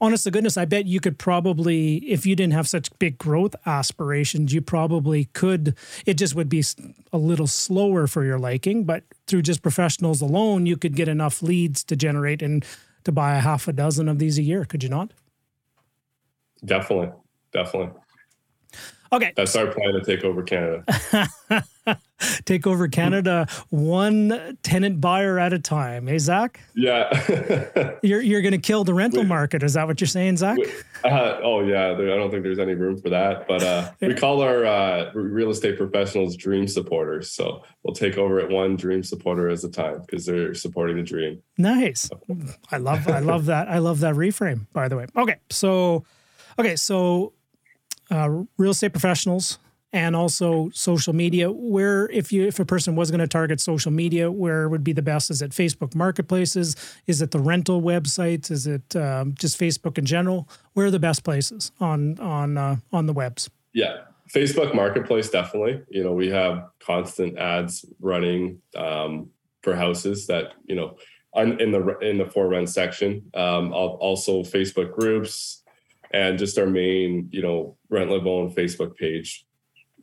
honest 0.00 0.24
to 0.24 0.30
goodness, 0.30 0.56
I 0.56 0.64
bet 0.64 0.86
you 0.86 1.00
could 1.00 1.18
probably, 1.18 1.96
if 1.98 2.24
you 2.26 2.34
didn't 2.34 2.52
have 2.54 2.68
such 2.68 2.96
big 2.98 3.18
growth 3.18 3.54
aspirations, 3.66 4.52
you 4.52 4.62
probably 4.62 5.26
could. 5.26 5.76
It 6.06 6.14
just 6.14 6.34
would 6.34 6.48
be 6.48 6.64
a 7.12 7.18
little 7.18 7.46
slower 7.46 8.06
for 8.06 8.24
your 8.24 8.38
liking, 8.38 8.84
but 8.84 9.04
through 9.26 9.42
just 9.42 9.62
professionals 9.62 10.20
alone, 10.20 10.66
you 10.66 10.76
could 10.76 10.96
get 10.96 11.08
enough 11.08 11.42
leads 11.42 11.84
to 11.84 11.96
generate 11.96 12.42
and 12.42 12.64
to 13.04 13.12
buy 13.12 13.36
a 13.36 13.40
half 13.40 13.68
a 13.68 13.72
dozen 13.72 14.08
of 14.08 14.18
these 14.18 14.38
a 14.38 14.42
year. 14.42 14.64
Could 14.64 14.82
you 14.82 14.88
not? 14.88 15.12
Definitely. 16.64 17.10
Definitely. 17.52 18.00
Okay. 19.12 19.32
That's 19.36 19.56
our 19.56 19.66
plan 19.66 19.94
to 19.94 20.02
take 20.04 20.24
over 20.24 20.42
Canada. 20.42 20.84
take 22.44 22.66
over 22.66 22.86
Canada 22.86 23.48
one 23.70 24.56
tenant 24.62 25.00
buyer 25.00 25.38
at 25.38 25.52
a 25.52 25.58
time. 25.58 26.06
Hey, 26.06 26.18
Zach? 26.18 26.60
Yeah. 26.76 27.96
you're 28.02 28.20
you're 28.20 28.42
going 28.42 28.52
to 28.52 28.58
kill 28.58 28.84
the 28.84 28.94
rental 28.94 29.24
market. 29.24 29.64
Is 29.64 29.74
that 29.74 29.88
what 29.88 30.00
you're 30.00 30.08
saying, 30.08 30.36
Zach? 30.36 30.58
Uh, 31.02 31.40
oh, 31.42 31.60
yeah. 31.62 31.94
There, 31.94 32.12
I 32.12 32.16
don't 32.16 32.30
think 32.30 32.44
there's 32.44 32.60
any 32.60 32.74
room 32.74 33.00
for 33.00 33.10
that. 33.10 33.48
But 33.48 33.62
uh, 33.64 33.90
we 34.00 34.14
call 34.14 34.42
our 34.42 34.64
uh, 34.64 35.10
real 35.14 35.50
estate 35.50 35.76
professionals 35.76 36.36
dream 36.36 36.68
supporters. 36.68 37.32
So 37.32 37.64
we'll 37.82 37.94
take 37.94 38.16
over 38.16 38.38
at 38.38 38.48
one 38.48 38.76
dream 38.76 39.02
supporter 39.02 39.48
at 39.48 39.64
a 39.64 39.70
time 39.70 40.02
because 40.02 40.24
they're 40.24 40.54
supporting 40.54 40.96
the 40.96 41.02
dream. 41.02 41.42
Nice. 41.58 42.08
I 42.70 42.76
love 42.76 43.08
I 43.08 43.18
love 43.18 43.46
that. 43.46 43.68
I 43.68 43.78
love 43.78 44.00
that 44.00 44.14
reframe, 44.14 44.66
by 44.72 44.86
the 44.86 44.96
way. 44.96 45.06
Okay. 45.16 45.36
So, 45.50 46.04
okay. 46.58 46.76
So 46.76 47.32
uh, 48.10 48.42
real 48.56 48.70
estate 48.70 48.92
professionals 48.92 49.58
and 49.92 50.14
also 50.14 50.70
social 50.72 51.12
media 51.12 51.50
where 51.50 52.08
if 52.10 52.32
you 52.32 52.46
if 52.46 52.60
a 52.60 52.64
person 52.64 52.94
was 52.94 53.10
going 53.10 53.20
to 53.20 53.26
target 53.26 53.60
social 53.60 53.90
media 53.90 54.30
where 54.30 54.68
would 54.68 54.84
be 54.84 54.92
the 54.92 55.02
best? 55.02 55.30
Is 55.30 55.42
it 55.42 55.50
facebook 55.50 55.94
marketplaces? 55.94 56.76
Is 57.06 57.20
it 57.20 57.32
the 57.32 57.40
rental 57.40 57.82
websites? 57.82 58.50
Is 58.50 58.66
it 58.66 58.94
um, 58.94 59.34
just 59.34 59.58
facebook 59.58 59.98
in 59.98 60.04
general? 60.04 60.48
Where 60.74 60.86
are 60.86 60.90
the 60.90 61.00
best 61.00 61.24
places 61.24 61.72
on 61.80 62.18
on 62.20 62.56
uh, 62.56 62.76
on 62.92 63.06
the 63.06 63.12
webs? 63.12 63.50
Yeah 63.72 64.02
facebook 64.34 64.74
marketplace 64.74 65.28
definitely. 65.28 65.82
You 65.88 66.04
know 66.04 66.12
we 66.12 66.28
have 66.28 66.68
constant 66.80 67.38
ads 67.38 67.84
running 68.00 68.60
um, 68.76 69.30
for 69.62 69.74
houses 69.74 70.26
that 70.28 70.52
you 70.66 70.76
know 70.76 70.96
in 71.36 71.72
the 71.72 71.98
in 72.00 72.18
the 72.18 72.26
for 72.26 72.48
rent 72.48 72.68
section. 72.68 73.30
Um, 73.34 73.72
also 73.72 74.42
facebook 74.42 74.92
groups 74.92 75.62
and 76.12 76.38
just 76.38 76.58
our 76.58 76.66
main, 76.66 77.28
you 77.30 77.42
know, 77.42 77.76
Rent 77.90 78.10
Live 78.10 78.26
Own 78.26 78.54
Facebook 78.54 78.96
page. 78.96 79.44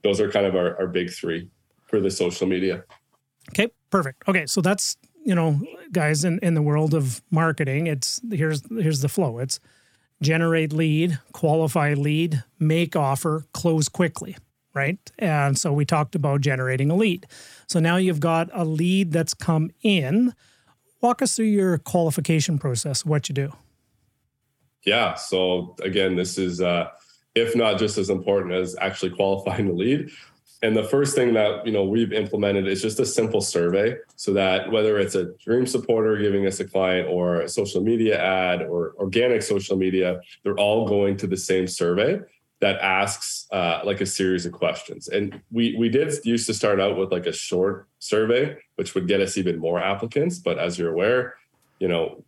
Those 0.03 0.21
are 0.21 0.29
kind 0.29 0.45
of 0.45 0.55
our, 0.55 0.77
our 0.77 0.87
big 0.87 1.11
three. 1.11 1.49
for 1.87 1.99
the 1.99 2.11
social 2.11 2.47
media. 2.47 2.83
Okay, 3.49 3.69
perfect. 3.89 4.27
Okay, 4.27 4.45
so 4.45 4.61
that's 4.61 4.97
you 5.23 5.35
know, 5.35 5.59
guys, 5.91 6.23
in 6.23 6.39
in 6.39 6.53
the 6.53 6.61
world 6.61 6.93
of 6.93 7.21
marketing, 7.31 7.87
it's 7.87 8.21
here's 8.31 8.63
here's 8.69 9.01
the 9.01 9.09
flow. 9.09 9.39
It's 9.39 9.59
generate 10.21 10.71
lead, 10.71 11.19
qualify 11.33 11.93
lead, 11.93 12.43
make 12.59 12.95
offer, 12.95 13.45
close 13.53 13.89
quickly, 13.89 14.37
right? 14.73 14.97
And 15.19 15.57
so 15.57 15.73
we 15.73 15.85
talked 15.85 16.15
about 16.15 16.41
generating 16.41 16.89
a 16.89 16.95
lead. 16.95 17.25
So 17.67 17.79
now 17.79 17.97
you've 17.97 18.19
got 18.19 18.49
a 18.53 18.63
lead 18.63 19.11
that's 19.11 19.33
come 19.33 19.71
in. 19.81 20.33
Walk 21.01 21.21
us 21.21 21.35
through 21.35 21.45
your 21.45 21.77
qualification 21.77 22.57
process, 22.57 23.05
what 23.05 23.29
you 23.29 23.35
do. 23.35 23.51
Yeah. 24.85 25.15
So 25.15 25.75
again, 25.81 26.15
this 26.15 26.37
is 26.37 26.61
uh, 26.61 26.87
if 27.37 27.55
not 27.55 27.77
just 27.77 27.97
as 27.97 28.09
important 28.09 28.53
as 28.53 28.75
actually 28.79 29.11
qualifying 29.11 29.67
the 29.67 29.73
lead. 29.73 30.09
And 30.63 30.75
the 30.75 30.83
first 30.83 31.15
thing 31.15 31.33
that 31.35 31.65
you 31.67 31.71
know 31.71 31.83
we've 31.83 32.11
implemented 32.11 32.67
is 32.67 32.81
just 32.81 32.99
a 32.99 33.05
simple 33.05 33.41
survey, 33.41 33.95
so 34.15 34.33
that 34.33 34.71
whether 34.71 34.97
it's 34.97 35.13
a 35.13 35.25
dream 35.45 35.67
supporter 35.67 36.17
giving 36.17 36.47
us 36.47 36.59
a 36.59 36.65
client 36.65 37.07
or 37.07 37.41
a 37.41 37.49
social 37.49 37.81
media 37.81 38.19
ad 38.19 38.63
or 38.63 38.95
organic 38.97 39.43
social 39.43 39.77
media, 39.77 40.19
they're 40.43 40.57
all 40.57 40.87
going 40.87 41.15
to 41.17 41.27
the 41.27 41.37
same 41.37 41.67
survey 41.67 42.19
that 42.59 42.79
asks 42.79 43.45
uh, 43.51 43.81
like 43.83 44.01
a 44.01 44.05
series 44.05 44.47
of 44.47 44.51
questions. 44.51 45.09
And 45.09 45.39
we 45.51 45.75
we 45.77 45.89
did 45.89 46.11
used 46.25 46.47
to 46.47 46.55
start 46.55 46.79
out 46.79 46.97
with 46.97 47.11
like 47.11 47.27
a 47.27 47.31
short 47.31 47.87
survey, 47.99 48.57
which 48.77 48.95
would 48.95 49.07
get 49.07 49.21
us 49.21 49.37
even 49.37 49.59
more 49.59 49.79
applicants. 49.79 50.39
But 50.39 50.57
as 50.57 50.79
you're 50.79 50.91
aware, 50.91 51.35
you 51.79 51.87
know 51.87 52.23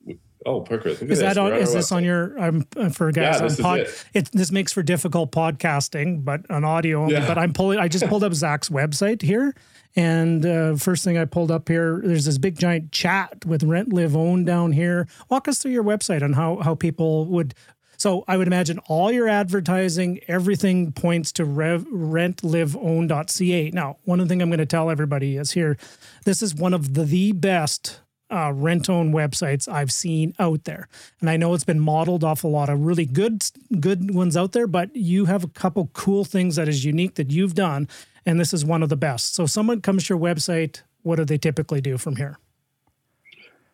Oh, 0.45 0.61
perfect. 0.61 1.01
Is 1.01 1.19
that 1.19 1.37
on? 1.37 1.53
Is 1.53 1.73
this 1.73 1.91
on 1.91 2.03
your? 2.03 2.39
Um, 2.41 2.61
for 2.91 3.11
guys 3.11 3.39
yeah, 3.39 3.45
on 3.45 3.55
pod. 3.57 3.79
It. 3.79 4.05
it. 4.13 4.31
This 4.31 4.51
makes 4.51 4.71
for 4.71 4.81
difficult 4.81 5.31
podcasting, 5.31 6.23
but 6.23 6.49
on 6.49 6.63
audio. 6.63 7.01
Only, 7.01 7.15
yeah. 7.15 7.27
But 7.27 7.37
I'm 7.37 7.51
pulling. 7.51 7.77
I 7.77 7.89
just 7.89 8.07
pulled 8.07 8.23
up 8.23 8.33
Zach's 8.33 8.69
website 8.69 9.21
here, 9.21 9.53
and 9.97 10.45
uh, 10.45 10.75
first 10.75 11.03
thing 11.03 11.17
I 11.17 11.25
pulled 11.25 11.51
up 11.51 11.67
here, 11.67 12.01
there's 12.03 12.23
this 12.23 12.37
big 12.37 12.57
giant 12.57 12.93
chat 12.93 13.43
with 13.45 13.63
Rent 13.63 13.91
Live 13.91 14.15
Own 14.15 14.45
down 14.45 14.71
here. 14.71 15.09
Walk 15.29 15.49
us 15.49 15.59
through 15.59 15.71
your 15.71 15.83
website 15.83 16.23
on 16.23 16.33
how 16.33 16.57
how 16.57 16.73
people 16.73 17.25
would. 17.25 17.53
So 17.97 18.23
I 18.29 18.37
would 18.37 18.47
imagine 18.47 18.79
all 18.87 19.11
your 19.11 19.27
advertising, 19.27 20.21
everything 20.29 20.93
points 20.93 21.33
to 21.33 21.43
rev, 21.43 21.83
rentliveown.ca. 21.83 23.71
Now, 23.71 23.97
one 24.05 24.21
of 24.21 24.25
the 24.25 24.31
things 24.31 24.41
I'm 24.41 24.47
going 24.47 24.59
to 24.59 24.65
tell 24.65 24.89
everybody 24.89 25.35
is 25.35 25.51
here, 25.51 25.77
this 26.23 26.41
is 26.41 26.55
one 26.55 26.73
of 26.73 26.93
the, 26.93 27.03
the 27.03 27.33
best 27.33 27.99
uh, 28.31 28.51
rent 28.53 28.89
own 28.89 29.11
websites 29.11 29.67
I've 29.67 29.91
seen 29.91 30.33
out 30.39 30.63
there. 30.65 30.87
And 31.19 31.29
I 31.29 31.37
know 31.37 31.53
it's 31.53 31.63
been 31.63 31.79
modeled 31.79 32.23
off 32.23 32.43
a 32.43 32.47
lot 32.47 32.69
of 32.69 32.85
really 32.85 33.05
good 33.05 33.43
good 33.79 34.13
ones 34.13 34.37
out 34.37 34.51
there, 34.51 34.67
but 34.67 34.95
you 34.95 35.25
have 35.25 35.43
a 35.43 35.47
couple 35.47 35.89
cool 35.93 36.25
things 36.25 36.55
that 36.55 36.67
is 36.67 36.85
unique 36.85 37.15
that 37.15 37.31
you've 37.31 37.55
done, 37.55 37.87
and 38.25 38.39
this 38.39 38.53
is 38.53 38.65
one 38.65 38.83
of 38.83 38.89
the 38.89 38.97
best. 38.97 39.35
So 39.35 39.45
someone 39.45 39.81
comes 39.81 40.07
to 40.07 40.13
your 40.13 40.19
website, 40.19 40.81
what 41.03 41.15
do 41.15 41.25
they 41.25 41.37
typically 41.37 41.81
do 41.81 41.97
from 41.97 42.17
here? 42.17 42.37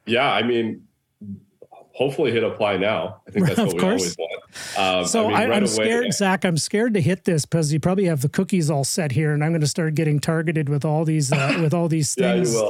Yeah, 0.05 0.31
I 0.31 0.43
mean, 0.43 0.85
hopefully 1.95 2.31
hit 2.31 2.43
apply 2.43 2.77
now. 2.77 3.21
I 3.27 3.31
think 3.31 3.47
that's 3.47 3.57
what 3.73 3.73
we 3.73 3.81
always 3.81 4.15
want. 4.17 4.43
Um, 4.77 5.05
so 5.05 5.31
I 5.31 5.43
am 5.43 5.49
right 5.49 5.67
scared, 5.67 6.13
Zach. 6.13 6.45
I'm 6.45 6.57
scared 6.57 6.93
to 6.93 7.01
hit 7.01 7.25
this 7.25 7.45
because 7.45 7.73
you 7.73 7.79
probably 7.79 8.05
have 8.05 8.21
the 8.21 8.29
cookies 8.29 8.69
all 8.69 8.83
set 8.83 9.11
here, 9.11 9.33
and 9.33 9.43
I'm 9.43 9.51
going 9.51 9.61
to 9.61 9.67
start 9.67 9.95
getting 9.95 10.19
targeted 10.19 10.69
with 10.69 10.85
all 10.85 11.05
these 11.05 11.31
uh, 11.31 11.57
with 11.61 11.73
all 11.73 11.87
these 11.87 12.13
things. 12.13 12.53
yeah, 12.53 12.59
you 12.59 12.65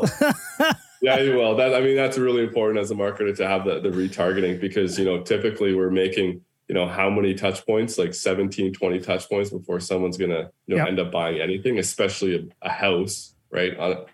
will. 0.59 0.71
yeah, 1.05 1.19
you 1.19 1.35
will. 1.35 1.55
That 1.55 1.73
I 1.73 1.81
mean, 1.81 1.95
that's 1.95 2.17
really 2.17 2.43
important 2.43 2.79
as 2.79 2.91
a 2.91 2.95
marketer 2.95 3.35
to 3.37 3.47
have 3.47 3.65
the, 3.65 3.79
the 3.79 3.89
retargeting 3.89 4.59
because 4.59 4.97
you 4.97 5.05
know 5.05 5.21
typically 5.21 5.75
we're 5.75 5.91
making 5.91 6.41
you 6.67 6.73
know 6.73 6.87
how 6.87 7.09
many 7.09 7.33
touch 7.33 7.65
points? 7.65 7.97
Like 7.97 8.13
17 8.13 8.73
20 8.73 8.99
touch 8.99 9.29
points 9.29 9.51
before 9.51 9.79
someone's 9.79 10.17
gonna 10.17 10.49
you 10.67 10.75
know 10.75 10.77
yep. 10.77 10.87
end 10.87 10.99
up 10.99 11.11
buying 11.11 11.39
anything 11.39 11.79
especially 11.79 12.35
a, 12.35 12.67
a 12.67 12.69
house 12.69 13.35
right? 13.51 14.07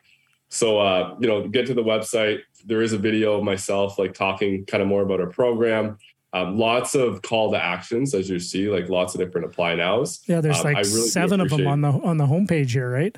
So 0.50 0.80
uh, 0.80 1.16
you 1.20 1.28
know 1.28 1.48
get 1.48 1.68
to 1.68 1.74
the 1.74 1.84
website. 1.84 2.40
There 2.66 2.82
is 2.82 2.94
a 2.94 2.98
video 2.98 3.38
of 3.38 3.44
myself 3.44 3.98
like 3.98 4.14
talking 4.14 4.66
kind 4.66 4.84
of 4.84 4.88
more 4.88 5.02
about 5.02 5.20
our 5.20 5.28
program. 5.28 5.98
Um, 6.34 6.58
lots 6.58 6.96
of 6.96 7.22
call 7.22 7.52
to 7.52 7.62
actions 7.62 8.14
as 8.14 8.30
you 8.30 8.40
see 8.40 8.70
like 8.70 8.88
lots 8.88 9.16
of 9.16 9.20
different 9.20 9.48
apply 9.48 9.76
nows. 9.76 10.22
Yeah 10.28 10.42
there's 10.42 10.60
um, 10.60 10.66
like 10.66 10.76
really 10.78 11.08
seven 11.08 11.42
of 11.42 11.50
them 11.50 11.68
on 11.68 11.82
the 11.82 11.90
on 11.90 12.18
the 12.18 12.26
homepage 12.26 12.72
here 12.72 12.90
right 12.90 13.16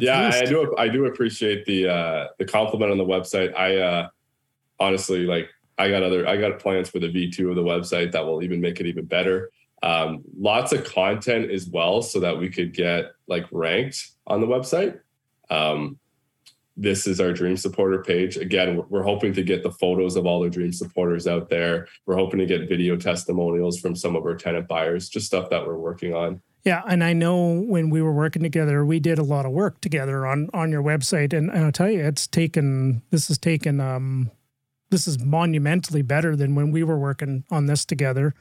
yeah, 0.00 0.26
least. 0.26 0.42
I 0.42 0.44
do. 0.44 0.74
I 0.76 0.88
do 0.88 1.06
appreciate 1.06 1.64
the 1.64 1.88
uh, 1.88 2.26
the 2.38 2.44
compliment 2.44 2.92
on 2.92 2.98
the 2.98 3.04
website. 3.04 3.56
I 3.56 3.76
uh, 3.76 4.08
honestly 4.78 5.24
like. 5.26 5.48
I 5.80 5.90
got 5.90 6.02
other. 6.02 6.26
I 6.26 6.36
got 6.38 6.58
plans 6.58 6.90
for 6.90 6.98
the 6.98 7.08
V 7.08 7.30
two 7.30 7.50
of 7.50 7.54
the 7.54 7.62
website 7.62 8.10
that 8.10 8.26
will 8.26 8.42
even 8.42 8.60
make 8.60 8.80
it 8.80 8.86
even 8.86 9.04
better. 9.04 9.52
Um, 9.80 10.24
lots 10.36 10.72
of 10.72 10.82
content 10.84 11.52
as 11.52 11.68
well, 11.68 12.02
so 12.02 12.18
that 12.18 12.36
we 12.36 12.50
could 12.50 12.74
get 12.74 13.12
like 13.28 13.46
ranked 13.52 14.10
on 14.26 14.40
the 14.40 14.48
website. 14.48 14.98
Um, 15.50 16.00
this 16.76 17.06
is 17.06 17.20
our 17.20 17.32
dream 17.32 17.56
supporter 17.56 18.02
page. 18.02 18.36
Again, 18.36 18.82
we're 18.88 19.04
hoping 19.04 19.32
to 19.34 19.42
get 19.44 19.62
the 19.62 19.70
photos 19.70 20.16
of 20.16 20.26
all 20.26 20.40
the 20.40 20.50
dream 20.50 20.72
supporters 20.72 21.28
out 21.28 21.48
there. 21.48 21.86
We're 22.06 22.16
hoping 22.16 22.40
to 22.40 22.46
get 22.46 22.68
video 22.68 22.96
testimonials 22.96 23.78
from 23.78 23.94
some 23.94 24.16
of 24.16 24.24
our 24.24 24.34
tenant 24.34 24.66
buyers, 24.66 25.08
just 25.08 25.26
stuff 25.26 25.48
that 25.50 25.64
we're 25.64 25.78
working 25.78 26.12
on. 26.12 26.42
Yeah, 26.64 26.82
and 26.88 27.02
I 27.02 27.12
know 27.12 27.60
when 27.60 27.88
we 27.88 28.02
were 28.02 28.12
working 28.12 28.42
together, 28.42 28.84
we 28.84 29.00
did 29.00 29.18
a 29.18 29.22
lot 29.22 29.46
of 29.46 29.52
work 29.52 29.80
together 29.80 30.26
on 30.26 30.50
on 30.52 30.70
your 30.70 30.82
website, 30.82 31.32
and, 31.32 31.50
and 31.50 31.64
I'll 31.64 31.72
tell 31.72 31.90
you, 31.90 32.04
it's 32.04 32.26
taken 32.26 33.02
this 33.10 33.28
has 33.28 33.38
taken 33.38 33.80
um, 33.80 34.30
this 34.90 35.06
is 35.06 35.18
monumentally 35.18 36.02
better 36.02 36.34
than 36.34 36.54
when 36.54 36.70
we 36.70 36.82
were 36.82 36.98
working 36.98 37.44
on 37.50 37.66
this 37.66 37.84
together, 37.84 38.34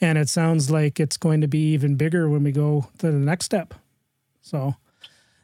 and 0.00 0.18
it 0.18 0.28
sounds 0.28 0.70
like 0.70 1.00
it's 1.00 1.16
going 1.16 1.40
to 1.40 1.48
be 1.48 1.72
even 1.72 1.96
bigger 1.96 2.28
when 2.28 2.42
we 2.42 2.52
go 2.52 2.88
to 2.98 3.10
the 3.10 3.18
next 3.18 3.46
step. 3.46 3.74
So, 4.42 4.76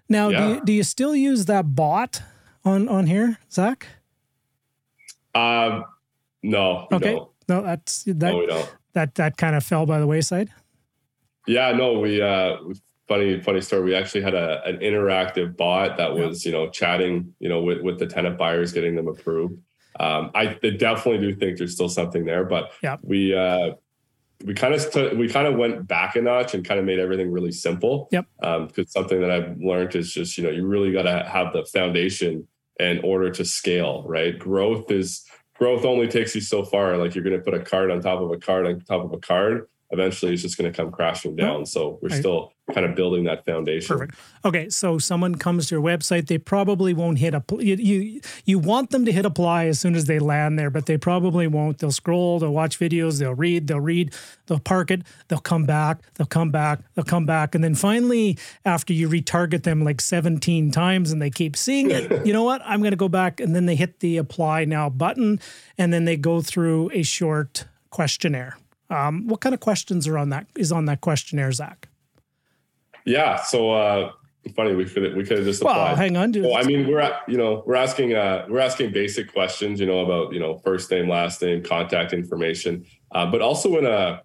now 0.09 0.29
yeah. 0.29 0.47
do 0.47 0.55
you, 0.55 0.65
do 0.65 0.73
you 0.73 0.83
still 0.83 1.17
use 1.17 1.47
that 1.47 1.75
bot 1.75 2.23
on 2.65 2.89
on 2.89 3.07
here, 3.07 3.39
Zach? 3.51 3.87
Um, 5.35 5.85
no. 6.43 6.89
okay. 6.93 7.15
Don't. 7.15 7.29
No, 7.49 7.63
that's 7.63 8.05
that. 8.05 8.17
No, 8.17 8.39
we 8.39 8.47
don't. 8.47 8.77
That 8.93 9.15
that 9.17 9.37
kind 9.39 9.57
of 9.57 9.65
fell 9.65 9.87
by 9.87 9.99
the 9.99 10.07
wayside. 10.07 10.51
Yeah, 11.47 11.73
no, 11.73 11.99
we 11.99 12.23
uh 12.23 12.57
funny 13.09 13.41
funny 13.41 13.61
story. 13.61 13.83
We 13.83 13.95
actually 13.95 14.23
had 14.23 14.35
a 14.35 14.63
an 14.65 14.79
interactive 14.79 15.57
bot 15.57 15.97
that 15.97 16.15
was, 16.15 16.45
you 16.45 16.53
know, 16.53 16.71
chatting, 16.71 17.35
you 17.41 17.49
know, 17.49 17.63
with 17.63 17.83
with 17.83 17.99
the 17.99 18.07
tenant 18.07 18.39
buyers, 18.39 18.73
getting 18.73 18.95
them 18.95 19.09
approved. 19.09 19.59
Um, 20.01 20.31
I 20.35 20.47
definitely 20.47 21.19
do 21.19 21.35
think 21.35 21.59
there's 21.59 21.75
still 21.75 21.89
something 21.89 22.25
there, 22.25 22.45
but 22.45 22.73
yeah. 22.83 22.97
we 23.03 23.35
uh 23.35 23.73
we 24.45 24.55
kind 24.55 24.75
of 24.75 24.91
t- 24.91 25.15
we 25.15 25.29
kind 25.29 25.47
of 25.47 25.57
went 25.57 25.87
back 25.87 26.17
a 26.17 26.23
notch 26.23 26.55
and 26.55 26.65
kind 26.65 26.81
of 26.81 26.87
made 26.87 26.99
everything 26.99 27.31
really 27.31 27.53
simple. 27.53 28.09
Yep. 28.11 28.27
Um, 28.43 28.67
because 28.67 28.91
something 28.91 29.21
that 29.21 29.31
I've 29.31 29.57
learned 29.59 29.95
is 29.95 30.13
just 30.13 30.37
you 30.39 30.45
know 30.45 30.51
you 30.51 30.67
really 30.67 30.93
got 30.93 31.03
to 31.03 31.29
have 31.29 31.53
the 31.53 31.65
foundation 31.65 32.47
in 32.81 33.01
order 33.05 33.31
to 33.31 33.45
scale. 33.45 34.05
Right. 34.07 34.39
Growth 34.39 34.91
is 34.91 35.25
growth 35.57 35.85
only 35.85 36.09
takes 36.09 36.35
you 36.35 36.41
so 36.41 36.65
far. 36.65 36.97
Like 36.97 37.15
you're 37.15 37.25
going 37.25 37.37
to 37.37 37.45
put 37.45 37.55
a 37.55 37.61
card 37.61 37.91
on 37.91 38.01
top 38.01 38.21
of 38.21 38.31
a 38.31 38.39
card 38.39 38.67
on 38.67 38.81
top 38.81 39.05
of 39.05 39.13
a 39.13 39.19
card 39.19 39.69
eventually 39.93 40.33
it's 40.33 40.43
just 40.43 40.57
going 40.57 40.71
to 40.71 40.77
come 40.77 40.91
crashing 40.91 41.37
down. 41.37 41.67
So 41.67 41.99
we're 42.01 42.09
right. 42.09 42.19
still 42.19 42.53
kind 42.73 42.87
of 42.87 42.95
building 42.95 43.25
that 43.25 43.45
foundation. 43.45 43.99
Perfect. 43.99 44.19
Okay, 44.45 44.69
so 44.71 44.97
someone 44.99 45.35
comes 45.35 45.67
to 45.69 45.75
your 45.75 45.83
website, 45.83 46.29
they 46.29 46.39
probably 46.39 46.95
won't 46.95 47.19
hit 47.19 47.35
a 47.35 47.43
you, 47.59 47.77
you 47.77 48.21
you 48.47 48.59
want 48.59 48.91
them 48.91 49.05
to 49.05 49.13
hit 49.13 49.27
apply 49.27 49.67
as 49.67 49.79
soon 49.79 49.95
as 49.95 50.07
they 50.07 50.19
land 50.19 50.59
there, 50.59 50.71
but 50.71 50.87
they 50.87 50.97
probably 50.97 51.47
won't. 51.47 51.79
They'll 51.79 51.93
scroll, 51.93 52.39
they'll 52.39 52.53
watch 52.53 52.79
videos, 52.79 53.19
they'll 53.19 53.35
read, 53.35 53.67
they'll 53.67 53.81
read, 53.81 54.15
they'll 54.47 54.59
park 54.59 54.91
it, 54.91 55.03
they'll 55.29 55.41
come 55.41 55.67
back, 55.67 55.99
they'll 56.15 56.27
come 56.27 56.51
back, 56.51 56.81
they'll 56.95 57.05
come 57.05 57.27
back, 57.27 57.55
and 57.55 57.63
then 57.63 57.75
finally 57.75 58.39
after 58.65 58.93
you 58.93 59.09
retarget 59.09 59.65
them 59.65 59.85
like 59.85 60.01
17 60.01 60.71
times 60.71 61.13
and 61.13 61.21
they 61.21 61.31
keep 61.31 61.57
seeing 61.57 61.91
it, 61.91 62.27
you 62.27 62.33
know 62.33 62.45
what? 62.45 62.63
I'm 62.65 62.81
going 62.81 62.93
to 62.93 62.97
go 62.97 63.09
back 63.09 63.41
and 63.41 63.55
then 63.55 63.67
they 63.67 63.77
hit 63.77 64.01
the 64.01 64.17
apply 64.17 64.65
now 64.65 64.89
button 64.89 65.41
and 65.77 65.93
then 65.93 66.07
they 66.07 66.17
go 66.17 66.41
through 66.41 66.91
a 66.95 67.03
short 67.03 67.67
questionnaire 67.91 68.57
um, 68.93 69.27
what 69.27 69.41
kind 69.41 69.55
of 69.55 69.61
questions 69.61 70.07
are 70.07 70.19
on 70.19 70.29
that 70.29 70.47
is 70.57 70.71
on 70.71 70.85
that 70.87 71.01
questionnaire, 71.01 71.51
Zach? 71.53 71.89
Yeah, 73.05 73.43
so 73.43 73.73
uh, 73.73 74.13
funny 74.55 74.75
we 74.75 74.85
could 74.85 75.17
we 75.17 75.25
could 75.25 75.39
have 75.39 75.47
just 75.47 75.63
applied. 75.63 75.77
Well, 75.77 75.97
hang 75.97 76.17
on. 76.17 76.33
Well, 76.33 76.57
I 76.57 76.63
mean, 76.63 76.87
we're 76.87 77.19
you 77.27 77.37
know 77.37 77.63
we're 77.67 77.77
asking 77.77 78.15
uh, 78.15 78.47
we're 78.49 78.61
asking 78.61 78.93
basic 78.93 79.33
questions, 79.33 79.81
you 79.81 79.87
know, 79.87 80.01
about 80.01 80.33
you 80.33 80.41
know 80.41 80.59
first 80.59 80.91
name, 80.91 81.09
last 81.09 81.43
name, 81.43 81.63
contact 81.63 82.13
information, 82.13 82.85
uh, 83.13 83.27
but 83.27 83.41
also 83.41 83.77
in 83.79 83.87
a 83.87 84.23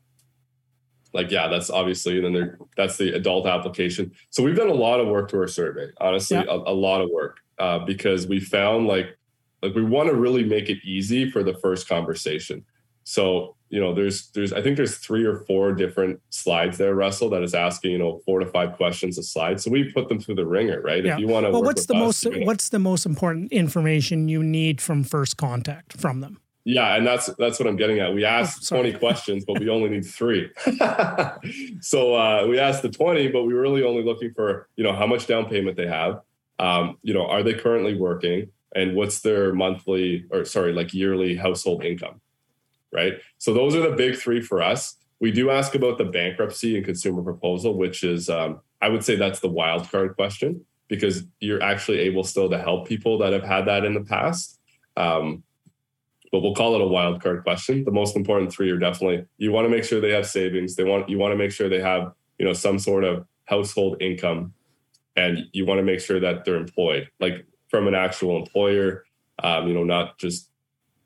like 1.13 1.31
yeah, 1.31 1.47
that's 1.47 1.69
obviously 1.69 2.17
and 2.17 2.25
then 2.25 2.33
there 2.33 2.59
that's 2.75 2.97
the 2.97 3.15
adult 3.15 3.47
application. 3.47 4.11
So 4.29 4.43
we've 4.43 4.55
done 4.55 4.69
a 4.69 4.73
lot 4.73 4.99
of 4.99 5.07
work 5.07 5.29
to 5.31 5.37
our 5.39 5.47
survey, 5.47 5.89
honestly, 5.99 6.37
yeah. 6.37 6.43
a, 6.43 6.55
a, 6.55 6.75
lot 6.75 7.01
of 7.01 7.09
work 7.09 7.39
uh, 7.57 7.79
because 7.79 8.27
we 8.27 8.39
found 8.39 8.87
like 8.87 9.17
like 9.63 9.73
we 9.73 9.83
want 9.83 10.09
to 10.09 10.15
really 10.15 10.43
make 10.43 10.69
it 10.69 10.77
easy 10.83 11.31
for 11.31 11.43
the 11.43 11.55
first 11.55 11.87
conversation. 11.87 12.63
So 13.03 13.56
you 13.69 13.79
know, 13.79 13.93
there's 13.93 14.29
there's 14.31 14.53
I 14.53 14.61
think 14.61 14.77
there's 14.77 14.97
three 14.97 15.25
or 15.25 15.39
four 15.45 15.73
different 15.73 16.21
slides 16.29 16.77
there, 16.77 16.95
Russell, 16.95 17.29
that 17.31 17.43
is 17.43 17.53
asking 17.53 17.91
you 17.91 17.97
know 17.97 18.21
four 18.25 18.39
to 18.39 18.45
five 18.45 18.73
questions 18.73 19.17
a 19.17 19.23
slide. 19.23 19.59
So 19.59 19.69
we 19.69 19.91
put 19.91 20.07
them 20.07 20.19
through 20.19 20.35
the 20.35 20.45
ringer, 20.45 20.81
right? 20.81 21.03
Yeah. 21.03 21.13
If 21.13 21.19
you 21.19 21.27
want 21.27 21.45
to, 21.45 21.51
well, 21.51 21.63
what's 21.63 21.85
the 21.85 21.95
us, 21.95 22.25
most 22.25 22.37
what's 22.45 22.69
the 22.69 22.79
most 22.79 23.05
important 23.05 23.51
information 23.51 24.29
you 24.29 24.41
need 24.41 24.81
from 24.81 25.03
first 25.03 25.37
contact 25.37 25.93
from 25.93 26.21
them? 26.21 26.39
Yeah, 26.63 26.95
and 26.95 27.07
that's 27.07 27.27
that's 27.37 27.59
what 27.59 27.67
I'm 27.67 27.77
getting 27.77 27.99
at. 27.99 28.13
We 28.13 28.25
oh, 28.25 28.29
asked 28.29 28.71
oh, 28.73 28.81
20 28.81 28.99
questions, 28.99 29.45
but 29.45 29.57
we 29.57 29.69
only 29.69 29.89
need 29.89 30.05
three. 30.05 30.51
so 31.79 32.13
uh, 32.13 32.45
we 32.45 32.59
asked 32.59 32.81
the 32.81 32.89
20, 32.89 33.29
but 33.29 33.43
we 33.43 33.53
were 33.53 33.61
really 33.61 33.83
only 33.83 34.03
looking 34.03 34.33
for 34.33 34.67
you 34.75 34.83
know 34.83 34.93
how 34.93 35.07
much 35.07 35.27
down 35.27 35.45
payment 35.45 35.77
they 35.77 35.87
have, 35.87 36.19
Um, 36.59 36.97
you 37.03 37.13
know, 37.13 37.25
are 37.25 37.41
they 37.41 37.53
currently 37.53 37.95
working? 37.95 38.51
And 38.75 38.95
what's 38.95 39.21
their 39.21 39.53
monthly 39.53 40.25
or 40.29 40.43
sorry, 40.43 40.73
like 40.73 40.93
yearly 40.93 41.37
household 41.37 41.85
income? 41.85 42.19
Right. 42.93 43.15
So 43.37 43.53
those 43.53 43.75
are 43.75 43.81
the 43.81 43.95
big 43.95 44.15
three 44.15 44.41
for 44.41 44.61
us. 44.61 44.95
We 45.19 45.31
do 45.31 45.49
ask 45.49 45.75
about 45.75 45.97
the 45.97 46.05
bankruptcy 46.05 46.77
and 46.77 46.85
consumer 46.85 47.21
proposal, 47.21 47.77
which 47.77 48.03
is, 48.03 48.29
um, 48.29 48.61
I 48.81 48.89
would 48.89 49.03
say 49.03 49.15
that's 49.15 49.39
the 49.39 49.49
wild 49.49 49.89
card 49.91 50.15
question 50.15 50.65
because 50.87 51.23
you're 51.39 51.61
actually 51.61 51.99
able 51.99 52.23
still 52.23 52.49
to 52.49 52.57
help 52.57 52.87
people 52.87 53.17
that 53.17 53.33
have 53.33 53.43
had 53.43 53.65
that 53.65 53.83
in 53.83 53.93
the 53.93 54.03
past. 54.03 54.59
Um, 54.95 55.43
but 56.31 56.41
we'll 56.41 56.55
call 56.55 56.75
it 56.75 56.81
a 56.81 56.87
wild 56.87 57.21
card 57.21 57.43
question. 57.43 57.83
The 57.83 57.91
most 57.91 58.15
important 58.15 58.51
three 58.51 58.69
are 58.71 58.77
definitely 58.77 59.25
you 59.37 59.51
want 59.51 59.65
to 59.65 59.69
make 59.69 59.83
sure 59.83 60.01
they 60.01 60.11
have 60.11 60.27
savings. 60.27 60.75
They 60.75 60.83
want 60.83 61.09
you 61.09 61.17
want 61.17 61.31
to 61.31 61.37
make 61.37 61.51
sure 61.51 61.69
they 61.69 61.81
have 61.81 62.11
you 62.37 62.45
know 62.45 62.53
some 62.53 62.79
sort 62.79 63.03
of 63.03 63.25
household 63.45 64.01
income, 64.01 64.53
and 65.15 65.45
you 65.53 65.65
want 65.65 65.79
to 65.79 65.83
make 65.83 66.01
sure 66.01 66.19
that 66.19 66.43
they're 66.43 66.55
employed, 66.55 67.09
like 67.19 67.45
from 67.69 67.87
an 67.87 67.95
actual 67.95 68.37
employer. 68.37 69.05
Um, 69.43 69.67
you 69.67 69.73
know, 69.73 69.83
not 69.83 70.17
just 70.17 70.49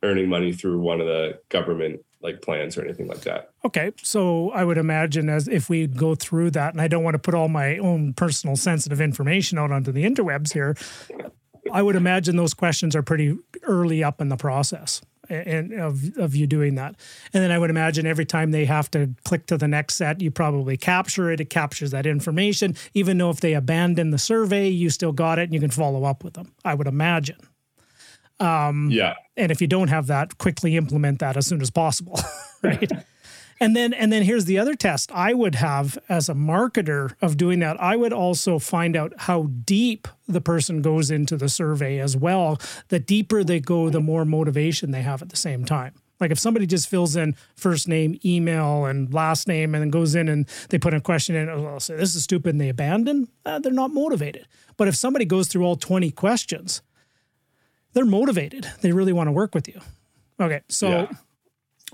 earning 0.03 0.29
money 0.29 0.51
through 0.53 0.79
one 0.79 0.99
of 0.99 1.07
the 1.07 1.39
government 1.49 2.01
like 2.21 2.41
plans 2.41 2.77
or 2.77 2.83
anything 2.83 3.07
like 3.07 3.21
that. 3.21 3.49
Okay, 3.65 3.91
so 4.03 4.51
I 4.51 4.63
would 4.63 4.77
imagine 4.77 5.29
as 5.29 5.47
if 5.47 5.69
we 5.69 5.87
go 5.87 6.15
through 6.15 6.51
that, 6.51 6.73
and 6.73 6.81
I 6.81 6.87
don't 6.87 7.03
want 7.03 7.15
to 7.15 7.19
put 7.19 7.33
all 7.33 7.47
my 7.47 7.77
own 7.77 8.13
personal 8.13 8.55
sensitive 8.55 9.01
information 9.01 9.57
out 9.57 9.71
onto 9.71 9.91
the 9.91 10.03
interwebs 10.03 10.53
here. 10.53 10.75
I 11.71 11.81
would 11.81 11.95
imagine 11.95 12.35
those 12.35 12.53
questions 12.53 12.95
are 12.95 13.03
pretty 13.03 13.37
early 13.63 14.03
up 14.03 14.21
in 14.21 14.29
the 14.29 14.37
process 14.37 15.01
and 15.29 15.73
of, 15.73 16.17
of 16.17 16.35
you 16.35 16.47
doing 16.47 16.75
that. 16.75 16.95
And 17.33 17.43
then 17.43 17.51
I 17.51 17.57
would 17.57 17.69
imagine 17.69 18.05
every 18.05 18.25
time 18.25 18.51
they 18.51 18.65
have 18.65 18.91
to 18.91 19.11
click 19.23 19.45
to 19.47 19.57
the 19.57 19.67
next 19.67 19.95
set, 19.95 20.21
you 20.21 20.31
probably 20.31 20.77
capture 20.77 21.31
it. 21.31 21.39
It 21.39 21.49
captures 21.49 21.91
that 21.91 22.05
information. 22.05 22.75
Even 22.93 23.17
though 23.17 23.29
if 23.29 23.39
they 23.39 23.53
abandon 23.53 24.11
the 24.11 24.17
survey, 24.17 24.67
you 24.67 24.89
still 24.89 25.13
got 25.13 25.39
it 25.39 25.43
and 25.43 25.53
you 25.53 25.59
can 25.59 25.71
follow 25.71 26.03
up 26.03 26.23
with 26.23 26.33
them. 26.33 26.53
I 26.65 26.73
would 26.73 26.87
imagine. 26.87 27.37
Um, 28.41 28.89
yeah. 28.91 29.15
And 29.37 29.51
if 29.51 29.61
you 29.61 29.67
don't 29.67 29.89
have 29.89 30.07
that, 30.07 30.37
quickly 30.37 30.75
implement 30.75 31.19
that 31.19 31.37
as 31.37 31.47
soon 31.47 31.61
as 31.61 31.69
possible. 31.69 32.19
right. 32.63 32.91
And 33.61 33.75
then 33.75 33.93
and 33.93 34.11
then 34.11 34.23
here's 34.23 34.45
the 34.45 34.57
other 34.57 34.73
test 34.73 35.11
I 35.11 35.35
would 35.35 35.53
have 35.55 35.97
as 36.09 36.27
a 36.29 36.33
marketer 36.33 37.13
of 37.21 37.37
doing 37.37 37.59
that. 37.59 37.79
I 37.79 37.95
would 37.95 38.11
also 38.11 38.57
find 38.57 38.95
out 38.95 39.13
how 39.15 39.43
deep 39.43 40.07
the 40.27 40.41
person 40.41 40.81
goes 40.81 41.11
into 41.11 41.37
the 41.37 41.47
survey 41.47 41.99
as 41.99 42.17
well. 42.17 42.59
The 42.87 42.99
deeper 42.99 43.43
they 43.43 43.59
go, 43.59 43.91
the 43.91 44.01
more 44.01 44.25
motivation 44.25 44.89
they 44.89 45.03
have 45.03 45.21
at 45.21 45.29
the 45.29 45.37
same 45.37 45.63
time. 45.63 45.93
Like 46.19 46.31
if 46.31 46.39
somebody 46.39 46.65
just 46.65 46.89
fills 46.89 47.15
in 47.15 47.35
first 47.55 47.87
name, 47.87 48.19
email, 48.25 48.85
and 48.85 49.13
last 49.13 49.47
name, 49.47 49.75
and 49.75 49.81
then 49.83 49.89
goes 49.91 50.15
in 50.15 50.27
and 50.27 50.47
they 50.69 50.79
put 50.79 50.95
a 50.95 51.01
question 51.01 51.35
in, 51.35 51.47
oh, 51.47 51.65
I'll 51.65 51.79
say 51.79 51.95
this 51.95 52.15
is 52.15 52.23
stupid, 52.23 52.55
and 52.55 52.61
they 52.61 52.69
abandon, 52.69 53.27
uh, 53.45 53.59
they're 53.59 53.71
not 53.71 53.91
motivated. 53.91 54.47
But 54.77 54.87
if 54.87 54.95
somebody 54.95 55.25
goes 55.25 55.47
through 55.47 55.65
all 55.65 55.75
20 55.75 56.09
questions, 56.11 56.81
they're 57.93 58.05
motivated. 58.05 58.67
They 58.81 58.91
really 58.91 59.13
want 59.13 59.27
to 59.27 59.31
work 59.31 59.55
with 59.55 59.67
you. 59.67 59.79
Okay, 60.39 60.61
so 60.67 60.89
yeah 60.89 61.11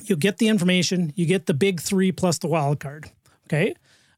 you 0.05 0.15
get 0.15 0.37
the 0.37 0.47
information, 0.47 1.13
you 1.15 1.25
get 1.25 1.45
the 1.45 1.53
big 1.53 1.81
three 1.81 2.11
plus 2.11 2.37
the 2.37 2.47
wild 2.47 2.79
card. 2.79 3.09
Okay. 3.47 3.73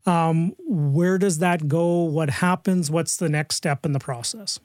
Um, 0.05 0.55
where 0.59 1.17
does 1.17 1.39
that 1.39 1.67
go? 1.67 2.03
What 2.03 2.29
happens? 2.29 2.89
What's 2.89 3.17
the 3.17 3.29
next 3.29 3.55
step 3.55 3.85
in 3.85 3.91
the 3.91 3.99
process? 3.99 4.59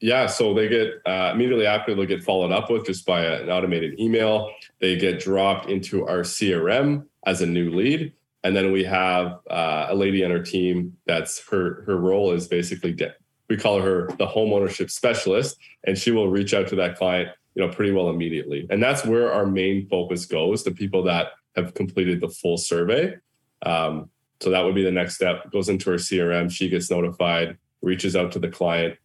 Yeah, 0.00 0.26
so 0.26 0.54
they 0.54 0.68
get 0.68 1.02
uh, 1.04 1.32
immediately 1.34 1.66
after 1.66 1.94
they'll 1.94 2.06
get 2.06 2.22
followed 2.22 2.52
up 2.52 2.70
with 2.70 2.86
just 2.86 3.04
by 3.04 3.24
an 3.24 3.50
automated 3.50 3.98
email. 4.00 4.50
They 4.80 4.96
get 4.96 5.20
dropped 5.20 5.68
into 5.68 6.06
our 6.06 6.20
CRM 6.20 7.04
as 7.26 7.42
a 7.42 7.46
new 7.46 7.70
lead, 7.70 8.14
and 8.42 8.56
then 8.56 8.72
we 8.72 8.82
have 8.84 9.40
uh, 9.50 9.88
a 9.90 9.94
lady 9.94 10.24
on 10.24 10.30
our 10.30 10.42
team 10.42 10.96
that's 11.06 11.46
her 11.50 11.82
her 11.84 11.98
role 11.98 12.32
is 12.32 12.48
basically 12.48 12.92
de- 12.92 13.14
we 13.50 13.58
call 13.58 13.80
her 13.80 14.08
the 14.16 14.26
home 14.26 14.52
ownership 14.52 14.90
specialist, 14.90 15.58
and 15.84 15.98
she 15.98 16.10
will 16.10 16.30
reach 16.30 16.54
out 16.54 16.68
to 16.68 16.76
that 16.76 16.96
client 16.96 17.28
you 17.54 17.66
know 17.66 17.72
pretty 17.72 17.92
well 17.92 18.08
immediately. 18.08 18.66
And 18.70 18.82
that's 18.82 19.04
where 19.04 19.32
our 19.32 19.44
main 19.44 19.86
focus 19.88 20.24
goes 20.24 20.64
the 20.64 20.70
people 20.70 21.02
that 21.04 21.32
have 21.56 21.74
completed 21.74 22.20
the 22.20 22.28
full 22.28 22.56
survey. 22.56 23.16
Um, 23.62 24.08
so 24.40 24.50
that 24.50 24.64
would 24.64 24.74
be 24.74 24.84
the 24.84 24.90
next 24.90 25.16
step. 25.16 25.50
Goes 25.50 25.68
into 25.68 25.90
our 25.90 25.96
crm 25.96 26.50
she 26.50 26.70
gets 26.70 26.90
notified 26.90 27.58
reaches 27.82 28.16
out 28.16 28.32
to 28.32 28.38
the 28.38 28.48
client. 28.48 28.96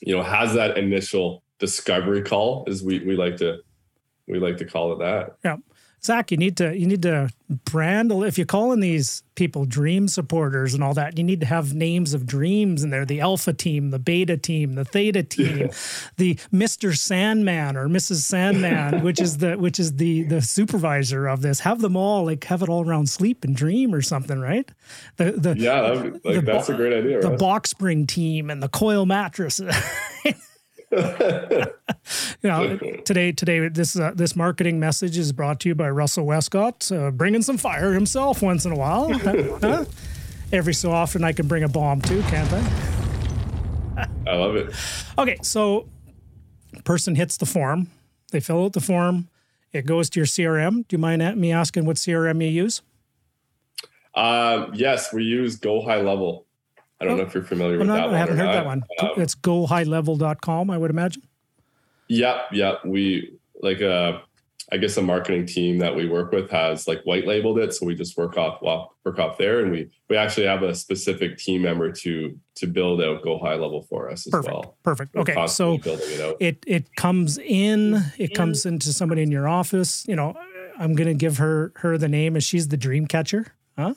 You 0.00 0.16
know 0.16 0.22
has 0.22 0.54
that 0.54 0.78
initial 0.78 1.42
discovery 1.58 2.22
call 2.22 2.64
as 2.68 2.82
we, 2.82 2.98
we 3.00 3.16
like 3.16 3.38
to 3.38 3.58
we 4.28 4.38
like 4.38 4.58
to 4.58 4.64
call 4.64 4.92
it 4.92 4.98
that. 4.98 5.36
Yeah 5.44 5.56
Zach, 6.04 6.32
you 6.32 6.36
need 6.36 6.56
to 6.56 6.76
you 6.76 6.86
need 6.86 7.02
to 7.02 7.30
brand 7.64 8.10
if 8.10 8.36
you're 8.36 8.44
calling 8.44 8.80
these 8.80 9.22
people 9.36 9.64
dream 9.64 10.08
supporters 10.08 10.74
and 10.74 10.82
all 10.82 10.94
that, 10.94 11.16
you 11.16 11.22
need 11.22 11.38
to 11.40 11.46
have 11.46 11.74
names 11.74 12.12
of 12.12 12.26
dreams 12.26 12.82
in 12.82 12.90
there. 12.90 13.04
The 13.04 13.20
alpha 13.20 13.52
team, 13.52 13.90
the 13.90 14.00
beta 14.00 14.36
team, 14.36 14.74
the 14.74 14.84
theta 14.84 15.22
team, 15.22 15.70
the 16.16 16.34
Mr. 16.52 16.96
Sandman 16.96 17.76
or 17.76 17.88
Mrs. 17.88 18.22
Sandman, 18.22 19.02
which 19.02 19.20
is 19.20 19.38
the 19.38 19.54
which 19.54 19.78
is 19.78 19.94
the 19.96 20.24
the 20.24 20.42
supervisor 20.42 21.28
of 21.28 21.40
this. 21.40 21.60
Have 21.60 21.80
them 21.80 21.96
all 21.96 22.24
like 22.24 22.42
have 22.44 22.62
it 22.62 22.68
all 22.68 22.84
around 22.84 23.08
sleep 23.08 23.44
and 23.44 23.54
dream 23.54 23.94
or 23.94 24.02
something, 24.02 24.40
right? 24.40 24.68
The 25.18 25.32
the 25.32 25.56
Yeah, 25.56 25.80
like, 25.82 26.22
the, 26.22 26.40
that's 26.40 26.68
a 26.68 26.74
great 26.74 26.92
idea. 26.92 27.20
The 27.20 27.30
right? 27.30 27.38
box 27.38 27.70
spring 27.70 28.08
team 28.08 28.50
and 28.50 28.60
the 28.60 28.68
coil 28.68 29.06
mattress. 29.06 29.60
you 30.92 31.70
know, 32.42 32.76
today, 33.04 33.32
today, 33.32 33.68
this 33.68 33.98
uh, 33.98 34.12
this 34.14 34.36
marketing 34.36 34.78
message 34.78 35.16
is 35.16 35.32
brought 35.32 35.58
to 35.60 35.70
you 35.70 35.74
by 35.74 35.88
Russell 35.88 36.26
Westcott, 36.26 36.92
uh, 36.92 37.10
bringing 37.10 37.40
some 37.40 37.56
fire 37.56 37.94
himself 37.94 38.42
once 38.42 38.66
in 38.66 38.72
a 38.72 38.76
while. 38.76 39.10
huh? 39.60 39.86
Every 40.52 40.74
so 40.74 40.92
often, 40.92 41.24
I 41.24 41.32
can 41.32 41.48
bring 41.48 41.62
a 41.62 41.68
bomb 41.68 42.02
too, 42.02 42.20
can't 42.24 42.52
I? 42.52 44.08
I 44.26 44.36
love 44.36 44.54
it. 44.54 44.74
Okay, 45.18 45.38
so 45.40 45.88
person 46.84 47.14
hits 47.14 47.38
the 47.38 47.46
form, 47.46 47.88
they 48.30 48.40
fill 48.40 48.64
out 48.64 48.74
the 48.74 48.80
form, 48.80 49.28
it 49.72 49.86
goes 49.86 50.10
to 50.10 50.20
your 50.20 50.26
CRM. 50.26 50.86
Do 50.88 50.94
you 50.94 50.98
mind 50.98 51.40
me 51.40 51.52
asking 51.52 51.86
what 51.86 51.96
CRM 51.96 52.44
you 52.44 52.50
use? 52.50 52.82
Um, 54.14 54.72
yes, 54.74 55.10
we 55.10 55.24
use 55.24 55.56
Go 55.56 55.80
High 55.80 56.02
Level. 56.02 56.46
I 57.02 57.04
don't 57.04 57.14
oh, 57.14 57.16
know 57.22 57.28
if 57.28 57.34
you're 57.34 57.42
familiar 57.42 57.78
with 57.78 57.86
not, 57.86 57.96
that 57.96 58.06
one. 58.06 58.14
I 58.14 58.18
haven't 58.18 58.36
heard 58.38 58.46
not. 58.46 58.52
that 58.52 58.66
one. 58.66 58.84
Um, 59.00 59.10
it's 59.16 59.34
gohighlevel.com, 59.34 60.70
I 60.70 60.78
would 60.78 60.90
imagine. 60.90 61.22
Yeah, 62.08 62.42
yeah. 62.52 62.76
We 62.84 63.38
like 63.60 63.82
uh 63.82 64.20
I 64.70 64.78
guess 64.78 64.96
a 64.96 65.02
marketing 65.02 65.44
team 65.44 65.78
that 65.78 65.94
we 65.94 66.08
work 66.08 66.32
with 66.32 66.50
has 66.50 66.88
like 66.88 67.02
white 67.02 67.26
labeled 67.26 67.58
it. 67.58 67.74
So 67.74 67.84
we 67.84 67.94
just 67.94 68.16
work 68.16 68.38
off 68.38 68.62
well, 68.62 68.94
work 69.04 69.18
off 69.18 69.36
there. 69.36 69.60
And 69.60 69.70
we 69.70 69.90
we 70.08 70.16
actually 70.16 70.46
have 70.46 70.62
a 70.62 70.74
specific 70.74 71.36
team 71.36 71.62
member 71.62 71.92
to 71.92 72.38
to 72.56 72.66
build 72.66 73.02
out 73.02 73.22
Go 73.22 73.38
High 73.38 73.54
Level 73.54 73.82
for 73.82 74.10
us 74.10 74.26
as 74.26 74.30
Perfect. 74.30 74.54
well. 74.54 74.76
Perfect. 74.82 75.14
We're 75.14 75.22
okay. 75.22 75.46
So 75.46 75.74
it, 75.84 76.36
it 76.40 76.64
it 76.66 76.96
comes 76.96 77.38
in, 77.38 78.02
it 78.18 78.34
comes 78.34 78.64
into 78.64 78.92
somebody 78.92 79.22
in 79.22 79.30
your 79.30 79.46
office. 79.48 80.06
You 80.08 80.16
know, 80.16 80.34
I'm 80.78 80.94
gonna 80.94 81.14
give 81.14 81.36
her 81.38 81.72
her 81.76 81.98
the 81.98 82.08
name 82.08 82.36
as 82.36 82.44
she's 82.44 82.68
the 82.68 82.78
dream 82.78 83.06
catcher. 83.06 83.48
Huh? 83.76 83.94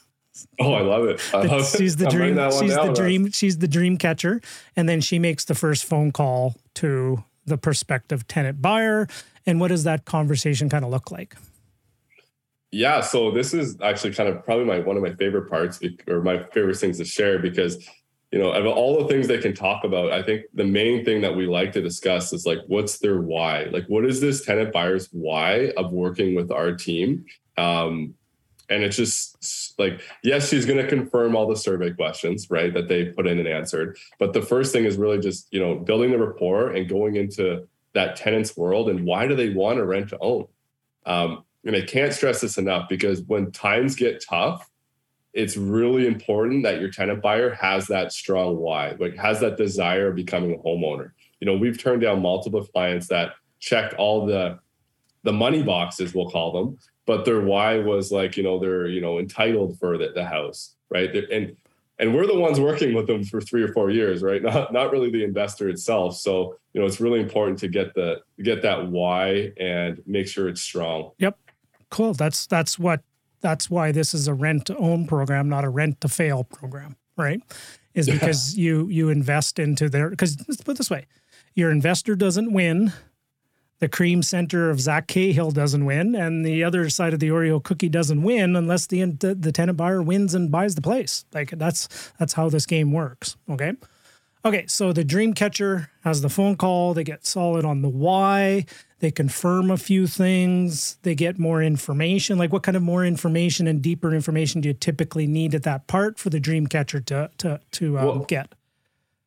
Oh, 0.60 0.74
I 0.74 0.82
love 0.82 1.06
it. 1.06 1.22
I 1.34 1.44
love 1.44 1.66
she's 1.66 1.95
the 1.95 2.07
dream. 2.07 2.36
She's 2.52 2.76
the 2.76 2.94
dream. 2.94 3.32
She's 3.32 3.57
the 3.57 3.68
dream 3.68 3.98
catcher, 3.98 4.41
and 4.76 4.88
then 4.88 5.02
she 5.02 5.20
makes 5.20 5.45
the 5.45 5.56
first 5.56 5.86
phone 5.86 6.12
call 6.12 6.56
to 6.76 7.24
the 7.45 7.57
prospective 7.57 8.28
tenant 8.28 8.62
buyer. 8.62 9.07
And 9.45 9.60
what 9.60 9.70
does 9.70 9.84
that 9.84 10.06
conversation 10.06 10.70
kind 10.70 10.84
of 10.84 10.91
look 10.91 11.12
like? 11.12 11.36
Yeah, 12.72 13.02
so 13.02 13.32
this 13.32 13.53
is 13.53 13.78
actually 13.82 14.14
kind 14.14 14.28
of 14.28 14.44
probably 14.44 14.66
my 14.66 14.80
one 14.80 14.98
of 14.98 15.03
my 15.03 15.14
favorite 15.14 15.49
parts, 15.49 15.80
or 16.07 16.22
my 16.22 16.44
favorite 16.52 16.78
things 16.78 16.98
to 16.98 17.06
share 17.06 17.40
because 17.40 17.88
you 18.32 18.40
know 18.40 18.52
of 18.52 18.66
all 18.66 19.02
the 19.02 19.07
things 19.07 19.28
they 19.28 19.38
can 19.38 19.53
talk 19.53 19.84
about 19.86 20.12
i 20.12 20.22
think 20.22 20.41
the 20.56 20.64
main 20.66 21.06
thing 21.06 21.22
that 21.22 21.34
we 21.34 21.45
like 21.45 21.72
to 21.72 21.82
discuss 21.82 22.34
is 22.34 22.45
like 22.45 22.57
what's 22.68 22.98
their 22.98 23.22
why 23.22 23.66
like 23.72 23.86
what 23.86 24.03
is 24.03 24.20
this 24.20 24.44
tenant 24.44 24.74
buyer's 24.74 25.07
why 25.12 25.72
of 25.78 25.94
working 25.94 26.36
with 26.36 26.52
our 26.52 26.74
team 26.74 27.24
um, 27.57 28.14
and 28.70 28.84
it's 28.84 28.96
just 28.96 29.78
like 29.78 30.02
yes 30.24 30.50
she's 30.50 30.66
going 30.66 30.82
to 30.82 30.88
confirm 30.88 31.36
all 31.36 31.48
the 31.48 31.56
survey 31.56 31.92
questions 31.92 32.50
right 32.50 32.74
that 32.74 32.88
they 32.88 33.06
put 33.06 33.28
in 33.28 33.40
and 33.40 33.48
answered. 33.48 33.98
But 34.20 34.34
the 34.34 34.42
first 34.42 34.72
thing 34.74 34.86
is 34.86 34.98
really 34.98 35.20
just 35.20 35.48
you 35.52 35.60
know 35.60 35.76
building 35.76 36.12
the 36.12 36.18
rapport 36.18 36.72
and 36.72 36.88
going 36.90 37.16
into 37.16 37.68
that 37.94 38.16
tenant's 38.16 38.58
world 38.58 38.90
and 38.90 39.06
why 39.06 39.28
do 39.28 39.36
they 39.36 39.50
want 39.50 39.78
to 39.78 39.86
rent 39.86 40.10
to 40.10 40.18
own? 40.20 40.48
Um, 41.06 41.44
and 41.66 41.76
i 41.76 41.82
can't 41.82 42.14
stress 42.14 42.42
this 42.42 42.58
enough 42.58 42.88
because 42.88 43.22
when 43.24 43.52
times 43.52 43.96
get 43.96 44.24
tough 44.24 44.70
it's 45.34 45.58
really 45.58 46.08
important 46.08 46.64
that 46.64 46.80
your 46.80 46.90
tenant 46.90 47.22
buyer 47.22 47.54
has 47.54 47.88
that 47.88 48.14
strong 48.14 48.56
why 48.58 48.96
like 49.00 49.16
has 49.18 49.42
that 49.42 49.58
desire 49.58 50.08
of 50.08 50.16
becoming 50.16 50.54
a 50.54 50.58
homeowner. 50.58 51.12
You 51.40 51.46
know 51.46 51.58
we've 51.58 51.78
turned 51.78 52.02
down 52.02 52.22
multiple 52.22 52.64
clients 52.64 53.08
that 53.10 53.34
checked 53.60 53.94
all 53.96 54.26
the 54.26 54.60
the 55.24 55.34
money 55.34 55.62
boxes 55.62 56.16
we'll 56.16 56.30
call 56.30 56.52
them 56.54 56.78
but 57.06 57.26
their 57.26 57.41
why 57.41 57.80
was 57.80 58.11
like 58.11 58.38
you 58.38 58.44
know 58.44 58.60
they're 58.60 58.88
you 58.88 59.02
know 59.02 59.19
entitled 59.19 59.77
for 59.80 59.98
the, 59.98 60.11
the 60.14 60.26
house 60.26 60.76
right? 60.90 61.15
And 61.15 61.56
and 61.98 62.14
we're 62.14 62.27
the 62.27 62.38
ones 62.38 62.60
working 62.60 62.94
with 62.94 63.07
them 63.07 63.23
for 63.23 63.40
three 63.40 63.64
or 63.64 63.72
four 63.72 63.90
years 63.90 64.22
right? 64.22 64.41
Not 64.44 64.73
not 64.73 64.91
really 64.91 65.10
the 65.10 65.23
investor 65.23 65.69
itself. 65.69 66.18
So 66.18 66.57
you 66.73 66.82
know 66.82 66.88
it's 66.88 66.99
really 66.99 67.19
important 67.19 67.60
to 67.60 67.68
get 67.68 67.94
the 67.94 68.22
get 68.44 68.61
that 68.61 68.88
why 68.88 69.52
and 69.60 70.02
make 70.06 70.27
sure 70.27 70.48
it's 70.48 70.61
strong. 70.61 71.11
Yep. 71.19 71.38
Cool. 71.90 72.14
That's 72.14 72.48
that's 72.48 72.77
what 72.80 73.02
that's 73.41 73.69
why 73.69 73.91
this 73.91 74.14
is 74.14 74.27
a 74.27 74.34
rent 74.34 74.65
to 74.65 74.77
own 74.77 75.06
program 75.06 75.49
not 75.49 75.64
a 75.64 75.69
rent 75.69 76.02
to 76.02 76.10
fail 76.10 76.44
program 76.44 76.95
right? 77.18 77.41
Is 77.94 78.10
because 78.10 78.56
yeah. 78.56 78.64
you 78.64 78.88
you 78.90 79.10
invest 79.10 79.60
into 79.60 79.90
their 79.90 80.10
because 80.10 80.38
let's 80.48 80.61
put 80.61 80.73
it 80.73 80.77
this 80.77 80.90
way, 80.90 81.06
your 81.53 81.72
investor 81.72 82.15
doesn't 82.15 82.52
win, 82.52 82.94
the 83.80 83.89
cream 83.89 84.23
center 84.23 84.69
of 84.69 84.80
Zach 84.80 85.07
Cahill 85.07 85.52
doesn't 85.52 85.85
win, 85.85 86.15
and 86.15 86.45
the 86.45 86.64
other 86.64 86.89
side 86.89 87.14
of 87.14 87.19
the 87.19 87.30
Oreo 87.30 87.61
cookie 87.61 87.89
doesn't 87.89 88.23
win 88.23 88.56
unless 88.56 88.88
the, 88.88 89.03
the 89.03 89.35
the 89.35 89.52
tenant 89.52 89.77
buyer 89.77 90.02
wins 90.02 90.34
and 90.34 90.52
buys 90.52 90.76
the 90.76 90.81
place. 90.81 91.26
Like 91.34 91.52
that's 91.52 92.11
that's 92.18 92.34
how 92.34 92.49
this 92.49 92.65
game 92.65 92.91
works. 92.91 93.35
Okay. 93.49 93.73
Okay, 94.45 94.65
so 94.68 94.93
the 94.93 95.03
dream 95.03 95.34
catcher 95.34 95.89
has 96.03 96.22
the 96.22 96.30
phone 96.30 96.56
call. 96.56 96.93
They 96.93 97.03
get 97.03 97.26
solid 97.26 97.65
on 97.65 97.81
the 97.81 97.89
why. 97.89 98.65
They 98.99 99.10
confirm 99.10 99.72
a 99.72 99.77
few 99.77 100.06
things. 100.06 100.99
They 101.02 101.15
get 101.15 101.39
more 101.39 101.64
information. 101.64 102.38
Like, 102.38 102.53
what 102.53 102.61
kind 102.61 102.77
of 102.77 102.84
more 102.84 103.03
information 103.03 103.65
and 103.65 103.81
deeper 103.81 104.14
information 104.14 104.61
do 104.61 104.69
you 104.69 104.73
typically 104.76 105.26
need 105.26 105.56
at 105.56 105.64
that 105.64 105.88
part 105.88 106.19
for 106.19 106.30
the 106.30 106.39
dream 106.39 106.68
catcher 106.68 107.02
to 107.02 107.31
to 107.39 107.60
to 107.72 107.97
um, 107.97 108.06
well, 108.06 108.19
get? 108.19 108.53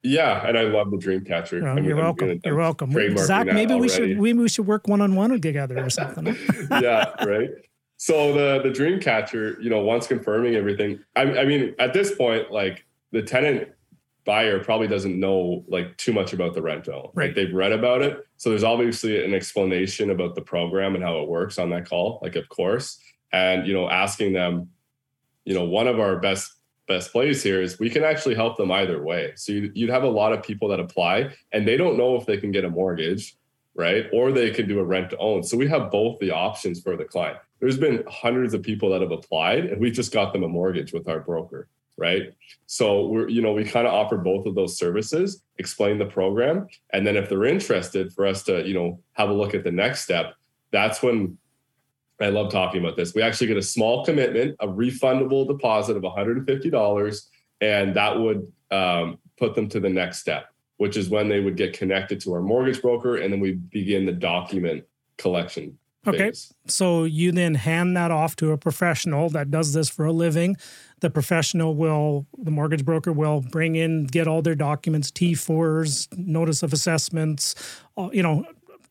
Yeah, 0.03 0.47
and 0.47 0.57
I 0.57 0.63
love 0.63 0.91
the 0.91 0.97
Dreamcatcher. 0.97 1.63
Oh, 1.63 1.67
I 1.67 1.75
mean, 1.75 1.85
you're, 1.85 1.97
welcome. 1.97 2.29
Gonna, 2.29 2.41
you're 2.45 2.55
uh, 2.55 2.65
welcome. 2.65 2.93
Zach, 3.19 3.47
maybe 3.47 3.75
we 3.75 3.89
should 3.89 4.19
maybe 4.19 4.39
we 4.39 4.49
should 4.49 4.67
work 4.67 4.87
one 4.87 5.01
on 5.01 5.17
one 5.17 5.41
together 5.41 5.85
or 5.85 5.91
something. 5.91 6.27
yeah, 6.71 7.25
right. 7.25 7.51
So 7.97 8.33
the 8.33 8.63
the 8.63 8.71
Dreamcatcher, 8.71 9.63
you 9.63 9.71
know, 9.71 9.81
once 9.81 10.07
confirming 10.07 10.55
everything, 10.55 11.01
I, 11.17 11.23
I 11.23 11.45
mean, 11.45 11.75
at 11.81 11.93
this 11.93 12.15
point, 12.15 12.53
like 12.53 12.87
the 13.11 13.23
tenant 13.23 13.69
buyer 14.25 14.63
probably 14.63 14.87
doesn't 14.87 15.19
know 15.19 15.65
like 15.69 15.97
too 15.97 16.13
much 16.13 16.33
about 16.33 16.55
the 16.55 16.63
rental. 16.63 17.11
Right. 17.15 17.27
Like 17.27 17.35
they've 17.35 17.55
read 17.55 17.73
about 17.73 18.03
it, 18.03 18.25
so 18.37 18.51
there's 18.51 18.65
obviously 18.65 19.25
an 19.25 19.35
explanation 19.35 20.11
about 20.11 20.37
the 20.37 20.43
program 20.43 20.95
and 20.95 21.03
how 21.03 21.19
it 21.21 21.29
works 21.29 21.59
on 21.59 21.71
that 21.71 21.89
call. 21.89 22.21
Like, 22.23 22.37
of 22.37 22.49
course, 22.49 23.01
and 23.33 23.67
you 23.67 23.75
know, 23.75 23.91
asking 23.91 24.33
them, 24.33 24.69
you 25.45 25.55
know, 25.55 25.65
one 25.65 25.89
of 25.89 25.99
our 25.99 26.21
best 26.21 26.53
best 26.89 27.13
plays 27.13 27.43
here 27.43 27.63
is 27.63 27.79
we 27.79 27.91
can 27.91 28.03
actually 28.03 28.35
help 28.35 28.57
them 28.57 28.73
either 28.73 29.03
way. 29.03 29.33
So 29.37 29.53
you'd, 29.53 29.77
you'd 29.77 29.91
have 29.91 30.03
a 30.03 30.09
lot 30.09 30.33
of 30.33 30.43
people 30.43 30.69
that 30.69 30.81
apply 30.81 31.31
and 31.53 31.69
they 31.69 31.77
don't 31.77 31.97
know 31.97 32.17
if 32.17 32.27
they 32.27 32.39
can 32.39 32.51
get 32.51 32.65
a 32.65 32.71
mortgage, 32.71 33.37
right? 33.75 34.07
Or 34.13 34.33
they 34.33 34.51
can 34.51 34.67
do 34.67 34.81
a 34.81 34.85
rent 34.85 35.11
to 35.11 35.19
own. 35.19 35.43
So 35.45 35.57
we 35.57 35.69
have 35.69 35.91
both 35.91 36.19
the 36.19 36.33
options 36.33 36.81
for 36.81 36.97
the 36.97 37.05
client. 37.05 37.39
There's 37.61 37.79
been 37.79 38.03
hundreds 38.09 38.55
of 38.55 38.63
people 38.63 38.91
that 38.91 39.03
have 39.03 39.13
applied 39.13 39.67
and 39.67 39.81
we 39.81 39.91
just 39.91 40.13
got 40.13 40.33
them 40.33 40.43
a 40.43 40.49
mortgage 40.49 40.93
with 40.93 41.09
our 41.09 41.21
broker, 41.21 41.69
right? 41.97 42.35
So 42.67 43.07
we're, 43.07 43.29
you 43.29 43.43
know, 43.43 43.53
we 43.53 43.65
kind 43.65 43.87
of 43.87 43.93
offer 43.93 44.17
both 44.17 44.47
of 44.47 44.55
those 44.55 44.79
services, 44.79 45.43
explain 45.59 45.99
the 45.99 46.07
program, 46.07 46.67
and 46.93 47.07
then 47.07 47.17
if 47.17 47.29
they're 47.29 47.45
interested 47.45 48.13
for 48.13 48.27
us 48.27 48.43
to, 48.45 48.67
you 48.67 48.75
know, 48.75 49.01
have 49.13 49.29
a 49.29 49.35
look 49.35 49.55
at 49.55 49.65
the 49.65 49.73
next 49.73 50.03
step, 50.03 50.35
that's 50.71 51.03
when 51.03 51.39
I 52.21 52.31
love 52.31 52.51
talking 52.51 52.81
about 52.81 52.97
this. 52.97 53.15
We 53.15 53.23
actually 53.23 53.47
get 53.47 53.57
a 53.57 53.63
small 53.63 54.05
commitment, 54.05 54.57
a 54.61 54.67
refundable 54.67 55.47
deposit 55.47 55.97
of 55.97 56.03
$150, 56.03 57.27
and 57.61 57.95
that 57.95 58.19
would 58.19 58.53
um, 58.71 59.19
put 59.37 59.55
them 59.55 59.69
to 59.69 59.81
the 59.81 59.89
next 59.89 60.19
step, 60.19 60.47
which 60.79 60.97
is 60.97 61.09
when 61.09 61.29
they 61.29 61.41
would 61.41 61.57
get 61.57 61.73
connected 61.73 62.21
to 62.23 62.33
our 62.33 62.43
mortgage 62.43 62.83
broker, 62.83 63.17
and 63.17 63.33
then 63.33 63.41
we 63.41 63.53
begin 63.53 64.05
the 64.05 64.13
document 64.13 64.85
collection. 65.17 65.79
Okay. 66.07 66.19
Phase. 66.19 66.55
So 66.67 67.05
you 67.05 67.33
then 67.33 67.55
hand 67.55 67.97
that 67.97 68.11
off 68.11 68.37
to 68.37 68.53
a 68.53 68.59
professional 68.59 69.29
that 69.31 69.51
does 69.51 69.73
this 69.73 69.89
for 69.89 70.07
a 70.07 70.13
living. 70.13 70.57
The 71.01 71.11
professional 71.11 71.75
will, 71.75 72.27
the 72.37 72.51
mortgage 72.51 72.85
broker 72.85 73.13
will 73.13 73.41
bring 73.41 73.77
in, 73.77 74.07
get 74.07 74.27
all 74.27 74.41
their 74.41 74.55
documents, 74.55 75.11
T4s, 75.11 76.17
notice 76.17 76.63
of 76.63 76.73
assessments, 76.73 77.55
you 78.13 78.23
know, 78.23 78.45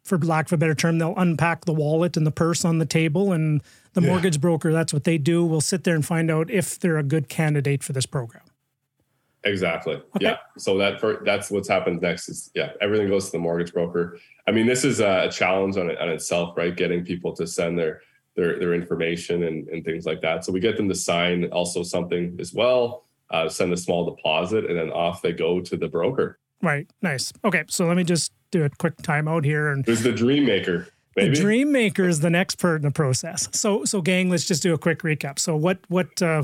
for 0.07 0.17
lack 0.17 0.47
of 0.47 0.53
a 0.53 0.57
better 0.57 0.75
term, 0.75 0.97
they'll 0.97 1.13
unpack 1.17 1.65
the 1.65 1.73
wallet 1.73 2.17
and 2.17 2.25
the 2.25 2.31
purse 2.31 2.63
on 2.63 2.79
the 2.79 2.85
table, 2.85 3.31
and 3.31 3.61
the 3.93 4.01
yeah. 4.01 4.07
mortgage 4.07 4.39
broker, 4.39 4.71
that's 4.71 4.93
what 4.93 5.03
they 5.03 5.17
do, 5.17 5.45
will 5.45 5.61
sit 5.61 5.83
there 5.83 5.95
and 5.95 6.05
find 6.05 6.31
out 6.31 6.49
if 6.49 6.79
they're 6.79 6.97
a 6.97 7.03
good 7.03 7.29
candidate 7.29 7.83
for 7.83 7.93
this 7.93 8.05
program. 8.05 8.43
Exactly. 9.43 9.95
Okay. 9.95 10.05
Yeah. 10.19 10.37
So 10.57 10.77
that 10.77 10.99
for, 10.99 11.21
that's 11.23 11.49
what's 11.49 11.69
happened 11.69 12.01
next 12.01 12.27
is 12.27 12.51
yeah, 12.53 12.71
everything 12.81 13.07
goes 13.07 13.25
to 13.25 13.31
the 13.33 13.39
mortgage 13.39 13.73
broker. 13.73 14.17
I 14.47 14.51
mean, 14.51 14.65
this 14.65 14.83
is 14.83 14.99
a 14.99 15.29
challenge 15.31 15.77
on, 15.77 15.89
it, 15.89 15.97
on 15.99 16.09
itself, 16.09 16.57
right? 16.57 16.75
Getting 16.75 17.05
people 17.05 17.33
to 17.35 17.47
send 17.47 17.77
their 17.77 18.01
their 18.35 18.59
their 18.59 18.73
information 18.73 19.43
and, 19.43 19.67
and 19.69 19.85
things 19.85 20.05
like 20.05 20.21
that. 20.21 20.43
So 20.43 20.51
we 20.51 20.59
get 20.59 20.77
them 20.77 20.89
to 20.89 20.95
sign 20.95 21.45
also 21.45 21.81
something 21.83 22.37
as 22.39 22.53
well, 22.53 23.05
uh, 23.29 23.47
send 23.47 23.71
a 23.73 23.77
small 23.77 24.05
deposit, 24.05 24.65
and 24.65 24.77
then 24.77 24.91
off 24.91 25.21
they 25.21 25.31
go 25.31 25.61
to 25.61 25.77
the 25.77 25.87
broker. 25.87 26.39
Right. 26.61 26.87
Nice. 27.01 27.31
Okay. 27.43 27.63
So 27.67 27.85
let 27.85 27.97
me 27.97 28.03
just 28.03 28.31
do 28.51 28.63
a 28.63 28.69
quick 28.69 28.97
timeout 28.97 29.45
here. 29.45 29.69
And 29.69 29.85
there's 29.85 30.03
the 30.03 30.11
dream 30.11 30.45
maker. 30.45 30.87
Maybe? 31.15 31.29
The 31.29 31.41
dream 31.41 31.71
maker 31.71 32.07
is 32.07 32.19
the 32.19 32.29
next 32.29 32.59
part 32.59 32.77
in 32.77 32.83
the 32.83 32.91
process. 32.91 33.49
So, 33.51 33.85
so 33.85 34.01
gang, 34.01 34.29
let's 34.29 34.45
just 34.45 34.61
do 34.61 34.73
a 34.73 34.77
quick 34.77 34.99
recap. 34.99 35.39
So, 35.39 35.55
what 35.55 35.79
what 35.87 36.21
uh, 36.21 36.43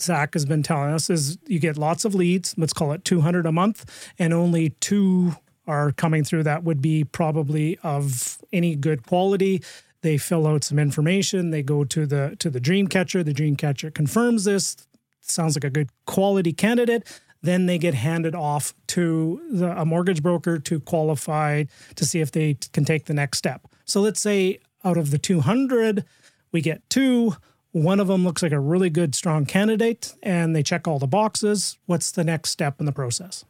Zach 0.00 0.34
has 0.34 0.44
been 0.44 0.64
telling 0.64 0.92
us 0.92 1.08
is 1.08 1.38
you 1.46 1.60
get 1.60 1.76
lots 1.78 2.04
of 2.04 2.14
leads. 2.14 2.54
Let's 2.58 2.72
call 2.72 2.92
it 2.92 3.04
200 3.04 3.46
a 3.46 3.52
month, 3.52 4.10
and 4.18 4.32
only 4.32 4.70
two 4.80 5.36
are 5.68 5.92
coming 5.92 6.24
through. 6.24 6.42
That 6.42 6.64
would 6.64 6.82
be 6.82 7.04
probably 7.04 7.78
of 7.84 8.38
any 8.52 8.74
good 8.74 9.06
quality. 9.06 9.62
They 10.00 10.16
fill 10.16 10.46
out 10.48 10.64
some 10.64 10.80
information. 10.80 11.50
They 11.50 11.62
go 11.62 11.84
to 11.84 12.06
the 12.06 12.36
to 12.40 12.50
the 12.50 12.60
dream 12.60 12.88
catcher. 12.88 13.22
The 13.22 13.32
dream 13.32 13.54
catcher 13.54 13.90
confirms 13.90 14.44
this. 14.44 14.76
Sounds 15.20 15.54
like 15.54 15.64
a 15.64 15.70
good 15.70 15.90
quality 16.06 16.52
candidate 16.52 17.06
then 17.42 17.66
they 17.66 17.78
get 17.78 17.94
handed 17.94 18.34
off 18.34 18.74
to 18.88 19.40
the, 19.50 19.80
a 19.80 19.84
mortgage 19.84 20.22
broker 20.22 20.58
to 20.58 20.80
qualify 20.80 21.64
to 21.94 22.04
see 22.04 22.20
if 22.20 22.32
they 22.32 22.54
can 22.72 22.84
take 22.84 23.06
the 23.06 23.14
next 23.14 23.38
step. 23.38 23.66
So 23.84 24.00
let's 24.00 24.20
say 24.20 24.58
out 24.84 24.96
of 24.96 25.10
the 25.10 25.18
200, 25.18 26.04
we 26.52 26.60
get 26.60 26.88
two. 26.90 27.34
One 27.72 28.00
of 28.00 28.08
them 28.08 28.24
looks 28.24 28.42
like 28.42 28.52
a 28.52 28.60
really 28.60 28.90
good, 28.90 29.14
strong 29.14 29.44
candidate, 29.44 30.14
and 30.22 30.56
they 30.56 30.62
check 30.62 30.88
all 30.88 30.98
the 30.98 31.06
boxes. 31.06 31.78
What's 31.86 32.10
the 32.10 32.24
next 32.24 32.50
step 32.50 32.80
in 32.80 32.86
the 32.86 32.92
process? 32.92 33.44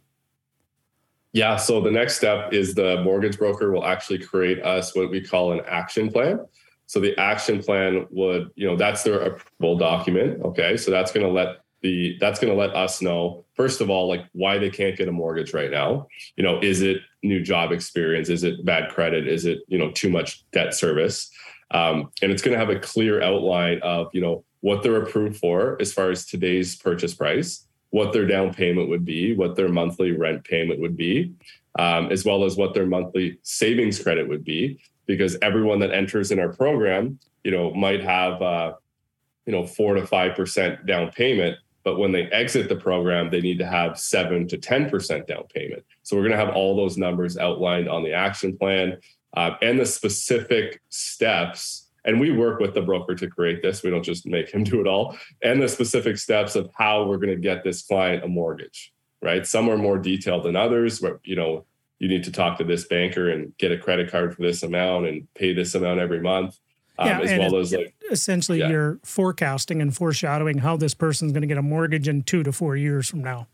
Yeah, 1.33 1.57
so 1.57 1.81
the 1.81 1.91
next 1.91 2.17
step 2.17 2.53
is 2.53 2.75
the 2.75 3.03
mortgage 3.03 3.39
broker 3.39 3.71
will 3.71 3.85
actually 3.85 4.19
create 4.19 4.63
us 4.63 4.95
what 4.97 5.11
we 5.11 5.21
call 5.21 5.53
an 5.53 5.61
action 5.69 6.11
plan. 6.11 6.41
So 6.87 7.01
the 7.01 7.17
action 7.19 7.63
plan 7.63 8.07
would, 8.11 8.51
you 8.57 8.67
know, 8.67 8.75
that's 8.75 9.03
their 9.03 9.21
approval 9.21 9.77
document. 9.77 10.43
Okay. 10.43 10.77
So 10.79 10.91
that's 10.91 11.13
going 11.13 11.25
to 11.25 11.31
let 11.31 11.59
the 11.81 12.17
that's 12.21 12.41
going 12.41 12.53
to 12.53 12.59
let 12.59 12.75
us 12.75 13.01
know 13.01 13.45
first 13.55 13.81
of 13.81 13.89
all 13.89 14.09
like 14.09 14.25
why 14.33 14.59
they 14.59 14.71
can't 14.71 14.97
get 14.97 15.09
a 15.09 15.13
mortgage 15.13 15.55
right 15.55 15.71
now. 15.71 16.07
You 16.37 16.45
know 16.45 16.61
is 16.61 16.83
it 16.83 16.99
new 17.23 17.43
job 17.43 17.73
experience? 17.73 18.29
Is 18.29 18.45
it 18.45 18.65
bad 18.65 18.91
credit? 18.91 19.29
Is 19.29 19.45
it 19.45 19.61
you 19.69 19.79
know 19.79 19.91
too 19.93 20.11
much 20.11 20.45
debt 20.51 20.75
service? 20.75 21.31
Um, 21.71 22.11
and 22.23 22.33
it's 22.33 22.43
going 22.43 22.59
to 22.59 22.59
have 22.59 22.75
a 22.75 22.81
clear 22.81 23.23
outline 23.23 23.81
of 23.83 24.09
you 24.13 24.21
know 24.21 24.45
what 24.61 24.83
they're 24.83 25.03
approved 25.03 25.37
for 25.37 25.77
as 25.81 25.93
far 25.93 26.11
as 26.11 26.27
today's 26.27 26.77
purchase 26.77 27.15
price 27.15 27.65
what 27.91 28.13
their 28.13 28.27
down 28.27 28.53
payment 28.53 28.89
would 28.89 29.05
be 29.05 29.35
what 29.35 29.57
their 29.57 29.69
monthly 29.69 30.13
rent 30.13 30.45
payment 30.45 30.81
would 30.81 30.97
be 30.97 31.33
um, 31.79 32.11
as 32.11 32.25
well 32.25 32.45
as 32.45 32.57
what 32.57 32.75
their 32.75 32.87
monthly 32.87 33.39
savings 33.43 34.03
credit 34.03 34.29
would 34.29 34.45
be 34.45 34.79
because 35.07 35.37
everyone 35.43 35.79
that 35.79 35.93
enters 35.93 36.31
in 36.31 36.39
our 36.39 36.53
program 36.53 37.19
you 37.45 37.51
know 37.51 37.73
might 37.73 38.03
have 38.03 38.43
uh, 38.43 38.73
you 39.47 39.53
know 39.53 39.65
four 39.65 39.95
to 39.95 40.07
five 40.07 40.35
percent 40.35 40.85
down 40.87 41.11
payment 41.11 41.57
but 41.89 41.99
when 41.99 42.13
they 42.13 42.25
exit 42.25 42.69
the 42.69 42.77
program, 42.77 43.31
they 43.31 43.41
need 43.41 43.59
to 43.59 43.67
have 43.67 43.99
seven 43.99 44.47
to 44.47 44.59
10% 44.59 45.27
down 45.27 45.45
payment. 45.55 45.83
So 46.03 46.17
we're 46.17 46.25
going 46.25 46.39
to 46.39 46.45
have 46.45 46.55
all 46.55 46.77
those 46.77 46.99
numbers 46.99 47.39
outlined 47.39 47.89
on 47.89 48.03
the 48.03 48.13
action 48.13 48.59
plan 48.59 48.99
uh, 49.35 49.53
and 49.63 49.81
the 49.81 49.87
specific 49.87 50.83
steps. 50.91 51.89
And 52.05 52.21
we 52.21 52.31
work 52.31 52.61
with 52.61 52.75
the 52.75 52.83
broker 52.83 53.15
to 53.15 53.27
create 53.27 53.63
this. 53.63 53.83
We 53.83 53.89
don't 53.89 54.03
just 54.03 54.27
make 54.27 54.51
him 54.51 54.65
do 54.65 54.83
it 54.83 54.87
all. 54.87 55.17
And 55.43 55.63
the 55.63 55.69
specific 55.69 56.19
steps 56.19 56.57
of 56.57 56.69
how 56.77 57.07
we're 57.07 57.17
going 57.17 57.35
to 57.35 57.37
get 57.41 57.65
this 57.65 57.81
client 57.81 58.23
a 58.23 58.29
mortgage, 58.29 58.93
right? 59.23 59.47
Some 59.47 59.71
are 59.71 59.79
more 59.79 59.97
detailed 59.97 60.45
than 60.45 60.57
others. 60.57 61.01
Where, 61.01 61.21
you 61.25 61.37
know, 61.37 61.65
you 62.01 62.09
need 62.09 62.25
to 62.25 62.33
talk 62.33 62.59
to 62.59 62.65
this 62.65 62.87
banker 62.87 63.31
and 63.31 63.57
get 63.57 63.73
a 63.73 63.79
credit 63.79 64.11
card 64.11 64.37
for 64.37 64.43
this 64.43 64.63
amount 64.63 65.07
and 65.07 65.27
pay 65.33 65.55
this 65.55 65.75
amount 65.75 66.01
every 66.01 66.21
month 66.21 66.59
um, 66.99 67.09
yeah, 67.09 67.21
as 67.21 67.39
well 67.39 67.57
as 67.57 67.73
like 67.73 67.95
essentially 68.11 68.59
yeah. 68.59 68.69
you're 68.69 68.99
forecasting 69.05 69.81
and 69.81 69.95
foreshadowing 69.95 70.59
how 70.59 70.77
this 70.77 70.95
person's 70.95 71.33
going 71.33 71.43
to 71.43 71.49
get 71.49 71.59
a 71.59 71.63
mortgage 71.63 72.09
in 72.09 72.23
two 72.23 72.43
to 72.43 72.53
four 72.53 72.77
years 72.77 73.09
from 73.09 73.23
now. 73.23 73.47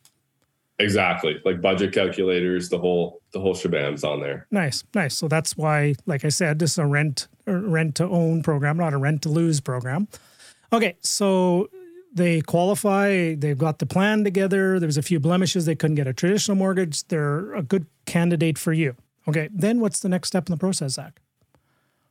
Exactly, 0.78 1.40
like 1.44 1.60
budget 1.60 1.92
calculators, 1.92 2.68
the 2.68 2.78
whole 2.78 3.20
the 3.32 3.38
whole 3.38 3.54
shebang's 3.54 4.02
on 4.02 4.20
there. 4.20 4.48
Nice, 4.50 4.82
nice. 4.92 5.14
So 5.14 5.28
that's 5.28 5.56
why, 5.56 5.94
like 6.04 6.24
I 6.24 6.30
said, 6.30 6.58
this 6.58 6.72
is 6.72 6.78
a 6.78 6.86
rent 6.86 7.28
rent 7.46 7.94
to 7.96 8.04
own 8.04 8.42
program, 8.42 8.76
not 8.76 8.92
a 8.92 8.98
rent 8.98 9.22
to 9.22 9.28
lose 9.28 9.60
program. 9.60 10.08
Okay, 10.72 10.96
so 11.00 11.70
they 12.12 12.40
qualify. 12.40 13.34
They've 13.34 13.56
got 13.56 13.78
the 13.78 13.86
plan 13.86 14.24
together. 14.24 14.80
There's 14.80 14.96
a 14.96 15.02
few 15.02 15.20
blemishes. 15.20 15.64
They 15.66 15.76
couldn't 15.76 15.94
get 15.96 16.08
a 16.08 16.12
traditional 16.12 16.56
mortgage. 16.56 17.06
They're 17.06 17.54
a 17.54 17.62
good 17.62 17.86
candidate 18.06 18.58
for 18.58 18.72
you. 18.72 18.96
Okay, 19.28 19.48
then 19.52 19.78
what's 19.78 20.00
the 20.00 20.08
next 20.08 20.28
step 20.28 20.48
in 20.48 20.52
the 20.52 20.58
process, 20.58 20.92
Zach? 20.92 21.20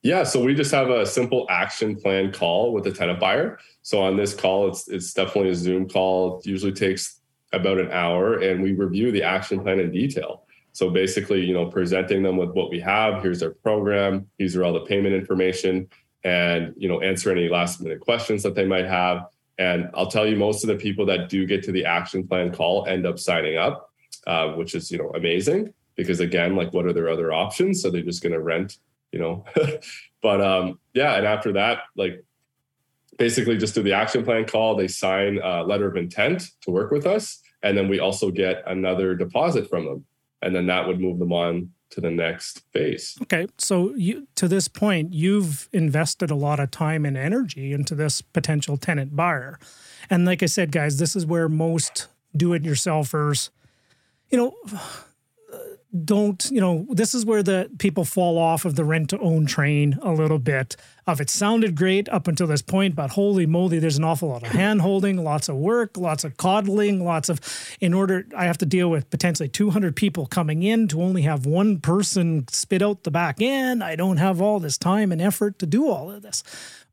Yeah, 0.03 0.23
so 0.23 0.43
we 0.43 0.53
just 0.53 0.71
have 0.71 0.89
a 0.89 1.05
simple 1.05 1.47
action 1.49 1.95
plan 1.95 2.33
call 2.33 2.73
with 2.73 2.83
the 2.83 2.91
tenant 2.91 3.21
buyer. 3.21 3.57
So 3.83 4.01
on 4.01 4.17
this 4.17 4.33
call, 4.33 4.67
it's 4.67 4.89
it's 4.89 5.13
definitely 5.13 5.51
a 5.51 5.55
Zoom 5.55 5.87
call. 5.87 6.39
It 6.39 6.45
usually 6.45 6.73
takes 6.73 7.21
about 7.53 7.77
an 7.77 7.89
hour, 7.91 8.39
and 8.39 8.61
we 8.61 8.73
review 8.73 9.13
the 9.13 9.23
action 9.23 9.61
plan 9.61 9.79
in 9.79 9.91
detail. 9.91 10.45
So 10.73 10.89
basically, 10.89 11.45
you 11.45 11.53
know, 11.53 11.67
presenting 11.67 12.21
them 12.21 12.35
with 12.35 12.51
what 12.51 12.69
we 12.69 12.81
have. 12.81 13.23
Here's 13.23 13.41
our 13.41 13.51
program. 13.51 14.27
These 14.37 14.57
are 14.57 14.65
all 14.65 14.73
the 14.73 14.81
payment 14.81 15.15
information, 15.15 15.87
and 16.25 16.73
you 16.75 16.89
know, 16.89 16.99
answer 16.99 17.31
any 17.31 17.47
last 17.47 17.79
minute 17.79 18.01
questions 18.01 18.43
that 18.43 18.55
they 18.55 18.65
might 18.65 18.85
have. 18.85 19.27
And 19.57 19.89
I'll 19.93 20.07
tell 20.07 20.27
you, 20.27 20.35
most 20.35 20.65
of 20.65 20.67
the 20.67 20.75
people 20.75 21.05
that 21.05 21.29
do 21.29 21.45
get 21.45 21.63
to 21.63 21.71
the 21.71 21.85
action 21.85 22.27
plan 22.27 22.51
call 22.53 22.85
end 22.87 23.05
up 23.05 23.19
signing 23.19 23.55
up, 23.55 23.89
uh, 24.27 24.49
which 24.53 24.75
is 24.75 24.91
you 24.91 24.97
know 24.97 25.11
amazing 25.11 25.73
because 25.95 26.19
again, 26.19 26.57
like 26.57 26.73
what 26.73 26.85
are 26.85 26.93
their 26.93 27.09
other 27.09 27.31
options? 27.31 27.81
So 27.81 27.89
they're 27.89 28.01
just 28.01 28.23
going 28.23 28.33
to 28.33 28.41
rent, 28.41 28.79
you 29.13 29.19
know. 29.19 29.45
but 30.21 30.41
um, 30.41 30.79
yeah, 30.93 31.15
and 31.15 31.25
after 31.25 31.53
that, 31.53 31.83
like 31.95 32.25
basically 33.17 33.57
just 33.57 33.75
do 33.75 33.83
the 33.83 33.93
action 33.93 34.25
plan 34.25 34.45
call. 34.45 34.75
They 34.75 34.87
sign 34.87 35.39
a 35.41 35.63
letter 35.63 35.87
of 35.87 35.95
intent 35.95 36.49
to 36.61 36.71
work 36.71 36.91
with 36.91 37.05
us, 37.05 37.39
and 37.61 37.77
then 37.77 37.87
we 37.87 37.99
also 37.99 38.31
get 38.31 38.63
another 38.67 39.15
deposit 39.15 39.69
from 39.69 39.85
them, 39.85 40.05
and 40.41 40.53
then 40.53 40.65
that 40.67 40.87
would 40.87 40.99
move 40.99 41.19
them 41.19 41.31
on 41.31 41.69
to 41.91 42.01
the 42.01 42.09
next 42.09 42.63
phase. 42.73 43.15
Okay, 43.21 43.47
so 43.57 43.93
you 43.95 44.27
to 44.35 44.47
this 44.47 44.67
point, 44.67 45.13
you've 45.13 45.69
invested 45.71 46.31
a 46.31 46.35
lot 46.35 46.59
of 46.59 46.71
time 46.71 47.05
and 47.05 47.15
energy 47.15 47.71
into 47.71 47.95
this 47.95 48.21
potential 48.21 48.75
tenant 48.77 49.15
buyer, 49.15 49.59
and 50.09 50.25
like 50.25 50.43
I 50.43 50.47
said, 50.47 50.71
guys, 50.71 50.97
this 50.97 51.15
is 51.15 51.25
where 51.25 51.47
most 51.47 52.07
do-it-yourselfers, 52.35 53.51
you 54.31 54.37
know 54.39 54.55
don't 56.05 56.49
you 56.51 56.59
know 56.59 56.87
this 56.89 57.13
is 57.13 57.25
where 57.25 57.43
the 57.43 57.69
people 57.77 58.03
fall 58.03 58.37
off 58.37 58.65
of 58.65 58.75
the 58.75 58.83
rent 58.83 59.09
to 59.11 59.19
own 59.19 59.45
train 59.45 59.97
a 60.01 60.11
little 60.11 60.39
bit. 60.39 60.75
Of 61.05 61.19
it 61.19 61.29
sounded 61.29 61.75
great 61.75 62.07
up 62.09 62.27
until 62.27 62.47
this 62.47 62.61
point 62.61 62.95
but 62.95 63.11
holy 63.11 63.45
moly 63.45 63.77
there's 63.77 63.97
an 63.97 64.05
awful 64.05 64.29
lot 64.29 64.43
of 64.43 64.49
hand 64.53 64.81
holding 64.81 65.21
lots 65.21 65.49
of 65.49 65.57
work 65.57 65.97
lots 65.97 66.23
of 66.23 66.37
coddling 66.37 67.03
lots 67.03 67.27
of 67.27 67.41
in 67.81 67.93
order 67.93 68.25
i 68.37 68.45
have 68.45 68.57
to 68.59 68.65
deal 68.65 68.89
with 68.89 69.09
potentially 69.09 69.49
200 69.49 69.97
people 69.97 70.25
coming 70.25 70.63
in 70.63 70.87
to 70.87 71.01
only 71.01 71.23
have 71.23 71.45
one 71.45 71.79
person 71.81 72.47
spit 72.49 72.81
out 72.81 73.03
the 73.03 73.11
back 73.11 73.41
end. 73.41 73.83
I 73.83 73.95
don't 73.95 74.17
have 74.17 74.41
all 74.41 74.59
this 74.59 74.77
time 74.77 75.11
and 75.11 75.21
effort 75.21 75.59
to 75.59 75.65
do 75.65 75.89
all 75.89 76.11
of 76.11 76.21
this. 76.21 76.43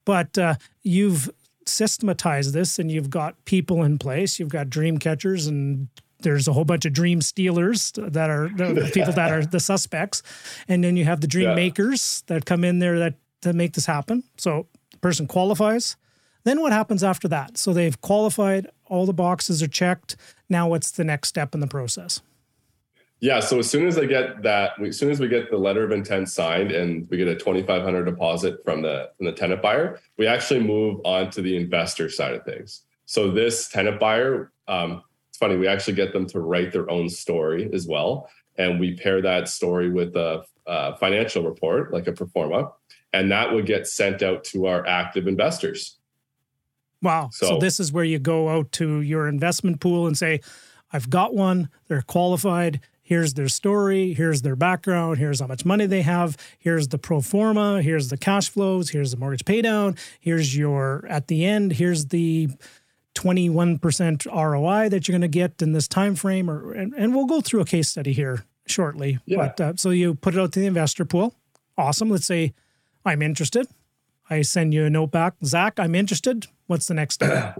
But 0.05 0.36
uh, 0.39 0.55
you've 0.82 1.31
systematized 1.66 2.52
this 2.52 2.78
and 2.78 2.90
you've 2.90 3.10
got 3.10 3.44
people 3.44 3.82
in 3.82 3.98
place. 3.98 4.39
You've 4.39 4.48
got 4.48 4.70
dream 4.70 4.98
catchers 4.98 5.47
and 5.47 5.89
there's 6.22 6.48
a 6.48 6.52
whole 6.52 6.64
bunch 6.64 6.84
of 6.84 6.92
dream 6.92 7.20
stealers 7.20 7.92
that 7.97 8.30
are 8.30 8.48
the 8.48 8.90
people 8.94 9.12
that 9.12 9.32
are 9.32 9.44
the 9.44 9.60
suspects, 9.60 10.22
and 10.68 10.82
then 10.84 10.97
you 10.97 11.05
have 11.05 11.20
the 11.20 11.26
dream 11.26 11.48
yeah. 11.48 11.55
makers 11.55 12.22
that 12.26 12.44
come 12.47 12.64
in 12.64 12.78
there 12.78 12.98
that 12.98 13.14
that 13.42 13.55
make 13.55 13.72
this 13.72 13.86
happen. 13.86 14.24
So 14.36 14.66
the 14.90 14.98
person 14.98 15.26
qualifies. 15.26 15.97
Then 16.44 16.60
what 16.60 16.72
happens 16.72 17.05
after 17.05 17.28
that? 17.28 17.59
So 17.59 17.72
they've 17.72 18.01
qualified, 18.01 18.68
all 18.86 19.06
the 19.06 19.12
boxes 19.12 19.62
are 19.62 19.68
checked. 19.68 20.16
Now 20.48 20.68
what's 20.68 20.90
the 20.90 21.05
next 21.05 21.28
step 21.28 21.55
in 21.55 21.60
the 21.60 21.66
process? 21.66 22.22
Yeah, 23.20 23.40
so 23.40 23.59
as 23.59 23.68
soon 23.68 23.86
as 23.86 23.97
they 23.97 24.06
get 24.06 24.42
that, 24.42 24.80
as 24.80 24.98
soon 24.98 25.10
as 25.10 25.20
we 25.20 25.28
get 25.28 25.51
the 25.51 25.59
letter 25.59 25.84
of 25.84 25.92
intent 25.92 26.30
signed 26.30 26.72
and 26.72 27.06
we 27.10 27.18
get 27.18 27.28
a 27.28 27.34
2500 27.34 28.05
deposit 28.05 28.64
from 28.64 28.80
the 28.80 29.10
from 29.16 29.26
the 29.26 29.32
tenant 29.32 29.60
buyer, 29.60 30.01
we 30.16 30.26
actually 30.26 30.60
move 30.60 31.01
on 31.05 31.30
to 31.32 31.42
the 31.42 31.55
investor 31.55 32.09
side 32.09 32.32
of 32.32 32.44
things. 32.44 32.82
So 33.05 33.30
this 33.30 33.68
tenant 33.68 34.01
buyer, 34.01 34.52
um, 34.68 35.02
funny. 35.41 35.57
We 35.57 35.67
actually 35.67 35.95
get 35.95 36.12
them 36.12 36.27
to 36.27 36.41
write 36.41 36.73
their 36.73 36.89
own 36.91 37.09
story 37.09 37.69
as 37.73 37.89
well, 37.89 38.31
and 38.57 38.79
we 38.79 38.95
pair 38.95 39.21
that 39.23 39.49
story 39.49 39.91
with 39.91 40.15
a, 40.15 40.45
a 40.67 40.97
financial 40.99 41.43
report, 41.45 41.93
like 41.93 42.07
a 42.07 42.12
pro 42.12 42.29
forma, 42.29 42.71
and 43.12 43.33
that 43.33 43.53
would 43.53 43.67
get 43.67 43.89
sent 43.89 44.23
out 44.23 44.45
to 44.45 44.67
our 44.67 44.87
active 44.87 45.27
investors. 45.27 45.99
Wow! 47.03 47.31
So, 47.33 47.47
so 47.47 47.59
this 47.59 47.81
is 47.81 47.93
where 47.93 48.05
you 48.05 48.21
go 48.21 48.49
out 48.51 48.71
to 48.73 49.01
your 49.01 49.27
investment 49.27 49.81
pool 49.81 50.07
and 50.07 50.17
say, 50.17 50.41
"I've 50.93 51.11
got 51.11 51.35
one. 51.35 51.71
They're 51.89 52.03
qualified." 52.03 52.81
here's 53.11 53.35
their 53.35 53.49
story, 53.49 54.15
here's 54.15 54.43
their 54.43 54.55
background, 54.55 55.19
here's 55.19 55.41
how 55.41 55.47
much 55.49 55.65
money 55.65 55.85
they 55.85 56.03
have, 56.03 56.37
here's 56.61 56.87
the 56.87 56.97
pro 56.97 57.21
forma, 57.21 57.83
here's 57.83 58.07
the 58.09 58.17
cash 58.17 58.49
flows, 58.49 58.91
here's 58.91 59.11
the 59.11 59.17
mortgage 59.17 59.45
paydown, 59.45 59.99
here's 60.21 60.57
your 60.57 61.05
at 61.09 61.27
the 61.27 61.45
end, 61.45 61.73
here's 61.73 62.07
the 62.07 62.49
21% 63.15 64.27
ROI 64.27 64.89
that 64.89 65.07
you're 65.07 65.12
going 65.12 65.20
to 65.23 65.28
get 65.28 65.61
in 65.61 65.73
this 65.73 65.89
time 65.89 66.15
frame 66.15 66.51
or 66.51 66.73
and, 66.73 66.95
and 66.95 67.15
we'll 67.15 67.27
go 67.27 67.41
through 67.41 67.61
a 67.61 67.65
case 67.65 67.89
study 67.89 68.12
here 68.12 68.45
shortly. 68.66 69.19
Yeah. 69.27 69.37
But 69.39 69.61
uh, 69.61 69.73
so 69.77 69.91
you 69.91 70.15
put 70.15 70.35
it 70.35 70.41
out 70.41 70.53
to 70.53 70.61
the 70.61 70.66
investor 70.66 71.05
pool. 71.05 71.35
Awesome. 71.77 72.11
Let's 72.11 72.27
say 72.27 72.55
I'm 73.05 73.23
interested. 73.23 73.66
I 74.28 74.43
send 74.43 74.73
you 74.73 74.85
a 74.85 74.91
note 74.91 75.11
back. 75.11 75.35
Zach, 75.45 75.78
I'm 75.81 75.95
interested. 75.95 76.47
What's 76.66 76.87
the 76.87 76.95
next 76.95 77.15
step? 77.15 77.59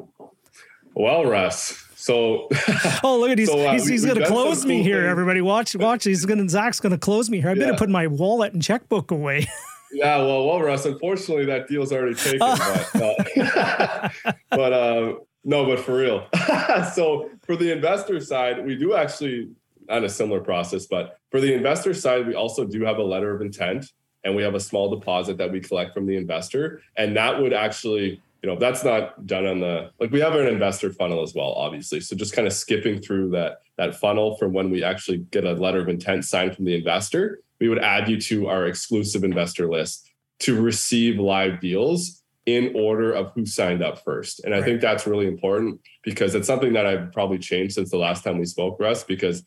well, 0.95 1.25
Russ. 1.25 1.85
So 1.97 2.49
Oh, 3.03 3.19
look 3.21 3.31
at 3.31 3.39
he's 3.39 3.49
so, 3.51 3.59
uh, 3.59 3.73
he's, 3.73 3.87
he's 3.87 4.07
gonna 4.07 4.27
close 4.27 4.65
me 4.65 4.77
cool 4.77 4.85
here, 4.85 5.01
things. 5.01 5.11
everybody. 5.11 5.41
Watch, 5.41 5.75
watch. 5.77 6.05
He's 6.05 6.25
gonna 6.25 6.49
Zach's 6.49 6.81
gonna 6.81 6.97
close 6.97 7.29
me 7.29 7.41
here. 7.41 7.51
I 7.51 7.53
yeah. 7.55 7.67
better 7.67 7.77
put 7.77 7.91
my 7.91 8.07
wallet 8.07 8.53
and 8.53 8.63
checkbook 8.63 9.11
away. 9.11 9.49
yeah, 9.93 10.17
well, 10.19 10.47
well, 10.47 10.61
Russ. 10.61 10.87
Unfortunately, 10.87 11.45
that 11.47 11.69
deal's 11.69 11.93
already 11.93 12.15
taken. 12.15 12.39
but, 12.39 13.37
uh, 13.37 14.09
but 14.51 14.73
uh, 14.73 15.15
no, 15.45 15.65
but 15.65 15.81
for 15.81 15.97
real. 15.97 16.27
so 16.95 17.31
for 17.43 17.57
the 17.57 17.73
investor 17.73 18.21
side, 18.21 18.65
we 18.65 18.77
do 18.77 18.95
actually 18.95 19.51
on 19.89 20.05
a 20.05 20.09
similar 20.09 20.41
process, 20.41 20.87
but 20.87 21.19
for 21.31 21.41
the 21.41 21.53
investor 21.53 21.95
side, 21.95 22.27
we 22.27 22.35
also 22.35 22.65
do 22.65 22.85
have 22.85 22.99
a 22.99 23.03
letter 23.03 23.35
of 23.35 23.41
intent 23.41 23.93
and 24.25 24.37
we 24.37 24.43
have 24.43 24.55
a 24.55 24.61
small 24.61 24.91
deposit 24.91 25.39
that 25.39 25.51
we 25.51 25.61
collect 25.61 25.95
from 25.95 26.07
the 26.07 26.17
investor. 26.17 26.83
And 26.97 27.17
that 27.17 27.41
would 27.41 27.53
actually, 27.53 28.21
you 28.43 28.49
know, 28.49 28.57
that's 28.57 28.85
not 28.85 29.27
done 29.27 29.47
on 29.47 29.61
the 29.61 29.91
like 29.99 30.11
we 30.11 30.21
have 30.21 30.35
an 30.35 30.47
investor 30.47 30.93
funnel 30.93 31.23
as 31.23 31.35
well, 31.35 31.53
obviously. 31.53 32.01
So 32.01 32.15
just 32.15 32.35
kind 32.35 32.47
of 32.47 32.53
skipping 32.53 33.01
through 33.01 33.31
that 33.31 33.61
that 33.77 33.97
funnel 33.97 34.37
from 34.37 34.53
when 34.53 34.71
we 34.71 34.85
actually 34.85 35.19
get 35.31 35.45
a 35.45 35.53
letter 35.53 35.81
of 35.81 35.89
intent 35.89 36.25
signed 36.25 36.55
from 36.55 36.67
the 36.67 36.75
investor, 36.75 37.41
we 37.61 37.69
would 37.69 37.83
add 37.83 38.09
you 38.09 38.21
to 38.21 38.49
our 38.49 38.67
exclusive 38.67 39.25
investor 39.25 39.71
list 39.71 40.11
to 40.41 40.61
receive 40.61 41.19
live 41.19 41.61
deals 41.61 42.20
in 42.47 42.73
order 42.75 43.13
of 43.13 43.33
who 43.35 43.45
signed 43.45 43.83
up 43.83 44.03
first. 44.03 44.45
And 44.45 44.55
I 44.55 44.59
right. 44.59 44.65
think 44.65 44.81
that's 44.81 45.07
really 45.07 45.27
important 45.27 45.81
because 46.03 46.35
it's 46.35 46.47
something 46.47 46.73
that 46.73 46.87
I've 46.87 47.13
probably 47.13 47.39
changed 47.39 47.75
since 47.75 47.91
the 47.91 47.99
last 47.99 48.25
time 48.25 48.39
we 48.39 48.47
spoke, 48.47 48.79
Russ, 48.81 49.05
because 49.05 49.45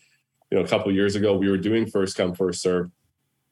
you 0.51 0.57
know, 0.57 0.63
a 0.63 0.67
couple 0.67 0.91
years 0.91 1.15
ago 1.15 1.35
we 1.35 1.49
were 1.49 1.57
doing 1.57 1.87
first 1.87 2.15
come, 2.15 2.33
first 2.35 2.61
serve. 2.61 2.91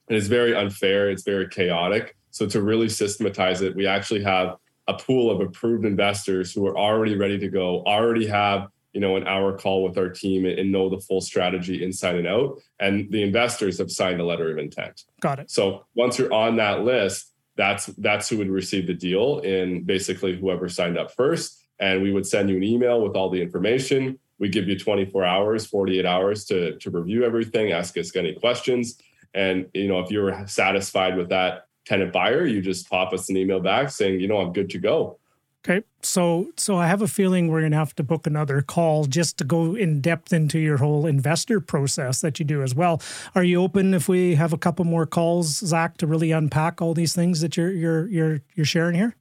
And 0.08 0.18
it's 0.18 0.28
very 0.28 0.56
unfair, 0.56 1.10
it's 1.10 1.24
very 1.24 1.48
chaotic. 1.48 2.16
So 2.30 2.46
to 2.48 2.62
really 2.62 2.90
systematize 2.90 3.62
it, 3.62 3.76
we 3.76 3.88
actually 3.88 4.24
have 4.24 4.58
a 4.88 4.94
pool 4.94 5.32
of 5.32 5.42
approved 5.42 5.86
investors 5.86 6.54
who 6.54 6.66
are 6.68 6.78
already 6.78 7.16
ready 7.16 7.38
to 7.40 7.50
go, 7.50 7.84
already 7.86 8.28
have 8.28 8.68
you 8.94 9.00
know 9.00 9.16
an 9.16 9.26
hour 9.26 9.58
call 9.58 9.84
with 9.84 9.98
our 9.98 10.10
team 10.10 10.46
and 10.46 10.72
know 10.72 10.90
the 10.90 11.00
full 11.00 11.22
strategy 11.22 11.84
inside 11.84 12.16
and 12.16 12.28
out 12.28 12.60
and 12.80 13.10
the 13.12 13.24
investors 13.24 13.78
have 13.78 13.90
signed 13.90 14.20
a 14.20 14.26
letter 14.26 14.52
of 14.52 14.58
intent 14.58 15.06
got 15.22 15.40
it 15.40 15.50
so 15.50 15.86
once 15.96 16.20
you're 16.20 16.34
on 16.34 16.58
that 16.58 16.84
list 16.84 17.31
that's 17.56 17.88
that's 17.88 18.30
who 18.30 18.38
would 18.38 18.50
receive 18.50 18.88
the 18.88 18.94
deal 18.94 19.40
in 19.40 19.84
basically 19.84 20.38
whoever 20.38 20.70
signed 20.70 20.98
up 20.98 21.12
first. 21.12 21.60
And 21.80 22.02
we 22.02 22.12
would 22.12 22.28
send 22.28 22.50
you 22.50 22.58
an 22.58 22.64
email 22.64 23.02
with 23.02 23.16
all 23.16 23.30
the 23.30 23.42
information. 23.42 24.20
We 24.40 24.50
give 24.50 24.68
you 24.68 24.78
24 24.78 25.24
hours 25.24 25.66
48 25.66 26.06
hours 26.06 26.46
to 26.46 26.78
to 26.78 26.90
review 26.90 27.24
everything 27.24 27.72
ask 27.72 27.98
us 27.98 28.16
any 28.16 28.34
questions. 28.34 29.00
And 29.34 29.68
you 29.74 29.88
know 29.88 30.00
if 30.00 30.12
you're 30.12 30.48
satisfied 30.48 31.18
with 31.18 31.30
that 31.30 31.68
tenant 31.86 32.14
buyer 32.14 32.46
you 32.46 32.62
just 32.62 32.90
pop 32.90 33.12
us 33.14 33.30
an 33.30 33.38
email 33.38 33.60
back 33.60 33.90
saying 33.90 34.20
you 34.20 34.28
know 34.28 34.38
i'm 34.38 34.54
good 34.54 34.70
to 34.70 34.78
go 34.78 35.18
Okay. 35.64 35.86
So 36.02 36.52
so 36.58 36.78
I 36.78 36.88
have 36.88 37.04
a 37.04 37.08
feeling 37.08 37.48
we're 37.48 37.60
going 37.60 37.72
to 37.72 37.78
have 37.78 37.94
to 37.96 38.04
book 38.04 38.26
another 38.26 38.62
call 38.62 39.06
just 39.06 39.38
to 39.38 39.44
go 39.44 39.76
in 39.76 40.02
depth 40.02 40.34
into 40.34 40.58
your 40.58 40.78
whole 40.78 41.06
investor 41.06 41.60
process 41.60 42.22
that 42.22 42.40
you 42.40 42.46
do 42.46 42.64
as 42.64 42.74
well. 42.74 43.00
Are 43.36 43.44
you 43.44 43.62
open 43.62 43.94
if 43.94 44.10
we 44.10 44.36
have 44.36 44.54
a 44.54 44.58
couple 44.58 44.86
more 44.86 45.06
calls, 45.06 45.60
Zach, 45.60 45.98
to 45.98 46.08
really 46.08 46.32
unpack 46.32 46.82
all 46.82 46.96
these 46.96 47.14
things 47.14 47.42
that 47.42 47.58
you're 47.58 47.72
you're 47.72 48.08
you're 48.08 48.42
you're 48.56 48.66
sharing 48.66 48.96
here? 48.96 49.16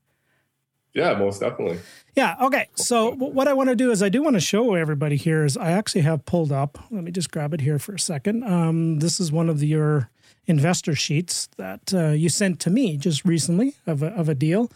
Yeah, 0.95 1.15
most 1.15 1.41
definitely. 1.41 1.79
Yeah. 2.17 2.37
Okay. 2.41 2.69
So 2.75 3.13
what 3.13 3.47
I 3.47 3.53
want 3.53 3.69
to 3.69 3.77
do 3.77 3.91
is 3.91 4.03
I 4.03 4.09
do 4.09 4.23
want 4.23 4.35
to 4.35 4.41
show 4.41 4.75
everybody 4.75 5.17
here 5.17 5.45
is 5.45 5.57
I 5.57 5.71
actually 5.73 6.01
have 6.03 6.25
pulled 6.25 6.51
up. 6.51 6.79
Let 6.91 7.05
me 7.05 7.13
just 7.13 7.31
grab 7.31 7.55
it 7.55 7.61
here 7.61 7.79
for 7.79 7.95
a 7.95 7.99
second. 7.99 8.45
Um, 8.45 8.99
this 8.99 9.21
is 9.21 9.31
one 9.31 9.49
of 9.49 9.61
the, 9.61 9.69
your 9.69 10.11
investor 10.47 10.95
sheets 10.97 11.49
that 11.59 11.95
uh, 11.95 12.09
you 12.09 12.29
sent 12.29 12.59
to 12.61 12.71
me 12.71 12.97
just 12.97 13.25
recently 13.25 13.75
of 13.87 14.03
a, 14.03 14.09
of 14.09 14.29
a 14.29 14.35
deal 14.35 14.71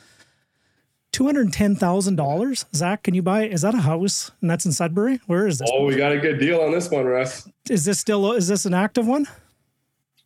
two 1.14 1.26
hundred 1.26 1.52
ten 1.52 1.76
thousand 1.76 2.16
dollars. 2.16 2.66
Zach, 2.74 3.04
can 3.04 3.14
you 3.14 3.22
buy? 3.22 3.46
Is 3.46 3.62
that 3.62 3.72
a 3.72 3.80
house? 3.80 4.32
And 4.40 4.50
that's 4.50 4.66
in 4.66 4.72
Sudbury. 4.72 5.20
Where 5.26 5.46
is 5.46 5.60
this? 5.60 5.70
Oh, 5.72 5.84
we 5.84 5.94
got 5.94 6.10
a 6.10 6.18
good 6.18 6.40
deal 6.40 6.60
on 6.60 6.72
this 6.72 6.90
one, 6.90 7.06
Russ. 7.06 7.48
Is 7.70 7.84
this 7.84 8.00
still? 8.00 8.32
Is 8.32 8.48
this 8.48 8.66
an 8.66 8.74
active 8.74 9.06
one? 9.06 9.28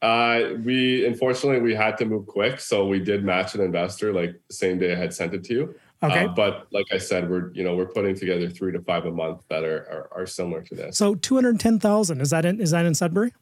Uh, 0.00 0.54
we 0.64 1.04
unfortunately 1.04 1.60
we 1.60 1.74
had 1.74 1.98
to 1.98 2.06
move 2.06 2.26
quick, 2.26 2.58
so 2.58 2.86
we 2.86 2.98
did 3.00 3.22
match 3.22 3.54
an 3.54 3.60
investor 3.60 4.14
like 4.14 4.40
the 4.48 4.54
same 4.54 4.78
day 4.78 4.92
I 4.92 4.96
had 4.96 5.12
sent 5.12 5.34
it 5.34 5.44
to 5.44 5.52
you. 5.52 5.74
Okay. 6.02 6.24
Uh, 6.24 6.28
but 6.28 6.68
like 6.70 6.86
I 6.90 6.96
said, 6.96 7.28
we're 7.28 7.52
you 7.52 7.64
know 7.64 7.76
we're 7.76 7.92
putting 7.92 8.14
together 8.14 8.48
three 8.48 8.72
to 8.72 8.80
five 8.80 9.04
a 9.04 9.10
month 9.10 9.42
that 9.50 9.64
are 9.64 10.08
are, 10.12 10.22
are 10.22 10.26
similar 10.26 10.62
to 10.62 10.74
this. 10.74 10.96
So 10.96 11.16
two 11.16 11.34
hundred 11.34 11.60
ten 11.60 11.78
thousand 11.78 12.22
is 12.22 12.30
that 12.30 12.46
in 12.46 12.60
is 12.62 12.70
that 12.70 12.86
in 12.86 12.94
Sudbury? 12.94 13.34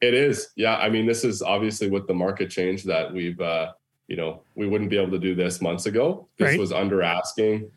It 0.00 0.12
is. 0.14 0.48
Yeah. 0.56 0.76
I 0.76 0.90
mean, 0.90 1.06
this 1.06 1.22
is 1.22 1.40
obviously 1.40 1.88
with 1.88 2.08
the 2.08 2.14
market 2.14 2.50
change 2.50 2.82
that 2.82 3.12
we've 3.12 3.40
uh, 3.40 3.72
you 4.08 4.16
know, 4.16 4.42
we 4.54 4.66
wouldn't 4.66 4.90
be 4.90 4.98
able 4.98 5.12
to 5.12 5.18
do 5.18 5.34
this 5.34 5.60
months 5.60 5.86
ago. 5.86 6.28
This 6.38 6.46
right. 6.46 6.60
was 6.60 6.72
under 6.72 7.02
asking. 7.02 7.70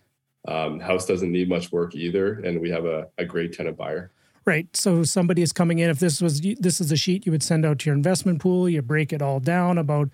Um, 0.47 0.79
house 0.79 1.05
doesn't 1.05 1.31
need 1.31 1.49
much 1.49 1.71
work 1.71 1.95
either, 1.95 2.39
and 2.39 2.61
we 2.61 2.69
have 2.69 2.85
a, 2.85 3.07
a 3.17 3.25
great 3.25 3.53
tenant 3.53 3.77
buyer. 3.77 4.11
Right. 4.45 4.67
So 4.75 5.03
somebody 5.03 5.41
is 5.41 5.51
coming 5.51 5.79
in. 5.79 5.89
If 5.89 5.99
this 5.99 6.21
was 6.21 6.39
this 6.39 6.79
is 6.79 6.89
a 6.91 6.95
sheet 6.95 7.25
you 7.25 7.33
would 7.33 7.43
send 7.43 7.65
out 7.65 7.79
to 7.79 7.89
your 7.89 7.95
investment 7.95 8.39
pool, 8.39 8.69
you 8.69 8.81
break 8.81 9.11
it 9.11 9.21
all 9.21 9.41
down 9.41 9.77
about 9.77 10.09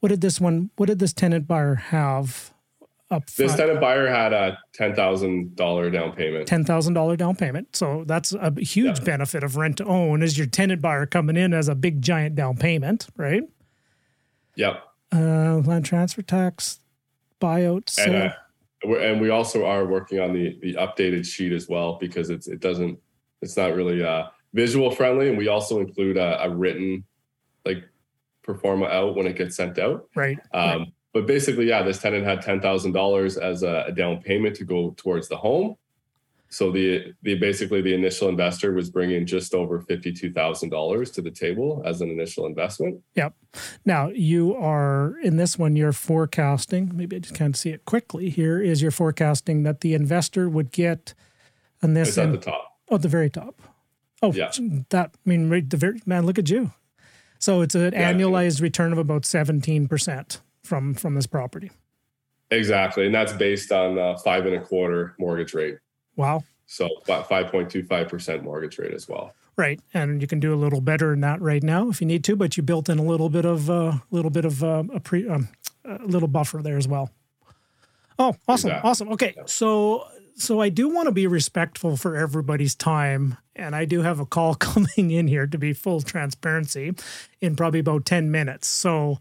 what 0.00 0.08
did 0.08 0.22
this 0.22 0.40
one, 0.40 0.70
what 0.76 0.86
did 0.86 0.98
this 0.98 1.12
tenant 1.12 1.46
buyer 1.46 1.74
have 1.74 2.54
up 3.10 3.30
This 3.30 3.54
tenant 3.54 3.80
buyer 3.80 4.08
had 4.08 4.32
a 4.32 4.58
ten 4.72 4.94
thousand 4.94 5.56
dollar 5.56 5.90
down 5.90 6.12
payment. 6.12 6.48
ten 6.48 6.64
thousand 6.64 6.94
dollar 6.94 7.16
down 7.16 7.36
payment. 7.36 7.76
So 7.76 8.04
that's 8.06 8.32
a 8.32 8.52
huge 8.58 8.98
Yeah. 9.00 9.04
benefit 9.04 9.44
of 9.44 9.56
rent 9.56 9.76
to 9.76 9.84
own 9.84 10.22
is 10.22 10.38
your 10.38 10.46
tenant 10.46 10.80
buyer 10.80 11.04
coming 11.04 11.36
in 11.36 11.52
as 11.52 11.68
a 11.68 11.74
big 11.74 12.00
giant 12.00 12.34
down 12.34 12.56
payment, 12.56 13.08
right? 13.16 13.42
Yep. 14.54 14.82
Uh, 15.12 15.62
land 15.64 15.84
transfer 15.84 16.22
tax, 16.22 16.80
buyouts. 17.40 17.98
And 17.98 18.16
uh, 18.16 18.32
we're, 18.84 19.00
and 19.00 19.20
we 19.20 19.30
also 19.30 19.64
are 19.64 19.86
working 19.86 20.20
on 20.20 20.32
the 20.32 20.58
the 20.60 20.74
updated 20.74 21.26
sheet 21.26 21.52
as 21.52 21.68
well 21.68 21.96
because 21.98 22.30
it's 22.30 22.48
it 22.48 22.60
doesn't 22.60 22.98
it's 23.42 23.56
not 23.56 23.74
really 23.74 24.02
uh, 24.02 24.24
visual 24.52 24.90
friendly, 24.90 25.28
and 25.28 25.38
we 25.38 25.48
also 25.48 25.80
include 25.80 26.16
a, 26.16 26.42
a 26.44 26.50
written 26.50 27.04
like 27.64 27.84
pro 28.42 28.56
forma 28.56 28.86
out 28.86 29.16
when 29.16 29.26
it 29.26 29.36
gets 29.36 29.56
sent 29.56 29.78
out. 29.78 30.08
right, 30.14 30.38
Um, 30.52 30.62
right. 30.62 30.92
But 31.12 31.26
basically, 31.26 31.68
yeah, 31.68 31.82
this 31.82 31.98
tenant 31.98 32.26
had 32.26 32.42
ten 32.42 32.60
thousand 32.60 32.92
dollars 32.92 33.36
as 33.36 33.62
a, 33.62 33.84
a 33.88 33.92
down 33.92 34.20
payment 34.20 34.56
to 34.56 34.64
go 34.64 34.94
towards 34.96 35.28
the 35.28 35.36
home. 35.36 35.76
So 36.48 36.70
the 36.70 37.12
the 37.22 37.34
basically 37.34 37.82
the 37.82 37.92
initial 37.94 38.28
investor 38.28 38.72
was 38.72 38.88
bringing 38.90 39.26
just 39.26 39.52
over 39.54 39.80
fifty 39.80 40.12
two 40.12 40.32
thousand 40.32 40.70
dollars 40.70 41.10
to 41.12 41.22
the 41.22 41.30
table 41.30 41.82
as 41.84 42.00
an 42.00 42.08
initial 42.10 42.46
investment. 42.46 43.00
Yep. 43.16 43.34
Now 43.84 44.08
you 44.08 44.54
are 44.54 45.18
in 45.22 45.36
this 45.36 45.58
one. 45.58 45.74
You're 45.76 45.92
forecasting. 45.92 46.92
Maybe 46.94 47.16
I 47.16 47.18
just 47.18 47.34
can't 47.34 47.56
see 47.56 47.70
it 47.70 47.84
quickly. 47.84 48.30
Here 48.30 48.60
is 48.62 48.80
your 48.80 48.90
forecasting 48.92 49.64
that 49.64 49.80
the 49.80 49.94
investor 49.94 50.48
would 50.48 50.70
get, 50.70 51.14
on 51.82 51.94
this 51.94 52.10
It's 52.10 52.18
at 52.18 52.24
end, 52.26 52.34
the 52.34 52.38
top. 52.38 52.78
oh, 52.90 52.96
the 52.98 53.08
very 53.08 53.28
top. 53.30 53.60
Oh, 54.22 54.32
Yeah. 54.32 54.50
that 54.90 55.10
I 55.14 55.28
mean, 55.28 55.50
right, 55.50 55.68
the 55.68 55.76
very 55.76 56.00
man. 56.06 56.26
Look 56.26 56.38
at 56.38 56.48
you. 56.48 56.72
So 57.38 57.60
it's 57.60 57.74
an 57.74 57.92
Yeah. 57.92 58.12
annualized 58.12 58.62
return 58.62 58.92
of 58.92 58.98
about 58.98 59.24
seventeen 59.24 59.88
percent 59.88 60.40
from 60.62 60.94
from 60.94 61.16
this 61.16 61.26
property. 61.26 61.70
Exactly, 62.52 63.06
and 63.06 63.14
that's 63.14 63.32
based 63.32 63.72
on 63.72 63.98
uh, 63.98 64.16
five 64.18 64.46
and 64.46 64.54
a 64.54 64.60
quarter 64.60 65.16
mortgage 65.18 65.52
rate. 65.52 65.78
Wow. 66.16 66.44
So 66.66 66.88
about 67.04 67.28
five 67.28 67.50
point 67.50 67.70
two 67.70 67.84
five 67.84 68.08
percent 68.08 68.42
mortgage 68.42 68.78
rate 68.78 68.92
as 68.92 69.08
well. 69.08 69.34
Right, 69.56 69.80
and 69.94 70.20
you 70.20 70.26
can 70.28 70.38
do 70.38 70.52
a 70.52 70.56
little 70.56 70.82
better 70.82 71.10
than 71.10 71.20
that 71.22 71.40
right 71.40 71.62
now 71.62 71.88
if 71.88 72.02
you 72.02 72.06
need 72.06 72.24
to, 72.24 72.36
but 72.36 72.56
you 72.58 72.62
built 72.62 72.90
in 72.90 72.98
a 72.98 73.02
little 73.02 73.30
bit 73.30 73.46
of 73.46 73.70
a 73.70 73.72
uh, 73.72 73.98
little 74.10 74.30
bit 74.30 74.44
of 74.44 74.62
uh, 74.62 74.84
a 74.92 75.00
pre 75.00 75.28
um, 75.28 75.48
a 75.84 76.04
little 76.04 76.28
buffer 76.28 76.60
there 76.62 76.76
as 76.76 76.86
well. 76.88 77.10
Oh, 78.18 78.34
awesome, 78.48 78.70
Exactly. 78.70 78.90
awesome. 78.90 79.08
Okay, 79.12 79.34
so 79.46 80.04
so 80.36 80.60
I 80.60 80.68
do 80.68 80.88
want 80.88 81.06
to 81.06 81.12
be 81.12 81.26
respectful 81.26 81.96
for 81.96 82.16
everybody's 82.16 82.74
time, 82.74 83.38
and 83.54 83.74
I 83.74 83.84
do 83.84 84.02
have 84.02 84.20
a 84.20 84.26
call 84.26 84.54
coming 84.68 85.10
in 85.10 85.28
here 85.28 85.46
to 85.46 85.58
be 85.58 85.72
full 85.72 86.00
transparency 86.02 86.94
in 87.40 87.56
probably 87.56 87.80
about 87.80 88.04
ten 88.04 88.30
minutes. 88.30 88.66
So. 88.66 89.20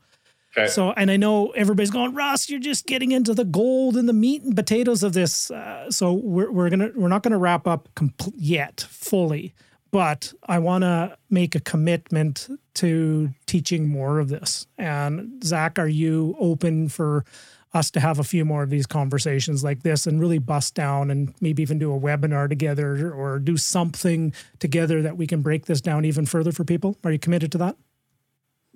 Okay. 0.57 0.68
So, 0.68 0.91
and 0.91 1.11
I 1.11 1.18
know 1.18 1.49
everybody's 1.52 1.90
going, 1.90 2.14
Ross, 2.14 2.49
you're 2.49 2.60
just 2.60 2.86
getting 2.86 3.11
into 3.11 3.34
the 3.34 3.44
gold 3.44 3.98
and 3.98 4.07
the 4.07 4.14
meat 4.14 4.44
and 4.44 4.56
potatoes 4.56 5.03
of 5.03 5.14
this. 5.14 5.52
Uh, 5.52 5.91
so 5.91 6.14
we're, 6.14 6.49
we're 6.49 6.69
gonna 6.69 6.91
we're 6.95 7.10
not 7.10 7.23
gonna 7.23 7.38
wrap 7.38 7.68
up 7.68 7.90
compl- 7.95 8.34
yet 8.38 8.86
fully, 8.90 9.53
but 9.91 10.34
I 10.48 10.60
want 10.60 10.84
to 10.84 11.18
make 11.30 11.56
a 11.56 11.60
commitment 11.60 12.48
to 12.76 13.32
teaching 13.45 13.90
more 13.90 14.19
of 14.19 14.30
this. 14.30 14.65
And 14.77 15.44
Zach, 15.44 15.77
are 15.77 15.88
you 15.88 16.36
open 16.40 16.88
for 16.88 17.26
us 17.73 17.91
to 17.91 17.99
have 17.99 18.19
a 18.19 18.23
few 18.23 18.45
more 18.45 18.64
of 18.64 18.69
these 18.69 18.86
conversations 18.86 19.61
like 19.61 19.84
this 19.84 20.07
and 20.07 20.19
really 20.19 20.40
bust 20.40 20.73
down 20.73 21.11
and 21.11 21.34
maybe 21.41 21.61
even 21.61 21.77
do 21.77 21.94
a 21.94 21.99
webinar 21.99 22.48
together 22.48 23.11
or 23.11 23.38
do 23.38 23.57
something 23.57 24.34
together 24.60 25.02
that 25.02 25.18
we 25.18 25.27
can 25.27 25.41
break 25.41 25.65
this 25.65 25.82
down 25.82 26.06
even 26.06 26.26
further 26.26 26.53
for 26.53 26.64
people? 26.64 26.98
Are 27.03 27.11
you 27.11 27.19
committed 27.19 27.52
to 27.52 27.57
that? 27.57 27.76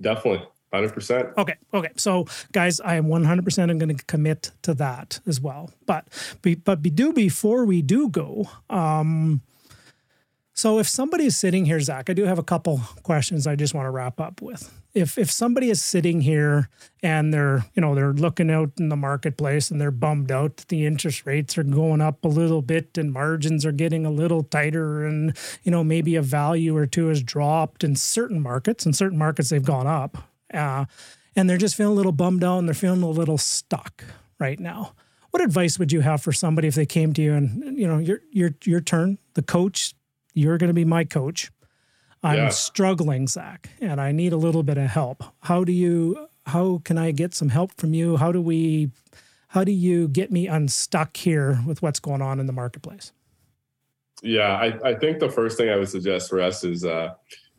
Definitely, 0.02 0.46
hundred 0.74 0.94
percent. 0.94 1.30
Okay. 1.38 1.56
Okay. 1.74 1.90
So, 1.96 2.26
guys, 2.52 2.80
I 2.80 2.96
am 2.96 3.06
100% 3.06 3.70
I'm 3.70 3.78
going 3.78 3.96
to 3.96 4.06
commit 4.06 4.52
to 4.64 4.74
that 4.76 5.20
as 5.26 5.42
well. 5.42 5.72
But, 5.86 6.08
but 6.64 6.82
be 6.82 6.90
do 6.90 7.14
before 7.14 7.66
we 7.66 7.82
do 7.82 8.10
go. 8.10 8.50
Um, 8.70 9.42
so, 10.54 10.78
if 10.78 10.90
somebody 10.90 11.26
is 11.26 11.38
sitting 11.40 11.66
here, 11.66 11.80
Zach, 11.80 12.10
I 12.10 12.14
do 12.14 12.26
have 12.26 12.38
a 12.38 12.44
couple 12.44 12.82
questions 13.04 13.48
I 13.48 13.56
just 13.56 13.74
want 13.74 13.86
to 13.86 13.92
wrap 13.92 14.20
up 14.20 14.42
with. 14.42 14.74
If 14.94 15.18
if 15.18 15.32
somebody 15.32 15.70
is 15.70 15.84
sitting 15.84 16.22
here 16.22 16.68
and 17.04 17.34
they're 17.34 17.66
you 17.76 17.82
know 17.82 17.94
they're 17.94 18.12
looking 18.12 18.50
out 18.50 18.72
in 18.80 18.90
the 18.90 18.96
marketplace 18.98 19.70
and 19.70 19.80
they're 19.80 19.92
bummed 19.92 20.32
out 20.32 20.58
that 20.58 20.68
the 20.70 20.86
interest 20.86 21.26
rates 21.28 21.58
are 21.60 21.64
going 21.64 22.02
up 22.02 22.26
a 22.26 22.28
little 22.28 22.64
bit 22.64 22.98
and 22.98 23.14
margins 23.14 23.66
are 23.68 23.72
getting 23.72 24.04
a 24.06 24.10
little 24.10 24.42
tighter 24.42 25.06
and 25.06 25.38
you 25.64 25.72
know 25.72 25.84
maybe 25.84 26.16
a 26.16 26.24
value 26.24 26.76
or 26.76 26.88
two 26.88 27.08
has 27.08 27.22
dropped 27.22 27.84
in 27.84 27.96
certain 27.96 28.42
markets 28.42 28.84
in 28.84 28.92
certain 28.92 29.18
markets 29.18 29.50
they've 29.50 29.64
gone 29.64 29.86
up 29.86 30.29
uh, 30.54 30.86
and 31.36 31.50
they're 31.50 31.58
just 31.58 31.76
feeling 31.76 31.94
a 31.94 31.96
little 31.96 32.12
bummed 32.12 32.44
out 32.44 32.60
and 32.60 32.68
they're 32.68 32.74
feeling 32.76 33.04
a 33.04 33.10
little 33.10 33.38
stuck 33.38 34.04
right 34.40 34.60
now. 34.60 34.94
What 35.32 35.44
advice 35.44 35.78
would 35.78 35.92
you 35.92 36.02
have 36.02 36.22
for 36.22 36.32
somebody 36.34 36.68
if 36.68 36.76
they 36.76 36.86
came 36.86 37.14
to 37.14 37.22
you 37.22 37.34
and 37.34 37.78
you 37.78 37.88
know 37.88 37.98
your 38.00 38.22
your 38.32 38.52
your 38.64 38.82
turn, 38.82 39.20
the 39.36 39.44
coach, 39.44 39.94
you're 40.34 40.58
going 40.58 40.70
to 40.70 40.74
be 40.74 40.86
my 40.86 41.04
coach. 41.04 41.52
I'm 42.24 42.36
Yeah. 42.36 42.50
struggling, 42.50 43.28
Zach, 43.28 43.70
and 43.80 44.02
I 44.02 44.12
need 44.12 44.34
a 44.34 44.38
little 44.38 44.64
bit 44.64 44.78
of 44.78 44.90
help. 44.90 45.24
How 45.42 45.64
do 45.64 45.72
you? 45.72 46.28
How 46.48 46.82
can 46.84 46.98
I 46.98 47.12
get 47.12 47.36
some 47.36 47.50
help 47.50 47.74
from 47.78 47.94
you? 47.94 48.18
How 48.18 48.32
do 48.32 48.42
we? 48.42 48.90
How 49.50 49.64
do 49.64 49.72
you 49.72 50.08
get 50.08 50.32
me 50.32 50.48
unstuck 50.48 51.16
here 51.18 51.60
with 51.66 51.82
what's 51.82 52.00
going 52.00 52.22
on 52.22 52.40
in 52.40 52.46
the 52.48 52.54
marketplace? 52.54 53.12
Yeah, 54.22 54.54
I, 54.56 54.78
I 54.90 54.96
think 54.96 55.20
the 55.20 55.30
first 55.30 55.58
thing 55.58 55.70
I 55.70 55.76
would 55.78 55.90
suggest 55.90 56.30
for 56.30 56.42
us 56.42 56.64
is, 56.64 56.84
uh, 56.84 57.14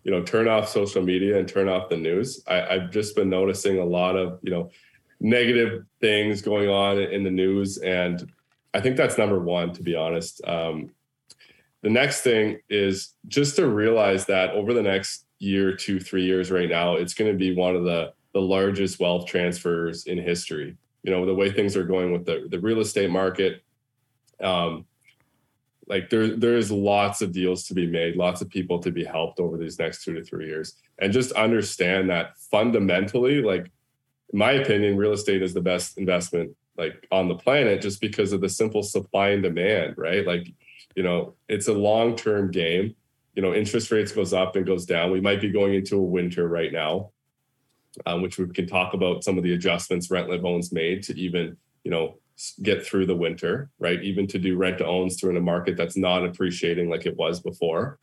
you 0.05 0.11
know, 0.11 0.23
turn 0.23 0.49
off 0.49 0.69
social 0.69 1.03
media 1.03 1.39
and 1.39 1.49
turn 1.49 1.69
off 1.69 1.89
the 1.89 1.97
news. 1.97 2.43
I, 2.47 2.63
I've 2.63 2.91
just 2.91 3.15
been 3.15 3.29
noticing 3.29 3.79
a 3.79 3.85
lot 3.85 4.17
of, 4.17 4.39
you 4.43 4.51
know, 4.51 4.71
negative 5.21 5.85
things 6.01 6.41
going 6.41 6.71
on 6.71 6.99
in 6.99 7.23
the 7.23 7.31
news. 7.31 7.79
And 7.79 8.33
I 8.73 8.81
think 8.81 8.97
that's 8.97 9.19
number 9.19 9.39
one, 9.39 9.73
to 9.75 9.83
be 9.83 9.95
honest. 9.95 10.41
Um, 10.47 10.91
the 11.83 11.91
next 11.91 12.23
thing 12.23 12.59
is 12.69 13.15
just 13.29 13.57
to 13.57 13.67
realize 13.69 14.27
that 14.27 14.51
over 14.51 14.73
the 14.73 14.83
next 14.83 15.27
year, 15.39 15.75
two, 15.75 16.01
three 16.01 16.25
years 16.25 16.51
right 16.51 16.69
now, 16.69 16.97
it's 16.97 17.15
going 17.15 17.31
to 17.31 17.39
be 17.39 17.55
one 17.55 17.77
of 17.77 17.85
the, 17.85 18.13
the 18.33 18.41
largest 18.41 19.01
wealth 19.01 19.27
transfers 19.27 20.07
in 20.07 20.19
history. 20.19 20.77
You 21.03 21.11
know, 21.11 21.27
the 21.27 21.35
way 21.35 21.51
things 21.51 21.77
are 21.77 21.85
going 21.85 22.13
with 22.13 22.25
the, 22.27 22.47
the 22.51 22.61
real 22.61 22.81
estate 22.81 23.11
market. 23.11 23.63
Um, 24.41 24.87
like 25.91 26.09
there 26.09 26.37
there's 26.37 26.71
lots 26.71 27.21
of 27.21 27.33
deals 27.33 27.65
to 27.65 27.75
be 27.75 27.87
made 27.87 28.17
lots 28.17 28.41
of 28.41 28.49
people 28.49 28.79
to 28.79 28.91
be 28.91 29.05
helped 29.05 29.41
over 29.41 29.59
these 29.59 29.79
next 29.79 30.05
two 30.05 30.15
to 30.15 30.25
three 30.25 30.47
years. 30.47 30.77
And 31.01 31.13
just 31.13 31.33
understand 31.33 32.09
that 32.09 32.39
fundamentally 32.51 33.43
like 33.43 33.71
in 34.33 34.39
my 34.39 34.53
opinion 34.53 34.97
real 34.97 35.13
estate 35.13 35.43
is 35.43 35.53
the 35.53 35.61
best 35.61 35.99
investment 35.99 36.57
like 36.79 37.07
on 37.11 37.29
the 37.29 37.35
planet 37.35 37.83
just 37.83 38.01
because 38.01 38.33
of 38.33 38.41
the 38.41 38.49
simple 38.49 38.85
supply 38.85 39.31
and 39.31 39.43
demand 39.43 39.95
right? 39.99 40.25
Like 40.25 40.47
you 40.95 41.03
know 41.03 41.35
it's 41.49 41.69
a 41.69 41.75
long 41.75 42.17
term 42.17 42.51
game. 42.51 42.95
You 43.35 43.43
know 43.43 43.53
interest 43.53 43.91
rates 43.91 44.13
goes 44.13 44.33
up 44.33 44.55
and 44.55 44.65
goes 44.65 44.87
down. 44.87 45.11
We 45.11 45.21
might 45.21 45.41
be 45.41 45.51
going 45.51 45.75
into 45.75 45.97
a 45.97 46.03
winter 46.17 46.49
right 46.49 46.73
now 46.73 47.11
um, 48.07 48.23
which 48.23 48.39
we 48.39 48.47
can 48.49 48.67
talk 48.67 48.95
about 48.95 49.25
some 49.25 49.37
of 49.37 49.45
the 49.45 49.55
adjustments 49.55 50.11
rent 50.11 50.29
live 50.29 50.45
owns 50.45 50.73
made 50.73 51.03
to 51.05 51.19
even 51.19 51.57
you 51.85 51.91
know 51.91 52.17
get 52.63 52.85
through 52.85 53.07
the 53.07 53.17
winter 53.17 53.71
right? 53.79 54.03
Even 54.03 54.27
to 54.29 54.39
do 54.39 54.57
rent 54.57 54.79
to 54.79 54.87
owns 54.87 55.19
through 55.19 55.31
in 55.31 55.37
a 55.37 55.41
market 55.41 55.77
that's 55.77 55.97
not 55.97 56.25
appreciating 56.25 56.89
like 56.89 57.07
it 57.07 57.17
was 57.17 57.41
before. 57.41 57.99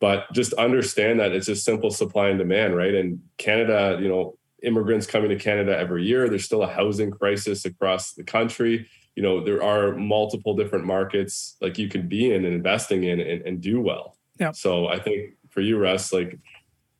But 0.00 0.32
just 0.32 0.52
understand 0.54 1.20
that 1.20 1.32
it's 1.32 1.46
just 1.46 1.64
simple 1.64 1.90
supply 1.90 2.28
and 2.28 2.38
demand 2.38 2.76
right? 2.76 2.94
And 2.94 3.20
canada 3.38 3.98
you 4.00 4.08
know 4.08 4.36
immigrants 4.62 5.06
coming 5.06 5.28
to 5.28 5.36
canada 5.36 5.76
every 5.76 6.04
year 6.04 6.28
there's 6.28 6.44
still 6.44 6.62
a 6.62 6.68
housing 6.68 7.10
crisis 7.10 7.64
across 7.64 8.12
the 8.12 8.24
country. 8.24 8.88
You 9.16 9.22
know 9.22 9.44
there 9.44 9.62
are 9.62 9.92
multiple 9.92 10.56
different 10.56 10.86
markets 10.86 11.56
like 11.60 11.78
you 11.78 11.88
can 11.88 12.08
be 12.08 12.32
in 12.32 12.44
and 12.44 12.54
investing 12.54 13.04
in 13.04 13.20
and, 13.20 13.42
and 13.42 13.60
do 13.60 13.80
well. 13.80 14.16
Yeah. 14.40 14.52
so 14.52 14.88
i 14.88 14.98
think 14.98 15.34
for 15.50 15.60
you 15.60 15.78
russ 15.78 16.12
like 16.12 16.38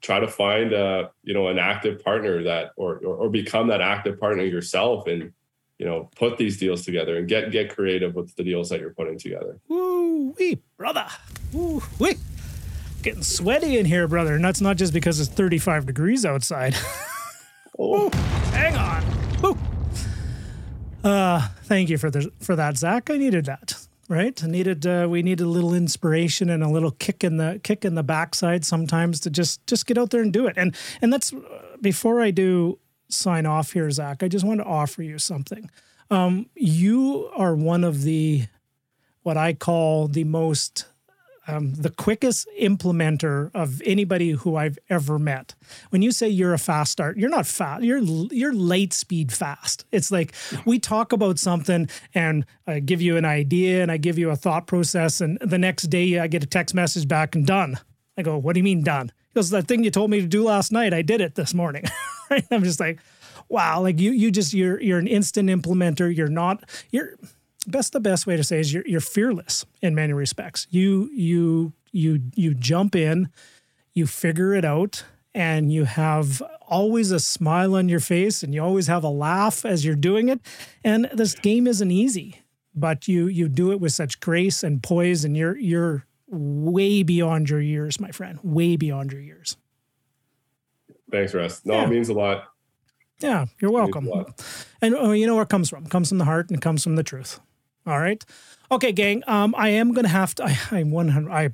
try 0.03 0.19
to 0.21 0.29
find 0.29 0.73
a, 0.73 1.11
you 1.23 1.33
know 1.33 1.49
an 1.49 1.59
active 1.59 2.05
partner 2.05 2.43
that 2.43 2.73
or, 2.77 2.99
or 2.99 3.17
or 3.17 3.31
become 3.31 3.69
that 3.69 3.81
active 3.81 4.21
partner 4.21 4.43
yourself 4.43 5.07
and 5.07 5.33
you 5.79 5.87
know 5.87 6.09
put 6.17 6.39
these 6.39 6.59
deals 6.59 6.85
together 6.85 7.17
and 7.17 7.29
get 7.29 7.51
get 7.51 7.75
creative 7.75 8.15
with 8.15 8.35
the 8.37 8.45
deals 8.45 8.69
that 8.69 8.81
you're 8.81 8.95
putting 8.95 9.19
together 9.19 9.59
Woo 9.69 10.35
wee, 10.39 10.61
brother. 10.77 11.07
Woo 11.53 11.83
wee. 11.99 12.17
Getting 13.03 13.23
sweaty 13.23 13.79
in 13.79 13.87
here, 13.87 14.07
brother. 14.07 14.35
And 14.35 14.45
that's 14.45 14.61
not 14.61 14.77
just 14.77 14.93
because 14.93 15.19
it's 15.19 15.29
35 15.29 15.87
degrees 15.87 16.25
outside. 16.25 16.77
Woo, 17.79 18.11
hang 18.53 18.77
on. 18.77 19.05
Woo. 19.43 19.59
Uh, 21.03 21.49
thank 21.65 21.91
you 21.91 21.99
for 21.99 22.11
the 22.11 22.31
for 22.41 22.55
that, 22.55 22.77
Zach. 22.77 23.11
I 23.11 23.17
needed 23.17 23.47
that. 23.47 23.75
Right, 24.09 24.43
I 24.45 24.47
needed 24.47 24.87
uh, 24.87 25.07
we 25.09 25.23
needed 25.23 25.45
a 25.45 25.49
little 25.49 25.73
inspiration 25.73 26.51
and 26.51 26.63
a 26.63 26.69
little 26.69 26.91
kick 26.91 27.25
in 27.25 27.39
the 27.39 27.61
kick 27.63 27.85
in 27.85 27.95
the 27.95 28.03
backside 28.03 28.65
sometimes 28.65 29.21
to 29.21 29.31
just 29.31 29.67
just 29.67 29.87
get 29.87 29.97
out 29.97 30.11
there 30.11 30.21
and 30.21 30.33
do 30.33 30.47
it. 30.47 30.55
And 30.57 30.77
and 31.01 31.13
that's 31.13 31.33
uh, 31.33 31.39
before 31.81 32.21
I 32.21 32.31
do 32.31 32.79
sign 33.13 33.47
off 33.47 33.73
here, 33.73 33.91
Zach. 33.91 34.23
I 34.23 34.29
just 34.29 34.45
want 34.45 34.61
to 34.61 34.67
offer 34.67 35.03
you 35.03 35.19
something. 35.19 35.71
Um, 36.11 36.47
you 36.55 37.31
are 37.37 37.55
one 37.55 37.85
of 37.85 38.03
the 38.03 38.47
what 39.23 39.37
I 39.37 39.53
call 39.53 40.09
the 40.09 40.25
most 40.25 40.87
um, 41.49 41.75
the 41.75 41.91
quickest 41.91 42.47
implementer 42.61 43.51
of 43.53 43.83
anybody 43.85 44.31
who 44.31 44.57
I've 44.57 44.79
ever 44.89 45.19
met. 45.19 45.55
When 45.91 46.01
you 46.01 46.13
say 46.13 46.29
you're 46.29 46.55
a 46.55 46.59
fast 46.59 46.93
start, 46.93 47.17
you're 47.17 47.31
not 47.31 47.47
fast. 47.47 47.83
You're 47.83 47.99
you're 47.99 48.53
late 48.53 48.93
speed 48.93 49.33
fast. 49.33 49.85
It's 49.91 50.11
like 50.11 50.35
we 50.65 50.79
talk 50.79 51.13
about 51.13 51.39
something 51.39 51.89
and 52.15 52.45
I 52.67 52.81
give 52.81 53.03
you 53.03 53.17
an 53.17 53.25
idea 53.25 53.83
and 53.83 53.91
I 53.91 53.97
give 53.97 54.19
you 54.19 54.31
a 54.31 54.37
thought 54.37 54.67
process, 54.67 55.21
and 55.21 55.39
the 55.41 55.59
next 55.59 55.85
day 55.85 56.19
I 56.19 56.27
get 56.27 56.45
a 56.45 56.47
text 56.47 56.75
message 56.75 57.09
back 57.09 57.35
and 57.35 57.47
done. 57.47 57.79
I 58.17 58.23
go, 58.23 58.37
what 58.37 58.53
do 58.55 58.61
you 58.61 58.65
mean 58.65 58.83
done? 58.83 59.11
Because 59.33 59.51
the 59.51 59.63
thing 59.63 59.85
you 59.85 59.91
told 59.91 60.11
me 60.11 60.21
to 60.21 60.27
do 60.27 60.45
last 60.45 60.73
night, 60.73 60.93
I 60.93 61.03
did 61.03 61.21
it 61.21 61.35
this 61.35 61.55
morning. 61.55 61.85
I'm 62.51 62.65
just 62.65 62.81
like, 62.81 63.01
wow, 63.49 63.81
like 63.81 64.01
you 64.01 64.13
you 64.13 64.31
just 64.31 64.53
you're 64.53 64.81
you're 64.81 64.99
an 64.99 65.07
instant 65.07 65.49
implementer. 65.49 66.15
You're 66.15 66.29
not 66.29 66.69
you're 66.91 67.17
best 67.67 67.93
the 67.93 68.01
best 68.01 68.27
way 68.27 68.37
to 68.37 68.45
say 68.45 68.61
is 68.61 68.73
you're 68.73 68.87
you're 68.87 69.01
fearless 69.01 69.65
in 69.81 69.95
many 69.95 70.13
respects. 70.13 70.67
You 70.71 71.11
you 71.13 71.73
you 71.93 72.21
you 72.35 72.55
jump 72.55 72.95
in, 72.95 73.31
you 73.95 74.07
figure 74.07 74.55
it 74.55 74.65
out, 74.65 75.05
and 75.35 75.73
you 75.73 75.85
have 75.85 76.43
always 76.69 77.11
a 77.11 77.21
smile 77.21 77.75
on 77.75 77.89
your 77.89 78.01
face 78.01 78.43
and 78.43 78.55
you 78.55 78.63
always 78.63 78.87
have 78.87 79.05
a 79.05 79.09
laugh 79.09 79.65
as 79.65 79.85
you're 79.85 79.95
doing 79.95 80.29
it. 80.29 80.41
And 80.83 81.09
this 81.13 81.35
game 81.35 81.67
isn't 81.67 81.91
easy, 81.91 82.43
but 82.75 83.09
you 83.09 83.27
you 83.27 83.49
do 83.49 83.73
it 83.73 83.81
with 83.81 83.93
such 83.93 84.21
grace 84.21 84.63
and 84.63 84.83
poise 84.83 85.25
and 85.25 85.37
you're 85.37 85.57
you're 85.57 86.07
way 86.33 87.03
beyond 87.03 87.51
your 87.51 87.61
years, 87.61 88.01
my 88.01 88.11
friend. 88.11 88.39
Way 88.43 88.77
beyond 88.77 89.13
your 89.13 89.21
years. 89.21 89.57
Thanks, 91.11 91.35
Russ. 91.35 91.61
No, 91.65 91.75
yeah. 91.75 91.85
it 91.85 91.91
means 91.91 92.09
a 92.09 92.15
lot. 92.15 92.49
Yeah, 93.21 93.47
you're 93.61 93.71
welcome. 93.71 94.09
And 94.81 94.95
oh, 94.95 95.13
you 95.13 95.27
know 95.27 95.35
where 95.35 95.45
it 95.45 95.49
comes 95.49 95.71
from? 95.71 95.85
It 95.85 95.91
comes 95.91 96.09
from 96.09 96.19
the 96.19 96.25
heart 96.25 96.49
and 96.49 96.59
it 96.59 96.63
comes 96.63 96.83
from 96.83 96.97
the 96.97 97.05
truth. 97.05 97.39
All 97.87 97.99
right. 97.99 98.25
Okay, 98.71 98.93
gang. 98.93 99.23
Um, 99.27 99.55
I 99.57 99.69
am 99.71 99.93
gonna 99.93 100.09
have 100.09 100.35
to. 100.37 100.45
I, 100.45 100.59
I'm 100.71 100.91
100. 100.91 101.31
I, 101.31 101.51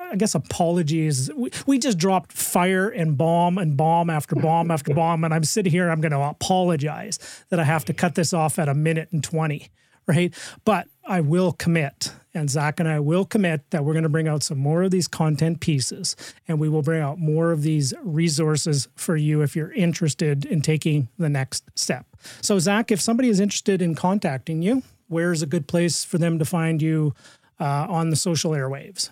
I 0.00 0.16
guess 0.16 0.34
apologies. 0.34 1.30
We, 1.34 1.50
we 1.66 1.78
just 1.78 1.98
dropped 1.98 2.32
fire 2.32 2.88
and 2.88 3.18
bomb 3.18 3.58
and 3.58 3.76
bomb 3.76 4.08
after 4.08 4.36
bomb 4.36 4.70
after 4.70 4.94
bomb, 4.94 5.24
and 5.24 5.34
I'm 5.34 5.44
sitting 5.44 5.72
here. 5.72 5.90
I'm 5.90 6.00
gonna 6.00 6.20
apologize 6.20 7.18
that 7.50 7.60
I 7.60 7.64
have 7.64 7.84
to 7.86 7.94
cut 7.94 8.14
this 8.14 8.32
off 8.32 8.58
at 8.58 8.68
a 8.68 8.74
minute 8.74 9.08
and 9.12 9.22
twenty. 9.22 9.68
Right, 10.06 10.32
but 10.64 10.88
I 11.06 11.20
will 11.20 11.52
commit, 11.52 12.12
and 12.34 12.50
Zach 12.50 12.78
and 12.78 12.88
I 12.88 13.00
will 13.00 13.24
commit 13.24 13.68
that 13.70 13.84
we're 13.84 13.94
going 13.94 14.02
to 14.02 14.08
bring 14.08 14.28
out 14.28 14.42
some 14.42 14.58
more 14.58 14.82
of 14.82 14.90
these 14.90 15.08
content 15.08 15.60
pieces, 15.60 16.16
and 16.46 16.60
we 16.60 16.68
will 16.68 16.82
bring 16.82 17.00
out 17.00 17.18
more 17.18 17.52
of 17.52 17.62
these 17.62 17.94
resources 18.02 18.88
for 18.94 19.16
you 19.16 19.42
if 19.42 19.56
you're 19.56 19.72
interested 19.72 20.44
in 20.44 20.60
taking 20.60 21.08
the 21.18 21.28
next 21.28 21.64
step. 21.74 22.06
So, 22.40 22.58
Zach, 22.58 22.90
if 22.90 23.00
somebody 23.00 23.28
is 23.28 23.40
interested 23.40 23.82
in 23.82 23.94
contacting 23.94 24.62
you, 24.62 24.82
where's 25.08 25.42
a 25.42 25.46
good 25.46 25.66
place 25.66 26.04
for 26.04 26.18
them 26.18 26.38
to 26.38 26.44
find 26.44 26.80
you 26.80 27.14
uh, 27.60 27.86
on 27.88 28.10
the 28.10 28.16
social 28.16 28.52
airwaves? 28.52 29.10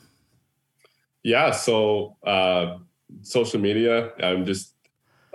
Yeah, 1.22 1.51
so 1.51 2.16
uh, 2.24 2.78
social 3.22 3.60
media. 3.60 4.12
I'm 4.22 4.44
just 4.44 4.76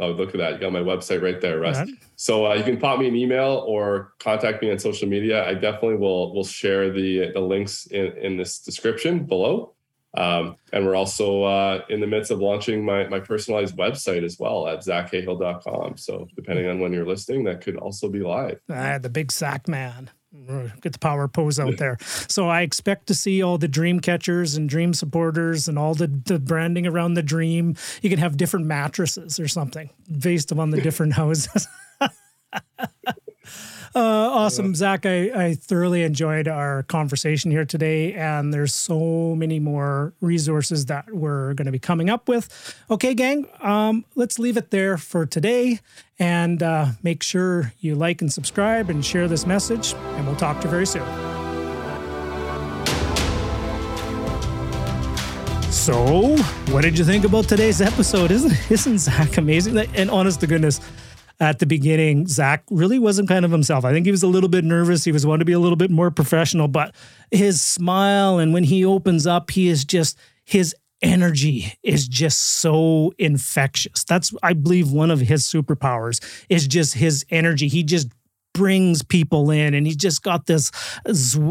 oh 0.02 0.12
look 0.12 0.30
at 0.30 0.38
that. 0.38 0.54
You 0.54 0.60
got 0.60 0.74
my 0.74 0.80
website 0.80 1.22
right 1.22 1.40
there, 1.40 1.60
Russ. 1.60 1.78
Right. 1.78 1.90
So 2.16 2.48
uh, 2.48 2.56
you 2.56 2.64
can 2.64 2.78
pop 2.78 3.00
me 3.00 3.08
an 3.08 3.16
email 3.16 3.64
or 3.68 4.14
contact 4.20 4.62
me 4.62 4.72
on 4.72 4.80
social 4.80 5.08
media. 5.08 5.48
I 5.48 5.54
definitely 5.54 5.96
will 5.96 6.34
will 6.34 6.44
share 6.44 6.92
the 6.92 7.32
the 7.34 7.40
links 7.40 7.86
in 7.86 8.18
in 8.18 8.38
this 8.38 8.60
description 8.60 9.26
below. 9.26 9.74
Um, 10.14 10.58
and 10.74 10.86
we're 10.86 10.96
also 10.96 11.44
uh, 11.44 11.86
in 11.90 12.02
the 12.02 12.08
midst 12.08 12.32
of 12.32 12.40
launching 12.40 12.84
my, 12.84 13.08
my 13.08 13.22
personalized 13.22 13.78
website 13.78 14.26
as 14.26 14.38
well 14.38 14.68
at 14.68 14.80
zachcahill.com. 14.80 15.96
So 15.96 16.28
depending 16.36 16.68
on 16.68 16.82
when 16.82 16.92
you're 16.92 17.06
listening, 17.06 17.46
that 17.46 17.62
could 17.62 17.78
also 17.78 18.10
be 18.10 18.20
live. 18.20 18.60
Ah, 18.70 18.98
the 18.98 19.10
big 19.10 19.32
Zach 19.32 19.70
man. 19.70 20.10
Get 20.82 20.94
the 20.94 21.00
power 21.00 21.28
pose 21.28 21.60
out 21.60 21.78
there. 21.78 21.98
So 22.00 22.48
I 22.48 22.62
expect 22.62 23.08
to 23.08 23.14
see 23.14 23.44
all 23.44 23.58
the 23.58 23.68
dream 23.68 24.00
catchers 24.00 24.56
and 24.56 24.70
dream 24.70 24.94
supporters 24.94 25.68
and 25.68 25.78
all 25.78 25.94
the, 25.94 26.08
the 26.08 26.40
branding 26.40 26.88
around 26.88 27.16
the 27.16 27.24
dream. 27.24 27.76
You 28.02 28.10
can 28.10 28.20
have 28.20 28.38
different 28.38 28.66
mattresses 28.66 29.40
or 29.40 29.50
something 29.50 29.90
based 30.20 30.52
upon 30.52 30.70
the 30.70 30.82
different 30.82 31.14
houses. 31.14 31.68
Uh, 33.94 34.00
awesome, 34.00 34.74
Zach. 34.74 35.06
I, 35.06 35.48
I 35.48 35.54
thoroughly 35.54 36.04
enjoyed 36.04 36.48
our 36.48 36.84
conversation 36.84 37.52
here 37.52 37.66
today, 37.66 38.14
and 38.14 38.54
there's 38.54 38.74
so 38.74 39.36
many 39.36 39.60
more 39.60 40.14
resources 40.22 40.86
that 40.86 41.14
we're 41.14 41.54
going 41.56 41.66
to 41.66 41.74
be 41.74 41.80
coming 41.80 42.10
up 42.10 42.30
with. 42.30 42.76
Okay, 42.90 43.14
gang, 43.14 43.48
um, 43.60 44.06
let's 44.16 44.40
leave 44.40 44.56
it 44.56 44.72
there 44.72 44.98
for 44.98 45.26
today, 45.26 45.80
and 46.20 46.64
uh, 46.64 46.88
make 47.04 47.22
sure 47.22 47.74
you 47.82 47.96
like 47.96 48.22
and 48.22 48.32
subscribe 48.32 48.90
and 48.90 49.06
share 49.06 49.28
this 49.28 49.46
message, 49.46 49.94
and 49.94 50.26
we'll 50.26 50.38
talk 50.38 50.62
to 50.62 50.68
you 50.68 50.72
very 50.72 50.86
soon. 50.88 51.06
So, 55.70 56.38
what 56.70 56.82
did 56.82 56.98
you 56.98 57.04
think 57.04 57.26
about 57.26 57.46
today's 57.50 57.82
episode? 57.82 58.32
Isn't 58.32 58.54
isn't 58.72 59.00
Zach 59.00 59.38
amazing? 59.38 59.78
And 59.78 60.12
honest 60.12 60.40
to 60.42 60.48
goodness, 60.48 60.80
at 61.42 61.58
the 61.58 61.66
beginning, 61.66 62.28
Zach 62.28 62.64
really 62.70 63.00
wasn't 63.00 63.28
kind 63.28 63.44
of 63.44 63.52
himself. 63.52 63.84
I 63.84 63.92
think 63.92 64.06
he 64.06 64.12
was 64.12 64.22
a 64.22 64.28
little 64.28 64.48
bit 64.48 64.64
nervous. 64.64 65.04
He 65.04 65.12
was 65.12 65.26
wanting 65.26 65.40
to 65.40 65.46
be 65.46 65.54
a 65.54 65.60
little 65.60 65.76
bit 65.76 65.90
more 65.90 66.12
professional, 66.12 66.68
but 66.68 66.94
his 67.32 67.60
smile 67.60 68.38
and 68.38 68.54
when 68.54 68.64
he 68.64 68.86
opens 68.86 69.26
up, 69.26 69.50
he 69.50 69.68
is 69.68 69.84
just 69.84 70.20
his 70.46 70.76
energy 71.02 71.74
is 71.82 72.08
just 72.08 72.60
so 72.60 73.12
infectious. 73.18 74.04
That's 74.04 74.32
I 74.44 74.54
believe 74.54 74.92
one 74.92 75.10
of 75.10 75.20
his 75.20 75.44
superpowers 75.44 76.24
is 76.48 76.68
just 76.68 76.94
his 76.94 77.26
energy. 77.32 77.68
He 77.68 77.82
just 77.82 78.10
brings 78.54 79.02
people 79.02 79.50
in 79.50 79.74
and 79.74 79.88
he's 79.88 79.96
just 79.96 80.22
got 80.22 80.46
this 80.46 80.72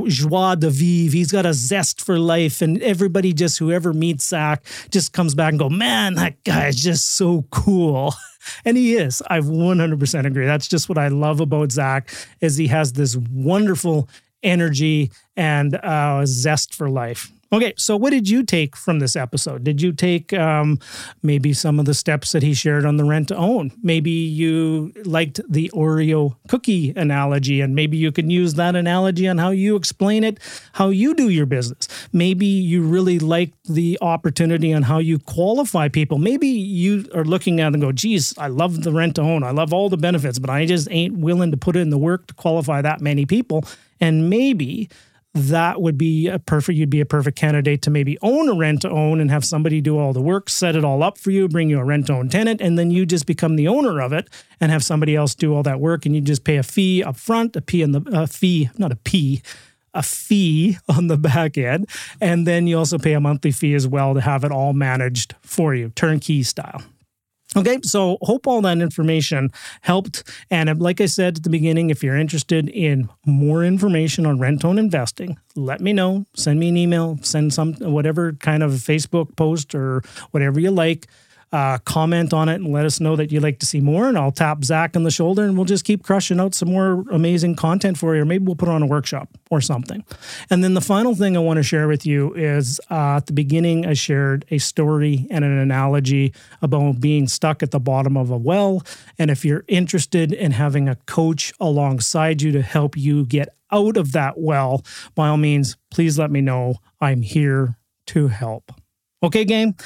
joie 0.07 0.55
de 0.55 0.71
vivre. 0.71 1.17
He's 1.17 1.33
got 1.33 1.47
a 1.47 1.55
zest 1.55 2.01
for 2.01 2.19
life. 2.19 2.63
And 2.63 2.81
everybody 2.83 3.33
just, 3.33 3.59
whoever 3.59 3.93
meets 3.93 4.29
Zach, 4.29 4.63
just 4.91 5.13
comes 5.13 5.35
back 5.35 5.51
and 5.51 5.59
go, 5.59 5.69
man, 5.69 6.15
that 6.15 6.45
guy 6.45 6.69
is 6.69 6.81
just 6.81 7.07
so 7.07 7.45
cool. 7.51 8.15
And 8.65 8.77
he 8.77 8.95
is. 8.95 9.23
I 9.29 9.41
100% 9.41 10.27
agree. 10.27 10.47
That's 10.47 10.69
just 10.69 10.89
what 10.89 10.99
I 10.99 11.09
love 11.09 11.41
about 11.41 11.73
Zach 11.73 12.13
is 12.41 12.57
he 12.57 12.69
has 12.69 12.93
this 12.93 13.17
wonderful 13.17 14.09
energy 14.43 15.11
and 15.37 15.75
uh, 15.77 16.25
zest 16.27 16.75
for 16.75 16.89
life. 16.89 17.31
Okay, 17.53 17.75
so 17.77 17.97
what 17.97 18.11
did 18.11 18.29
you 18.29 18.45
take 18.45 18.77
from 18.77 19.01
this 19.01 19.17
episode? 19.17 19.65
Did 19.65 19.83
you 19.83 19.93
take 19.93 20.33
um, 20.33 20.79
maybe 21.21 21.53
some 21.53 21.81
of 21.81 21.85
the 21.85 21.95
steps 21.95 22.31
that 22.31 22.45
he 22.45 22.55
shared 22.55 22.87
on 22.87 22.97
the 22.97 23.03
rent 23.03 23.27
to 23.29 23.37
own? 23.37 23.73
Maybe 23.83 24.13
you 24.13 24.93
liked 25.05 25.41
the 25.49 25.69
Oreo 25.75 26.37
cookie 26.47 26.91
analogy, 26.95 27.61
and 27.61 27.75
maybe 27.75 27.97
you 27.97 28.13
can 28.13 28.31
use 28.31 28.55
that 28.55 28.77
analogy 28.77 29.27
on 29.27 29.39
how 29.39 29.51
you 29.51 29.75
explain 29.75 30.23
it, 30.23 30.39
how 30.75 30.91
you 30.91 31.13
do 31.13 31.29
your 31.29 31.45
business. 31.45 31.89
Maybe 32.13 32.47
you 32.47 32.83
really 32.83 33.19
like 33.19 33.53
the 33.65 33.99
opportunity 34.01 34.73
on 34.73 34.85
how 34.85 34.99
you 34.99 35.19
qualify 35.19 35.89
people. 35.89 36.19
Maybe 36.19 36.47
you 36.47 37.07
are 37.17 37.25
looking 37.25 37.61
at 37.61 37.73
and 37.73 37.83
go, 37.83 37.91
geez, 37.91 38.33
I 38.39 38.47
love 38.47 38.85
the 38.85 38.93
rent 38.93 39.17
to 39.17 39.23
own. 39.23 39.43
I 39.43 39.51
love 39.51 39.73
all 39.73 39.89
the 39.89 39.97
benefits, 39.97 40.39
but 40.39 40.51
I 40.51 40.67
just 40.67 40.87
ain't 40.93 41.19
willing 41.19 41.51
to 41.51 41.57
put 41.57 41.75
in 41.75 41.91
the 41.91 41.99
work 41.99 42.29
to 42.29 42.35
qualify 42.35 42.81
that 42.83 43.01
many 43.01 43.27
people. 43.27 43.65
And 44.01 44.31
maybe 44.31 44.89
that 45.33 45.81
would 45.81 45.97
be 45.97 46.27
a 46.27 46.39
perfect 46.39 46.77
you'd 46.77 46.91
be 46.91 47.01
a 47.01 47.07
perfect 47.07 47.39
candidate 47.39 47.83
to 47.83 47.91
maybe 47.91 48.19
own 48.21 48.49
a 48.49 48.55
rent 48.55 48.83
to 48.83 48.91
own 48.91 49.21
and 49.21 49.31
have 49.31 49.45
somebody 49.45 49.81
do 49.81 49.97
all 49.99 50.13
the 50.13 50.21
work 50.21 50.51
set 50.51 50.75
it 50.75 50.85
all 50.85 51.03
up 51.03 51.19
for 51.19 51.31
you 51.31 51.49
bring 51.49 51.71
you 51.71 51.79
a 51.79 51.85
rent 51.85 52.09
to 52.09 52.13
own 52.13 52.29
tenant 52.29 52.61
and 52.61 52.79
then 52.79 52.91
you 52.91 53.07
just 53.07 53.27
become 53.27 53.57
the 53.57 53.69
owner 53.69 54.01
of 54.01 54.13
it 54.13 54.29
and 54.61 54.73
have 54.73 54.85
somebody 54.85 55.15
else 55.15 55.35
do 55.35 55.55
all 55.55 55.63
that 55.63 55.81
work 55.81 56.05
and 56.05 56.15
you 56.15 56.21
just 56.21 56.43
pay 56.43 56.57
a 56.57 56.63
fee 56.63 57.03
up 57.03 57.17
front 57.17 57.55
a 57.55 57.61
p 57.61 57.81
in 57.81 57.93
the 57.93 58.03
a 58.13 58.27
fee 58.27 58.71
not 58.77 58.91
a 58.91 58.97
p 58.97 59.41
a 59.95 60.03
fee 60.03 60.79
on 60.89 61.09
the 61.09 61.17
back 61.17 61.59
end. 61.59 61.89
And 62.21 62.47
then 62.47 62.67
you 62.67 62.79
also 62.79 62.99
pay 62.99 63.15
a 63.15 63.21
monthly 63.21 63.51
fee 63.51 63.75
as 63.75 63.87
well 63.89 64.15
to 64.15 64.21
have 64.21 64.45
it 64.45 64.53
all 64.53 64.73
managed 64.73 65.35
for 65.43 65.75
you 65.75 65.91
turnkey 65.91 66.43
style 66.43 66.83
Okay, 67.57 67.81
so 67.83 68.17
hope 68.23 68.47
all 68.47 68.63
that 68.63 68.79
information 68.79 69.51
helped. 69.81 70.23
And 70.51 70.81
like 70.81 71.01
I 71.01 71.07
said 71.07 71.39
at 71.39 71.43
the 71.43 71.51
beginning, 71.51 71.91
if 71.91 72.01
you're 72.03 72.17
interested 72.17 72.69
in 72.69 73.09
more 73.27 73.65
information 73.65 74.25
on 74.25 74.39
rent 74.39 74.65
own 74.65 74.79
investing, 74.79 75.37
let 75.57 75.81
me 75.81 75.93
know. 75.93 76.27
Send 76.35 76.61
me 76.61 76.69
an 76.69 76.77
email, 76.77 77.19
send 77.23 77.53
some 77.53 77.75
whatever 77.75 78.35
kind 78.35 78.63
of 78.63 78.71
Facebook 78.73 79.35
post 79.35 79.75
or 79.75 80.03
whatever 80.31 80.61
you 80.61 80.71
like 80.71 81.09
uh, 81.53 81.79
comment 81.79 82.33
on 82.33 82.49
it 82.49 82.57
and 82.57 82.73
let 82.73 82.85
us 82.85 83.01
know 83.01 83.17
that 83.17 83.33
you'd 83.33 83.43
like 83.43 83.59
to 83.59 83.67
see 83.67 83.81
more. 83.81 84.09
And 84.09 84.17
I'll 84.17 84.33
tap 84.33 84.63
Zach 84.65 84.97
on 84.97 85.03
the 85.03 85.11
shoulder 85.11 85.43
and 85.45 85.57
we'll 85.57 85.65
just 85.65 85.85
keep 85.85 86.05
crushing 86.05 86.39
out 86.39 86.55
some 86.55 86.71
more 86.71 87.05
amazing 87.11 87.57
content 87.57 87.99
for 87.99 88.15
you. 88.15 88.23
Or 88.23 88.25
maybe 88.25 88.45
we'll 88.45 88.57
put 88.57 88.69
on 88.69 88.83
a 88.83 88.87
workshop 88.87 89.29
or 89.51 89.61
something. 89.61 90.05
And 90.49 90.63
then 90.63 90.75
the 90.75 90.81
final 90.81 91.15
thing 91.15 91.37
I 91.37 91.41
want 91.41 91.57
to 91.57 91.63
share 91.63 91.89
with 91.89 92.07
you 92.07 92.33
is 92.35 92.81
uh, 92.91 93.17
at 93.17 93.27
the 93.27 93.33
beginning, 93.33 93.87
I 93.87 93.95
shared 93.95 94.45
a 94.51 94.59
story 94.59 95.27
and 95.31 95.45
an 95.45 95.59
analogy 95.59 96.33
about 96.63 97.01
being 97.01 97.27
stuck 97.27 97.63
at 97.63 97.73
the 97.73 97.81
bottom 97.81 98.17
of 98.17 98.31
a 98.31 98.39
well. 98.39 98.85
And 99.19 99.31
if 99.31 99.45
you're 99.45 99.65
interested 99.67 100.33
in 100.33 100.53
having 100.53 100.89
a 100.89 100.97
coach 101.07 101.53
alongside 101.59 102.43
you 102.43 102.53
to 102.53 102.63
help 102.63 102.97
you 102.97 103.25
get 103.25 103.49
out 103.73 103.97
of 103.97 104.13
that 104.13 104.39
well, 104.39 104.85
by 105.15 105.29
all 105.29 105.37
means, 105.37 105.77
please 105.91 106.19
let 106.19 106.31
me 106.31 106.41
know. 106.41 106.77
I'm 107.01 107.23
here 107.23 107.77
to 108.07 108.29
help. 108.29 108.73
Okay, 109.23 109.45
gang. 109.45 109.77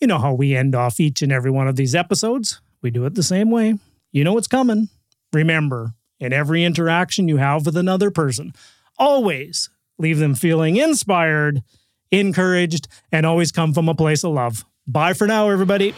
You 0.00 0.06
know 0.06 0.18
how 0.18 0.32
we 0.34 0.54
end 0.54 0.74
off 0.74 1.00
each 1.00 1.22
and 1.22 1.32
every 1.32 1.50
one 1.50 1.68
of 1.68 1.76
these 1.76 1.94
episodes. 1.94 2.60
We 2.82 2.90
do 2.90 3.04
it 3.04 3.14
the 3.14 3.22
same 3.22 3.50
way. 3.50 3.78
You 4.12 4.24
know 4.24 4.32
what's 4.32 4.46
coming. 4.46 4.88
Remember, 5.32 5.94
in 6.20 6.32
every 6.32 6.64
interaction 6.64 7.28
you 7.28 7.36
have 7.38 7.66
with 7.66 7.76
another 7.76 8.10
person, 8.10 8.52
always 8.98 9.70
leave 9.98 10.18
them 10.18 10.34
feeling 10.34 10.76
inspired 10.76 11.62
encouraged, 12.10 12.88
and 13.12 13.26
always 13.26 13.52
come 13.52 13.74
from 13.74 13.88
a 13.88 13.94
place 13.94 14.24
of 14.24 14.32
love. 14.32 14.64
Bye 14.86 15.12
for 15.12 15.26
now, 15.26 15.50
everybody. 15.50 15.92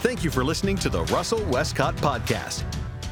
Thank 0.00 0.24
you 0.24 0.30
for 0.30 0.44
listening 0.44 0.76
to 0.78 0.88
the 0.88 1.02
Russell 1.04 1.42
Westcott 1.44 1.96
Podcast. 1.96 2.64